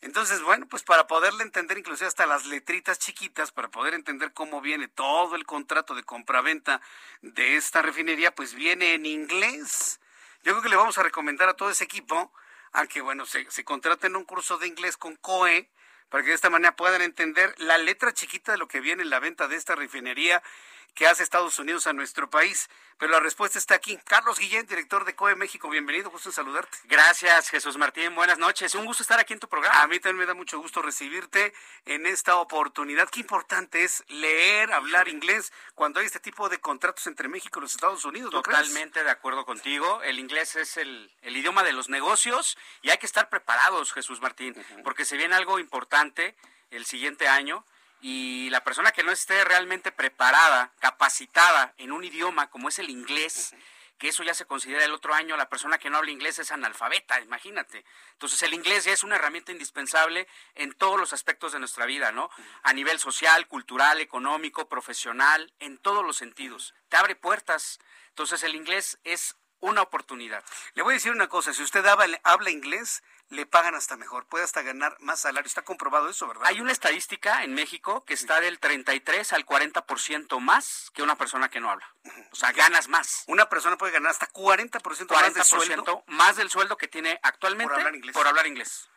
Entonces, 0.01 0.41
bueno, 0.41 0.67
pues 0.67 0.83
para 0.83 1.07
poderle 1.07 1.43
entender 1.43 1.77
inclusive 1.77 2.07
hasta 2.07 2.27
las 2.27 2.45
letritas 2.45 2.99
chiquitas, 2.99 3.51
para 3.51 3.69
poder 3.69 3.95
entender 3.95 4.31
cómo 4.31 4.61
viene 4.61 4.87
todo 4.87 5.35
el 5.35 5.45
contrato 5.45 5.95
de 5.95 6.03
compraventa 6.03 6.81
de 7.21 7.55
esta 7.55 7.81
refinería, 7.81 8.35
pues 8.35 8.53
viene 8.53 8.93
en 8.93 9.05
inglés. 9.05 9.99
Yo 10.43 10.51
creo 10.51 10.61
que 10.61 10.69
le 10.69 10.75
vamos 10.75 10.97
a 10.97 11.03
recomendar 11.03 11.49
a 11.49 11.55
todo 11.55 11.71
ese 11.71 11.83
equipo 11.83 12.31
a 12.73 12.85
que, 12.85 13.01
bueno, 13.01 13.25
se, 13.25 13.49
se 13.49 13.63
contraten 13.63 14.15
un 14.15 14.25
curso 14.25 14.57
de 14.57 14.67
inglés 14.67 14.97
con 14.97 15.15
COE 15.15 15.71
para 16.09 16.23
que 16.23 16.29
de 16.29 16.35
esta 16.35 16.49
manera 16.49 16.75
puedan 16.75 17.01
entender 17.01 17.53
la 17.57 17.77
letra 17.77 18.13
chiquita 18.13 18.51
de 18.51 18.57
lo 18.59 18.67
que 18.67 18.79
viene 18.79 19.01
en 19.01 19.09
la 19.09 19.19
venta 19.19 19.47
de 19.47 19.55
esta 19.55 19.75
refinería 19.75 20.43
que 20.93 21.07
hace 21.07 21.23
Estados 21.23 21.59
Unidos 21.59 21.87
a 21.87 21.93
nuestro 21.93 22.29
país. 22.29 22.69
Pero 22.97 23.11
la 23.11 23.19
respuesta 23.19 23.59
está 23.59 23.75
aquí. 23.75 23.95
Carlos 24.05 24.39
Guillén, 24.39 24.65
director 24.65 25.05
de 25.05 25.15
COE 25.15 25.35
México, 25.35 25.69
bienvenido, 25.69 26.09
gusto 26.09 26.29
en 26.29 26.33
saludarte. 26.33 26.79
Gracias, 26.85 27.49
Jesús 27.49 27.77
Martín, 27.77 28.15
buenas 28.15 28.39
noches. 28.39 28.73
Un 28.73 28.85
gusto 28.85 29.03
estar 29.03 29.19
aquí 29.19 29.33
en 29.33 29.39
tu 29.39 29.47
programa. 29.47 29.83
A 29.83 29.87
mí 29.87 29.99
también 29.99 30.21
me 30.21 30.25
da 30.25 30.33
mucho 30.33 30.57
gusto 30.59 30.81
recibirte 30.81 31.53
en 31.85 32.07
esta 32.07 32.37
oportunidad. 32.37 33.07
Qué 33.09 33.19
importante 33.19 33.83
es 33.83 34.03
leer, 34.07 34.73
hablar 34.73 35.09
inglés 35.09 35.53
cuando 35.75 35.99
hay 35.99 36.07
este 36.07 36.19
tipo 36.19 36.49
de 36.49 36.59
contratos 36.59 37.05
entre 37.05 37.27
México 37.27 37.59
y 37.59 37.61
los 37.61 37.75
Estados 37.75 38.03
Unidos. 38.03 38.33
¿no 38.33 38.41
Totalmente 38.41 38.93
crees? 38.93 39.05
de 39.05 39.11
acuerdo 39.11 39.45
contigo. 39.45 40.01
El 40.01 40.17
inglés 40.17 40.55
es 40.55 40.77
el, 40.77 41.11
el, 41.21 41.37
idioma 41.37 41.61
de 41.61 41.73
los 41.73 41.89
negocios 41.89 42.57
y 42.81 42.89
hay 42.89 42.97
que 42.97 43.05
estar 43.05 43.29
preparados, 43.29 43.93
Jesús 43.93 44.21
Martín, 44.21 44.55
uh 44.57 44.59
-huh. 44.61 44.83
porque 44.83 45.05
se 45.05 45.17
viene 45.17 45.35
algo 45.35 45.59
importante 45.59 46.35
el 46.71 46.85
siguiente 46.87 47.27
año 47.27 47.63
y 48.01 48.49
la 48.49 48.63
persona 48.63 48.91
que 48.91 49.03
no 49.03 49.11
esté 49.11 49.43
realmente 49.43 49.91
preparada, 49.91 50.71
capacitada 50.79 51.73
en 51.77 51.91
un 51.91 52.03
idioma 52.03 52.49
como 52.49 52.69
es 52.69 52.79
el 52.79 52.89
inglés, 52.89 53.55
que 53.97 54.09
eso 54.09 54.23
ya 54.23 54.33
se 54.33 54.45
considera 54.45 54.85
el 54.85 54.93
otro 54.93 55.13
año, 55.13 55.35
la 55.37 55.49
persona 55.49 55.77
que 55.77 55.89
no 55.89 55.97
habla 55.97 56.11
inglés 56.11 56.37
es 56.39 56.51
analfabeta, 56.51 57.19
imagínate. 57.21 57.83
Entonces 58.13 58.41
el 58.43 58.53
inglés 58.53 58.85
ya 58.85 58.91
es 58.91 59.03
una 59.03 59.15
herramienta 59.15 59.51
indispensable 59.51 60.27
en 60.55 60.73
todos 60.73 60.99
los 60.99 61.13
aspectos 61.13 61.53
de 61.53 61.59
nuestra 61.59 61.85
vida, 61.85 62.11
¿no? 62.11 62.29
A 62.63 62.73
nivel 62.73 62.99
social, 62.99 63.47
cultural, 63.47 63.99
económico, 63.99 64.69
profesional, 64.69 65.51
en 65.59 65.77
todos 65.77 66.05
los 66.05 66.17
sentidos. 66.17 66.75
Te 66.89 66.97
abre 66.97 67.15
puertas. 67.15 67.79
Entonces 68.09 68.43
el 68.43 68.55
inglés 68.55 68.99
es 69.03 69.35
una 69.59 69.81
oportunidad. 69.81 70.43
Le 70.75 70.83
voy 70.83 70.93
a 70.93 70.95
decir 70.95 71.11
una 71.11 71.27
cosa, 71.27 71.53
si 71.53 71.63
usted 71.63 71.85
habla, 71.85 72.19
habla 72.23 72.51
inglés, 72.51 73.01
le 73.29 73.45
pagan 73.45 73.75
hasta 73.75 73.97
mejor, 73.97 74.25
puede 74.25 74.45
hasta 74.45 74.61
ganar 74.61 74.95
más 74.99 75.21
salario. 75.21 75.47
Está 75.47 75.61
comprobado 75.61 76.09
eso, 76.09 76.27
¿verdad? 76.27 76.45
Hay 76.45 76.61
una 76.61 76.71
estadística 76.71 77.43
en 77.43 77.53
México 77.53 78.05
que 78.05 78.13
está 78.13 78.39
del 78.39 78.59
33 78.59 79.33
al 79.33 79.45
40% 79.45 80.39
más 80.39 80.91
que 80.93 81.03
una 81.03 81.17
persona 81.17 81.49
que 81.49 81.59
no 81.59 81.69
habla. 81.69 81.87
O 82.31 82.35
sea, 82.35 82.51
ganas 82.53 82.87
más. 82.87 83.23
Una 83.27 83.49
persona 83.49 83.77
puede 83.77 83.91
ganar 83.91 84.11
hasta 84.11 84.31
40%, 84.31 84.79
40 84.81 85.11
más 85.11 85.33
del 85.33 85.43
sueldo. 85.43 86.03
Más 86.07 86.37
del 86.37 86.49
sueldo 86.49 86.77
que 86.77 86.87
tiene 86.87 87.19
actualmente 87.21 87.69
por 87.69 87.79
hablar 87.79 87.95
inglés. 87.95 88.13
Por 88.13 88.27
hablar 88.27 88.47
inglés. 88.47 88.89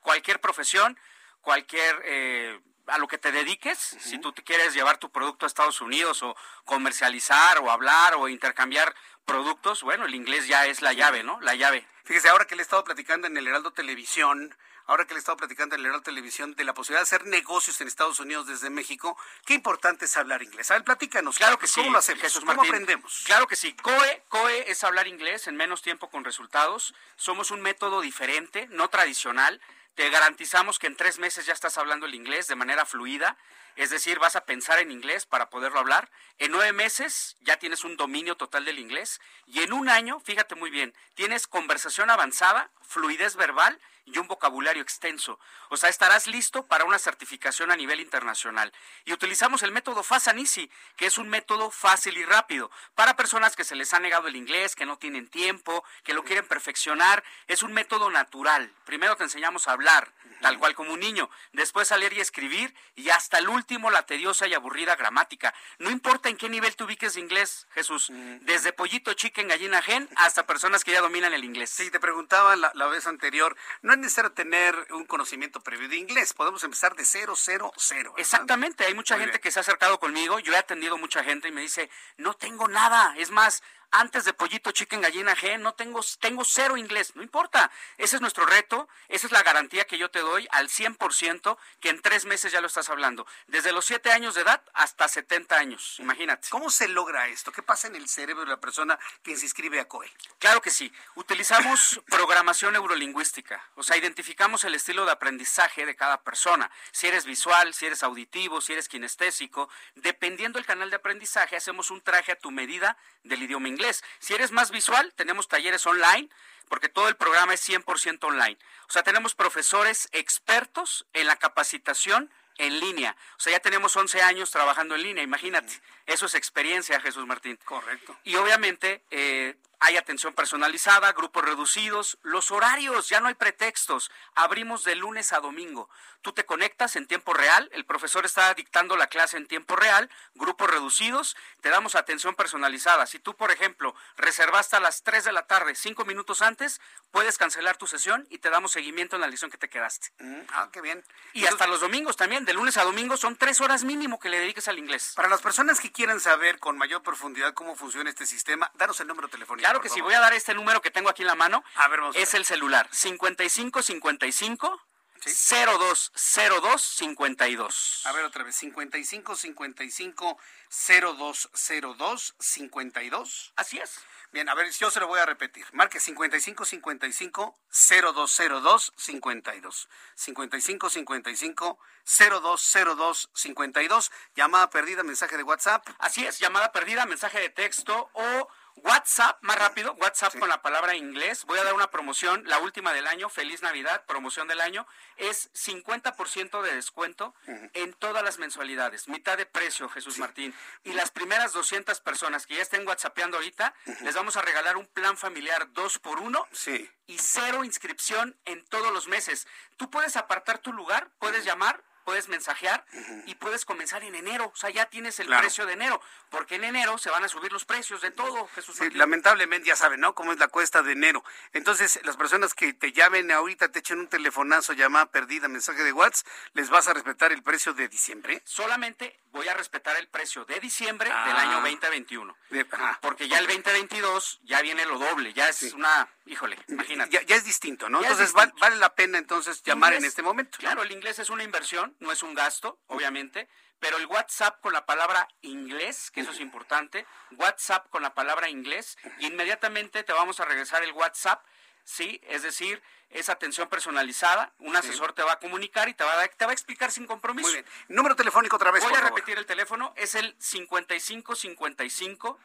Cualquier 0.00 0.40
profesión, 0.40 0.98
cualquier... 1.40 2.00
Eh, 2.04 2.60
a 2.86 2.98
lo 2.98 3.08
que 3.08 3.16
te 3.16 3.32
dediques, 3.32 3.94
uh 3.94 3.96
-huh. 3.96 4.00
si 4.00 4.18
tú 4.18 4.32
te 4.32 4.42
quieres 4.42 4.74
llevar 4.74 4.98
tu 4.98 5.10
producto 5.10 5.46
a 5.46 5.48
Estados 5.48 5.80
Unidos 5.80 6.22
o 6.22 6.36
comercializar 6.66 7.58
o 7.60 7.70
hablar 7.70 8.14
o 8.16 8.28
intercambiar 8.28 8.94
productos, 9.24 9.82
bueno, 9.82 10.04
el 10.04 10.14
inglés 10.14 10.46
ya 10.48 10.66
es 10.66 10.82
la 10.82 10.92
llave, 10.92 11.22
¿no? 11.22 11.40
La 11.40 11.54
llave. 11.54 11.88
Fíjese, 12.04 12.28
ahora 12.28 12.46
que 12.46 12.54
le 12.54 12.60
he 12.60 12.64
estado 12.64 12.84
platicando 12.84 13.26
en 13.26 13.36
el 13.38 13.48
Heraldo 13.48 13.72
Televisión, 13.72 14.54
ahora 14.86 15.06
que 15.06 15.14
le 15.14 15.18
he 15.18 15.20
estado 15.20 15.38
platicando 15.38 15.74
en 15.74 15.80
el 15.80 15.86
Heraldo 15.86 16.02
Televisión 16.02 16.54
de 16.54 16.64
la 16.64 16.74
posibilidad 16.74 17.00
de 17.00 17.04
hacer 17.04 17.24
negocios 17.26 17.80
en 17.80 17.88
Estados 17.88 18.20
Unidos 18.20 18.46
desde 18.46 18.68
México, 18.68 19.16
qué 19.46 19.54
importante 19.54 20.04
es 20.04 20.14
hablar 20.18 20.42
inglés. 20.42 20.70
A 20.70 20.74
ver, 20.74 20.84
platícanos. 20.84 21.38
Claro 21.38 21.58
que 21.58 21.66
sí. 21.66 21.80
¿Cómo 21.80 21.92
lo 21.92 21.98
hacemos? 21.98 22.20
Jesús 22.20 22.40
¿Cómo 22.40 22.56
Martín. 22.56 22.72
aprendemos? 22.74 23.22
Claro 23.24 23.46
que 23.46 23.56
sí. 23.56 23.74
COE, 23.82 24.22
COE 24.28 24.70
es 24.70 24.84
hablar 24.84 25.08
inglés 25.08 25.46
en 25.46 25.56
menos 25.56 25.80
tiempo 25.80 26.10
con 26.10 26.24
resultados. 26.24 26.94
Somos 27.16 27.50
un 27.50 27.62
método 27.62 28.02
diferente, 28.02 28.68
no 28.70 28.88
tradicional. 28.88 29.62
Te 29.94 30.10
garantizamos 30.10 30.78
que 30.78 30.88
en 30.88 30.96
tres 30.96 31.18
meses 31.18 31.46
ya 31.46 31.54
estás 31.54 31.78
hablando 31.78 32.04
el 32.04 32.14
inglés 32.14 32.48
de 32.48 32.56
manera 32.56 32.84
fluida, 32.84 33.38
es 33.76 33.90
decir, 33.90 34.18
vas 34.18 34.36
a 34.36 34.44
pensar 34.44 34.78
en 34.78 34.90
inglés 34.90 35.26
para 35.26 35.50
poderlo 35.50 35.80
hablar. 35.80 36.10
En 36.38 36.52
nueve 36.52 36.72
meses 36.72 37.36
ya 37.40 37.58
tienes 37.58 37.84
un 37.84 37.96
dominio 37.96 38.36
total 38.36 38.64
del 38.64 38.78
inglés 38.78 39.20
y 39.46 39.60
en 39.60 39.72
un 39.72 39.88
año, 39.88 40.20
fíjate 40.20 40.54
muy 40.54 40.70
bien, 40.70 40.94
tienes 41.14 41.46
conversación 41.46 42.10
avanzada, 42.10 42.70
fluidez 42.82 43.36
verbal 43.36 43.80
y 44.06 44.18
un 44.18 44.28
vocabulario 44.28 44.82
extenso. 44.82 45.38
O 45.70 45.76
sea, 45.76 45.88
estarás 45.88 46.26
listo 46.26 46.66
para 46.66 46.84
una 46.84 46.98
certificación 46.98 47.70
a 47.70 47.76
nivel 47.76 48.00
internacional. 48.00 48.72
Y 49.04 49.12
utilizamos 49.12 49.62
el 49.62 49.72
método 49.72 50.02
Fast 50.02 50.28
and 50.28 50.40
Easy, 50.40 50.70
que 50.96 51.06
es 51.06 51.18
un 51.18 51.28
método 51.28 51.70
fácil 51.70 52.16
y 52.18 52.24
rápido 52.24 52.70
para 52.94 53.16
personas 53.16 53.56
que 53.56 53.64
se 53.64 53.76
les 53.76 53.94
ha 53.94 54.00
negado 54.00 54.28
el 54.28 54.36
inglés, 54.36 54.76
que 54.76 54.86
no 54.86 54.98
tienen 54.98 55.28
tiempo, 55.28 55.84
que 56.02 56.14
lo 56.14 56.24
quieren 56.24 56.46
perfeccionar. 56.46 57.24
Es 57.46 57.62
un 57.62 57.72
método 57.72 58.10
natural. 58.10 58.72
Primero 58.84 59.16
te 59.16 59.24
enseñamos 59.24 59.68
a 59.68 59.72
hablar, 59.72 60.12
tal 60.40 60.58
cual 60.58 60.74
como 60.74 60.92
un 60.92 61.00
niño, 61.00 61.30
después 61.52 61.90
a 61.90 61.96
leer 61.96 62.12
y 62.12 62.20
escribir 62.20 62.74
y 62.94 63.08
hasta 63.08 63.38
el 63.38 63.48
último 63.48 63.63
la 63.90 64.06
tediosa 64.06 64.46
y 64.46 64.54
aburrida 64.54 64.96
gramática. 64.96 65.54
No 65.78 65.90
importa 65.90 66.28
en 66.28 66.36
qué 66.36 66.48
nivel 66.48 66.76
te 66.76 66.84
ubiques 66.84 67.14
de 67.14 67.20
inglés, 67.20 67.66
Jesús, 67.74 68.10
desde 68.42 68.72
pollito 68.72 69.12
chicken, 69.14 69.48
gallina 69.48 69.82
gen, 69.82 70.08
hasta 70.16 70.46
personas 70.46 70.84
que 70.84 70.92
ya 70.92 71.00
dominan 71.00 71.32
el 71.32 71.44
inglés. 71.44 71.70
Sí, 71.70 71.90
te 71.90 72.00
preguntaba 72.00 72.56
la, 72.56 72.70
la 72.74 72.86
vez 72.86 73.06
anterior, 73.06 73.56
no 73.82 73.92
es 73.92 73.98
necesario 73.98 74.32
tener 74.32 74.74
un 74.90 75.04
conocimiento 75.04 75.60
previo 75.60 75.88
de 75.88 75.96
inglés, 75.96 76.34
podemos 76.34 76.62
empezar 76.64 76.94
de 76.94 77.04
cero, 77.04 77.34
cero, 77.36 77.72
cero. 77.76 78.14
Exactamente, 78.16 78.84
hay 78.84 78.94
mucha 78.94 79.16
Muy 79.16 79.24
gente 79.24 79.38
bien. 79.38 79.42
que 79.42 79.50
se 79.50 79.58
ha 79.60 79.62
acercado 79.62 79.98
conmigo, 79.98 80.38
yo 80.38 80.52
he 80.52 80.56
atendido 80.56 80.98
mucha 80.98 81.24
gente 81.24 81.48
y 81.48 81.52
me 81.52 81.60
dice, 81.62 81.90
no 82.16 82.34
tengo 82.34 82.68
nada, 82.68 83.14
es 83.18 83.30
más, 83.30 83.62
antes 83.94 84.24
de 84.24 84.32
pollito 84.32 84.72
chicken 84.72 85.00
gallina 85.00 85.36
gen, 85.36 85.62
no 85.62 85.74
tengo, 85.74 86.00
tengo 86.20 86.44
cero 86.44 86.76
inglés, 86.76 87.14
no 87.14 87.22
importa, 87.22 87.70
ese 87.96 88.16
es 88.16 88.22
nuestro 88.22 88.44
reto, 88.44 88.88
esa 89.08 89.26
es 89.26 89.32
la 89.32 89.42
garantía 89.42 89.84
que 89.84 89.98
yo 89.98 90.10
te 90.10 90.20
doy 90.20 90.48
al 90.50 90.68
100% 90.68 91.56
que 91.80 91.90
en 91.90 92.02
tres 92.02 92.24
meses 92.24 92.52
ya 92.52 92.60
lo 92.60 92.66
estás 92.66 92.88
hablando, 92.88 93.26
desde 93.46 93.72
los 93.72 93.84
siete 93.84 94.10
años 94.10 94.34
de 94.34 94.42
edad 94.42 94.62
hasta 94.72 95.08
70 95.08 95.56
años, 95.56 95.96
imagínate. 96.00 96.48
¿Cómo 96.50 96.70
se 96.70 96.88
logra 96.88 97.28
esto? 97.28 97.52
¿Qué 97.52 97.62
pasa 97.62 97.86
en 97.86 97.96
el 97.96 98.08
cerebro 98.08 98.44
de 98.44 98.50
la 98.50 98.60
persona 98.60 98.98
que 99.22 99.36
se 99.36 99.44
inscribe 99.44 99.80
a 99.80 99.86
COE? 99.86 100.10
Claro 100.38 100.60
que 100.60 100.70
sí. 100.70 100.92
Utilizamos 101.14 102.00
programación 102.10 102.72
neurolingüística. 102.72 103.62
O 103.76 103.82
sea, 103.82 103.96
identificamos 103.96 104.64
el 104.64 104.74
estilo 104.74 105.04
de 105.04 105.12
aprendizaje 105.12 105.86
de 105.86 105.96
cada 105.96 106.22
persona. 106.22 106.70
Si 106.92 107.06
eres 107.06 107.24
visual, 107.24 107.74
si 107.74 107.86
eres 107.86 108.02
auditivo, 108.02 108.60
si 108.60 108.72
eres 108.72 108.88
kinestésico. 108.88 109.68
Dependiendo 109.94 110.58
del 110.58 110.66
canal 110.66 110.90
de 110.90 110.96
aprendizaje, 110.96 111.56
hacemos 111.56 111.90
un 111.90 112.00
traje 112.00 112.32
a 112.32 112.38
tu 112.38 112.50
medida 112.50 112.96
del 113.22 113.42
idioma 113.42 113.68
inglés. 113.68 113.83
Si 114.18 114.34
eres 114.34 114.52
más 114.52 114.70
visual, 114.70 115.12
tenemos 115.14 115.48
talleres 115.48 115.86
online, 115.86 116.28
porque 116.68 116.88
todo 116.88 117.08
el 117.08 117.16
programa 117.16 117.54
es 117.54 117.68
100% 117.68 118.24
online. 118.24 118.58
O 118.88 118.92
sea, 118.92 119.02
tenemos 119.02 119.34
profesores 119.34 120.08
expertos 120.12 121.06
en 121.12 121.26
la 121.26 121.36
capacitación 121.36 122.30
en 122.58 122.80
línea. 122.80 123.16
O 123.36 123.40
sea, 123.40 123.52
ya 123.52 123.60
tenemos 123.60 123.96
11 123.96 124.22
años 124.22 124.50
trabajando 124.50 124.94
en 124.94 125.02
línea, 125.02 125.24
imagínate. 125.24 125.80
Eso 126.06 126.26
es 126.26 126.34
experiencia, 126.34 127.00
Jesús 127.00 127.26
Martín. 127.26 127.58
Correcto. 127.64 128.16
Y 128.24 128.36
obviamente 128.36 129.02
eh, 129.10 129.56
hay 129.80 129.96
atención 129.96 130.34
personalizada, 130.34 131.12
grupos 131.12 131.44
reducidos, 131.44 132.18
los 132.22 132.50
horarios, 132.50 133.08
ya 133.08 133.20
no 133.20 133.28
hay 133.28 133.34
pretextos. 133.34 134.10
Abrimos 134.34 134.84
de 134.84 134.94
lunes 134.94 135.32
a 135.32 135.40
domingo. 135.40 135.88
Tú 136.22 136.32
te 136.32 136.46
conectas 136.46 136.96
en 136.96 137.06
tiempo 137.06 137.34
real, 137.34 137.68
el 137.74 137.84
profesor 137.84 138.24
está 138.24 138.54
dictando 138.54 138.96
la 138.96 139.08
clase 139.08 139.36
en 139.36 139.46
tiempo 139.46 139.76
real, 139.76 140.08
grupos 140.34 140.70
reducidos, 140.70 141.36
te 141.60 141.68
damos 141.68 141.94
atención 141.94 142.34
personalizada. 142.34 143.04
Si 143.06 143.18
tú, 143.18 143.36
por 143.36 143.50
ejemplo, 143.50 143.94
reservaste 144.16 144.76
a 144.76 144.80
las 144.80 145.02
3 145.02 145.24
de 145.24 145.32
la 145.32 145.46
tarde, 145.46 145.74
5 145.74 146.06
minutos 146.06 146.40
antes, 146.40 146.80
puedes 147.10 147.36
cancelar 147.36 147.76
tu 147.76 147.86
sesión 147.86 148.26
y 148.30 148.38
te 148.38 148.48
damos 148.48 148.72
seguimiento 148.72 149.16
en 149.16 149.20
la 149.20 149.28
lección 149.28 149.50
que 149.50 149.58
te 149.58 149.68
quedaste. 149.68 150.12
Mm, 150.18 150.40
ah, 150.52 150.70
qué 150.72 150.80
bien. 150.80 151.04
Y 151.34 151.44
hasta 151.44 151.66
los 151.66 151.80
domingos 151.80 152.16
también, 152.16 152.46
de 152.46 152.54
lunes 152.54 152.78
a 152.78 152.84
domingo, 152.84 153.18
son 153.18 153.36
tres 153.36 153.60
horas 153.60 153.84
mínimo 153.84 154.18
que 154.18 154.30
le 154.30 154.38
dediques 154.38 154.66
al 154.68 154.78
inglés. 154.78 155.12
Para 155.14 155.28
las 155.28 155.42
personas 155.42 155.78
que 155.78 155.92
quieran 155.92 156.20
saber 156.20 156.58
con 156.58 156.78
mayor 156.78 157.02
profundidad 157.02 157.52
cómo 157.52 157.76
funciona 157.76 158.08
este 158.08 158.24
sistema, 158.24 158.70
danos 158.74 158.98
el 159.00 159.08
número 159.08 159.28
telefónico. 159.28 159.63
Claro 159.64 159.80
que 159.80 159.88
sí, 159.88 160.02
voy 160.02 160.12
a 160.12 160.20
dar 160.20 160.34
este 160.34 160.52
número 160.52 160.82
que 160.82 160.90
tengo 160.90 161.08
aquí 161.08 161.22
en 161.22 161.28
la 161.28 161.36
mano. 161.36 161.64
A 161.76 161.88
ver, 161.88 161.98
vamos 162.00 162.14
a 162.14 162.18
es 162.18 162.32
ver. 162.32 162.40
el 162.42 162.44
celular 162.44 162.86
5555 162.92 164.78
0202 165.24 166.82
52. 166.82 168.02
A 168.04 168.12
ver 168.12 168.26
otra 168.26 168.44
vez, 168.44 168.54
55 168.56 169.34
55 169.34 170.38
0202 170.68 172.34
52. 172.38 173.52
Así 173.56 173.78
es. 173.78 174.00
Bien, 174.32 174.50
a 174.50 174.54
ver, 174.54 174.70
yo 174.70 174.90
se 174.90 175.00
lo 175.00 175.06
voy 175.06 175.20
a 175.20 175.24
repetir. 175.24 175.64
Marque 175.72 175.98
55 175.98 176.66
55 176.66 177.58
0202 177.70 178.92
52. 178.96 179.88
55 180.14 180.90
55 180.90 181.78
0202 182.04 183.30
52. 183.32 184.12
Llamada 184.34 184.68
perdida, 184.68 185.04
mensaje 185.04 185.38
de 185.38 185.42
WhatsApp. 185.42 185.88
Así 186.00 186.26
es, 186.26 186.38
llamada 186.38 186.70
perdida, 186.70 187.06
mensaje 187.06 187.40
de 187.40 187.48
texto 187.48 188.10
o 188.12 188.48
WhatsApp, 188.76 189.38
más 189.42 189.56
rápido, 189.58 189.94
WhatsApp 189.94 190.38
con 190.38 190.48
la 190.48 190.60
palabra 190.60 190.94
inglés. 190.94 191.44
Voy 191.46 191.58
a 191.58 191.64
dar 191.64 191.74
una 191.74 191.90
promoción, 191.90 192.42
la 192.46 192.58
última 192.58 192.92
del 192.92 193.06
año, 193.06 193.28
Feliz 193.28 193.62
Navidad, 193.62 194.04
promoción 194.06 194.48
del 194.48 194.60
año. 194.60 194.86
Es 195.16 195.50
50% 195.54 196.60
de 196.62 196.74
descuento 196.74 197.34
en 197.72 197.92
todas 197.94 198.22
las 198.22 198.38
mensualidades, 198.38 199.08
mitad 199.08 199.36
de 199.38 199.46
precio, 199.46 199.88
Jesús 199.88 200.18
Martín. 200.18 200.54
Y 200.82 200.92
las 200.92 201.10
primeras 201.10 201.52
200 201.52 202.00
personas 202.00 202.46
que 202.46 202.56
ya 202.56 202.62
estén 202.62 202.86
WhatsAppeando 202.86 203.36
ahorita, 203.36 203.74
les 204.02 204.14
vamos 204.14 204.36
a 204.36 204.42
regalar 204.42 204.76
un 204.76 204.86
plan 204.86 205.16
familiar 205.16 205.72
2 205.72 205.98
por 206.00 206.18
1 206.20 206.46
Sí. 206.52 206.90
y 207.06 207.18
cero 207.18 207.64
inscripción 207.64 208.36
en 208.44 208.64
todos 208.66 208.92
los 208.92 209.06
meses. 209.08 209.46
Tú 209.76 209.88
puedes 209.88 210.16
apartar 210.16 210.58
tu 210.58 210.72
lugar, 210.72 211.10
puedes 211.18 211.44
llamar, 211.44 211.82
puedes 212.04 212.28
mensajear 212.28 212.84
y 213.26 213.34
puedes 213.36 213.64
comenzar 213.64 214.02
en 214.04 214.14
enero. 214.14 214.50
O 214.52 214.56
sea, 214.56 214.70
ya 214.70 214.86
tienes 214.86 215.18
el 215.20 215.26
Claro. 215.26 215.42
precio 215.42 215.66
de 215.66 215.72
enero, 215.72 216.00
porque 216.30 216.56
en 216.56 216.64
enero 216.64 216.98
se 216.98 217.10
van 217.10 217.24
a 217.24 217.28
subir 217.28 217.52
los 217.52 217.64
precios 217.64 218.00
de 218.02 218.10
todo, 218.10 218.46
Jesús. 218.54 218.76
Sí, 218.76 218.90
lamentablemente 218.90 219.68
ya 219.68 219.76
saben, 219.76 220.00
¿no? 220.00 220.14
Cómo 220.14 220.32
es 220.32 220.38
la 220.38 220.48
cuesta 220.48 220.82
de 220.82 220.92
enero. 220.92 221.24
Entonces, 221.52 221.98
las 222.04 222.16
personas 222.16 222.54
que 222.54 222.72
te 222.74 222.92
llamen 222.92 223.30
ahorita, 223.32 223.70
te 223.72 223.78
echen 223.80 223.98
un 224.00 224.08
telefonazo, 224.08 224.72
llamada 224.74 225.06
perdida, 225.06 225.48
mensaje 225.48 225.82
de 225.82 225.92
WhatsApp, 225.92 226.26
¿les 226.52 226.70
vas 226.70 226.88
a 226.88 226.94
respetar 226.94 227.32
el 227.32 227.42
precio 227.42 227.72
de 227.74 227.88
diciembre? 227.88 228.42
Solamente 228.44 229.18
voy 229.32 229.48
a 229.48 229.54
respetar 229.54 229.96
el 229.96 230.08
precio 230.08 230.44
de 230.44 230.60
diciembre 230.60 231.10
Ah. 231.12 231.26
del 231.26 231.36
año 231.36 231.60
2021. 231.60 232.36
De-. 232.50 232.64
Porque 233.00 233.28
ya 233.28 233.38
el 233.38 233.46
2022 233.46 234.40
ya 234.44 234.60
viene 234.62 234.84
lo 234.86 234.98
doble, 234.98 235.32
ya 235.32 235.48
es 235.48 235.62
una, 235.72 236.08
híjole, 236.26 236.56
imagínate. 236.68 237.10
Ya, 237.10 237.22
ya 237.22 237.36
es 237.36 237.44
distinto, 237.44 237.88
¿no? 237.88 238.00
Ya 238.00 238.08
entonces 238.08 238.32
distinto. 238.32 238.54
val- 238.56 238.60
vale 238.70 238.76
la 238.76 238.94
pena 238.94 239.18
entonces 239.18 239.62
llamar 239.62 239.94
en 239.94 240.04
este 240.04 240.22
momento. 240.22 240.58
Claro, 240.58 240.82
el 240.82 240.92
inglés 240.92 241.18
es 241.18 241.30
una 241.30 241.42
inversión, 241.42 241.93
no 242.00 242.12
es 242.12 242.22
un 242.22 242.34
gasto, 242.34 242.78
obviamente, 242.86 243.48
pero 243.80 243.96
el 243.98 244.06
WhatsApp 244.06 244.60
con 244.60 244.72
la 244.72 244.86
palabra 244.86 245.28
inglés, 245.42 246.10
que 246.10 246.20
eso 246.20 246.30
es 246.30 246.40
importante, 246.40 247.06
WhatsApp 247.32 247.88
con 247.90 248.02
la 248.02 248.14
palabra 248.14 248.48
inglés, 248.48 248.96
inmediatamente 249.18 250.04
te 250.04 250.12
vamos 250.12 250.40
a 250.40 250.44
regresar 250.44 250.82
el 250.82 250.92
WhatsApp, 250.92 251.44
¿sí? 251.84 252.20
Es 252.24 252.42
decir, 252.42 252.82
es 253.10 253.28
atención 253.28 253.68
personalizada, 253.68 254.52
un 254.58 254.74
asesor 254.74 255.12
te 255.12 255.22
va 255.22 255.32
a 255.32 255.38
comunicar 255.38 255.88
y 255.88 255.94
te 255.94 256.02
va 256.02 256.22
a, 256.22 256.28
te 256.28 256.44
va 256.44 256.50
a 256.50 256.54
explicar 256.54 256.90
sin 256.90 257.06
compromiso. 257.06 257.46
Muy 257.46 257.54
bien. 257.54 257.66
Número 257.88 258.16
telefónico 258.16 258.56
otra 258.56 258.70
vez, 258.70 258.82
Voy 258.82 258.90
por 258.90 258.98
a 258.98 259.02
favor. 259.02 259.18
repetir 259.18 259.38
el 259.38 259.46
teléfono, 259.46 259.92
es 259.96 260.14
el 260.14 260.34
5555 260.38 262.28
0202 262.28 262.36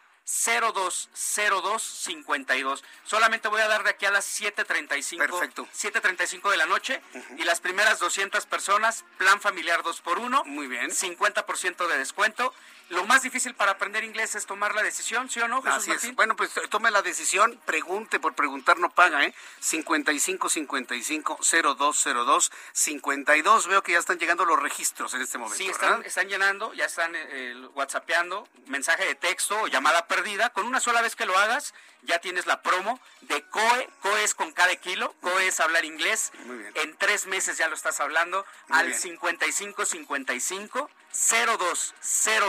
52. 1.82 2.84
Solamente 3.04 3.48
voy 3.48 3.62
a 3.62 3.68
dar 3.68 3.84
de 3.84 3.90
aquí 3.90 4.06
a 4.06 4.12
las 4.12 4.26
7:35. 4.26 5.18
Perfecto. 5.18 5.68
7:35 5.74 6.52
de 6.52 6.58
la 6.58 6.68
noche 6.68 7.02
y 7.38 7.44
las 7.44 7.60
primeras 7.60 7.98
200 7.98 8.46
personas, 8.46 9.06
plan 9.18 9.42
familiar 9.42 9.82
2 9.82 10.02
por 10.02 10.20
1 10.20 10.44
Muy 10.46 10.68
bien. 10.68 10.92
50% 10.92 11.88
de 11.88 11.98
descuento. 11.98 12.54
Lo 12.90 13.06
más 13.06 13.22
difícil 13.22 13.54
para 13.54 13.74
aprender 13.74 14.04
inglés 14.04 14.34
es 14.34 14.48
tomar 14.48 14.74
la 14.74 14.82
decisión, 14.82 15.30
¿sí 15.30 15.40
o 15.40 15.48
no, 15.48 15.62
Jesús 15.62 15.78
Así 15.78 15.92
es. 15.92 16.16
Bueno, 16.16 16.36
pues 16.36 16.52
tome 16.70 16.90
la 16.90 17.04
decisión, 17.04 17.60
pregunte 17.66 18.20
por 18.20 18.34
preguntar 18.34 18.80
no 18.80 18.90
paga, 18.90 19.26
¿eh? 19.26 19.36
55 19.60 20.50
55 20.50 21.40
0202 21.40 22.52
52. 22.74 23.68
Veo 23.68 23.84
que 23.84 23.92
ya 23.92 24.00
están 24.00 24.18
llegando 24.18 24.44
los 24.44 24.60
registros 24.60 25.14
en 25.14 25.22
este 25.22 25.38
momento. 25.38 25.58
Sí, 25.58 25.70
están, 25.70 25.90
¿verdad? 25.92 26.08
están 26.08 26.30
llenando, 26.30 26.74
ya 26.74 26.86
están 26.86 27.12
eh, 27.16 27.56
whatsappeando, 27.76 28.48
mensaje 28.66 29.06
de 29.06 29.14
texto 29.14 29.60
o 29.62 29.68
llamada 29.68 30.08
perdida. 30.20 30.50
Con 30.50 30.66
una 30.66 30.80
sola 30.80 31.02
vez 31.02 31.16
que 31.16 31.26
lo 31.26 31.38
hagas, 31.38 31.74
ya 32.04 32.20
tienes 32.20 32.46
la 32.46 32.62
promo 32.62 33.00
de 33.22 33.42
COE. 33.50 33.90
COE 34.02 34.24
es 34.24 34.34
con 34.34 34.52
cada 34.52 34.76
kilo, 34.76 35.16
COE 35.22 35.48
es 35.48 35.60
hablar 35.60 35.86
inglés. 35.86 36.32
Muy 36.46 36.58
bien. 36.58 36.72
En 36.76 36.98
tres 36.98 37.26
meses 37.26 37.58
ya 37.58 37.68
lo 37.68 37.76
estás 37.76 38.00
hablando 38.00 38.46
Muy 38.68 38.80
al 38.80 38.88
bien. 38.88 39.00
55 39.00 39.86
55 39.86 40.90
02 41.12 41.94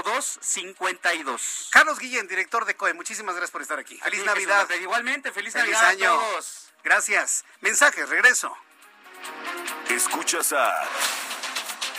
02 0.04 0.38
52. 0.40 1.68
Carlos 1.70 1.98
Guillén, 1.98 2.26
director 2.28 2.64
de 2.64 2.74
COE, 2.76 2.94
muchísimas 2.94 3.34
gracias 3.36 3.50
por 3.52 3.62
estar 3.62 3.78
aquí. 3.78 3.98
Feliz 3.98 4.24
Navidad. 4.24 4.68
Igualmente, 4.80 5.30
feliz, 5.32 5.52
Feliz 5.52 5.72
Navidad 5.74 5.88
año. 5.90 6.12
a 6.12 6.18
todos. 6.20 6.72
Gracias. 6.82 7.44
Mensajes, 7.60 8.08
regreso. 8.08 8.56
Escuchas 9.88 10.52
a 10.52 10.72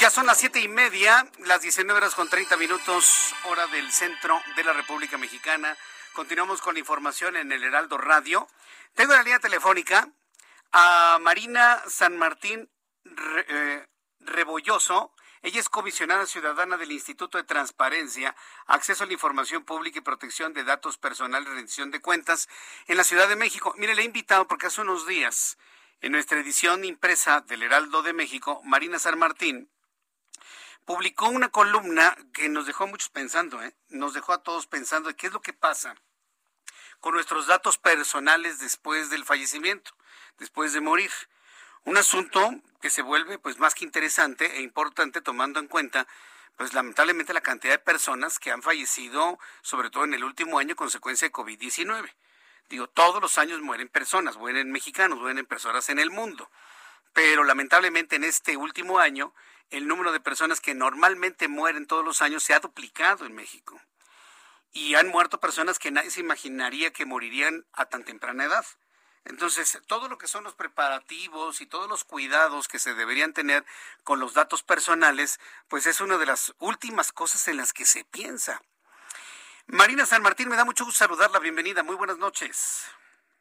Ya 0.00 0.08
son 0.08 0.24
las 0.24 0.38
siete 0.38 0.60
y 0.60 0.68
media, 0.68 1.30
las 1.40 1.60
19 1.60 1.98
horas 1.98 2.14
con 2.14 2.26
30 2.26 2.56
minutos, 2.56 3.34
hora 3.44 3.66
del 3.66 3.92
centro 3.92 4.40
de 4.56 4.64
la 4.64 4.72
República 4.72 5.18
Mexicana. 5.18 5.76
Continuamos 6.14 6.62
con 6.62 6.72
la 6.72 6.80
información 6.80 7.36
en 7.36 7.52
el 7.52 7.62
Heraldo 7.62 7.98
Radio. 7.98 8.48
Tengo 8.94 9.12
en 9.12 9.18
la 9.18 9.24
línea 9.24 9.40
telefónica 9.40 10.08
a 10.72 11.18
Marina 11.20 11.82
San 11.86 12.16
Martín 12.16 12.70
eh, 13.04 13.86
Rebolloso. 14.20 15.12
Ella 15.42 15.60
es 15.60 15.68
comisionada 15.68 16.24
ciudadana 16.24 16.78
del 16.78 16.92
Instituto 16.92 17.36
de 17.36 17.44
Transparencia, 17.44 18.34
Acceso 18.68 19.04
a 19.04 19.06
la 19.06 19.12
Información 19.12 19.64
Pública 19.64 19.98
y 19.98 20.02
Protección 20.02 20.54
de 20.54 20.64
Datos 20.64 20.96
Personales 20.96 21.50
y 21.50 21.56
Rendición 21.56 21.90
de 21.90 22.00
Cuentas 22.00 22.48
en 22.86 22.96
la 22.96 23.04
Ciudad 23.04 23.28
de 23.28 23.36
México. 23.36 23.74
Mire, 23.76 23.94
le 23.94 24.00
he 24.00 24.06
invitado 24.06 24.48
porque 24.48 24.68
hace 24.68 24.80
unos 24.80 25.06
días, 25.06 25.58
en 26.00 26.12
nuestra 26.12 26.40
edición 26.40 26.86
impresa 26.86 27.42
del 27.42 27.62
Heraldo 27.62 28.00
de 28.00 28.14
México, 28.14 28.62
Marina 28.64 28.98
San 28.98 29.18
Martín 29.18 29.70
publicó 30.90 31.28
una 31.28 31.50
columna 31.50 32.16
que 32.32 32.48
nos 32.48 32.66
dejó 32.66 32.82
a 32.82 32.86
muchos 32.88 33.10
pensando, 33.10 33.62
¿eh? 33.62 33.76
nos 33.90 34.12
dejó 34.12 34.32
a 34.32 34.42
todos 34.42 34.66
pensando 34.66 35.14
qué 35.14 35.28
es 35.28 35.32
lo 35.32 35.40
que 35.40 35.52
pasa 35.52 35.94
con 36.98 37.14
nuestros 37.14 37.46
datos 37.46 37.78
personales 37.78 38.58
después 38.58 39.08
del 39.08 39.24
fallecimiento, 39.24 39.92
después 40.38 40.72
de 40.72 40.80
morir. 40.80 41.12
Un 41.84 41.96
asunto 41.96 42.50
que 42.80 42.90
se 42.90 43.02
vuelve 43.02 43.38
pues 43.38 43.60
más 43.60 43.76
que 43.76 43.84
interesante 43.84 44.56
e 44.56 44.62
importante 44.62 45.20
tomando 45.20 45.60
en 45.60 45.68
cuenta 45.68 46.08
pues 46.56 46.74
lamentablemente 46.74 47.32
la 47.32 47.40
cantidad 47.40 47.74
de 47.74 47.78
personas 47.78 48.40
que 48.40 48.50
han 48.50 48.60
fallecido, 48.60 49.38
sobre 49.62 49.90
todo 49.90 50.02
en 50.02 50.14
el 50.14 50.24
último 50.24 50.58
año, 50.58 50.74
consecuencia 50.74 51.28
de 51.28 51.32
COVID-19. 51.32 52.12
Digo, 52.68 52.88
todos 52.88 53.22
los 53.22 53.38
años 53.38 53.60
mueren 53.60 53.86
personas, 53.86 54.38
mueren 54.38 54.72
mexicanos, 54.72 55.20
mueren 55.20 55.46
personas 55.46 55.88
en 55.88 56.00
el 56.00 56.10
mundo. 56.10 56.50
Pero 57.12 57.44
lamentablemente 57.44 58.16
en 58.16 58.24
este 58.24 58.56
último 58.56 58.98
año, 58.98 59.32
el 59.70 59.86
número 59.86 60.12
de 60.12 60.20
personas 60.20 60.60
que 60.60 60.74
normalmente 60.74 61.48
mueren 61.48 61.86
todos 61.86 62.04
los 62.04 62.22
años 62.22 62.42
se 62.42 62.54
ha 62.54 62.60
duplicado 62.60 63.24
en 63.26 63.34
México. 63.34 63.80
Y 64.72 64.94
han 64.94 65.08
muerto 65.08 65.40
personas 65.40 65.78
que 65.78 65.90
nadie 65.90 66.10
se 66.10 66.20
imaginaría 66.20 66.92
que 66.92 67.06
morirían 67.06 67.66
a 67.72 67.86
tan 67.86 68.04
temprana 68.04 68.44
edad. 68.44 68.64
Entonces, 69.24 69.78
todo 69.86 70.08
lo 70.08 70.16
que 70.18 70.28
son 70.28 70.44
los 70.44 70.54
preparativos 70.54 71.60
y 71.60 71.66
todos 71.66 71.88
los 71.88 72.04
cuidados 72.04 72.68
que 72.68 72.78
se 72.78 72.94
deberían 72.94 73.32
tener 73.32 73.64
con 74.02 74.18
los 74.18 74.34
datos 74.34 74.62
personales, 74.62 75.40
pues 75.68 75.86
es 75.86 76.00
una 76.00 76.18
de 76.18 76.26
las 76.26 76.54
últimas 76.58 77.12
cosas 77.12 77.46
en 77.48 77.56
las 77.56 77.72
que 77.72 77.84
se 77.84 78.04
piensa. 78.04 78.62
Marina 79.66 80.06
San 80.06 80.22
Martín, 80.22 80.48
me 80.48 80.56
da 80.56 80.64
mucho 80.64 80.84
gusto 80.84 80.98
saludarla. 80.98 81.38
Bienvenida. 81.38 81.82
Muy 81.82 81.96
buenas 81.96 82.18
noches. 82.18 82.86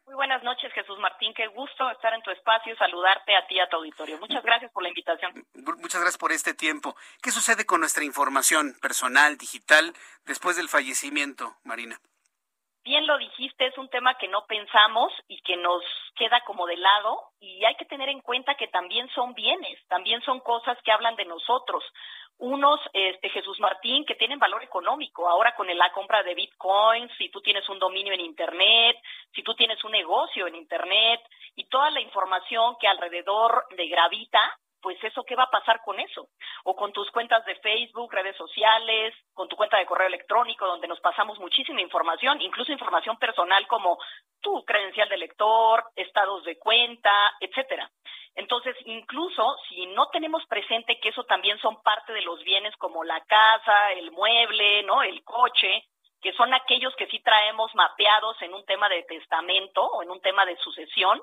Muy 0.10 0.15
buenas 0.15 0.41
noches, 0.41 0.73
Jesús 0.73 0.98
Martín. 0.98 1.36
Qué 1.36 1.45
gusto 1.49 1.88
estar 1.91 2.11
en 2.15 2.23
tu 2.23 2.31
espacio, 2.31 2.76
saludarte 2.77 3.36
a 3.36 3.45
ti 3.45 3.53
y 3.53 3.60
a 3.60 3.69
tu 3.69 3.76
auditorio. 3.76 4.18
Muchas 4.18 4.41
gracias 4.41 4.72
por 4.72 4.81
la 4.81 4.90
invitación. 4.90 5.31
Muchas 5.53 6.02
gracias 6.02 6.18
por 6.18 6.31
este 6.31 6.56
tiempo. 6.56 6.95
¿Qué 7.22 7.30
sucede 7.30 7.64
con 7.68 7.81
nuestra 7.81 8.03
información 8.03 8.73
personal, 8.81 9.38
digital, 9.38 9.94
después 10.26 10.57
del 10.57 10.68
fallecimiento, 10.68 11.53
Marina? 11.64 11.99
Bien 12.84 13.06
lo 13.06 13.19
dijiste, 13.19 13.68
es 13.68 13.77
un 13.77 13.88
tema 13.90 14.18
que 14.18 14.27
no 14.27 14.48
pensamos 14.48 15.14
y 15.27 15.44
que 15.44 15.56
nos 15.57 15.84
queda 16.15 16.41
como 16.44 16.65
de 16.65 16.77
lado 16.77 17.30
y 17.40 17.64
hay 17.65 17.76
que 17.76 17.86
tener 17.86 18.10
en 18.10 18.22
cuenta 18.22 18.56
que 18.56 18.68
también 18.68 19.07
son 19.10 19.36
bienes, 19.36 19.77
también 19.90 20.23
son 20.23 20.40
cosas 20.40 20.76
que 20.84 20.91
hablan 20.91 21.18
de 21.18 21.26
nosotros 21.26 21.84
unos, 22.40 22.80
este, 22.94 23.30
Jesús 23.30 23.60
Martín, 23.60 24.06
que 24.06 24.16
tienen 24.16 24.40
valor 24.40 24.64
económico. 24.64 25.28
Ahora 25.28 25.56
con 25.56 25.68
la 25.68 25.91
compra 25.91 26.24
de 26.24 26.36
bitcoins, 26.36 27.11
si 27.18 27.30
tú 27.30 27.41
tienes 27.41 27.68
un 27.70 27.80
dominio 27.80 28.14
en 28.14 28.22
Internet, 28.22 28.98
si 29.34 29.44
tú 29.44 29.53
tienes 29.56 29.84
un 29.84 29.91
negocio 29.91 30.48
en 30.48 30.56
Internet 30.56 31.22
y 31.56 31.66
toda 31.66 31.91
la 31.91 32.02
información 32.02 32.76
que 32.80 32.88
alrededor 32.88 33.66
de 33.76 33.88
gravita, 33.88 34.57
pues 34.81 35.01
eso, 35.03 35.23
¿qué 35.23 35.35
va 35.35 35.43
a 35.43 35.51
pasar 35.51 35.81
con 35.84 35.99
eso? 35.99 36.30
O 36.64 36.76
con 36.76 36.91
tus 36.91 37.10
cuentas 37.11 37.45
de 37.45 37.56
Facebook, 37.56 38.11
redes 38.11 38.35
sociales, 38.38 39.14
con 39.34 39.47
tu 39.47 39.56
cuenta 39.56 39.77
de 39.77 39.85
correo 39.85 40.07
electrónico, 40.07 40.65
donde 40.65 40.88
nos 40.88 40.99
pasamos 40.99 41.39
muchísima 41.39 41.81
información, 41.81 42.41
incluso 42.41 42.72
información 42.72 43.18
personal 43.18 43.68
como 43.68 43.97
tu 44.41 44.64
credencial 44.65 45.10
de 45.10 45.18
lector, 45.18 45.84
estados 45.95 46.43
de 46.43 46.57
cuenta, 46.57 47.34
etcétera. 47.39 47.89
Entonces, 48.35 48.76
incluso 48.85 49.57
si 49.68 49.85
no 49.88 50.10
tenemos 50.10 50.45
presente 50.45 50.99
que 50.99 51.10
eso 51.10 51.23
también 51.26 51.60
son 51.60 51.81
parte 51.81 52.14
de 52.14 52.22
los 52.22 52.41
bienes 52.43 52.76
como 52.77 53.03
la 53.03 53.19
casa, 53.26 53.91
el 53.93 54.11
mueble, 54.11 54.84
¿no? 54.84 55.03
El 55.03 55.23
coche, 55.23 55.84
que 56.22 56.34
son 56.34 56.53
aquellos 56.53 56.95
que 56.95 57.07
sí 57.07 57.19
traemos 57.19 57.73
mapeados 57.76 58.41
en 58.41 58.53
un 58.53 58.65
tema 58.65 58.88
de 58.89 59.03
testamento 59.03 59.84
o 59.84 60.03
en 60.03 60.11
un 60.11 60.22
tema 60.22 60.45
de 60.45 60.57
sucesión, 60.57 61.22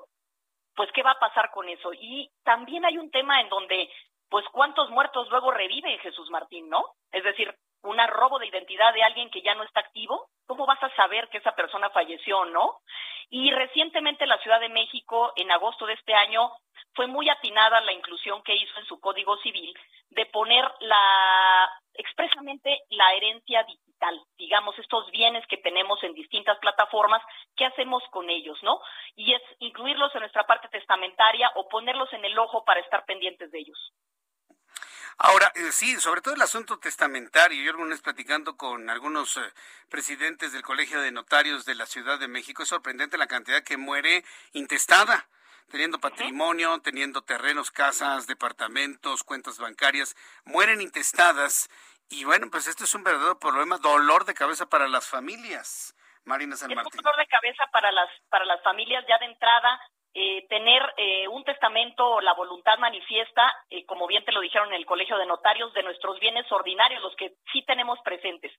pues 0.77 0.91
qué 0.93 1.01
va 1.01 1.11
a 1.11 1.19
pasar 1.19 1.49
con 1.49 1.67
eso. 1.67 1.91
Y 1.93 2.29
también 2.43 2.85
hay 2.85 2.99
un 2.99 3.09
tema 3.09 3.41
en 3.41 3.49
donde, 3.49 3.89
pues 4.29 4.45
cuántos 4.51 4.91
muertos 4.91 5.27
luego 5.29 5.51
revive 5.51 5.97
Jesús 5.97 6.29
Martín, 6.29 6.69
¿no? 6.69 6.85
Es 7.11 7.23
decir, 7.23 7.53
un 7.81 7.97
robo 8.07 8.37
de 8.37 8.45
identidad 8.45 8.93
de 8.93 9.01
alguien 9.01 9.31
que 9.31 9.41
ya 9.41 9.55
no 9.55 9.63
está 9.63 9.79
activo, 9.79 10.29
¿cómo 10.45 10.67
vas 10.67 10.81
a 10.83 10.95
saber 10.95 11.29
que 11.29 11.39
esa 11.39 11.55
persona 11.55 11.89
falleció 11.89 12.39
o 12.39 12.45
no? 12.45 12.77
Y 13.29 13.51
recientemente 13.51 14.27
la 14.27 14.37
Ciudad 14.37 14.59
de 14.59 14.69
México, 14.69 15.33
en 15.35 15.51
agosto 15.51 15.87
de 15.87 15.93
este 15.93 16.13
año, 16.13 16.51
fue 16.93 17.07
muy 17.07 17.27
atinada 17.27 17.81
la 17.81 17.93
inclusión 17.93 18.43
que 18.43 18.55
hizo 18.55 18.79
en 18.79 18.85
su 18.85 18.99
Código 18.99 19.35
Civil 19.37 19.73
de 20.11 20.27
poner 20.27 20.63
la 20.81 21.71
expresamente 21.95 22.83
la 22.89 23.13
herencia 23.13 23.65
digital, 23.97 24.25
digamos, 24.37 24.77
estos 24.79 25.09
bienes 25.11 25.45
que 25.47 25.57
tenemos 25.57 26.01
en 26.03 26.13
distintas 26.13 26.57
plataformas, 26.59 27.21
¿qué 27.55 27.65
hacemos 27.65 28.03
con 28.11 28.29
ellos, 28.29 28.57
no? 28.63 28.79
Y 29.15 29.33
es 29.33 29.41
incluirlos 29.59 30.13
en 30.15 30.21
nuestra 30.21 30.45
parte 30.45 30.67
testamentaria 30.69 31.51
o 31.55 31.67
ponerlos 31.67 32.11
en 32.13 32.25
el 32.25 32.37
ojo 32.37 32.63
para 32.63 32.79
estar 32.79 33.05
pendientes 33.05 33.51
de 33.51 33.59
ellos. 33.59 33.93
Ahora, 35.19 35.51
eh, 35.55 35.71
sí, 35.71 35.99
sobre 35.99 36.21
todo 36.21 36.35
el 36.35 36.41
asunto 36.43 36.77
testamentario. 36.77 37.63
Yo 37.63 37.71
alguna 37.71 37.89
vez 37.89 38.01
platicando 38.01 38.55
con 38.55 38.87
algunos 38.89 39.37
eh, 39.37 39.41
presidentes 39.89 40.53
del 40.53 40.61
Colegio 40.61 41.01
de 41.01 41.11
Notarios 41.11 41.65
de 41.65 41.73
la 41.73 41.87
Ciudad 41.87 42.19
de 42.19 42.27
México, 42.27 42.61
es 42.61 42.69
sorprendente 42.69 43.17
la 43.17 43.25
cantidad 43.25 43.63
que 43.63 43.77
muere 43.77 44.23
intestada, 44.53 45.27
teniendo 45.71 45.99
patrimonio, 45.99 46.79
teniendo 46.81 47.23
terrenos, 47.23 47.71
casas, 47.71 48.27
departamentos, 48.27 49.23
cuentas 49.23 49.57
bancarias, 49.57 50.15
mueren 50.45 50.81
intestadas. 50.81 51.67
Y 52.09 52.23
bueno, 52.23 52.47
pues 52.49 52.67
esto 52.67 52.85
es 52.85 52.93
un 52.95 53.03
verdadero 53.03 53.37
problema, 53.39 53.77
dolor 53.77 54.25
de 54.25 54.33
cabeza 54.33 54.67
para 54.67 54.87
las 54.87 55.07
familias. 55.07 55.95
Marina 56.23 56.55
San 56.55 56.73
Martín. 56.73 56.91
Es 56.93 56.99
un 56.99 57.03
dolor 57.03 57.17
de 57.17 57.27
cabeza 57.27 57.65
para 57.71 57.91
las, 57.91 58.09
para 58.29 58.45
las 58.45 58.61
familias 58.61 59.05
ya 59.07 59.17
de 59.17 59.25
entrada, 59.25 59.79
eh, 60.13 60.47
tener 60.49 60.81
eh, 60.97 61.27
un 61.27 61.43
testamento, 61.43 62.19
la 62.21 62.33
voluntad 62.33 62.79
manifiesta, 62.79 63.53
eh, 63.69 63.85
como 63.85 64.07
bien 64.07 64.25
te 64.25 64.31
lo 64.31 64.41
dijeron 64.41 64.69
en 64.69 64.73
el 64.73 64.85
Colegio 64.85 65.17
de 65.17 65.27
Notarios, 65.27 65.71
de 65.73 65.83
nuestros 65.83 66.19
bienes 66.19 66.51
ordinarios, 66.51 67.03
los 67.03 67.15
que 67.15 67.35
sí 67.51 67.63
tenemos 67.65 67.99
presentes. 67.99 68.51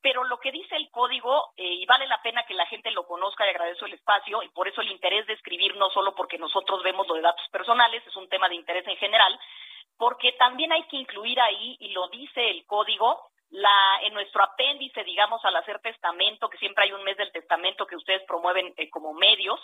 Pero 0.00 0.24
lo 0.24 0.38
que 0.38 0.52
dice 0.52 0.76
el 0.76 0.88
código, 0.90 1.52
y 1.56 1.84
vale 1.84 2.06
la 2.06 2.22
pena 2.22 2.46
que 2.46 2.54
la 2.54 2.64
gente 2.66 2.90
lo 2.92 3.06
conozca 3.06 3.44
y 3.44 3.50
agradezco 3.50 3.86
el 3.86 3.94
espacio, 3.94 4.42
y 4.42 4.48
por 4.50 4.68
eso 4.68 4.80
el 4.80 4.90
interés 4.90 5.26
de 5.26 5.34
escribir, 5.34 5.76
no 5.76 5.90
solo 5.90 6.14
porque 6.14 6.38
nosotros 6.38 6.82
vemos 6.82 7.06
lo 7.08 7.14
de 7.14 7.22
datos 7.22 7.46
personales, 7.50 8.06
es 8.06 8.16
un 8.16 8.28
tema 8.28 8.48
de 8.48 8.54
interés 8.54 8.86
en 8.86 8.96
general, 8.96 9.38
porque 10.00 10.32
también 10.32 10.72
hay 10.72 10.84
que 10.84 10.96
incluir 10.96 11.38
ahí, 11.38 11.76
y 11.78 11.90
lo 11.90 12.08
dice 12.08 12.48
el 12.48 12.64
código, 12.64 13.20
la, 13.50 14.00
en 14.02 14.14
nuestro 14.14 14.42
apéndice, 14.42 15.04
digamos, 15.04 15.44
al 15.44 15.54
hacer 15.56 15.78
testamento, 15.80 16.48
que 16.48 16.56
siempre 16.56 16.84
hay 16.84 16.92
un 16.92 17.04
mes 17.04 17.18
del 17.18 17.30
testamento 17.30 17.86
que 17.86 17.96
ustedes 17.96 18.22
promueven 18.26 18.74
como 18.90 19.12
medios, 19.12 19.60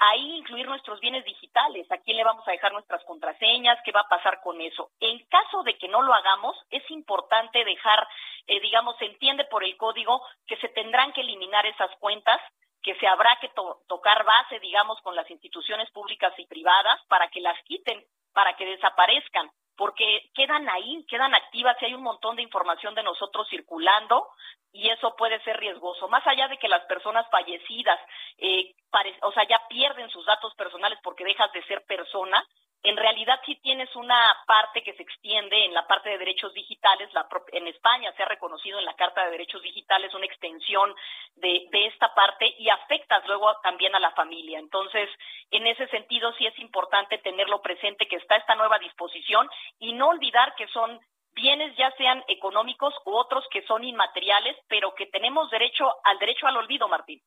ahí 0.00 0.34
incluir 0.38 0.66
nuestros 0.66 0.98
bienes 0.98 1.24
digitales, 1.24 1.86
a 1.92 1.98
quién 1.98 2.16
le 2.16 2.24
vamos 2.24 2.46
a 2.48 2.50
dejar 2.50 2.72
nuestras 2.72 3.04
contraseñas, 3.04 3.78
qué 3.84 3.92
va 3.92 4.00
a 4.00 4.08
pasar 4.08 4.40
con 4.40 4.60
eso. 4.60 4.90
En 4.98 5.24
caso 5.26 5.62
de 5.62 5.78
que 5.78 5.86
no 5.86 6.02
lo 6.02 6.12
hagamos, 6.12 6.56
es 6.70 6.82
importante 6.90 7.64
dejar, 7.64 8.08
eh, 8.48 8.58
digamos, 8.58 8.96
se 8.98 9.04
entiende 9.04 9.44
por 9.44 9.62
el 9.62 9.76
código 9.76 10.20
que 10.48 10.56
se 10.56 10.70
tendrán 10.70 11.12
que 11.12 11.20
eliminar 11.20 11.64
esas 11.66 11.94
cuentas 12.00 12.40
que 12.82 12.96
se 12.96 13.06
habrá 13.06 13.38
que 13.40 13.50
tocar 13.86 14.24
base, 14.24 14.58
digamos, 14.58 15.00
con 15.02 15.14
las 15.14 15.30
instituciones 15.30 15.88
públicas 15.92 16.32
y 16.36 16.46
privadas 16.46 17.00
para 17.06 17.28
que 17.28 17.40
las 17.40 17.62
quiten, 17.62 18.04
para 18.32 18.56
que 18.56 18.66
desaparezcan 18.66 19.50
porque 19.78 20.30
quedan 20.34 20.68
ahí, 20.68 21.06
quedan 21.08 21.32
activas 21.36 21.76
y 21.80 21.84
hay 21.86 21.94
un 21.94 22.02
montón 22.02 22.34
de 22.34 22.42
información 22.42 22.96
de 22.96 23.04
nosotros 23.04 23.46
circulando 23.48 24.26
y 24.72 24.90
eso 24.90 25.14
puede 25.16 25.40
ser 25.44 25.56
riesgoso. 25.56 26.08
Más 26.08 26.26
allá 26.26 26.48
de 26.48 26.58
que 26.58 26.68
las 26.68 26.84
personas 26.86 27.30
fallecidas, 27.30 27.98
eh, 28.38 28.74
o 29.22 29.32
sea, 29.32 29.46
ya 29.46 29.62
pierden 29.68 30.10
sus 30.10 30.26
datos 30.26 30.52
personales 30.56 30.98
porque 31.04 31.24
dejas 31.24 31.52
de 31.52 31.62
ser 31.62 31.84
persona, 31.86 32.44
en 32.82 32.96
realidad 32.96 33.40
sí 33.44 33.56
tienes 33.56 33.94
una 33.96 34.36
parte 34.46 34.82
que 34.82 34.94
se 34.94 35.02
extiende 35.02 35.64
en 35.64 35.74
la 35.74 35.86
parte 35.86 36.10
de 36.10 36.18
derechos 36.18 36.54
digitales. 36.54 37.12
La, 37.12 37.28
en 37.52 37.66
España 37.66 38.12
se 38.16 38.22
ha 38.22 38.26
reconocido 38.26 38.78
en 38.78 38.84
la 38.84 38.94
Carta 38.94 39.24
de 39.24 39.32
Derechos 39.32 39.62
Digitales 39.62 40.14
una 40.14 40.26
extensión 40.26 40.94
de, 41.34 41.66
de 41.70 41.86
esta 41.86 42.14
parte 42.14 42.54
y 42.58 42.68
afectas 42.68 43.26
luego 43.26 43.52
también 43.62 43.94
a 43.94 44.00
la 44.00 44.12
familia. 44.12 44.58
Entonces, 44.58 45.08
en 45.50 45.66
ese 45.66 45.88
sentido 45.88 46.32
sí 46.34 46.46
es 46.46 46.58
importante 46.58 47.18
tenerlo 47.18 47.60
presente 47.62 48.06
que 48.06 48.16
está 48.16 48.36
esta 48.36 48.54
nueva 48.54 48.78
disposición 48.78 49.48
y 49.78 49.92
no 49.92 50.08
olvidar 50.08 50.54
que 50.54 50.68
son 50.68 51.00
bienes 51.32 51.76
ya 51.76 51.90
sean 51.96 52.24
económicos 52.28 52.94
u 53.04 53.12
otros 53.12 53.44
que 53.50 53.62
son 53.62 53.84
inmateriales, 53.84 54.56
pero 54.68 54.94
que 54.94 55.06
tenemos 55.06 55.50
derecho 55.50 55.94
al 56.04 56.18
derecho 56.18 56.46
al 56.46 56.56
olvido, 56.56 56.88
Martín. 56.88 57.20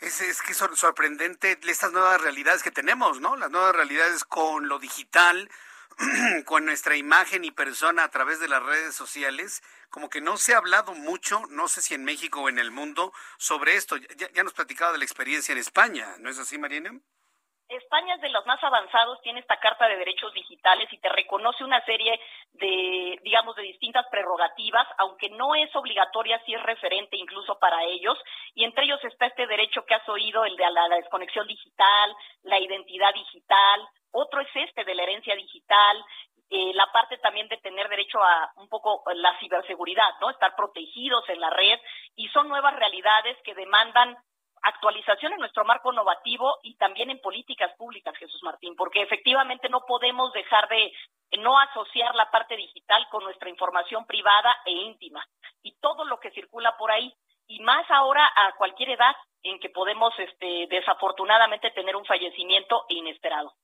Es, 0.00 0.20
es 0.20 0.42
que 0.42 0.52
es 0.52 0.58
sorprendente 0.58 1.58
estas 1.66 1.92
nuevas 1.92 2.20
realidades 2.20 2.62
que 2.62 2.70
tenemos, 2.70 3.20
¿no? 3.20 3.36
Las 3.36 3.50
nuevas 3.50 3.74
realidades 3.74 4.24
con 4.24 4.68
lo 4.68 4.78
digital, 4.78 5.50
con 6.44 6.66
nuestra 6.66 6.96
imagen 6.96 7.44
y 7.44 7.50
persona 7.50 8.04
a 8.04 8.10
través 8.10 8.38
de 8.38 8.48
las 8.48 8.62
redes 8.62 8.94
sociales, 8.94 9.62
como 9.88 10.10
que 10.10 10.20
no 10.20 10.36
se 10.36 10.54
ha 10.54 10.58
hablado 10.58 10.94
mucho, 10.94 11.42
no 11.48 11.68
sé 11.68 11.80
si 11.80 11.94
en 11.94 12.04
México 12.04 12.42
o 12.42 12.48
en 12.48 12.58
el 12.58 12.70
mundo, 12.70 13.12
sobre 13.38 13.76
esto. 13.76 13.96
Ya, 13.96 14.30
ya 14.32 14.42
nos 14.42 14.52
platicado 14.52 14.92
de 14.92 14.98
la 14.98 15.04
experiencia 15.04 15.52
en 15.52 15.58
España, 15.58 16.16
¿no 16.18 16.28
es 16.28 16.38
así, 16.38 16.58
Marina? 16.58 16.92
España 17.68 18.14
es 18.14 18.20
de 18.20 18.30
los 18.30 18.46
más 18.46 18.62
avanzados, 18.62 19.20
tiene 19.22 19.40
esta 19.40 19.58
Carta 19.58 19.88
de 19.88 19.96
Derechos 19.96 20.32
Digitales 20.32 20.88
y 20.92 20.98
te 20.98 21.08
reconoce 21.08 21.64
una 21.64 21.84
serie 21.84 22.18
de, 22.52 23.18
digamos, 23.22 23.56
de 23.56 23.62
distintas 23.62 24.06
prerrogativas, 24.08 24.86
aunque 24.98 25.30
no 25.30 25.54
es 25.54 25.74
obligatoria, 25.74 26.40
sí 26.44 26.54
es 26.54 26.62
referente 26.62 27.16
incluso 27.16 27.58
para 27.58 27.82
ellos, 27.84 28.16
y 28.54 28.64
entre 28.64 28.84
ellos 28.84 29.02
está 29.04 29.26
este 29.26 29.46
derecho 29.46 29.84
que 29.84 29.94
has 29.94 30.08
oído, 30.08 30.44
el 30.44 30.56
de 30.56 30.70
la, 30.70 30.88
desconexión 30.96 31.46
digital, 31.46 32.14
la 32.42 32.60
identidad 32.60 33.12
digital, 33.12 33.88
otro 34.12 34.40
es 34.40 34.48
este 34.54 34.84
de 34.84 34.94
la 34.94 35.02
herencia 35.02 35.34
digital, 35.34 36.04
eh, 36.48 36.72
la 36.74 36.86
parte 36.92 37.18
también 37.18 37.48
de 37.48 37.56
tener 37.56 37.88
derecho 37.88 38.22
a 38.22 38.52
un 38.56 38.68
poco 38.68 39.02
la 39.14 39.36
ciberseguridad, 39.40 40.14
¿no? 40.20 40.30
Estar 40.30 40.54
protegidos 40.54 41.28
en 41.28 41.40
la 41.40 41.50
red. 41.50 41.78
Y 42.14 42.28
son 42.28 42.48
nuevas 42.48 42.76
realidades 42.76 43.36
que 43.42 43.54
demandan 43.54 44.16
actualización 44.62 45.32
en 45.32 45.40
nuestro 45.40 45.64
marco 45.64 45.92
innovativo 45.92 46.58
y 46.62 46.76
también 46.76 47.10
en 47.10 47.20
políticas 47.20 47.72
públicas, 47.76 48.16
Jesús 48.16 48.42
Martín, 48.42 48.74
porque 48.76 49.02
efectivamente 49.02 49.68
no 49.68 49.82
podemos 49.86 50.32
dejar 50.32 50.68
de 50.68 50.92
no 51.38 51.58
asociar 51.58 52.14
la 52.14 52.30
parte 52.30 52.56
digital 52.56 53.06
con 53.10 53.24
nuestra 53.24 53.48
información 53.48 54.06
privada 54.06 54.56
e 54.64 54.72
íntima 54.72 55.26
y 55.62 55.76
todo 55.80 56.04
lo 56.04 56.18
que 56.18 56.30
circula 56.30 56.76
por 56.76 56.90
ahí 56.90 57.14
y 57.48 57.60
más 57.60 57.88
ahora 57.90 58.26
a 58.34 58.52
cualquier 58.56 58.90
edad 58.90 59.14
en 59.42 59.60
que 59.60 59.68
podemos 59.70 60.12
este, 60.18 60.66
desafortunadamente 60.68 61.70
tener 61.70 61.94
un 61.94 62.04
fallecimiento 62.04 62.84
inesperado. 62.88 63.54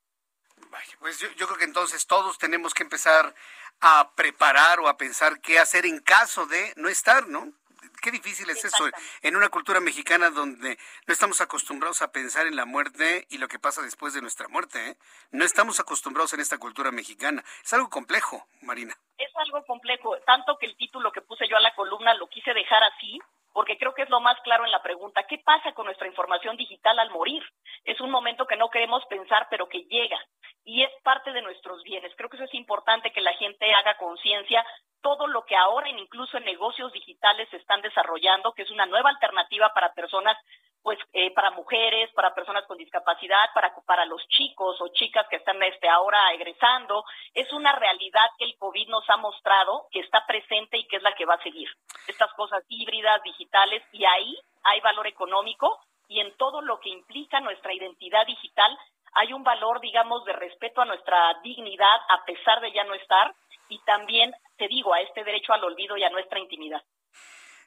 Pues 1.00 1.18
yo, 1.18 1.28
yo 1.32 1.46
creo 1.46 1.58
que 1.58 1.64
entonces 1.64 2.06
todos 2.06 2.38
tenemos 2.38 2.72
que 2.72 2.84
empezar 2.84 3.34
a 3.80 4.12
preparar 4.14 4.80
o 4.80 4.88
a 4.88 4.96
pensar 4.96 5.40
qué 5.40 5.58
hacer 5.58 5.86
en 5.86 6.00
caso 6.00 6.46
de 6.46 6.72
no 6.76 6.88
estar, 6.88 7.26
¿no? 7.26 7.52
Qué 8.00 8.10
difícil 8.10 8.48
es 8.50 8.64
eso 8.64 8.84
en 9.22 9.36
una 9.36 9.48
cultura 9.48 9.80
mexicana 9.80 10.30
donde 10.30 10.78
no 11.06 11.12
estamos 11.12 11.40
acostumbrados 11.40 12.02
a 12.02 12.12
pensar 12.12 12.46
en 12.46 12.56
la 12.56 12.64
muerte 12.64 13.26
y 13.30 13.38
lo 13.38 13.48
que 13.48 13.58
pasa 13.58 13.82
después 13.82 14.14
de 14.14 14.20
nuestra 14.20 14.48
muerte. 14.48 14.90
¿eh? 14.90 14.96
No 15.30 15.44
estamos 15.44 15.80
acostumbrados 15.80 16.32
en 16.32 16.40
esta 16.40 16.58
cultura 16.58 16.90
mexicana. 16.90 17.44
Es 17.62 17.72
algo 17.72 17.88
complejo, 17.88 18.46
Marina. 18.62 18.96
Es 19.18 19.30
algo 19.36 19.64
complejo, 19.64 20.16
tanto 20.26 20.56
que 20.58 20.66
el 20.66 20.76
título 20.76 21.12
que 21.12 21.22
puse 21.22 21.48
yo 21.48 21.56
a 21.56 21.60
la 21.60 21.74
columna 21.74 22.14
lo 22.14 22.28
quise 22.28 22.52
dejar 22.54 22.82
así, 22.84 23.18
porque 23.52 23.76
creo 23.78 23.94
que 23.94 24.02
es 24.02 24.10
lo 24.10 24.20
más 24.20 24.38
claro 24.40 24.64
en 24.64 24.70
la 24.70 24.82
pregunta, 24.82 25.24
¿qué 25.24 25.38
pasa 25.38 25.72
con 25.72 25.86
nuestra 25.86 26.06
información 26.06 26.56
digital 26.56 26.98
al 26.98 27.10
morir? 27.10 27.42
Es 27.84 28.00
un 28.00 28.10
momento 28.10 28.46
que 28.46 28.56
no 28.56 28.70
queremos 28.70 29.04
pensar, 29.06 29.46
pero 29.50 29.68
que 29.68 29.84
llega 29.84 30.18
y 30.64 30.82
es 30.82 30.90
parte 31.02 31.32
de 31.32 31.42
nuestros 31.42 31.82
bienes. 31.82 32.12
Creo 32.16 32.28
que 32.28 32.36
eso 32.36 32.44
es 32.44 32.54
importante 32.54 33.12
que 33.12 33.20
la 33.20 33.32
gente 33.34 33.72
haga 33.74 33.96
conciencia 33.96 34.64
todo 35.00 35.26
lo 35.26 35.44
que 35.44 35.56
ahora 35.56 35.88
incluso 35.88 36.38
en 36.38 36.44
negocios 36.44 36.92
digitales 36.92 37.48
se 37.50 37.56
están 37.56 37.82
desarrollando, 37.82 38.52
que 38.52 38.62
es 38.62 38.70
una 38.70 38.86
nueva 38.86 39.10
alternativa 39.10 39.72
para 39.74 39.92
personas 39.92 40.36
pues 40.82 40.98
eh, 41.12 41.32
para 41.32 41.50
mujeres, 41.52 42.10
para 42.12 42.34
personas 42.34 42.64
con 42.66 42.76
discapacidad, 42.76 43.50
para, 43.54 43.74
para 43.86 44.04
los 44.04 44.26
chicos 44.28 44.80
o 44.80 44.88
chicas 44.88 45.26
que 45.28 45.36
están 45.36 45.62
este, 45.62 45.88
ahora 45.88 46.32
egresando. 46.32 47.04
Es 47.34 47.52
una 47.52 47.72
realidad 47.72 48.28
que 48.38 48.44
el 48.44 48.56
COVID 48.58 48.88
nos 48.88 49.08
ha 49.08 49.16
mostrado, 49.16 49.86
que 49.90 50.00
está 50.00 50.26
presente 50.26 50.78
y 50.78 50.86
que 50.86 50.96
es 50.96 51.02
la 51.02 51.14
que 51.14 51.24
va 51.24 51.34
a 51.34 51.42
seguir. 51.42 51.68
Estas 52.08 52.32
cosas 52.34 52.64
híbridas, 52.68 53.22
digitales, 53.22 53.82
y 53.92 54.04
ahí 54.04 54.36
hay 54.64 54.80
valor 54.80 55.06
económico 55.06 55.78
y 56.08 56.20
en 56.20 56.36
todo 56.36 56.60
lo 56.60 56.78
que 56.80 56.90
implica 56.90 57.40
nuestra 57.40 57.72
identidad 57.72 58.26
digital 58.26 58.76
hay 59.14 59.32
un 59.32 59.44
valor, 59.44 59.80
digamos, 59.80 60.24
de 60.24 60.32
respeto 60.32 60.80
a 60.80 60.86
nuestra 60.86 61.38
dignidad 61.42 62.00
a 62.08 62.24
pesar 62.24 62.60
de 62.60 62.72
ya 62.72 62.84
no 62.84 62.94
estar 62.94 63.34
y 63.68 63.78
también, 63.80 64.32
te 64.56 64.68
digo, 64.68 64.92
a 64.92 65.00
este 65.00 65.24
derecho 65.24 65.52
al 65.52 65.64
olvido 65.64 65.96
y 65.96 66.04
a 66.04 66.10
nuestra 66.10 66.38
intimidad. 66.38 66.82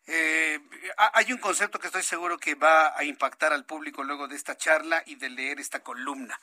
Eh, 0.08 0.60
hay 1.14 1.32
un 1.32 1.40
concepto 1.40 1.80
que 1.80 1.88
estoy 1.88 2.04
seguro 2.04 2.38
que 2.38 2.56
va 2.56 2.98
a 2.98 3.04
impactar 3.04 3.54
al 3.54 3.66
público 3.66 4.04
luego 4.04 4.28
de 4.28 4.36
esta 4.36 4.56
charla 4.56 5.04
y 5.06 5.16
de 5.16 5.30
leer 5.30 5.60
esta 5.60 5.84
columna. 5.84 6.40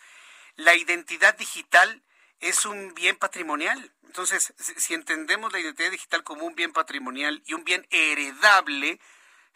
La 0.57 0.75
identidad 0.75 1.37
digital 1.37 2.03
es 2.41 2.67
un 2.67 2.93
bien 2.95 3.17
patrimonial. 3.17 3.93
Entonces, 4.03 4.53
si 4.59 4.95
entendemos 4.95 5.53
la 5.53 5.61
identidad 5.61 5.91
digital 5.91 6.25
como 6.25 6.45
un 6.45 6.55
bien 6.55 6.73
patrimonial 6.73 7.43
y 7.47 7.55
un 7.55 7.65
bien 7.65 7.87
heredable, 7.91 8.99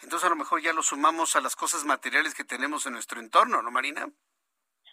entonces 0.02 0.26
a 0.26 0.30
lo 0.30 0.36
mejor 0.36 0.62
ya 0.62 0.72
lo 0.72 0.82
sumamos 0.82 1.36
a 1.36 1.40
las 1.40 1.56
cosas 1.56 1.84
materiales 1.84 2.34
que 2.34 2.44
tenemos 2.44 2.86
en 2.86 2.92
nuestro 2.92 3.20
entorno, 3.20 3.60
¿no, 3.60 3.70
Marina? 3.70 4.08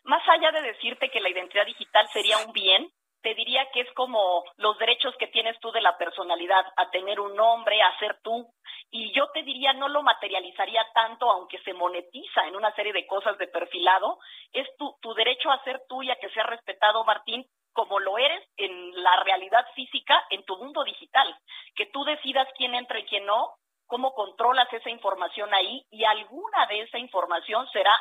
Más 0.05 0.21
allá 0.27 0.51
de 0.51 0.67
decirte 0.67 1.09
que 1.09 1.21
la 1.21 1.29
identidad 1.29 1.65
digital 1.65 2.09
sería 2.11 2.39
un 2.39 2.51
bien, 2.51 2.91
te 3.23 3.33
diría 3.33 3.65
que 3.71 3.81
es 3.81 3.91
como 3.93 4.43
los 4.57 4.77
derechos 4.77 5.15
que 5.17 5.27
tienes 5.27 5.57
tú 5.61 5.71
de 5.71 5.81
la 5.81 5.97
personalidad, 5.97 6.65
a 6.75 6.91
tener 6.91 7.19
un 7.19 7.35
nombre, 7.35 7.81
a 7.81 7.97
ser 7.97 8.19
tú. 8.21 8.53
Y 8.91 9.11
yo 9.13 9.29
te 9.29 9.43
diría, 9.43 9.73
no 9.73 9.87
lo 9.87 10.03
materializaría 10.03 10.85
tanto, 10.93 11.31
aunque 11.31 11.57
se 11.59 11.73
monetiza 11.73 12.45
en 12.47 12.55
una 12.55 12.75
serie 12.75 12.93
de 12.93 13.07
cosas 13.07 13.37
de 13.37 13.47
perfilado, 13.47 14.19
es 14.51 14.67
tu, 14.77 14.95
tu 15.01 15.13
derecho 15.13 15.49
a 15.49 15.63
ser 15.63 15.81
tú 15.87 16.03
y 16.03 16.11
a 16.11 16.17
que 16.17 16.29
sea 16.29 16.43
respetado, 16.43 17.03
Martín, 17.05 17.45
como 17.71 17.99
lo 17.99 18.17
eres 18.17 18.47
en 18.57 19.01
la 19.01 19.23
realidad 19.23 19.65
física, 19.73 20.23
en 20.29 20.43
tu 20.43 20.57
mundo 20.57 20.83
digital. 20.83 21.35
Que 21.75 21.87
tú 21.87 22.03
decidas 22.03 22.47
quién 22.57 22.75
entra 22.75 22.99
y 22.99 23.05
quién 23.05 23.25
no, 23.25 23.53
cómo 23.87 24.13
controlas 24.13 24.71
esa 24.73 24.89
información 24.89 25.53
ahí 25.53 25.85
y 25.89 26.03
alguna 26.03 26.65
de 26.67 26.81
esa 26.81 26.97
información 26.97 27.67
será 27.71 27.97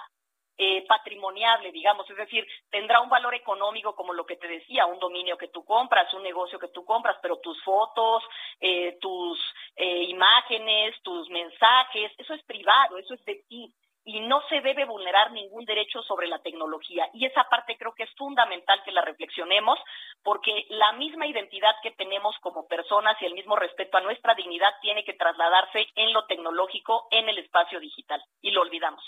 eh, 0.59 0.85
patrimoniable, 0.87 1.73
digamos, 1.73 2.09
es 2.11 2.17
decir, 2.17 2.47
tendrá 2.71 3.01
un 3.01 3.09
valor 3.09 3.35
económico 3.35 3.95
como 3.95 4.13
lo 4.13 4.27
que 4.27 4.37
te 4.37 4.49
decía, 4.49 4.87
un 4.87 4.99
dominio 4.99 5.37
que 5.37 5.49
tú 5.49 5.65
compras, 5.65 6.13
un 6.15 6.23
negocio 6.23 6.59
que 6.59 6.69
tú 6.69 6.85
compras, 6.85 7.17
pero 7.23 7.39
tus 7.39 7.63
fotos, 7.63 8.23
eh, 8.61 8.99
tus 9.01 9.39
eh, 9.77 10.05
imágenes, 10.05 11.01
tus 11.03 11.29
mensajes, 11.31 12.13
eso 12.19 12.35
es 12.35 12.43
privado, 12.45 12.99
eso 12.99 13.15
es 13.15 13.25
de 13.25 13.45
ti 13.49 13.73
y 14.05 14.21
no 14.21 14.43
se 14.49 14.61
debe 14.61 14.85
vulnerar 14.85 15.31
ningún 15.33 15.65
derecho 15.65 16.03
sobre 16.03 16.27
la 16.27 16.41
tecnología. 16.41 17.09
Y 17.13 17.27
esa 17.27 17.45
parte 17.45 17.77
creo 17.79 17.95
que 17.95 18.03
es 18.05 18.11
fundamental 18.17 18.83
que 18.85 18.91
la 18.91 19.03
reflexionemos, 19.03 19.79
porque 20.23 20.67
la 20.71 20.93
misma 20.93 21.27
identidad 21.27 21.75
que 21.83 21.93
tenemos 21.93 22.37
como 22.41 22.67
personas 22.67 23.21
y 23.21 23.27
el 23.27 23.35
mismo 23.35 23.57
respeto 23.57 23.99
a 23.99 24.01
nuestra 24.01 24.35
dignidad 24.35 24.73
tiene 24.81 25.05
que 25.05 25.15
trasladarse 25.15 25.87
en 25.95 26.13
lo 26.13 26.27
tecnológico, 26.27 27.07
en 27.11 27.29
el 27.29 27.39
espacio 27.39 27.79
digital, 27.79 28.23
y 28.41 28.51
lo 28.51 28.63
olvidamos. 28.63 29.05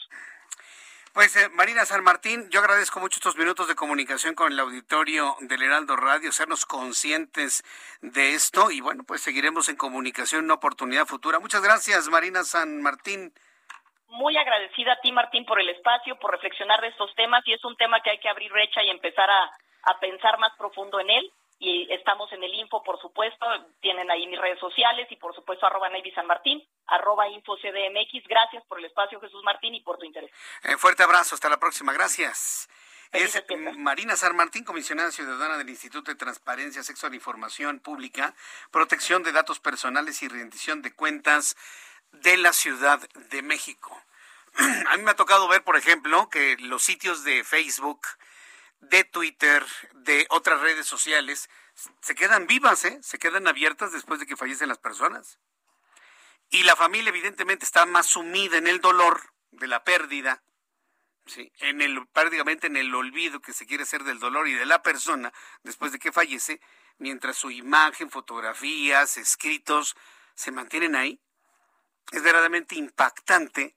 Pues 1.15 1.37
eh, 1.37 1.49
Marina 1.51 1.85
San 1.85 2.03
Martín, 2.03 2.51
yo 2.51 2.59
agradezco 2.59 2.99
mucho 2.99 3.19
estos 3.19 3.37
minutos 3.37 3.69
de 3.69 3.77
comunicación 3.77 4.35
con 4.35 4.51
el 4.51 4.59
auditorio 4.59 5.37
del 5.43 5.63
Heraldo 5.63 5.95
Radio, 5.95 6.33
sernos 6.33 6.67
conscientes 6.67 7.63
de 8.03 8.35
esto 8.35 8.73
y 8.73 8.81
bueno, 8.81 9.05
pues 9.07 9.23
seguiremos 9.23 9.69
en 9.69 9.77
comunicación 9.77 10.45
una 10.45 10.55
oportunidad 10.55 11.07
futura. 11.07 11.39
Muchas 11.39 11.63
gracias, 11.63 12.09
Marina 12.09 12.43
San 12.43 12.83
Martín. 12.83 13.33
Muy 14.09 14.37
agradecida 14.37 14.95
a 14.95 15.01
ti, 15.03 15.13
Martín, 15.13 15.47
por 15.47 15.61
el 15.61 15.69
espacio, 15.69 16.19
por 16.19 16.33
reflexionar 16.33 16.81
de 16.81 16.89
estos 16.89 17.15
temas 17.15 17.47
y 17.47 17.53
es 17.53 17.65
un 17.65 17.77
tema 17.77 18.01
que 18.01 18.11
hay 18.11 18.19
que 18.19 18.29
abrir 18.29 18.51
brecha 18.51 18.83
y 18.83 18.91
empezar 18.91 19.31
a, 19.31 19.53
a 19.85 20.01
pensar 20.01 20.37
más 20.41 20.53
profundo 20.59 20.99
en 20.99 21.11
él 21.11 21.33
y 21.59 21.91
estamos 21.93 22.31
en 22.33 22.43
el 22.43 22.55
info, 22.55 22.83
por 22.83 23.01
supuesto, 23.01 23.47
tienen 23.81 24.11
ahí 24.11 24.27
mis 24.27 24.41
redes 24.41 24.59
sociales 24.59 25.07
y 25.11 25.17
por 25.17 25.35
supuesto 25.35 25.67
arroba 25.67 25.89
Navy 25.89 26.11
San 26.13 26.27
Martín, 26.27 26.63
arroba 26.87 27.29
info 27.29 27.57
CDMX. 27.57 28.27
Gracias 28.29 28.65
por 28.67 28.79
el 28.79 28.87
espacio, 28.87 29.21
Jesús 29.21 29.43
Martín, 29.45 29.75
y 29.75 29.81
por 29.81 29.99
tu 29.99 30.05
interés. 30.05 30.31
Eh, 30.65 30.77
fuerte 30.77 31.03
abrazo, 31.03 31.35
hasta 31.35 31.49
la 31.49 31.59
próxima, 31.59 31.93
gracias. 31.93 32.69
Es 33.13 33.45
Marina 33.79 34.17
San 34.17 34.35
Martín, 34.35 34.65
comisionada 34.65 35.13
ciudadana 35.13 35.57
del 35.57 35.69
Instituto 35.69 36.11
de 36.11 36.17
Transparencia, 36.17 36.83
Sexo 36.83 37.07
e 37.07 37.15
Información 37.15 37.79
Pública, 37.79 38.35
Protección 38.73 39.23
de 39.23 39.31
Datos 39.31 39.61
Personales 39.61 40.21
y 40.23 40.29
Rendición 40.29 40.83
de 40.83 40.93
Cuentas 40.93 41.57
de 42.11 42.37
la 42.37 42.53
Ciudad 42.53 43.09
de 43.31 43.43
México. 43.43 43.97
A 44.89 44.97
mí 44.97 45.05
me 45.05 45.13
ha 45.13 45.17
tocado 45.17 45.47
ver, 45.47 45.63
por 45.63 45.77
ejemplo, 45.77 46.29
que 46.29 46.57
los 46.59 46.83
sitios 46.83 47.23
de 47.23 47.45
Facebook, 47.45 48.01
de 48.91 49.05
Twitter, 49.05 49.65
de 49.95 50.27
otras 50.31 50.61
redes 50.61 50.87
sociales, 50.87 51.49
se 52.01 52.15
quedan 52.15 52.47
vivas, 52.47 52.85
¿eh? 52.85 52.99
se 53.03 53.19
quedan 53.19 53.47
abiertas 53.47 53.93
después 53.93 54.21
de 54.21 54.27
que 54.27 54.37
fallecen 54.37 54.69
las 54.69 54.79
personas. 54.79 55.39
Y 56.51 56.63
la 56.63 56.77
familia 56.77 57.09
evidentemente 57.09 57.65
está 57.65 57.87
más 57.87 58.07
sumida 58.07 58.59
en 58.59 58.67
el 58.67 58.81
dolor 58.81 59.33
de 59.51 59.67
la 59.67 59.83
pérdida, 59.83 60.43
¿sí? 61.27 61.53
en 61.59 61.81
el, 61.81 62.07
prácticamente 62.09 62.67
en 62.67 62.77
el 62.77 62.95
olvido 62.95 63.41
que 63.41 63.53
se 63.53 63.67
quiere 63.67 63.85
hacer 63.85 64.05
del 64.05 64.21
dolor 64.21 64.49
y 64.49 64.55
de 64.55 64.67
la 64.67 64.83
persona 64.83 65.33
después 65.63 65.93
de 65.93 65.99
que 65.99 66.13
fallece, 66.13 66.61
mientras 66.99 67.37
su 67.37 67.51
imagen, 67.51 68.11
fotografías, 68.11 69.17
escritos 69.17 69.97
se 70.35 70.53
mantienen 70.53 70.95
ahí. 70.95 71.21
Es 72.13 72.23
verdaderamente 72.23 72.75
impactante 72.77 73.75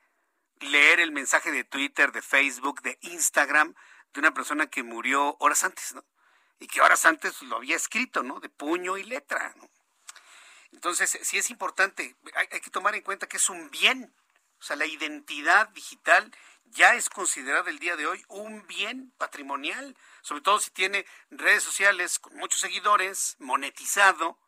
leer 0.59 0.99
el 0.99 1.11
mensaje 1.11 1.51
de 1.51 1.63
Twitter, 1.63 2.11
de 2.11 2.21
Facebook, 2.21 2.81
de 2.81 2.97
Instagram, 3.01 3.73
de 4.17 4.21
una 4.21 4.33
persona 4.33 4.65
que 4.65 4.81
murió 4.81 5.37
horas 5.39 5.63
antes, 5.63 5.93
¿no? 5.93 6.03
Y 6.59 6.65
que 6.65 6.81
horas 6.81 7.05
antes 7.05 7.39
lo 7.43 7.57
había 7.57 7.75
escrito, 7.75 8.23
¿no? 8.23 8.39
De 8.39 8.49
puño 8.49 8.97
y 8.97 9.03
letra, 9.03 9.53
¿no? 9.57 9.69
Entonces, 10.71 11.19
sí 11.21 11.37
es 11.37 11.51
importante, 11.51 12.15
hay, 12.33 12.47
que 12.47 12.71
tomar 12.71 12.95
en 12.95 13.03
cuenta 13.03 13.27
que 13.27 13.37
es 13.37 13.47
un 13.47 13.69
bien. 13.69 14.11
O 14.59 14.63
sea, 14.63 14.75
la 14.75 14.87
identidad 14.87 15.69
digital 15.69 16.35
ya 16.65 16.95
es 16.95 17.11
considerada 17.11 17.69
el 17.69 17.77
día 17.77 17.95
de 17.95 18.07
hoy 18.07 18.25
un 18.27 18.65
bien 18.65 19.13
patrimonial, 19.19 19.95
sobre 20.23 20.41
todo 20.41 20.59
si 20.59 20.71
tiene 20.71 21.05
redes 21.29 21.61
sociales 21.61 22.17
con 22.17 22.35
muchos 22.37 22.59
seguidores, 22.59 23.35
monetizado. 23.37 24.39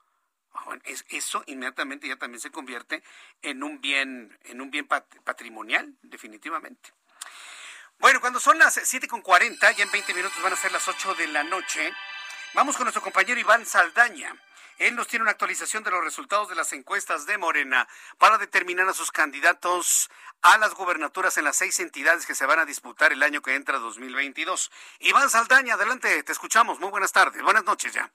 Ah, 0.52 0.80
eso 1.10 1.44
inmediatamente 1.46 2.08
ya 2.08 2.16
también 2.16 2.42
se 2.42 2.50
convierte 2.50 3.04
en 3.44 3.62
un 3.62 3.82
bien, 3.82 4.36
en 4.46 4.62
un 4.62 4.72
bien 4.72 4.88
patrimonial, 4.88 5.96
definitivamente. 6.02 6.92
Bueno, 8.00 8.22
cuando 8.22 8.40
son 8.40 8.58
las 8.58 8.78
7.40, 8.78 9.76
ya 9.76 9.84
en 9.84 9.92
20 9.92 10.14
minutos 10.14 10.42
van 10.42 10.54
a 10.54 10.56
ser 10.56 10.72
las 10.72 10.88
8 10.88 11.16
de 11.16 11.28
la 11.28 11.44
noche, 11.44 11.94
vamos 12.54 12.78
con 12.78 12.86
nuestro 12.86 13.02
compañero 13.02 13.38
Iván 13.38 13.66
Saldaña. 13.66 14.34
Él 14.78 14.96
nos 14.96 15.08
tiene 15.08 15.24
una 15.24 15.32
actualización 15.32 15.84
de 15.84 15.92
los 15.92 16.02
resultados 16.02 16.48
de 16.48 16.56
las 16.56 16.72
encuestas 16.72 17.26
de 17.26 17.38
Morena 17.38 17.90
para 18.18 18.38
determinar 18.38 18.88
a 18.88 18.94
sus 18.94 19.12
candidatos 19.12 20.10
a 20.42 20.58
las 20.58 20.76
gubernaturas 20.76 21.38
en 21.38 21.44
las 21.44 21.58
seis 21.58 21.78
entidades 21.82 22.26
que 22.26 22.36
se 22.36 22.46
van 22.46 22.60
a 22.60 22.66
disputar 22.66 23.12
el 23.12 23.22
año 23.22 23.42
que 23.42 23.56
entra 23.56 23.80
2022. 23.80 24.72
Iván 25.00 25.30
Saldaña, 25.30 25.74
adelante, 25.74 26.24
te 26.24 26.32
escuchamos. 26.32 26.80
Muy 26.80 26.92
buenas 26.92 27.12
tardes, 27.12 27.44
buenas 27.44 27.66
noches 27.66 27.92
ya. 27.92 28.10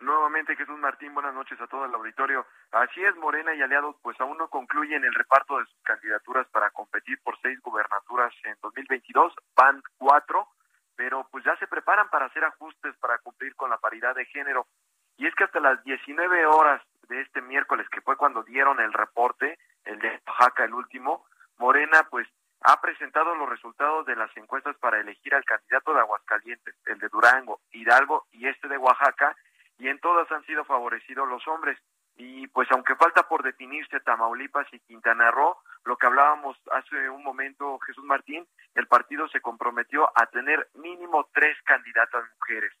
Nuevamente 0.00 0.54
Jesús 0.54 0.78
Martín, 0.78 1.12
buenas 1.12 1.34
noches 1.34 1.60
a 1.60 1.66
todo 1.66 1.84
el 1.84 1.94
auditorio. 1.94 2.46
Así 2.70 3.02
es, 3.02 3.16
Morena 3.16 3.52
y 3.54 3.62
aliados 3.62 3.96
pues 4.00 4.18
aún 4.20 4.38
no 4.38 4.48
concluyen 4.48 5.04
el 5.04 5.12
reparto 5.12 5.58
de 5.58 5.64
sus 5.64 5.82
candidaturas 5.82 6.46
para 6.48 6.70
competir 6.70 7.18
por 7.24 7.36
seis 7.40 7.60
gubernaturas 7.62 8.32
en 8.44 8.54
2022, 8.62 9.34
van 9.56 9.82
cuatro, 9.96 10.46
pero 10.94 11.26
pues 11.32 11.44
ya 11.44 11.56
se 11.56 11.66
preparan 11.66 12.08
para 12.10 12.26
hacer 12.26 12.44
ajustes 12.44 12.96
para 12.98 13.18
cumplir 13.18 13.56
con 13.56 13.70
la 13.70 13.78
paridad 13.78 14.14
de 14.14 14.24
género. 14.26 14.68
Y 15.16 15.26
es 15.26 15.34
que 15.34 15.44
hasta 15.44 15.58
las 15.58 15.82
19 15.82 16.46
horas 16.46 16.80
de 17.08 17.20
este 17.20 17.42
miércoles, 17.42 17.88
que 17.88 18.00
fue 18.00 18.16
cuando 18.16 18.44
dieron 18.44 18.78
el 18.78 18.92
reporte, 18.92 19.58
el 19.84 19.98
de 19.98 20.22
Oaxaca, 20.28 20.64
el 20.64 20.74
último, 20.74 21.26
Morena 21.56 22.06
pues 22.08 22.28
ha 22.60 22.80
presentado 22.80 23.34
los 23.34 23.48
resultados 23.48 24.06
de 24.06 24.14
las 24.14 24.34
encuestas 24.36 24.76
para 24.76 25.00
elegir 25.00 25.34
al 25.34 25.44
candidato 25.44 25.92
de 25.92 26.00
Aguascalientes, 26.00 26.76
el 26.86 26.98
de 27.00 27.08
Durango, 27.08 27.60
Hidalgo 27.72 28.26
y 28.30 28.46
este 28.46 28.68
de 28.68 28.78
Oaxaca, 28.78 29.36
y 29.78 29.88
en 29.88 29.98
todas 30.00 30.30
han 30.32 30.44
sido 30.44 30.64
favorecidos 30.64 31.28
los 31.28 31.46
hombres. 31.48 31.78
y 32.20 32.48
pues 32.48 32.66
aunque 32.72 32.96
falta 32.96 33.28
por 33.28 33.44
definirse 33.44 34.00
Tamaulipas 34.00 34.66
y 34.72 34.80
Quintana 34.80 35.30
Roo, 35.30 35.56
lo 35.84 35.96
que 35.96 36.06
hablábamos 36.06 36.56
hace 36.72 37.08
un 37.08 37.22
momento 37.22 37.78
Jesús 37.78 38.04
Martín, 38.04 38.44
el 38.74 38.88
partido 38.88 39.28
se 39.28 39.40
comprometió 39.40 40.10
a 40.16 40.26
tener 40.26 40.68
mínimo 40.74 41.28
tres 41.32 41.56
candidatas 41.62 42.24
mujeres. 42.40 42.72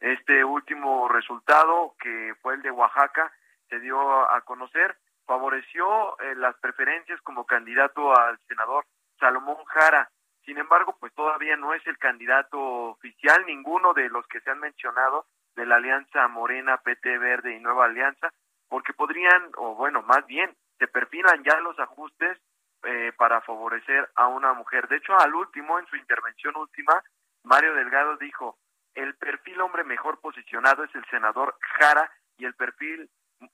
Este 0.00 0.42
último 0.44 1.08
resultado, 1.08 1.94
que 1.98 2.34
fue 2.40 2.54
el 2.54 2.62
de 2.62 2.70
Oaxaca, 2.70 3.30
se 3.68 3.78
dio 3.80 4.00
a 4.30 4.40
conocer, 4.42 4.96
favoreció 5.26 6.18
eh, 6.20 6.34
las 6.36 6.56
preferencias 6.56 7.20
como 7.20 7.44
candidato 7.44 8.16
al 8.18 8.38
senador 8.48 8.86
Salomón 9.18 9.62
Jara. 9.66 10.10
Sin 10.44 10.56
embargo, 10.58 10.96
pues 10.98 11.12
todavía 11.14 11.56
no 11.56 11.74
es 11.74 11.86
el 11.86 11.98
candidato 11.98 12.58
oficial, 12.58 13.44
ninguno 13.46 13.92
de 13.92 14.08
los 14.08 14.26
que 14.28 14.40
se 14.40 14.50
han 14.50 14.60
mencionado 14.60 15.26
de 15.56 15.66
la 15.66 15.76
Alianza 15.76 16.28
Morena, 16.28 16.76
PT 16.78 17.18
Verde 17.18 17.54
y 17.54 17.60
Nueva 17.60 17.86
Alianza, 17.86 18.32
porque 18.68 18.92
podrían, 18.92 19.50
o 19.56 19.74
bueno, 19.74 20.02
más 20.02 20.24
bien, 20.26 20.54
se 20.78 20.86
perfilan 20.86 21.42
ya 21.42 21.58
los 21.60 21.78
ajustes 21.78 22.38
eh, 22.84 23.12
para 23.16 23.40
favorecer 23.40 24.08
a 24.14 24.28
una 24.28 24.52
mujer. 24.52 24.86
De 24.88 24.96
hecho, 24.96 25.18
al 25.18 25.34
último, 25.34 25.78
en 25.78 25.86
su 25.86 25.96
intervención 25.96 26.56
última, 26.56 27.02
Mario 27.42 27.74
Delgado 27.74 28.16
dijo, 28.18 28.58
el 28.94 29.14
perfil 29.16 29.60
hombre 29.60 29.84
mejor 29.84 30.20
posicionado 30.20 30.84
es 30.84 30.94
el 30.94 31.04
senador 31.06 31.56
Jara 31.78 32.10
y 32.38 32.44
el 32.44 32.54
perfil 32.54 33.10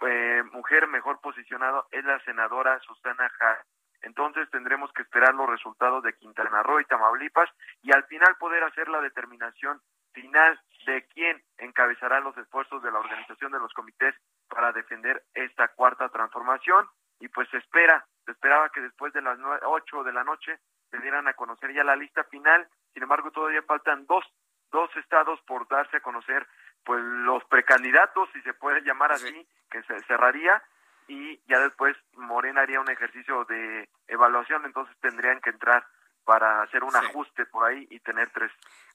eh, 0.06 0.42
mujer 0.52 0.86
mejor 0.88 1.20
posicionado 1.20 1.86
es 1.90 2.04
la 2.04 2.18
senadora 2.20 2.78
Susana 2.80 3.28
Jara. 3.38 3.64
Entonces 4.02 4.50
tendremos 4.50 4.92
que 4.92 5.02
esperar 5.02 5.34
los 5.34 5.48
resultados 5.48 6.02
de 6.02 6.14
Quintana 6.14 6.62
Roo 6.62 6.80
y 6.80 6.84
Tamaulipas 6.84 7.48
y 7.82 7.92
al 7.92 8.04
final 8.04 8.36
poder 8.36 8.64
hacer 8.64 8.88
la 8.88 9.00
determinación 9.00 9.80
final 10.12 10.60
de 10.86 11.06
quién 11.14 11.42
encabezará 11.58 12.20
los 12.20 12.36
esfuerzos 12.36 12.82
de 12.82 12.90
la 12.90 12.98
organización 12.98 13.52
de 13.52 13.58
los 13.58 13.72
comités 13.72 14.14
para 14.48 14.72
defender 14.72 15.22
esta 15.34 15.68
cuarta 15.68 16.08
transformación 16.08 16.86
y 17.20 17.28
pues 17.28 17.48
se 17.50 17.58
espera, 17.58 18.04
se 18.24 18.32
esperaba 18.32 18.70
que 18.70 18.80
después 18.80 19.12
de 19.12 19.22
las 19.22 19.38
ocho 19.64 20.02
de 20.02 20.12
la 20.12 20.24
noche 20.24 20.58
se 20.90 20.98
dieran 20.98 21.28
a 21.28 21.34
conocer 21.34 21.72
ya 21.72 21.84
la 21.84 21.96
lista 21.96 22.24
final, 22.24 22.66
sin 22.92 23.02
embargo 23.02 23.30
todavía 23.30 23.62
faltan 23.62 24.06
dos, 24.06 24.24
dos 24.70 24.90
estados 24.96 25.40
por 25.42 25.68
darse 25.68 25.98
a 25.98 26.00
conocer 26.00 26.46
pues 26.84 27.00
los 27.00 27.44
precandidatos, 27.44 28.28
si 28.32 28.40
se 28.42 28.54
puede 28.54 28.82
llamar 28.82 29.12
así, 29.12 29.46
que 29.70 29.82
se 29.84 30.00
cerraría. 30.04 30.62
Y 31.08 31.40
ya 31.46 31.58
después 31.60 31.96
Morena 32.14 32.62
haría 32.62 32.80
un 32.80 32.90
ejercicio 32.90 33.44
de 33.44 33.88
evaluación, 34.06 34.64
entonces 34.64 34.96
tendrían 35.00 35.40
que 35.40 35.50
entrar 35.50 35.84
para 36.24 36.62
hacer 36.62 36.84
un 36.84 36.94
ajuste 36.94 37.44
por 37.46 37.68
ahí 37.68 37.86
y 37.90 37.98
tener 38.00 38.30
tres 38.30 38.50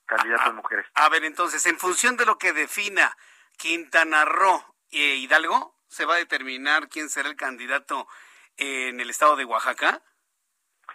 candidatas 0.07 0.53
mujeres. 0.55 0.85
A 0.95 1.09
ver, 1.09 1.23
entonces, 1.23 1.65
en 1.67 1.77
función 1.77 2.17
de 2.17 2.25
lo 2.25 2.38
que 2.38 2.53
defina 2.53 3.15
Quintana 3.57 4.25
Roo 4.25 4.63
e 4.89 5.15
Hidalgo, 5.15 5.75
¿se 5.88 6.05
va 6.05 6.15
a 6.15 6.17
determinar 6.17 6.89
quién 6.89 7.09
será 7.09 7.29
el 7.29 7.35
candidato 7.35 8.07
en 8.55 8.99
el 8.99 9.09
estado 9.09 9.35
de 9.35 9.45
Oaxaca? 9.45 10.01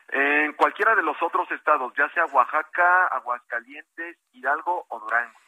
En 0.09 0.53
cualquiera 0.55 0.95
de 0.95 1.03
los 1.03 1.17
otros 1.23 1.51
estados, 1.53 1.93
ya 1.97 2.09
sea 2.11 2.27
Oaxaca, 2.27 3.07
Aguascalientes, 3.07 4.19
Hidalgo 4.33 4.85
o 4.89 5.01
Durango. 5.01 5.39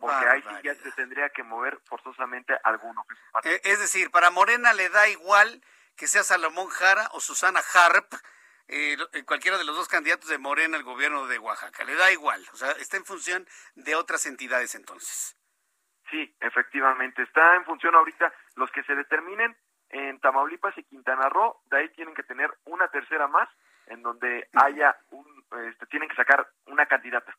Porque 0.00 0.28
ahí 0.28 0.42
sí 0.42 0.54
ya 0.64 0.74
se 0.74 0.90
tendría 0.92 1.28
que 1.28 1.42
mover 1.42 1.78
forzosamente 1.86 2.58
alguno. 2.64 3.04
Eh, 3.44 3.60
es 3.64 3.78
decir, 3.78 4.10
para 4.10 4.30
Morena 4.30 4.72
le 4.72 4.88
da 4.88 5.08
igual 5.08 5.62
que 5.96 6.08
sea 6.08 6.24
Salomón 6.24 6.68
Jara 6.68 7.08
o 7.12 7.20
Susana 7.20 7.60
Harp, 7.74 8.12
eh, 8.72 9.24
cualquiera 9.26 9.58
de 9.58 9.64
los 9.64 9.76
dos 9.76 9.88
candidatos 9.88 10.28
de 10.28 10.38
Morena 10.38 10.78
al 10.78 10.82
gobierno 10.82 11.26
de 11.26 11.38
Oaxaca. 11.38 11.84
Le 11.84 11.94
da 11.94 12.10
igual, 12.10 12.42
o 12.52 12.56
sea, 12.56 12.70
está 12.72 12.96
en 12.96 13.04
función 13.04 13.46
de 13.74 13.94
otras 13.94 14.24
entidades 14.26 14.74
entonces. 14.74 15.36
Sí, 16.10 16.34
efectivamente, 16.40 17.22
está 17.22 17.56
en 17.56 17.64
función 17.64 17.94
ahorita 17.94 18.32
los 18.56 18.70
que 18.70 18.82
se 18.84 18.94
determinen 18.94 19.56
en 19.90 20.18
Tamaulipas 20.20 20.76
y 20.78 20.84
Quintana 20.84 21.28
Roo, 21.28 21.60
de 21.66 21.78
ahí 21.78 21.88
tienen 21.90 22.14
que 22.14 22.22
tener 22.22 22.50
una 22.64 22.88
tercera 22.88 23.28
más 23.28 23.48
en 23.86 24.02
donde 24.02 24.48
haya 24.54 24.96
un, 25.10 25.44
este, 25.68 25.86
tienen 25.86 26.08
que 26.08 26.16
sacar 26.16 26.50
una 26.66 26.86
candidata. 26.86 27.36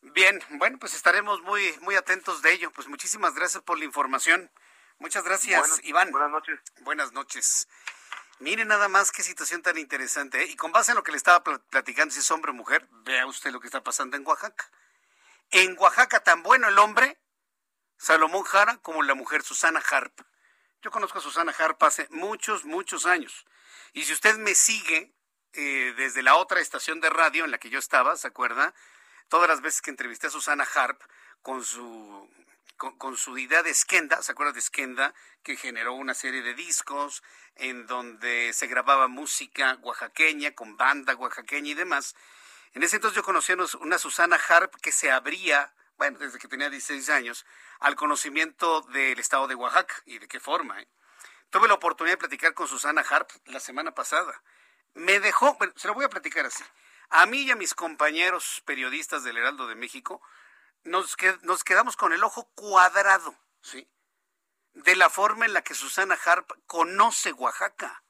Bien, 0.00 0.40
bueno, 0.50 0.78
pues 0.78 0.94
estaremos 0.94 1.42
muy, 1.42 1.62
muy 1.80 1.96
atentos 1.96 2.42
de 2.42 2.52
ello. 2.52 2.70
Pues 2.70 2.88
muchísimas 2.88 3.34
gracias 3.34 3.62
por 3.62 3.78
la 3.78 3.84
información. 3.84 4.50
Muchas 4.98 5.24
gracias, 5.24 5.80
Iván. 5.84 6.10
Buenas 6.10 6.30
noches. 6.30 6.60
Buenas 6.80 7.12
noches. 7.12 7.68
Mire 8.40 8.64
nada 8.64 8.88
más 8.88 9.12
qué 9.12 9.22
situación 9.22 9.62
tan 9.62 9.78
interesante. 9.78 10.42
¿eh? 10.42 10.46
Y 10.46 10.56
con 10.56 10.72
base 10.72 10.92
en 10.92 10.96
lo 10.96 11.02
que 11.02 11.12
le 11.12 11.16
estaba 11.16 11.42
platicando, 11.42 12.12
si 12.12 12.20
es 12.20 12.30
hombre 12.30 12.50
o 12.50 12.54
mujer, 12.54 12.86
vea 13.04 13.26
usted 13.26 13.50
lo 13.50 13.60
que 13.60 13.66
está 13.66 13.82
pasando 13.82 14.16
en 14.16 14.26
Oaxaca. 14.26 14.70
En 15.50 15.76
Oaxaca, 15.78 16.20
tan 16.20 16.42
bueno 16.42 16.68
el 16.68 16.78
hombre, 16.78 17.18
Salomón 17.96 18.42
Jara, 18.42 18.78
como 18.78 19.02
la 19.02 19.14
mujer 19.14 19.42
Susana 19.42 19.82
Harp. 19.90 20.20
Yo 20.82 20.90
conozco 20.90 21.18
a 21.18 21.22
Susana 21.22 21.54
Harp 21.56 21.82
hace 21.84 22.08
muchos, 22.10 22.64
muchos 22.64 23.06
años. 23.06 23.46
Y 23.92 24.04
si 24.04 24.12
usted 24.12 24.36
me 24.36 24.54
sigue 24.54 25.14
eh, 25.52 25.94
desde 25.96 26.22
la 26.22 26.36
otra 26.36 26.60
estación 26.60 27.00
de 27.00 27.10
radio 27.10 27.44
en 27.44 27.50
la 27.50 27.58
que 27.58 27.70
yo 27.70 27.78
estaba, 27.78 28.16
¿se 28.16 28.26
acuerda? 28.26 28.74
todas 29.28 29.48
las 29.48 29.60
veces 29.60 29.82
que 29.82 29.90
entrevisté 29.90 30.28
a 30.28 30.30
Susana 30.30 30.66
Harp 30.74 31.00
con 31.42 31.64
su 31.64 32.28
con, 32.76 33.16
su 33.16 33.38
idea 33.38 33.62
de 33.62 33.72
Skenda, 33.74 34.22
¿se 34.22 34.32
acuerda 34.32 34.52
de 34.52 34.60
Skenda? 34.60 35.14
Que 35.42 35.56
generó 35.56 35.94
una 35.94 36.14
serie 36.14 36.42
de 36.42 36.54
discos 36.54 37.22
en 37.56 37.86
donde 37.86 38.52
se 38.52 38.66
grababa 38.66 39.08
música 39.08 39.78
oaxaqueña, 39.82 40.54
con 40.54 40.76
banda 40.76 41.14
oaxaqueña 41.14 41.70
y 41.70 41.74
demás. 41.74 42.14
En 42.72 42.82
ese 42.82 42.96
entonces 42.96 43.16
yo 43.16 43.22
conocí 43.22 43.52
a 43.52 43.56
una 43.80 43.98
Susana 43.98 44.38
Harp 44.48 44.74
que 44.80 44.92
se 44.92 45.10
abría, 45.10 45.72
bueno, 45.96 46.18
desde 46.18 46.38
que 46.38 46.48
tenía 46.48 46.70
16 46.70 47.08
años, 47.10 47.46
al 47.78 47.94
conocimiento 47.94 48.82
del 48.82 49.18
estado 49.18 49.46
de 49.46 49.54
Oaxaca 49.54 49.94
y 50.06 50.18
de 50.18 50.26
qué 50.26 50.40
forma. 50.40 50.80
¿eh? 50.80 50.88
Tuve 51.50 51.68
la 51.68 51.74
oportunidad 51.74 52.14
de 52.14 52.18
platicar 52.18 52.54
con 52.54 52.66
Susana 52.66 53.04
Harp 53.08 53.30
la 53.46 53.60
semana 53.60 53.92
pasada. 53.92 54.42
Me 54.94 55.20
dejó, 55.20 55.54
bueno, 55.54 55.72
se 55.76 55.86
lo 55.86 55.94
voy 55.94 56.04
a 56.04 56.08
platicar 56.08 56.46
así. 56.46 56.64
A 57.10 57.26
mí 57.26 57.42
y 57.42 57.50
a 57.50 57.56
mis 57.56 57.74
compañeros 57.74 58.62
periodistas 58.64 59.22
del 59.22 59.36
Heraldo 59.36 59.68
de 59.68 59.76
México 59.76 60.20
nos, 60.84 61.16
nos 61.42 61.64
quedamos 61.64 61.96
con 61.96 62.12
el 62.12 62.22
ojo 62.22 62.50
cuadrado, 62.54 63.36
¿sí? 63.60 63.88
De 64.74 64.96
la 64.96 65.10
forma 65.10 65.46
en 65.46 65.52
la 65.52 65.62
que 65.62 65.74
Susana 65.74 66.18
Harp 66.24 66.50
conoce 66.66 67.32
Oaxaca, 67.32 68.02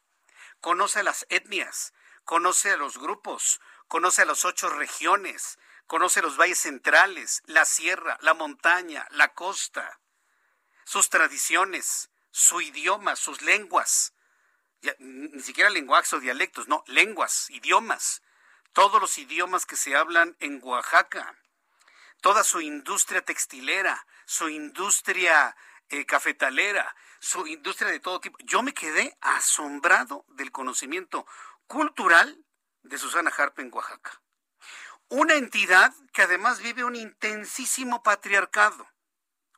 conoce 0.60 1.02
las 1.02 1.26
etnias, 1.28 1.92
conoce 2.24 2.70
a 2.72 2.76
los 2.76 2.98
grupos, 2.98 3.60
conoce 3.88 4.22
a 4.22 4.26
las 4.26 4.44
ocho 4.44 4.68
regiones, 4.70 5.58
conoce 5.86 6.22
los 6.22 6.36
valles 6.36 6.60
centrales, 6.60 7.42
la 7.46 7.64
sierra, 7.64 8.18
la 8.22 8.34
montaña, 8.34 9.06
la 9.10 9.34
costa, 9.34 10.00
sus 10.84 11.10
tradiciones, 11.10 12.10
su 12.30 12.60
idioma, 12.60 13.16
sus 13.16 13.42
lenguas, 13.42 14.14
ni 14.98 15.42
siquiera 15.42 15.70
lenguajes 15.70 16.12
o 16.14 16.20
dialectos, 16.20 16.68
no, 16.68 16.84
lenguas, 16.86 17.48
idiomas, 17.50 18.22
todos 18.72 19.00
los 19.00 19.18
idiomas 19.18 19.66
que 19.66 19.76
se 19.76 19.96
hablan 19.96 20.36
en 20.40 20.60
Oaxaca, 20.62 21.36
toda 22.24 22.42
su 22.42 22.62
industria 22.62 23.20
textilera, 23.20 24.06
su 24.24 24.48
industria 24.48 25.54
eh, 25.90 26.06
cafetalera, 26.06 26.96
su 27.20 27.46
industria 27.46 27.90
de 27.90 28.00
todo 28.00 28.18
tipo. 28.18 28.38
Yo 28.44 28.62
me 28.62 28.72
quedé 28.72 29.14
asombrado 29.20 30.24
del 30.28 30.50
conocimiento 30.50 31.26
cultural 31.66 32.42
de 32.82 32.96
Susana 32.96 33.30
Harp 33.36 33.58
en 33.58 33.70
Oaxaca. 33.70 34.22
Una 35.08 35.34
entidad 35.34 35.92
que 36.14 36.22
además 36.22 36.60
vive 36.60 36.82
un 36.82 36.96
intensísimo 36.96 38.02
patriarcado, 38.02 38.88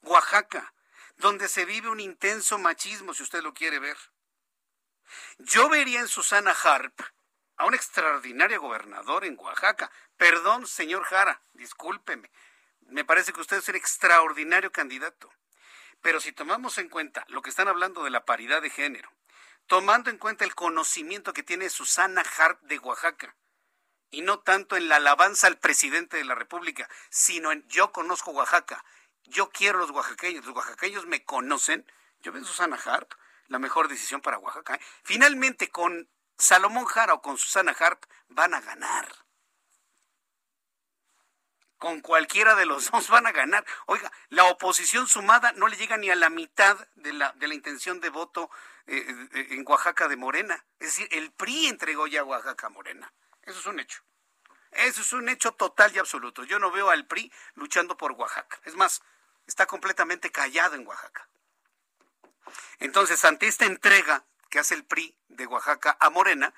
Oaxaca, 0.03 0.75
donde 1.19 1.47
se 1.47 1.67
vive 1.67 1.89
un 1.89 2.01
intenso 2.01 2.59
machismo, 2.59 3.15
si 3.15 3.23
usted 3.23 3.45
lo 3.45 3.55
quiere 3.55 3.79
ver. 3.79 3.97
Yo 5.39 5.69
vería 5.69 6.01
en 6.01 6.09
Susana 6.09 6.51
Harp 6.51 7.01
a 7.59 7.67
un 7.67 7.75
extraordinario 7.75 8.61
gobernador 8.61 9.25
en 9.25 9.39
Oaxaca. 9.39 9.89
Perdón, 10.17 10.67
señor 10.67 11.05
Jara, 11.05 11.41
discúlpeme. 11.53 12.29
Me 12.89 13.05
parece 13.05 13.33
que 13.33 13.41
usted 13.41 13.59
es 13.59 13.69
un 13.69 13.77
extraordinario 13.77 14.73
candidato. 14.73 15.31
Pero 16.03 16.21
si 16.21 16.33
tomamos 16.33 16.79
en 16.79 16.89
cuenta 16.89 17.25
lo 17.29 17.43
que 17.43 17.51
están 17.51 17.69
hablando 17.69 18.05
de 18.05 18.11
la 18.11 18.25
paridad 18.25 18.63
de 18.63 18.71
género, 18.71 19.11
tomando 19.67 20.11
en 20.11 20.19
cuenta 20.19 20.45
el 20.45 20.55
conocimiento 20.55 21.33
que 21.33 21.43
tiene 21.43 21.69
Susana 21.71 22.23
Hart 22.39 22.61
de 22.63 22.79
Oaxaca, 22.79 23.35
y 24.11 24.23
no 24.23 24.39
tanto 24.39 24.77
en 24.77 24.89
la 24.89 24.97
alabanza 24.97 25.49
al 25.49 25.59
presidente 25.59 26.17
de 26.17 26.25
la 26.25 26.37
República, 26.37 26.89
sino 27.11 27.51
en 27.51 27.67
yo 27.69 27.93
conozco 27.93 28.31
Oaxaca, 28.31 28.85
yo 29.25 29.51
quiero 29.51 29.79
los 29.79 29.91
oaxaqueños, 29.91 30.45
los 30.45 30.55
oaxaqueños 30.55 31.07
me 31.07 31.25
conocen, 31.25 31.91
yo 32.21 32.31
veo 32.31 32.45
Susana 32.45 32.77
Hart 32.77 33.15
la 33.49 33.59
mejor 33.59 33.89
decisión 33.89 34.21
para 34.21 34.39
Oaxaca. 34.39 34.75
¿eh? 34.75 34.81
Finalmente, 35.03 35.71
con 35.71 36.09
Salomón 36.39 36.85
Jara 36.87 37.15
o 37.15 37.23
con 37.23 37.39
Susana 37.39 37.75
Harp 37.79 38.05
van 38.29 38.55
a 38.55 38.61
ganar. 38.61 39.26
Con 41.79 42.01
cualquiera 42.01 42.55
de 42.55 42.67
los 42.67 42.91
dos 42.91 43.09
van 43.09 43.27
a 43.27 43.33
ganar. 43.33 43.65
Oiga, 43.87 44.11
la 44.29 44.45
oposición 44.45 45.07
sumada 45.07 45.53
no 45.53 45.69
le 45.69 45.77
llega 45.77 45.97
ni 45.97 46.11
a 46.11 46.17
la 46.17 46.31
mitad 46.31 46.77
de 46.95 47.13
la, 47.13 47.33
de 47.33 47.49
la 47.49 47.55
intención 47.55 48.01
de 48.01 48.11
voto 48.11 48.51
eh, 48.87 49.05
eh, 49.33 49.47
en 49.51 49.65
Oaxaca 49.67 50.09
de 50.09 50.17
Morena. 50.17 50.65
Es 50.79 50.89
decir, 50.89 51.09
el 51.13 51.33
PRI 51.33 51.67
entregó 51.67 52.07
ya 52.07 52.25
Oaxaca 52.25 52.69
a 52.69 52.71
Morena. 52.71 53.13
Eso 53.43 53.59
es 53.59 53.67
un 53.67 53.81
hecho. 53.81 54.03
Eso 54.73 55.01
es 55.01 55.13
un 55.13 55.29
hecho 55.29 55.53
total 55.53 55.95
y 55.95 55.99
absoluto. 55.99 56.45
Yo 56.45 56.59
no 56.59 56.71
veo 56.71 56.91
al 56.91 57.07
PRI 57.07 57.33
luchando 57.55 57.97
por 57.97 58.13
Oaxaca. 58.13 58.61
Es 58.65 58.75
más, 58.75 59.03
está 59.47 59.67
completamente 59.67 60.31
callado 60.31 60.75
en 60.75 60.87
Oaxaca. 60.87 61.29
Entonces, 62.79 63.25
ante 63.25 63.47
esta 63.47 63.65
entrega 63.65 64.25
que 64.51 64.59
hace 64.59 64.75
el 64.75 64.85
PRI 64.85 65.17
de 65.29 65.47
Oaxaca 65.47 65.97
a 65.99 66.11
Morena, 66.11 66.53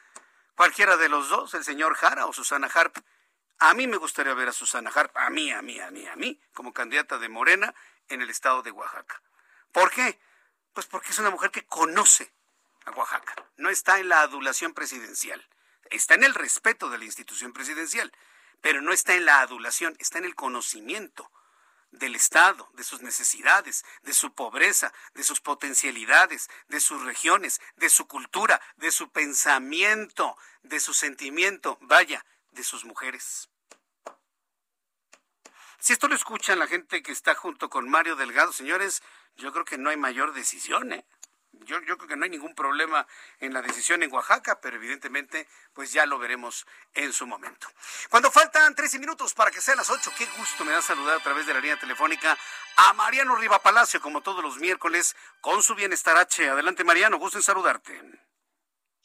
cualquiera 0.57 0.97
de 0.97 1.09
los 1.09 1.29
dos, 1.29 1.55
el 1.55 1.65
señor 1.65 1.95
Jara 1.95 2.27
o 2.27 2.33
Susana 2.33 2.69
Harp, 2.73 2.99
a 3.59 3.75
mí 3.75 3.87
me 3.87 3.97
gustaría 3.97 4.35
ver 4.35 4.49
a 4.49 4.53
Susana 4.53 4.91
Harp, 4.95 5.17
a 5.17 5.31
mí, 5.31 5.51
a 5.51 5.63
mí, 5.63 5.81
a 5.81 5.91
mí, 5.91 6.07
a 6.07 6.17
mí, 6.17 6.41
como 6.53 6.73
candidata 6.73 7.19
de 7.19 7.29
Morena 7.29 7.75
en 8.09 8.23
el 8.23 8.31
estado 8.31 8.63
de 8.63 8.71
Oaxaca. 8.71 9.21
¿Por 9.73 9.91
qué? 9.91 10.19
Pues 10.73 10.87
porque 10.87 11.11
es 11.11 11.19
una 11.19 11.31
mujer 11.31 11.51
que 11.51 11.67
conoce 11.67 12.33
a 12.85 12.91
Oaxaca, 12.93 13.35
no 13.57 13.69
está 13.69 13.99
en 13.99 14.09
la 14.09 14.21
adulación 14.23 14.75
presidencial, 14.75 15.47
está 15.91 16.15
en 16.15 16.25
el 16.25 16.35
respeto 16.35 16.89
de 16.89 16.99
la 16.99 17.05
institución 17.05 17.53
presidencial, 17.53 18.13
pero 18.61 18.81
no 18.81 18.93
está 18.93 19.15
en 19.15 19.25
la 19.25 19.41
adulación, 19.41 19.97
está 19.99 20.19
en 20.19 20.25
el 20.25 20.35
conocimiento 20.35 21.31
del 21.91 22.15
Estado, 22.15 22.69
de 22.75 22.85
sus 22.85 23.03
necesidades, 23.03 23.85
de 24.03 24.13
su 24.13 24.35
pobreza, 24.35 24.93
de 25.15 25.25
sus 25.25 25.41
potencialidades, 25.41 26.51
de 26.69 26.81
sus 26.81 27.03
regiones, 27.03 27.61
de 27.77 27.89
su 27.89 28.07
cultura, 28.07 28.61
de 28.77 28.91
su 28.91 29.11
pensamiento, 29.11 30.37
de 30.63 30.81
su 30.81 30.93
sentimiento, 30.93 31.79
vaya, 31.81 32.25
de 32.53 32.65
sus 32.65 32.85
mujeres. 32.85 33.49
Si 35.81 35.93
esto 35.93 36.09
lo 36.09 36.15
escuchan 36.15 36.59
la 36.59 36.67
gente 36.67 37.03
que 37.03 37.13
está 37.13 37.35
junto 37.35 37.71
con 37.71 37.89
Mario 37.89 38.17
Delgado, 38.17 38.53
señores, 38.53 39.03
yo 39.37 39.53
creo 39.53 39.65
que 39.65 39.79
no 39.79 39.91
hay 39.91 39.97
mayor 39.97 40.33
decisión, 40.33 40.93
¿eh? 40.93 41.07
Yo, 41.53 41.81
yo, 41.83 41.97
creo 41.97 42.09
que 42.09 42.17
no 42.17 42.25
hay 42.25 42.31
ningún 42.31 42.55
problema 42.55 43.07
en 43.41 43.53
la 43.53 43.63
decisión 43.63 44.03
en 44.03 44.13
Oaxaca, 44.13 44.61
pero 44.61 44.77
evidentemente, 44.77 45.49
pues 45.73 45.93
ya 45.93 46.05
lo 46.07 46.19
veremos 46.19 46.67
en 46.95 47.13
su 47.13 47.27
momento. 47.27 47.69
Cuando 48.11 48.31
faltan 48.31 48.75
13 48.75 48.99
minutos 48.99 49.35
para 49.35 49.51
que 49.51 49.61
sean 49.61 49.79
las 49.79 49.91
8, 49.91 50.13
qué 50.17 50.27
gusto 50.37 50.65
me 50.65 50.73
da 50.73 50.83
saludar 50.83 51.17
a 51.17 51.23
través 51.23 51.47
de 51.47 51.55
la 51.55 51.61
línea 51.61 51.79
telefónica 51.79 52.39
a 52.77 52.93
Mariano 52.93 53.35
Riva 53.37 53.63
Palacio, 53.63 54.01
como 54.01 54.23
todos 54.23 54.43
los 54.43 54.59
miércoles, 54.59 55.17
con 55.41 55.63
su 55.63 55.75
bienestar 55.75 56.17
H. 56.17 56.49
Adelante, 56.49 56.85
Mariano, 56.85 57.19
gusto 57.19 57.39
en 57.39 57.43
saludarte. 57.43 58.03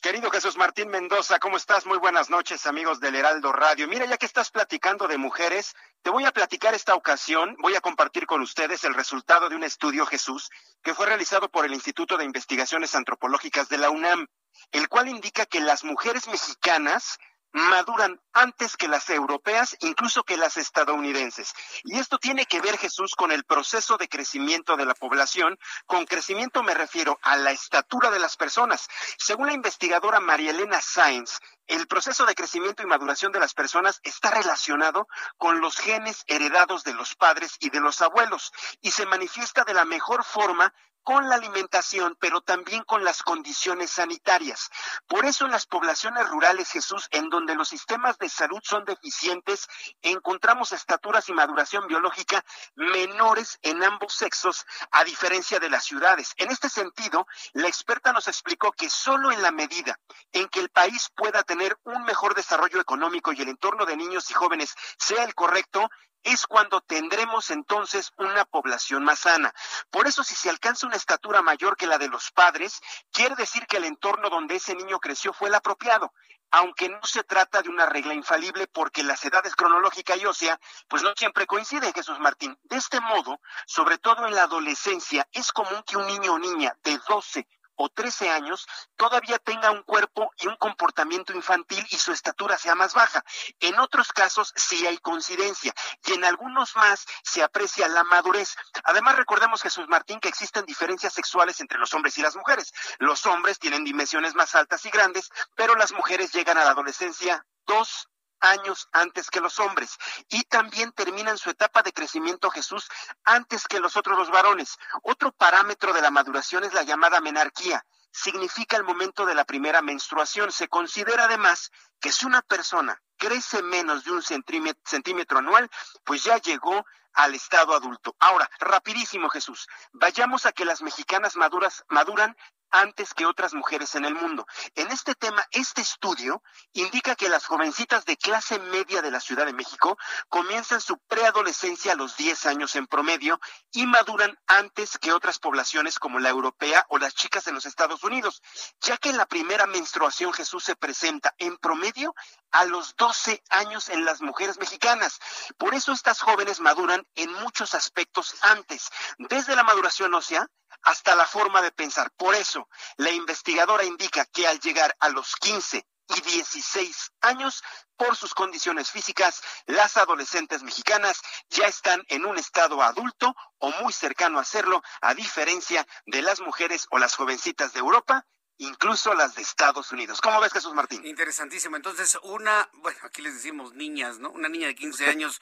Querido 0.03 0.29
Jesús 0.31 0.57
Martín 0.57 0.89
Mendoza, 0.89 1.39
¿cómo 1.39 1.55
estás? 1.55 1.85
Muy 1.85 1.97
buenas 1.97 2.29
noches, 2.29 2.65
amigos 2.65 2.99
del 2.99 3.15
Heraldo 3.15 3.53
Radio. 3.53 3.87
Mira, 3.87 4.05
ya 4.05 4.17
que 4.17 4.25
estás 4.25 4.51
platicando 4.51 5.07
de 5.07 5.17
mujeres, 5.17 5.77
te 6.01 6.09
voy 6.09 6.25
a 6.25 6.33
platicar 6.33 6.73
esta 6.73 6.93
ocasión, 6.93 7.55
voy 7.59 7.75
a 7.75 7.79
compartir 7.79 8.25
con 8.25 8.41
ustedes 8.41 8.83
el 8.83 8.95
resultado 8.95 9.47
de 9.47 9.55
un 9.55 9.63
estudio, 9.63 10.05
Jesús, 10.05 10.49
que 10.83 10.93
fue 10.93 11.05
realizado 11.05 11.47
por 11.47 11.63
el 11.65 11.73
Instituto 11.73 12.17
de 12.17 12.25
Investigaciones 12.25 12.95
Antropológicas 12.95 13.69
de 13.69 13.77
la 13.77 13.91
UNAM, 13.91 14.27
el 14.73 14.89
cual 14.89 15.07
indica 15.07 15.45
que 15.45 15.61
las 15.61 15.85
mujeres 15.85 16.27
mexicanas 16.27 17.17
maduran 17.53 18.19
antes 18.33 18.75
que 18.75 18.87
las 18.87 19.09
europeas, 19.09 19.77
incluso 19.81 20.23
que 20.23 20.37
las 20.37 20.57
estadounidenses. 20.57 21.53
Y 21.83 21.99
esto 21.99 22.17
tiene 22.17 22.45
que 22.45 22.59
ver, 22.61 22.77
Jesús, 22.77 23.15
con 23.15 23.31
el 23.31 23.43
proceso 23.43 23.97
de 23.97 24.09
crecimiento 24.09 24.75
de 24.75 24.85
la 24.85 24.95
población. 24.95 25.57
Con 25.85 26.05
crecimiento 26.05 26.63
me 26.63 26.73
refiero 26.73 27.19
a 27.21 27.37
la 27.37 27.51
estatura 27.51 28.09
de 28.09 28.19
las 28.19 28.35
personas. 28.35 28.87
Según 29.17 29.47
la 29.47 29.53
investigadora 29.53 30.19
María 30.19 30.51
Elena 30.51 30.81
Sáenz, 30.81 31.39
el 31.67 31.87
proceso 31.87 32.25
de 32.25 32.35
crecimiento 32.35 32.83
y 32.83 32.87
maduración 32.87 33.31
de 33.31 33.39
las 33.39 33.53
personas 33.53 33.99
está 34.03 34.31
relacionado 34.31 35.07
con 35.37 35.61
los 35.61 35.77
genes 35.77 36.23
heredados 36.27 36.83
de 36.83 36.93
los 36.93 37.15
padres 37.15 37.57
y 37.59 37.69
de 37.69 37.79
los 37.79 38.01
abuelos 38.01 38.51
y 38.81 38.91
se 38.91 39.05
manifiesta 39.05 39.63
de 39.63 39.73
la 39.73 39.85
mejor 39.85 40.23
forma 40.23 40.73
con 41.03 41.27
la 41.27 41.35
alimentación, 41.35 42.17
pero 42.19 42.41
también 42.41 42.83
con 42.83 43.03
las 43.03 43.23
condiciones 43.23 43.91
sanitarias. 43.91 44.69
Por 45.07 45.25
eso 45.25 45.45
en 45.45 45.51
las 45.51 45.65
poblaciones 45.65 46.27
rurales, 46.29 46.69
Jesús, 46.71 47.07
en 47.11 47.29
donde 47.29 47.55
los 47.55 47.67
sistemas 47.67 48.17
de 48.17 48.29
salud 48.29 48.59
son 48.63 48.85
deficientes, 48.85 49.67
encontramos 50.01 50.71
estaturas 50.71 51.27
y 51.29 51.33
maduración 51.33 51.87
biológica 51.87 52.43
menores 52.75 53.59
en 53.61 53.83
ambos 53.83 54.13
sexos, 54.13 54.65
a 54.91 55.03
diferencia 55.03 55.59
de 55.59 55.69
las 55.69 55.83
ciudades. 55.83 56.33
En 56.37 56.51
este 56.51 56.69
sentido, 56.69 57.27
la 57.51 57.67
experta 57.67 58.13
nos 58.13 58.27
explicó 58.27 58.71
que 58.71 58.89
solo 58.89 59.31
en 59.31 59.41
la 59.41 59.51
medida 59.51 59.99
en 60.31 60.47
que 60.47 60.61
el 60.61 60.69
país 60.69 61.09
pueda 61.15 61.43
tener 61.43 61.52
un 61.83 62.03
mejor 62.03 62.35
desarrollo 62.35 62.79
económico 62.79 63.31
y 63.31 63.41
el 63.41 63.49
entorno 63.49 63.85
de 63.85 63.97
niños 63.97 64.29
y 64.31 64.33
jóvenes 64.33 64.73
sea 64.97 65.23
el 65.23 65.35
correcto, 65.35 65.89
es 66.23 66.47
cuando 66.47 66.81
tendremos 66.81 67.51
entonces 67.51 68.11
una 68.17 68.45
población 68.45 69.03
más 69.03 69.19
sana. 69.19 69.53
Por 69.91 70.07
eso 70.07 70.23
si 70.23 70.35
se 70.35 70.49
alcanza 70.49 70.87
una 70.87 70.95
estatura 70.95 71.41
mayor 71.41 71.75
que 71.75 71.87
la 71.87 71.97
de 71.97 72.07
los 72.07 72.31
padres, 72.31 72.81
quiere 73.11 73.35
decir 73.35 73.65
que 73.67 73.77
el 73.77 73.83
entorno 73.83 74.29
donde 74.29 74.55
ese 74.55 74.75
niño 74.75 74.99
creció 74.99 75.33
fue 75.33 75.49
el 75.49 75.55
apropiado 75.55 76.13
aunque 76.55 76.87
no 76.87 76.99
se 77.01 77.23
trata 77.23 77.63
de 77.63 77.69
una 77.69 77.87
regla 77.87 78.13
infalible 78.13 78.67
porque 78.67 79.01
las 79.01 79.25
edades 79.25 79.55
cronológica 79.55 80.15
y 80.15 80.23
ósea 80.27 80.59
pues 80.87 81.01
no 81.01 81.11
siempre 81.17 81.47
coinciden, 81.47 81.91
Jesús 81.93 82.19
Martín. 82.19 82.55
De 82.61 82.77
este 82.77 82.99
modo, 83.01 83.41
sobre 83.65 83.97
todo 83.97 84.27
en 84.27 84.35
la 84.35 84.43
adolescencia, 84.43 85.27
es 85.31 85.51
común 85.51 85.81
que 85.81 85.97
un 85.97 86.05
niño 86.05 86.33
o 86.33 86.37
niña 86.37 86.77
de 86.83 86.99
12 87.09 87.47
o 87.83 87.89
13 87.89 88.29
años 88.29 88.65
todavía 88.95 89.37
tenga 89.39 89.71
un 89.71 89.83
cuerpo 89.83 90.31
y 90.37 90.47
un 90.47 90.55
comportamiento 90.55 91.33
infantil 91.33 91.85
y 91.89 91.97
su 91.97 92.13
estatura 92.13 92.57
sea 92.57 92.75
más 92.75 92.93
baja. 92.93 93.23
En 93.59 93.77
otros 93.77 94.13
casos 94.13 94.53
sí 94.55 94.87
hay 94.87 94.97
coincidencia 94.99 95.73
y 96.05 96.13
en 96.13 96.23
algunos 96.23 96.77
más 96.77 97.05
se 97.23 97.43
aprecia 97.43 97.89
la 97.89 98.05
madurez. 98.05 98.55
Además 98.85 99.17
recordemos 99.17 99.61
Jesús 99.61 99.87
Martín 99.89 100.21
que 100.21 100.29
existen 100.29 100.65
diferencias 100.65 101.13
sexuales 101.13 101.59
entre 101.59 101.77
los 101.77 101.93
hombres 101.93 102.17
y 102.17 102.21
las 102.21 102.37
mujeres. 102.37 102.73
Los 102.99 103.25
hombres 103.25 103.59
tienen 103.59 103.83
dimensiones 103.83 104.33
más 104.33 104.55
altas 104.55 104.85
y 104.85 104.89
grandes, 104.89 105.29
pero 105.55 105.75
las 105.75 105.91
mujeres 105.91 106.31
llegan 106.31 106.57
a 106.57 106.63
la 106.63 106.71
adolescencia 106.71 107.45
dos 107.65 108.07
años 108.43 108.89
antes 108.91 109.29
que 109.29 109.39
los 109.39 109.59
hombres 109.59 109.97
y 110.29 110.43
también 110.43 110.91
terminan 110.91 111.37
su 111.37 111.49
etapa 111.49 111.81
de 111.81 111.93
crecimiento 111.93 112.51
Jesús 112.51 112.89
antes 113.23 113.67
que 113.67 113.79
los 113.79 113.97
otros 113.97 114.17
los 114.17 114.29
varones. 114.29 114.77
Otro 115.01 115.31
parámetro 115.31 115.93
de 115.93 116.01
la 116.01 116.11
maduración 116.11 116.63
es 116.63 116.73
la 116.73 116.83
llamada 116.83 117.21
menarquía. 117.21 117.85
Significa 118.11 118.77
el 118.77 118.83
momento 118.83 119.25
de 119.25 119.33
la 119.33 119.45
primera 119.45 119.81
menstruación. 119.81 120.51
Se 120.51 120.67
considera 120.67 121.23
además 121.23 121.71
que 121.99 122.11
si 122.11 122.25
una 122.25 122.41
persona 122.41 123.01
crece 123.17 123.63
menos 123.63 124.03
de 124.03 124.11
un 124.11 124.21
centímetro, 124.21 124.81
centímetro 124.85 125.39
anual, 125.39 125.69
pues 126.03 126.23
ya 126.23 126.37
llegó 126.37 126.85
al 127.13 127.35
estado 127.35 127.73
adulto. 127.73 128.15
Ahora, 128.19 128.49
rapidísimo 128.59 129.29
Jesús, 129.29 129.67
vayamos 129.93 130.45
a 130.45 130.51
que 130.51 130.65
las 130.65 130.81
mexicanas 130.81 131.35
maduras 131.35 131.85
maduran 131.87 132.35
antes 132.73 133.13
que 133.13 133.25
otras 133.25 133.53
mujeres 133.53 133.95
en 133.95 134.03
el 134.03 134.15
mundo. 134.15 134.45
En 134.75 134.91
este 134.91 135.15
tema, 135.15 135.45
este 135.51 135.81
estudio 135.81 136.43
indica 136.73 137.15
que 137.15 137.29
las 137.29 137.45
jovencitas 137.45 138.03
de 138.05 138.17
clase 138.17 138.59
media 138.59 139.01
de 139.01 139.11
la 139.11 139.19
Ciudad 139.19 139.45
de 139.45 139.53
México 139.53 139.97
comienzan 140.27 140.81
su 140.81 140.97
preadolescencia 140.97 141.93
a 141.93 141.95
los 141.95 142.17
10 142.17 142.47
años 142.47 142.75
en 142.75 142.87
promedio 142.87 143.39
y 143.71 143.85
maduran 143.85 144.37
antes 144.47 144.97
que 144.97 145.13
otras 145.13 145.39
poblaciones 145.39 145.99
como 145.99 146.19
la 146.19 146.29
europea 146.29 146.85
o 146.89 146.97
las 146.97 147.13
chicas 147.13 147.47
en 147.47 147.53
los 147.53 147.67
Estados 147.67 148.03
Unidos, 148.03 148.41
ya 148.81 148.97
que 148.97 149.13
la 149.13 149.27
primera 149.27 149.67
menstruación 149.67 150.33
Jesús 150.33 150.63
se 150.63 150.75
presenta 150.75 151.35
en 151.37 151.57
promedio 151.57 152.15
a 152.51 152.65
los 152.65 152.95
12 152.95 153.43
años 153.49 153.89
en 153.89 154.03
las 154.03 154.21
mujeres 154.21 154.57
mexicanas. 154.57 155.19
Por 155.57 155.75
eso 155.75 155.91
estas 155.91 156.21
jóvenes 156.21 156.59
maduran 156.59 157.05
en 157.15 157.31
muchos 157.33 157.75
aspectos 157.75 158.35
antes, 158.41 158.89
desde 159.17 159.55
la 159.55 159.63
maduración 159.63 160.13
ósea 160.13 160.47
hasta 160.83 161.15
la 161.15 161.25
forma 161.25 161.61
de 161.61 161.71
pensar. 161.71 162.11
Por 162.11 162.35
eso, 162.35 162.69
la 162.97 163.11
investigadora 163.11 163.83
indica 163.83 164.25
que 164.25 164.47
al 164.47 164.59
llegar 164.59 164.95
a 164.99 165.09
los 165.09 165.35
15 165.37 165.85
y 166.09 166.21
16 166.21 167.11
años, 167.21 167.63
por 167.95 168.15
sus 168.15 168.33
condiciones 168.33 168.91
físicas, 168.91 169.41
las 169.65 169.97
adolescentes 169.97 170.63
mexicanas 170.63 171.21
ya 171.49 171.67
están 171.67 172.03
en 172.09 172.25
un 172.25 172.37
estado 172.37 172.81
adulto 172.81 173.35
o 173.59 173.71
muy 173.81 173.93
cercano 173.93 174.39
a 174.39 174.43
serlo, 174.43 174.83
a 175.01 175.13
diferencia 175.13 175.87
de 176.05 176.21
las 176.21 176.41
mujeres 176.41 176.87
o 176.91 176.97
las 176.97 177.15
jovencitas 177.15 177.73
de 177.73 177.79
Europa 177.79 178.25
incluso 178.57 179.13
las 179.13 179.35
de 179.35 179.41
Estados 179.41 179.91
Unidos. 179.91 180.21
¿Cómo 180.21 180.39
ves, 180.39 180.53
Jesús 180.53 180.73
Martín? 180.73 181.05
Interesantísimo. 181.05 181.75
Entonces, 181.75 182.17
una, 182.23 182.69
bueno, 182.73 182.99
aquí 183.03 183.21
les 183.21 183.33
decimos 183.35 183.73
niñas, 183.73 184.19
¿no? 184.19 184.29
Una 184.29 184.49
niña 184.49 184.67
de 184.67 184.75
15 184.75 185.05
años 185.09 185.41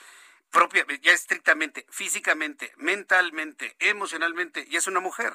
propia, 0.51 0.85
ya 1.01 1.13
estrictamente, 1.13 1.85
físicamente, 1.89 2.73
mentalmente, 2.77 3.75
emocionalmente, 3.79 4.65
y 4.69 4.75
es 4.75 4.87
una 4.87 4.99
mujer. 4.99 5.33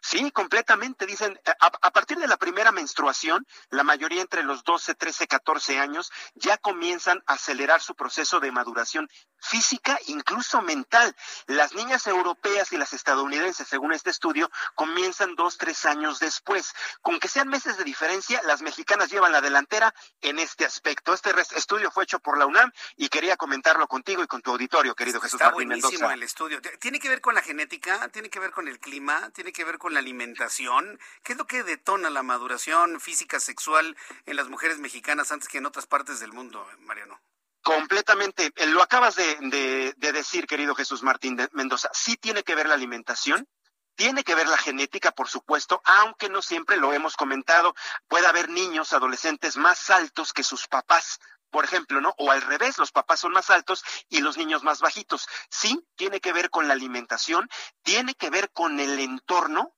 Sí, 0.00 0.30
completamente. 0.30 1.06
Dicen, 1.06 1.38
eh, 1.44 1.52
a, 1.60 1.90
partir 1.92 2.18
de 2.18 2.26
la 2.26 2.36
primera 2.36 2.72
menstruación, 2.72 3.46
la 3.70 3.84
mayoría 3.84 4.22
entre 4.22 4.42
los 4.42 4.64
12, 4.64 4.94
13, 4.94 5.26
14 5.26 5.78
años 5.78 6.10
ya 6.34 6.56
comienzan 6.58 7.22
a 7.26 7.34
acelerar 7.34 7.80
su 7.80 7.94
proceso 7.94 8.40
de 8.40 8.52
maduración 8.52 9.08
física, 9.46 9.98
incluso 10.06 10.60
mental. 10.62 11.14
Las 11.46 11.74
niñas 11.74 12.06
europeas 12.06 12.72
y 12.72 12.76
las 12.76 12.92
estadounidenses, 12.92 13.68
según 13.68 13.92
este 13.92 14.10
estudio, 14.10 14.50
comienzan 14.74 15.34
dos, 15.36 15.58
tres 15.58 15.84
años 15.86 16.18
después. 16.18 16.74
Con 17.02 17.18
que 17.18 17.28
sean 17.28 17.48
meses 17.48 17.76
de 17.76 17.84
diferencia, 17.84 18.42
las 18.44 18.62
mexicanas 18.62 19.10
llevan 19.10 19.32
la 19.32 19.40
delantera 19.40 19.94
en 20.20 20.38
este 20.38 20.64
aspecto. 20.64 21.14
Este 21.14 21.30
estudio 21.56 21.90
fue 21.90 22.04
hecho 22.04 22.18
por 22.18 22.38
la 22.38 22.46
UNAM 22.46 22.70
y 22.96 23.08
quería 23.08 23.36
comentarlo 23.36 23.86
contigo 23.86 24.22
y 24.22 24.26
con 24.26 24.42
tu 24.42 24.50
auditorio, 24.50 24.94
querido 24.94 25.20
Jesús 25.20 25.40
Está 25.40 25.52
buenísimo 25.52 26.10
el 26.10 26.22
estudio. 26.22 26.60
¿Tiene 26.80 26.98
que 26.98 27.08
ver 27.08 27.20
con 27.20 27.34
la 27.34 27.42
genética? 27.42 28.08
¿Tiene 28.08 28.30
que 28.30 28.40
ver 28.40 28.50
con 28.50 28.68
el 28.68 28.78
clima? 28.78 29.30
¿Tiene 29.30 29.52
que 29.52 29.64
ver 29.64 29.78
con 29.78 29.94
la 29.94 30.00
alimentación? 30.00 30.98
¿Qué 31.22 31.32
es 31.32 31.38
lo 31.38 31.46
que 31.46 31.62
detona 31.62 32.10
la 32.10 32.22
maduración 32.22 33.00
física 33.00 33.40
sexual 33.40 33.96
en 34.24 34.36
las 34.36 34.48
mujeres 34.48 34.78
mexicanas 34.78 35.32
antes 35.32 35.48
que 35.48 35.58
en 35.58 35.66
otras 35.66 35.86
partes 35.86 36.20
del 36.20 36.32
mundo, 36.32 36.66
Mariano? 36.80 37.20
Completamente. 37.66 38.52
Eh, 38.54 38.66
lo 38.68 38.80
acabas 38.80 39.16
de, 39.16 39.92
decir, 39.98 40.46
querido 40.46 40.76
Jesús 40.76 41.02
Martín 41.02 41.34
de 41.34 41.48
Mendoza. 41.52 41.90
Sí 41.92 42.16
tiene 42.16 42.44
que 42.44 42.54
ver 42.54 42.68
la 42.68 42.74
alimentación, 42.74 43.48
Tiene 43.96 44.22
que 44.22 44.34
ver 44.36 44.46
la 44.46 44.58
genética, 44.58 45.10
por 45.10 45.26
supuesto, 45.26 45.80
aunque 45.84 46.28
no 46.28 46.42
siempre 46.42 46.76
lo 46.76 46.92
hemos 46.92 47.16
comentado. 47.16 47.74
Puede 48.06 48.26
haber 48.28 48.50
niños, 48.50 48.92
adolescentes 48.92 49.56
más 49.56 49.90
altos 49.90 50.32
que 50.32 50.44
sus 50.44 50.68
papás 50.68 51.18
por 51.50 51.64
ejemplo, 51.64 52.00
¿no? 52.00 52.14
O 52.18 52.30
al 52.30 52.42
revés, 52.42 52.76
los 52.76 52.92
papás 52.92 53.20
son 53.20 53.32
más 53.32 53.48
altos 53.50 53.82
y 54.08 54.20
los 54.20 54.36
niños 54.36 54.62
más 54.62 54.80
bajitos. 54.80 55.26
Sí, 55.48 55.86
tiene 55.94 56.20
que 56.20 56.32
ver 56.32 56.50
con 56.50 56.68
la 56.68 56.74
alimentación, 56.74 57.48
tiene 57.82 58.14
que 58.14 58.28
ver 58.30 58.50
con 58.52 58.78
el 58.78 58.98
entorno, 58.98 59.74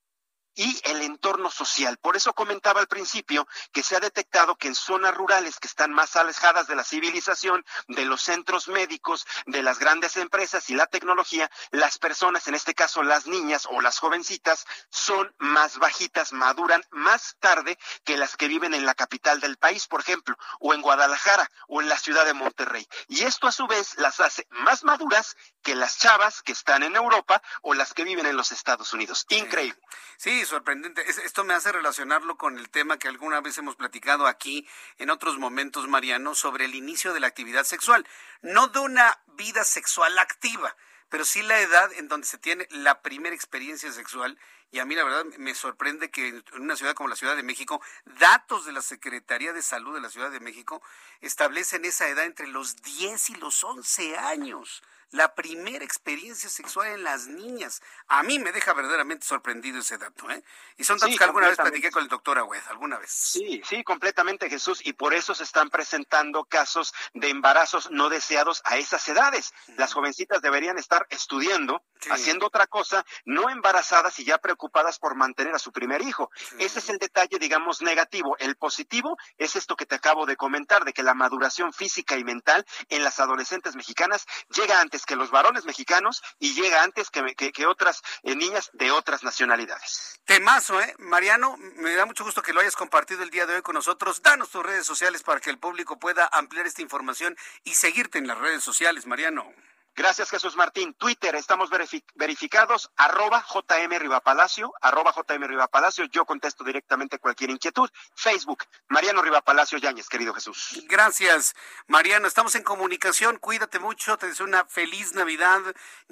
y 0.59 0.81
el 0.91 1.03
entorno 1.03 1.53
social. 1.53 1.99
Por 1.99 2.17
eso 2.17 2.35
comentaba 2.35 2.81
al 2.81 2.89
principio 2.89 3.47
que 3.73 3.85
se 3.85 3.95
ha 3.95 4.01
detectado 4.01 4.57
que 4.57 4.67
en 4.67 4.75
zonas 4.75 5.15
rurales 5.15 5.61
que 5.61 5.69
están 5.69 5.93
más 5.93 6.17
alejadas 6.17 6.67
de 6.67 6.75
la 6.75 6.83
civilización, 6.83 7.65
de 7.87 8.05
los 8.05 8.23
centros 8.23 8.67
médicos, 8.67 9.25
de 9.47 9.63
las 9.63 9.79
grandes 9.79 10.17
empresas 10.17 10.69
y 10.69 10.75
la 10.75 10.89
tecnología, 10.89 11.49
las 11.71 11.99
personas, 11.99 12.49
en 12.49 12.57
este 12.57 12.75
caso 12.75 13.05
las 13.05 13.29
niñas 13.29 13.69
o 13.71 13.81
las 13.81 14.01
jovencitas, 14.01 14.67
son 14.91 15.33
más 15.39 15.79
bajitas, 15.79 16.33
maduran 16.33 16.83
más 16.91 17.37
tarde 17.39 17.79
que 18.03 18.17
las 18.17 18.37
que 18.37 18.49
viven 18.49 18.75
en 18.75 18.85
la 18.85 18.95
capital 18.95 19.39
del 19.39 19.59
país, 19.59 19.87
por 19.87 20.01
ejemplo, 20.01 20.37
o 20.59 20.75
en 20.75 20.83
Guadalajara 20.83 21.49
o 21.69 21.81
en 21.81 21.89
la 21.89 21.99
ciudad 21.99 22.25
de 22.25 22.35
Monterrey. 22.35 22.85
Y 23.07 23.23
esto 23.23 23.47
a 23.47 23.53
su 23.53 23.69
vez 23.69 23.97
las 23.99 24.19
hace 24.19 24.49
más 24.51 24.83
maduras 24.83 25.37
que 25.63 25.77
las 25.77 25.99
chavas 25.99 26.43
que 26.43 26.51
están 26.51 26.83
en 26.83 26.97
Europa 26.97 27.41
o 27.63 27.75
las 27.75 27.95
que 27.95 28.03
viven 28.03 28.27
en 28.27 28.37
los 28.37 28.51
Estados 28.51 28.93
Unidos. 28.93 29.25
Increíble. 29.29 29.81
Sí, 30.17 30.45
sorprendente. 30.49 31.09
Esto 31.09 31.45
me 31.45 31.55
hace 31.55 31.71
relacionarlo 31.71 32.37
con 32.37 32.59
el 32.59 32.69
tema 32.71 32.99
que 32.99 33.09
alguna 33.09 33.41
vez 33.41 33.59
hemos 33.59 33.77
platicado 33.77 34.27
aquí 34.27 34.67
en 34.99 35.11
otros 35.11 35.39
momentos, 35.39 35.87
Mariano, 35.87 36.35
sobre 36.35 36.65
el 36.65 36.75
inicio 36.75 37.13
de 37.13 37.21
la 37.21 37.29
actividad 37.29 37.65
sexual. 37.65 38.07
No 38.43 38.69
de 38.69 38.81
una 38.81 39.21
vida 39.37 39.65
sexual 39.65 40.19
activa, 40.19 40.77
pero 41.09 41.25
sí 41.25 41.43
la 41.43 41.61
edad 41.61 41.93
en 41.93 42.09
donde 42.09 42.27
se 42.27 42.39
tiene 42.39 42.67
la 42.71 43.03
primera 43.03 43.35
experiencia 43.35 43.93
sexual. 43.93 44.39
Y 44.71 44.81
a 44.81 44.85
mí 44.85 44.95
la 44.95 45.05
verdad 45.05 45.25
me 45.39 45.55
sorprende 45.55 46.11
que 46.11 46.29
en 46.29 46.45
una 46.53 46.77
ciudad 46.77 46.95
como 46.95 47.09
la 47.09 47.17
Ciudad 47.17 47.37
de 47.37 47.43
México, 47.43 47.81
datos 48.19 48.67
de 48.67 48.73
la 48.73 48.83
Secretaría 48.83 49.53
de 49.53 49.63
Salud 49.63 49.95
de 49.95 50.01
la 50.01 50.11
Ciudad 50.11 50.31
de 50.31 50.41
México 50.41 50.83
establecen 51.21 51.85
esa 51.85 52.09
edad 52.09 52.25
entre 52.25 52.47
los 52.47 52.77
10 52.77 53.31
y 53.31 53.35
los 53.37 53.65
11 53.65 54.19
años 54.19 54.83
la 55.11 55.35
primera 55.35 55.85
experiencia 55.85 56.51
sexual 56.51 56.89
en 56.89 57.05
las 57.05 57.27
niñas. 57.27 57.81
A 58.09 58.23
mí 58.23 58.39
me 58.39 58.53
deja 58.53 58.75
verdaderamente 58.75 59.27
sorprendido 59.27 59.79
ese 59.79 59.97
dato, 59.97 60.31
¿eh? 60.31 60.45
Y 60.77 60.85
son 60.85 60.99
datos 60.99 61.17
que 61.17 61.25
alguna 61.25 61.49
vez 61.49 61.57
platiqué 61.57 61.91
con 61.91 62.03
el 62.03 62.09
doctor 62.09 62.39
Agüed, 62.39 62.61
alguna 62.69 62.99
vez. 62.99 63.11
Sí, 63.11 63.63
sí, 63.65 63.83
completamente 63.85 64.51
Jesús, 64.51 64.81
y 64.85 64.93
por 64.93 65.15
eso 65.15 65.35
se 65.35 65.45
están 65.45 65.71
presentando 65.71 66.45
casos 66.45 66.93
de 67.15 67.31
embarazos 67.31 67.91
no 67.91 68.09
deseados 68.09 68.61
a 68.65 68.77
esas 68.77 69.07
edades. 69.09 69.53
Las 69.77 69.95
jovencitas 69.95 70.43
deberían 70.43 70.79
estar 70.79 71.07
estudiando, 71.11 71.83
haciendo 72.11 72.47
otra 72.47 72.67
cosa, 72.67 73.05
no 73.25 73.49
embarazadas 73.49 74.19
y 74.19 74.25
ya 74.25 74.39
preocupadas 74.39 74.58
por 74.99 75.15
mantener 75.15 75.55
a 75.55 75.59
su 75.59 75.73
primer 75.73 76.03
hijo. 76.03 76.31
Ese 76.59 76.81
es 76.81 76.89
el 76.89 76.99
detalle, 76.99 77.39
digamos, 77.39 77.81
negativo. 77.83 78.37
El 78.39 78.57
positivo 78.57 79.17
es 79.39 79.57
esto 79.57 79.77
que 79.77 79.87
te 79.87 79.95
acabo 79.95 80.27
de 80.27 80.37
comentar, 80.37 80.85
de 80.85 80.93
que 80.93 81.03
la 81.03 81.15
maduración 81.15 81.73
física 81.73 82.17
y 82.17 82.25
mental 82.25 82.67
en 82.89 83.05
las 83.05 83.21
adolescentes 83.21 83.77
mexicanas 83.77 84.27
llega 84.51 84.81
antes 84.81 85.07
que 85.07 85.17
los 85.17 85.31
varones 85.31 85.65
mexicanos 85.65 86.23
y 86.39 86.55
llega 86.55 86.83
antes 86.83 87.11
que, 87.11 87.67
otras 87.67 88.03
eh, 88.23 88.35
niñas 88.35 88.71
de 88.73 88.91
otras 88.91 89.23
nacionalidades. 89.23 90.21
Temazo, 90.25 90.81
¿eh? 90.81 90.95
Mariano, 90.99 91.57
me 91.59 91.95
da 91.95 92.07
mucho 92.07 92.25
gusto 92.25 92.43
que 92.43 92.53
lo 92.53 92.61
hayas 92.61 92.77
compartido 92.77 93.23
el 93.23 93.31
día 93.31 93.47
de 93.47 93.57
hoy 93.57 93.63
con 93.63 93.75
nosotros. 93.75 94.23
Danos 94.23 94.51
tus 94.51 94.65
redes 94.65 94.87
sociales 94.87 95.23
para 95.23 95.41
que 95.41 95.51
el 95.51 95.59
público 95.59 95.99
pueda 95.99 96.29
ampliar 96.33 96.67
esta 96.67 96.83
información 96.83 97.37
y 97.65 97.75
seguirte 97.75 98.19
en 98.19 98.27
las 98.27 98.39
redes 98.39 98.63
sociales, 98.63 99.07
Mariano. 99.07 99.53
Gracias, 99.99 100.31
Jesús 100.31 100.55
Martín. 100.55 100.95
Twitter, 100.95 101.35
estamos 101.35 101.71
verificados, 102.15 102.89
arroba 102.97 103.45
JM 103.53 103.99
Rivapalacio, 103.99 104.73
arroba 104.81 105.13
JM 105.13 105.43
Rivapalacio. 105.43 106.05
Yo 106.05 106.25
contesto 106.25 106.63
directamente 106.63 107.19
cualquier 107.19 107.51
inquietud. 107.51 107.91
Facebook, 108.15 108.63
Mariano 108.87 109.23
Rivapalacio 109.23 109.77
Yáñez, 109.77 110.09
querido 110.09 110.33
Jesús. 110.33 110.85
Gracias, 110.87 111.57
Mariano. 111.89 112.29
Estamos 112.29 112.55
en 112.55 112.63
comunicación. 112.63 113.39
Cuídate 113.39 113.81
mucho. 113.81 114.17
Te 114.17 114.29
deseo 114.29 114.47
una 114.47 114.65
feliz 114.67 115.15
Navidad 115.15 115.63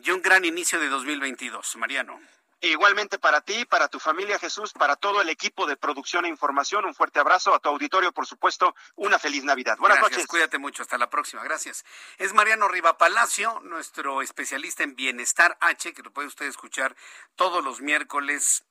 y 0.02 0.10
un 0.10 0.20
gran 0.20 0.44
inicio 0.44 0.80
de 0.80 0.88
2022. 0.88 1.76
Mariano. 1.76 2.18
Igualmente 2.61 3.19
para 3.19 3.43
ti, 3.43 3.65
para 3.66 3.89
tu 3.89 4.01
familia 4.01 4.39
Jesús, 4.39 4.73
para 4.73 4.97
todo 4.97 5.20
el 5.20 5.28
equipo 5.28 5.66
de 5.66 5.77
producción 5.77 6.24
e 6.24 6.28
información, 6.28 6.85
un 6.87 6.95
fuerte 6.95 7.20
abrazo 7.20 7.55
a 7.55 7.59
tu 7.59 7.69
auditorio, 7.69 8.12
por 8.12 8.27
supuesto, 8.27 8.74
una 8.95 9.19
feliz 9.19 9.45
Navidad. 9.45 9.77
Buenas 9.78 10.01
noches. 10.01 10.27
Cuídate 10.27 10.59
mucho, 10.59 10.83
hasta 10.83 10.97
la 10.97 11.11
próxima, 11.11 11.43
gracias. 11.45 11.85
Es 12.16 12.33
Mariano 12.33 12.69
Riva 12.69 12.97
Palacio, 12.97 13.61
nuestro 13.65 14.23
especialista 14.23 14.85
en 14.85 14.97
bienestar 14.97 15.59
H, 15.61 15.93
que 15.93 16.03
lo 16.03 16.12
puede 16.12 16.28
usted 16.28 16.47
escuchar 16.47 16.97
todos 17.35 17.62
los 17.62 17.81
miércoles 17.81 18.65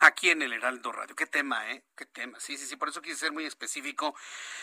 aquí 0.00 0.30
en 0.30 0.42
el 0.42 0.52
Heraldo 0.52 0.92
Radio. 0.92 1.14
Qué 1.16 1.26
tema, 1.26 1.70
¿eh? 1.70 1.82
Qué 1.96 2.06
tema. 2.06 2.38
Sí, 2.40 2.56
sí, 2.56 2.66
sí, 2.66 2.76
por 2.76 2.88
eso 2.88 3.00
quise 3.00 3.16
ser 3.16 3.32
muy 3.32 3.46
específico 3.46 4.14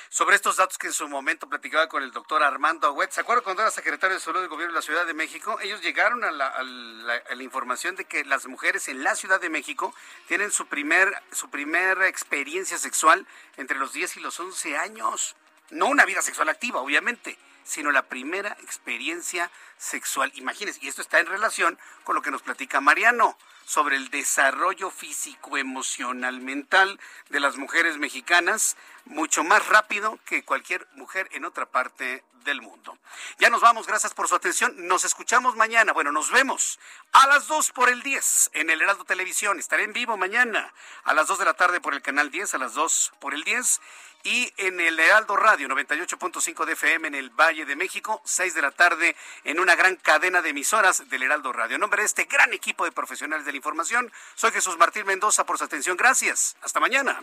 sobre 0.09 0.35
estos 0.35 0.57
datos 0.57 0.77
que 0.77 0.87
en 0.87 0.93
su 0.93 1.07
momento 1.07 1.49
platicaba 1.49 1.87
con 1.87 2.03
el 2.03 2.11
doctor 2.11 2.43
Armando 2.43 2.87
Agüet. 2.87 3.11
¿Se 3.11 3.21
acuerdan 3.21 3.43
cuando 3.43 3.61
era 3.61 3.71
secretario 3.71 4.15
de 4.15 4.19
Salud 4.19 4.41
del 4.41 4.49
Gobierno 4.49 4.73
de 4.73 4.79
la 4.79 4.83
Ciudad 4.83 5.05
de 5.05 5.13
México? 5.13 5.59
Ellos 5.61 5.81
llegaron 5.81 6.23
a 6.23 6.31
la, 6.31 7.43
información 7.43 7.95
de 7.95 8.05
que 8.05 8.23
las 8.23 8.47
mujeres 8.47 8.87
en 8.87 9.03
la 9.03 9.15
Ciudad 9.15 9.41
de 9.41 9.49
México 9.49 9.93
tienen 10.27 10.51
su 10.51 10.67
primer, 10.67 11.13
su 11.31 11.49
primera 11.49 12.07
experiencia 12.07 12.77
sexual 12.77 13.27
entre 13.57 13.77
los 13.77 13.93
10 13.93 14.17
y 14.17 14.19
los 14.21 14.39
11 14.39 14.77
años. 14.77 15.35
No 15.71 15.87
una 15.87 16.05
vida 16.05 16.21
sexual 16.21 16.49
activa, 16.49 16.79
obviamente, 16.79 17.37
sino 17.63 17.91
la 17.91 18.03
primera 18.03 18.55
experiencia 18.61 19.49
sexual. 19.77 20.31
Imagínense, 20.35 20.79
y 20.83 20.87
esto 20.87 21.01
está 21.01 21.19
en 21.19 21.25
relación 21.25 21.79
con 22.03 22.15
lo 22.15 22.21
que 22.21 22.31
nos 22.31 22.41
platica 22.41 22.79
Mariano 22.79 23.37
sobre 23.65 23.95
el 23.95 24.09
desarrollo 24.09 24.89
físico, 24.89 25.57
emocional, 25.57 26.41
mental 26.41 26.99
de 27.29 27.39
las 27.39 27.57
mujeres 27.57 27.97
mexicanas, 27.97 28.77
mucho 29.05 29.43
más 29.43 29.67
rápido 29.67 30.19
que 30.25 30.43
cualquier 30.43 30.87
mujer 30.95 31.27
en 31.31 31.45
otra 31.45 31.65
parte 31.65 32.23
del 32.43 32.61
mundo. 32.61 32.97
Ya 33.39 33.49
nos 33.49 33.61
vamos, 33.61 33.87
gracias 33.87 34.13
por 34.13 34.27
su 34.27 34.35
atención. 34.35 34.73
Nos 34.87 35.05
escuchamos 35.05 35.55
mañana. 35.55 35.93
Bueno, 35.93 36.11
nos 36.11 36.31
vemos 36.31 36.79
a 37.11 37.27
las 37.27 37.47
2 37.47 37.71
por 37.71 37.89
el 37.89 38.01
10 38.01 38.51
en 38.53 38.69
el 38.69 38.81
Heraldo 38.81 39.05
Televisión. 39.05 39.59
Estaré 39.59 39.83
en 39.83 39.93
vivo 39.93 40.17
mañana 40.17 40.73
a 41.03 41.13
las 41.13 41.27
2 41.27 41.39
de 41.39 41.45
la 41.45 41.53
tarde 41.53 41.81
por 41.81 41.93
el 41.93 42.01
canal 42.01 42.31
10, 42.31 42.53
a 42.53 42.57
las 42.57 42.73
2 42.73 43.13
por 43.19 43.33
el 43.33 43.43
10 43.43 43.81
y 44.23 44.53
en 44.57 44.79
el 44.79 44.97
Heraldo 44.99 45.35
Radio 45.35 45.67
98.5 45.67 46.65
de 46.65 46.73
FM 46.73 47.09
en 47.09 47.15
el 47.15 47.29
Valle 47.29 47.65
de 47.65 47.75
México, 47.75 48.21
6 48.23 48.55
de 48.55 48.61
la 48.61 48.71
tarde 48.71 49.15
en 49.43 49.59
una 49.59 49.75
gran 49.75 49.97
cadena 49.97 50.41
de 50.41 50.49
emisoras 50.49 51.09
del 51.09 51.23
Heraldo 51.23 51.51
Radio. 51.51 51.75
En 51.75 51.81
nombre 51.81 52.01
de 52.01 52.05
este 52.05 52.25
gran 52.25 52.53
equipo 52.53 52.85
de 52.85 52.91
profesionales 52.91 53.45
de 53.45 53.51
la 53.51 53.57
información, 53.57 54.11
soy 54.35 54.51
Jesús 54.51 54.77
Martín 54.77 55.05
Mendoza 55.05 55.45
por 55.45 55.57
su 55.57 55.65
atención. 55.65 55.97
Gracias. 55.97 56.55
Hasta 56.61 56.79
mañana. 56.79 57.21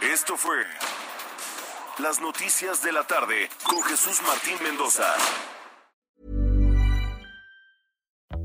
Esto 0.00 0.36
fue 0.36 0.64
Las 1.98 2.20
Noticias 2.20 2.82
de 2.82 2.92
la 2.92 3.04
Tarde 3.04 3.50
con 3.64 3.82
Jesús 3.82 4.22
Martín 4.22 4.56
Mendoza. 4.62 5.14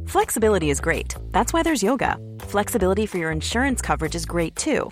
Flexibility 0.08 0.70
is 0.70 0.80
great. 0.80 1.16
That's 1.32 1.54
why 1.54 1.64
there's 1.64 1.82
yoga. 1.82 2.18
Flexibility 2.48 3.06
for 3.08 3.18
your 3.18 3.32
insurance 3.32 3.82
coverage 3.82 4.16
is 4.16 4.26
great 4.26 4.56
too. 4.56 4.92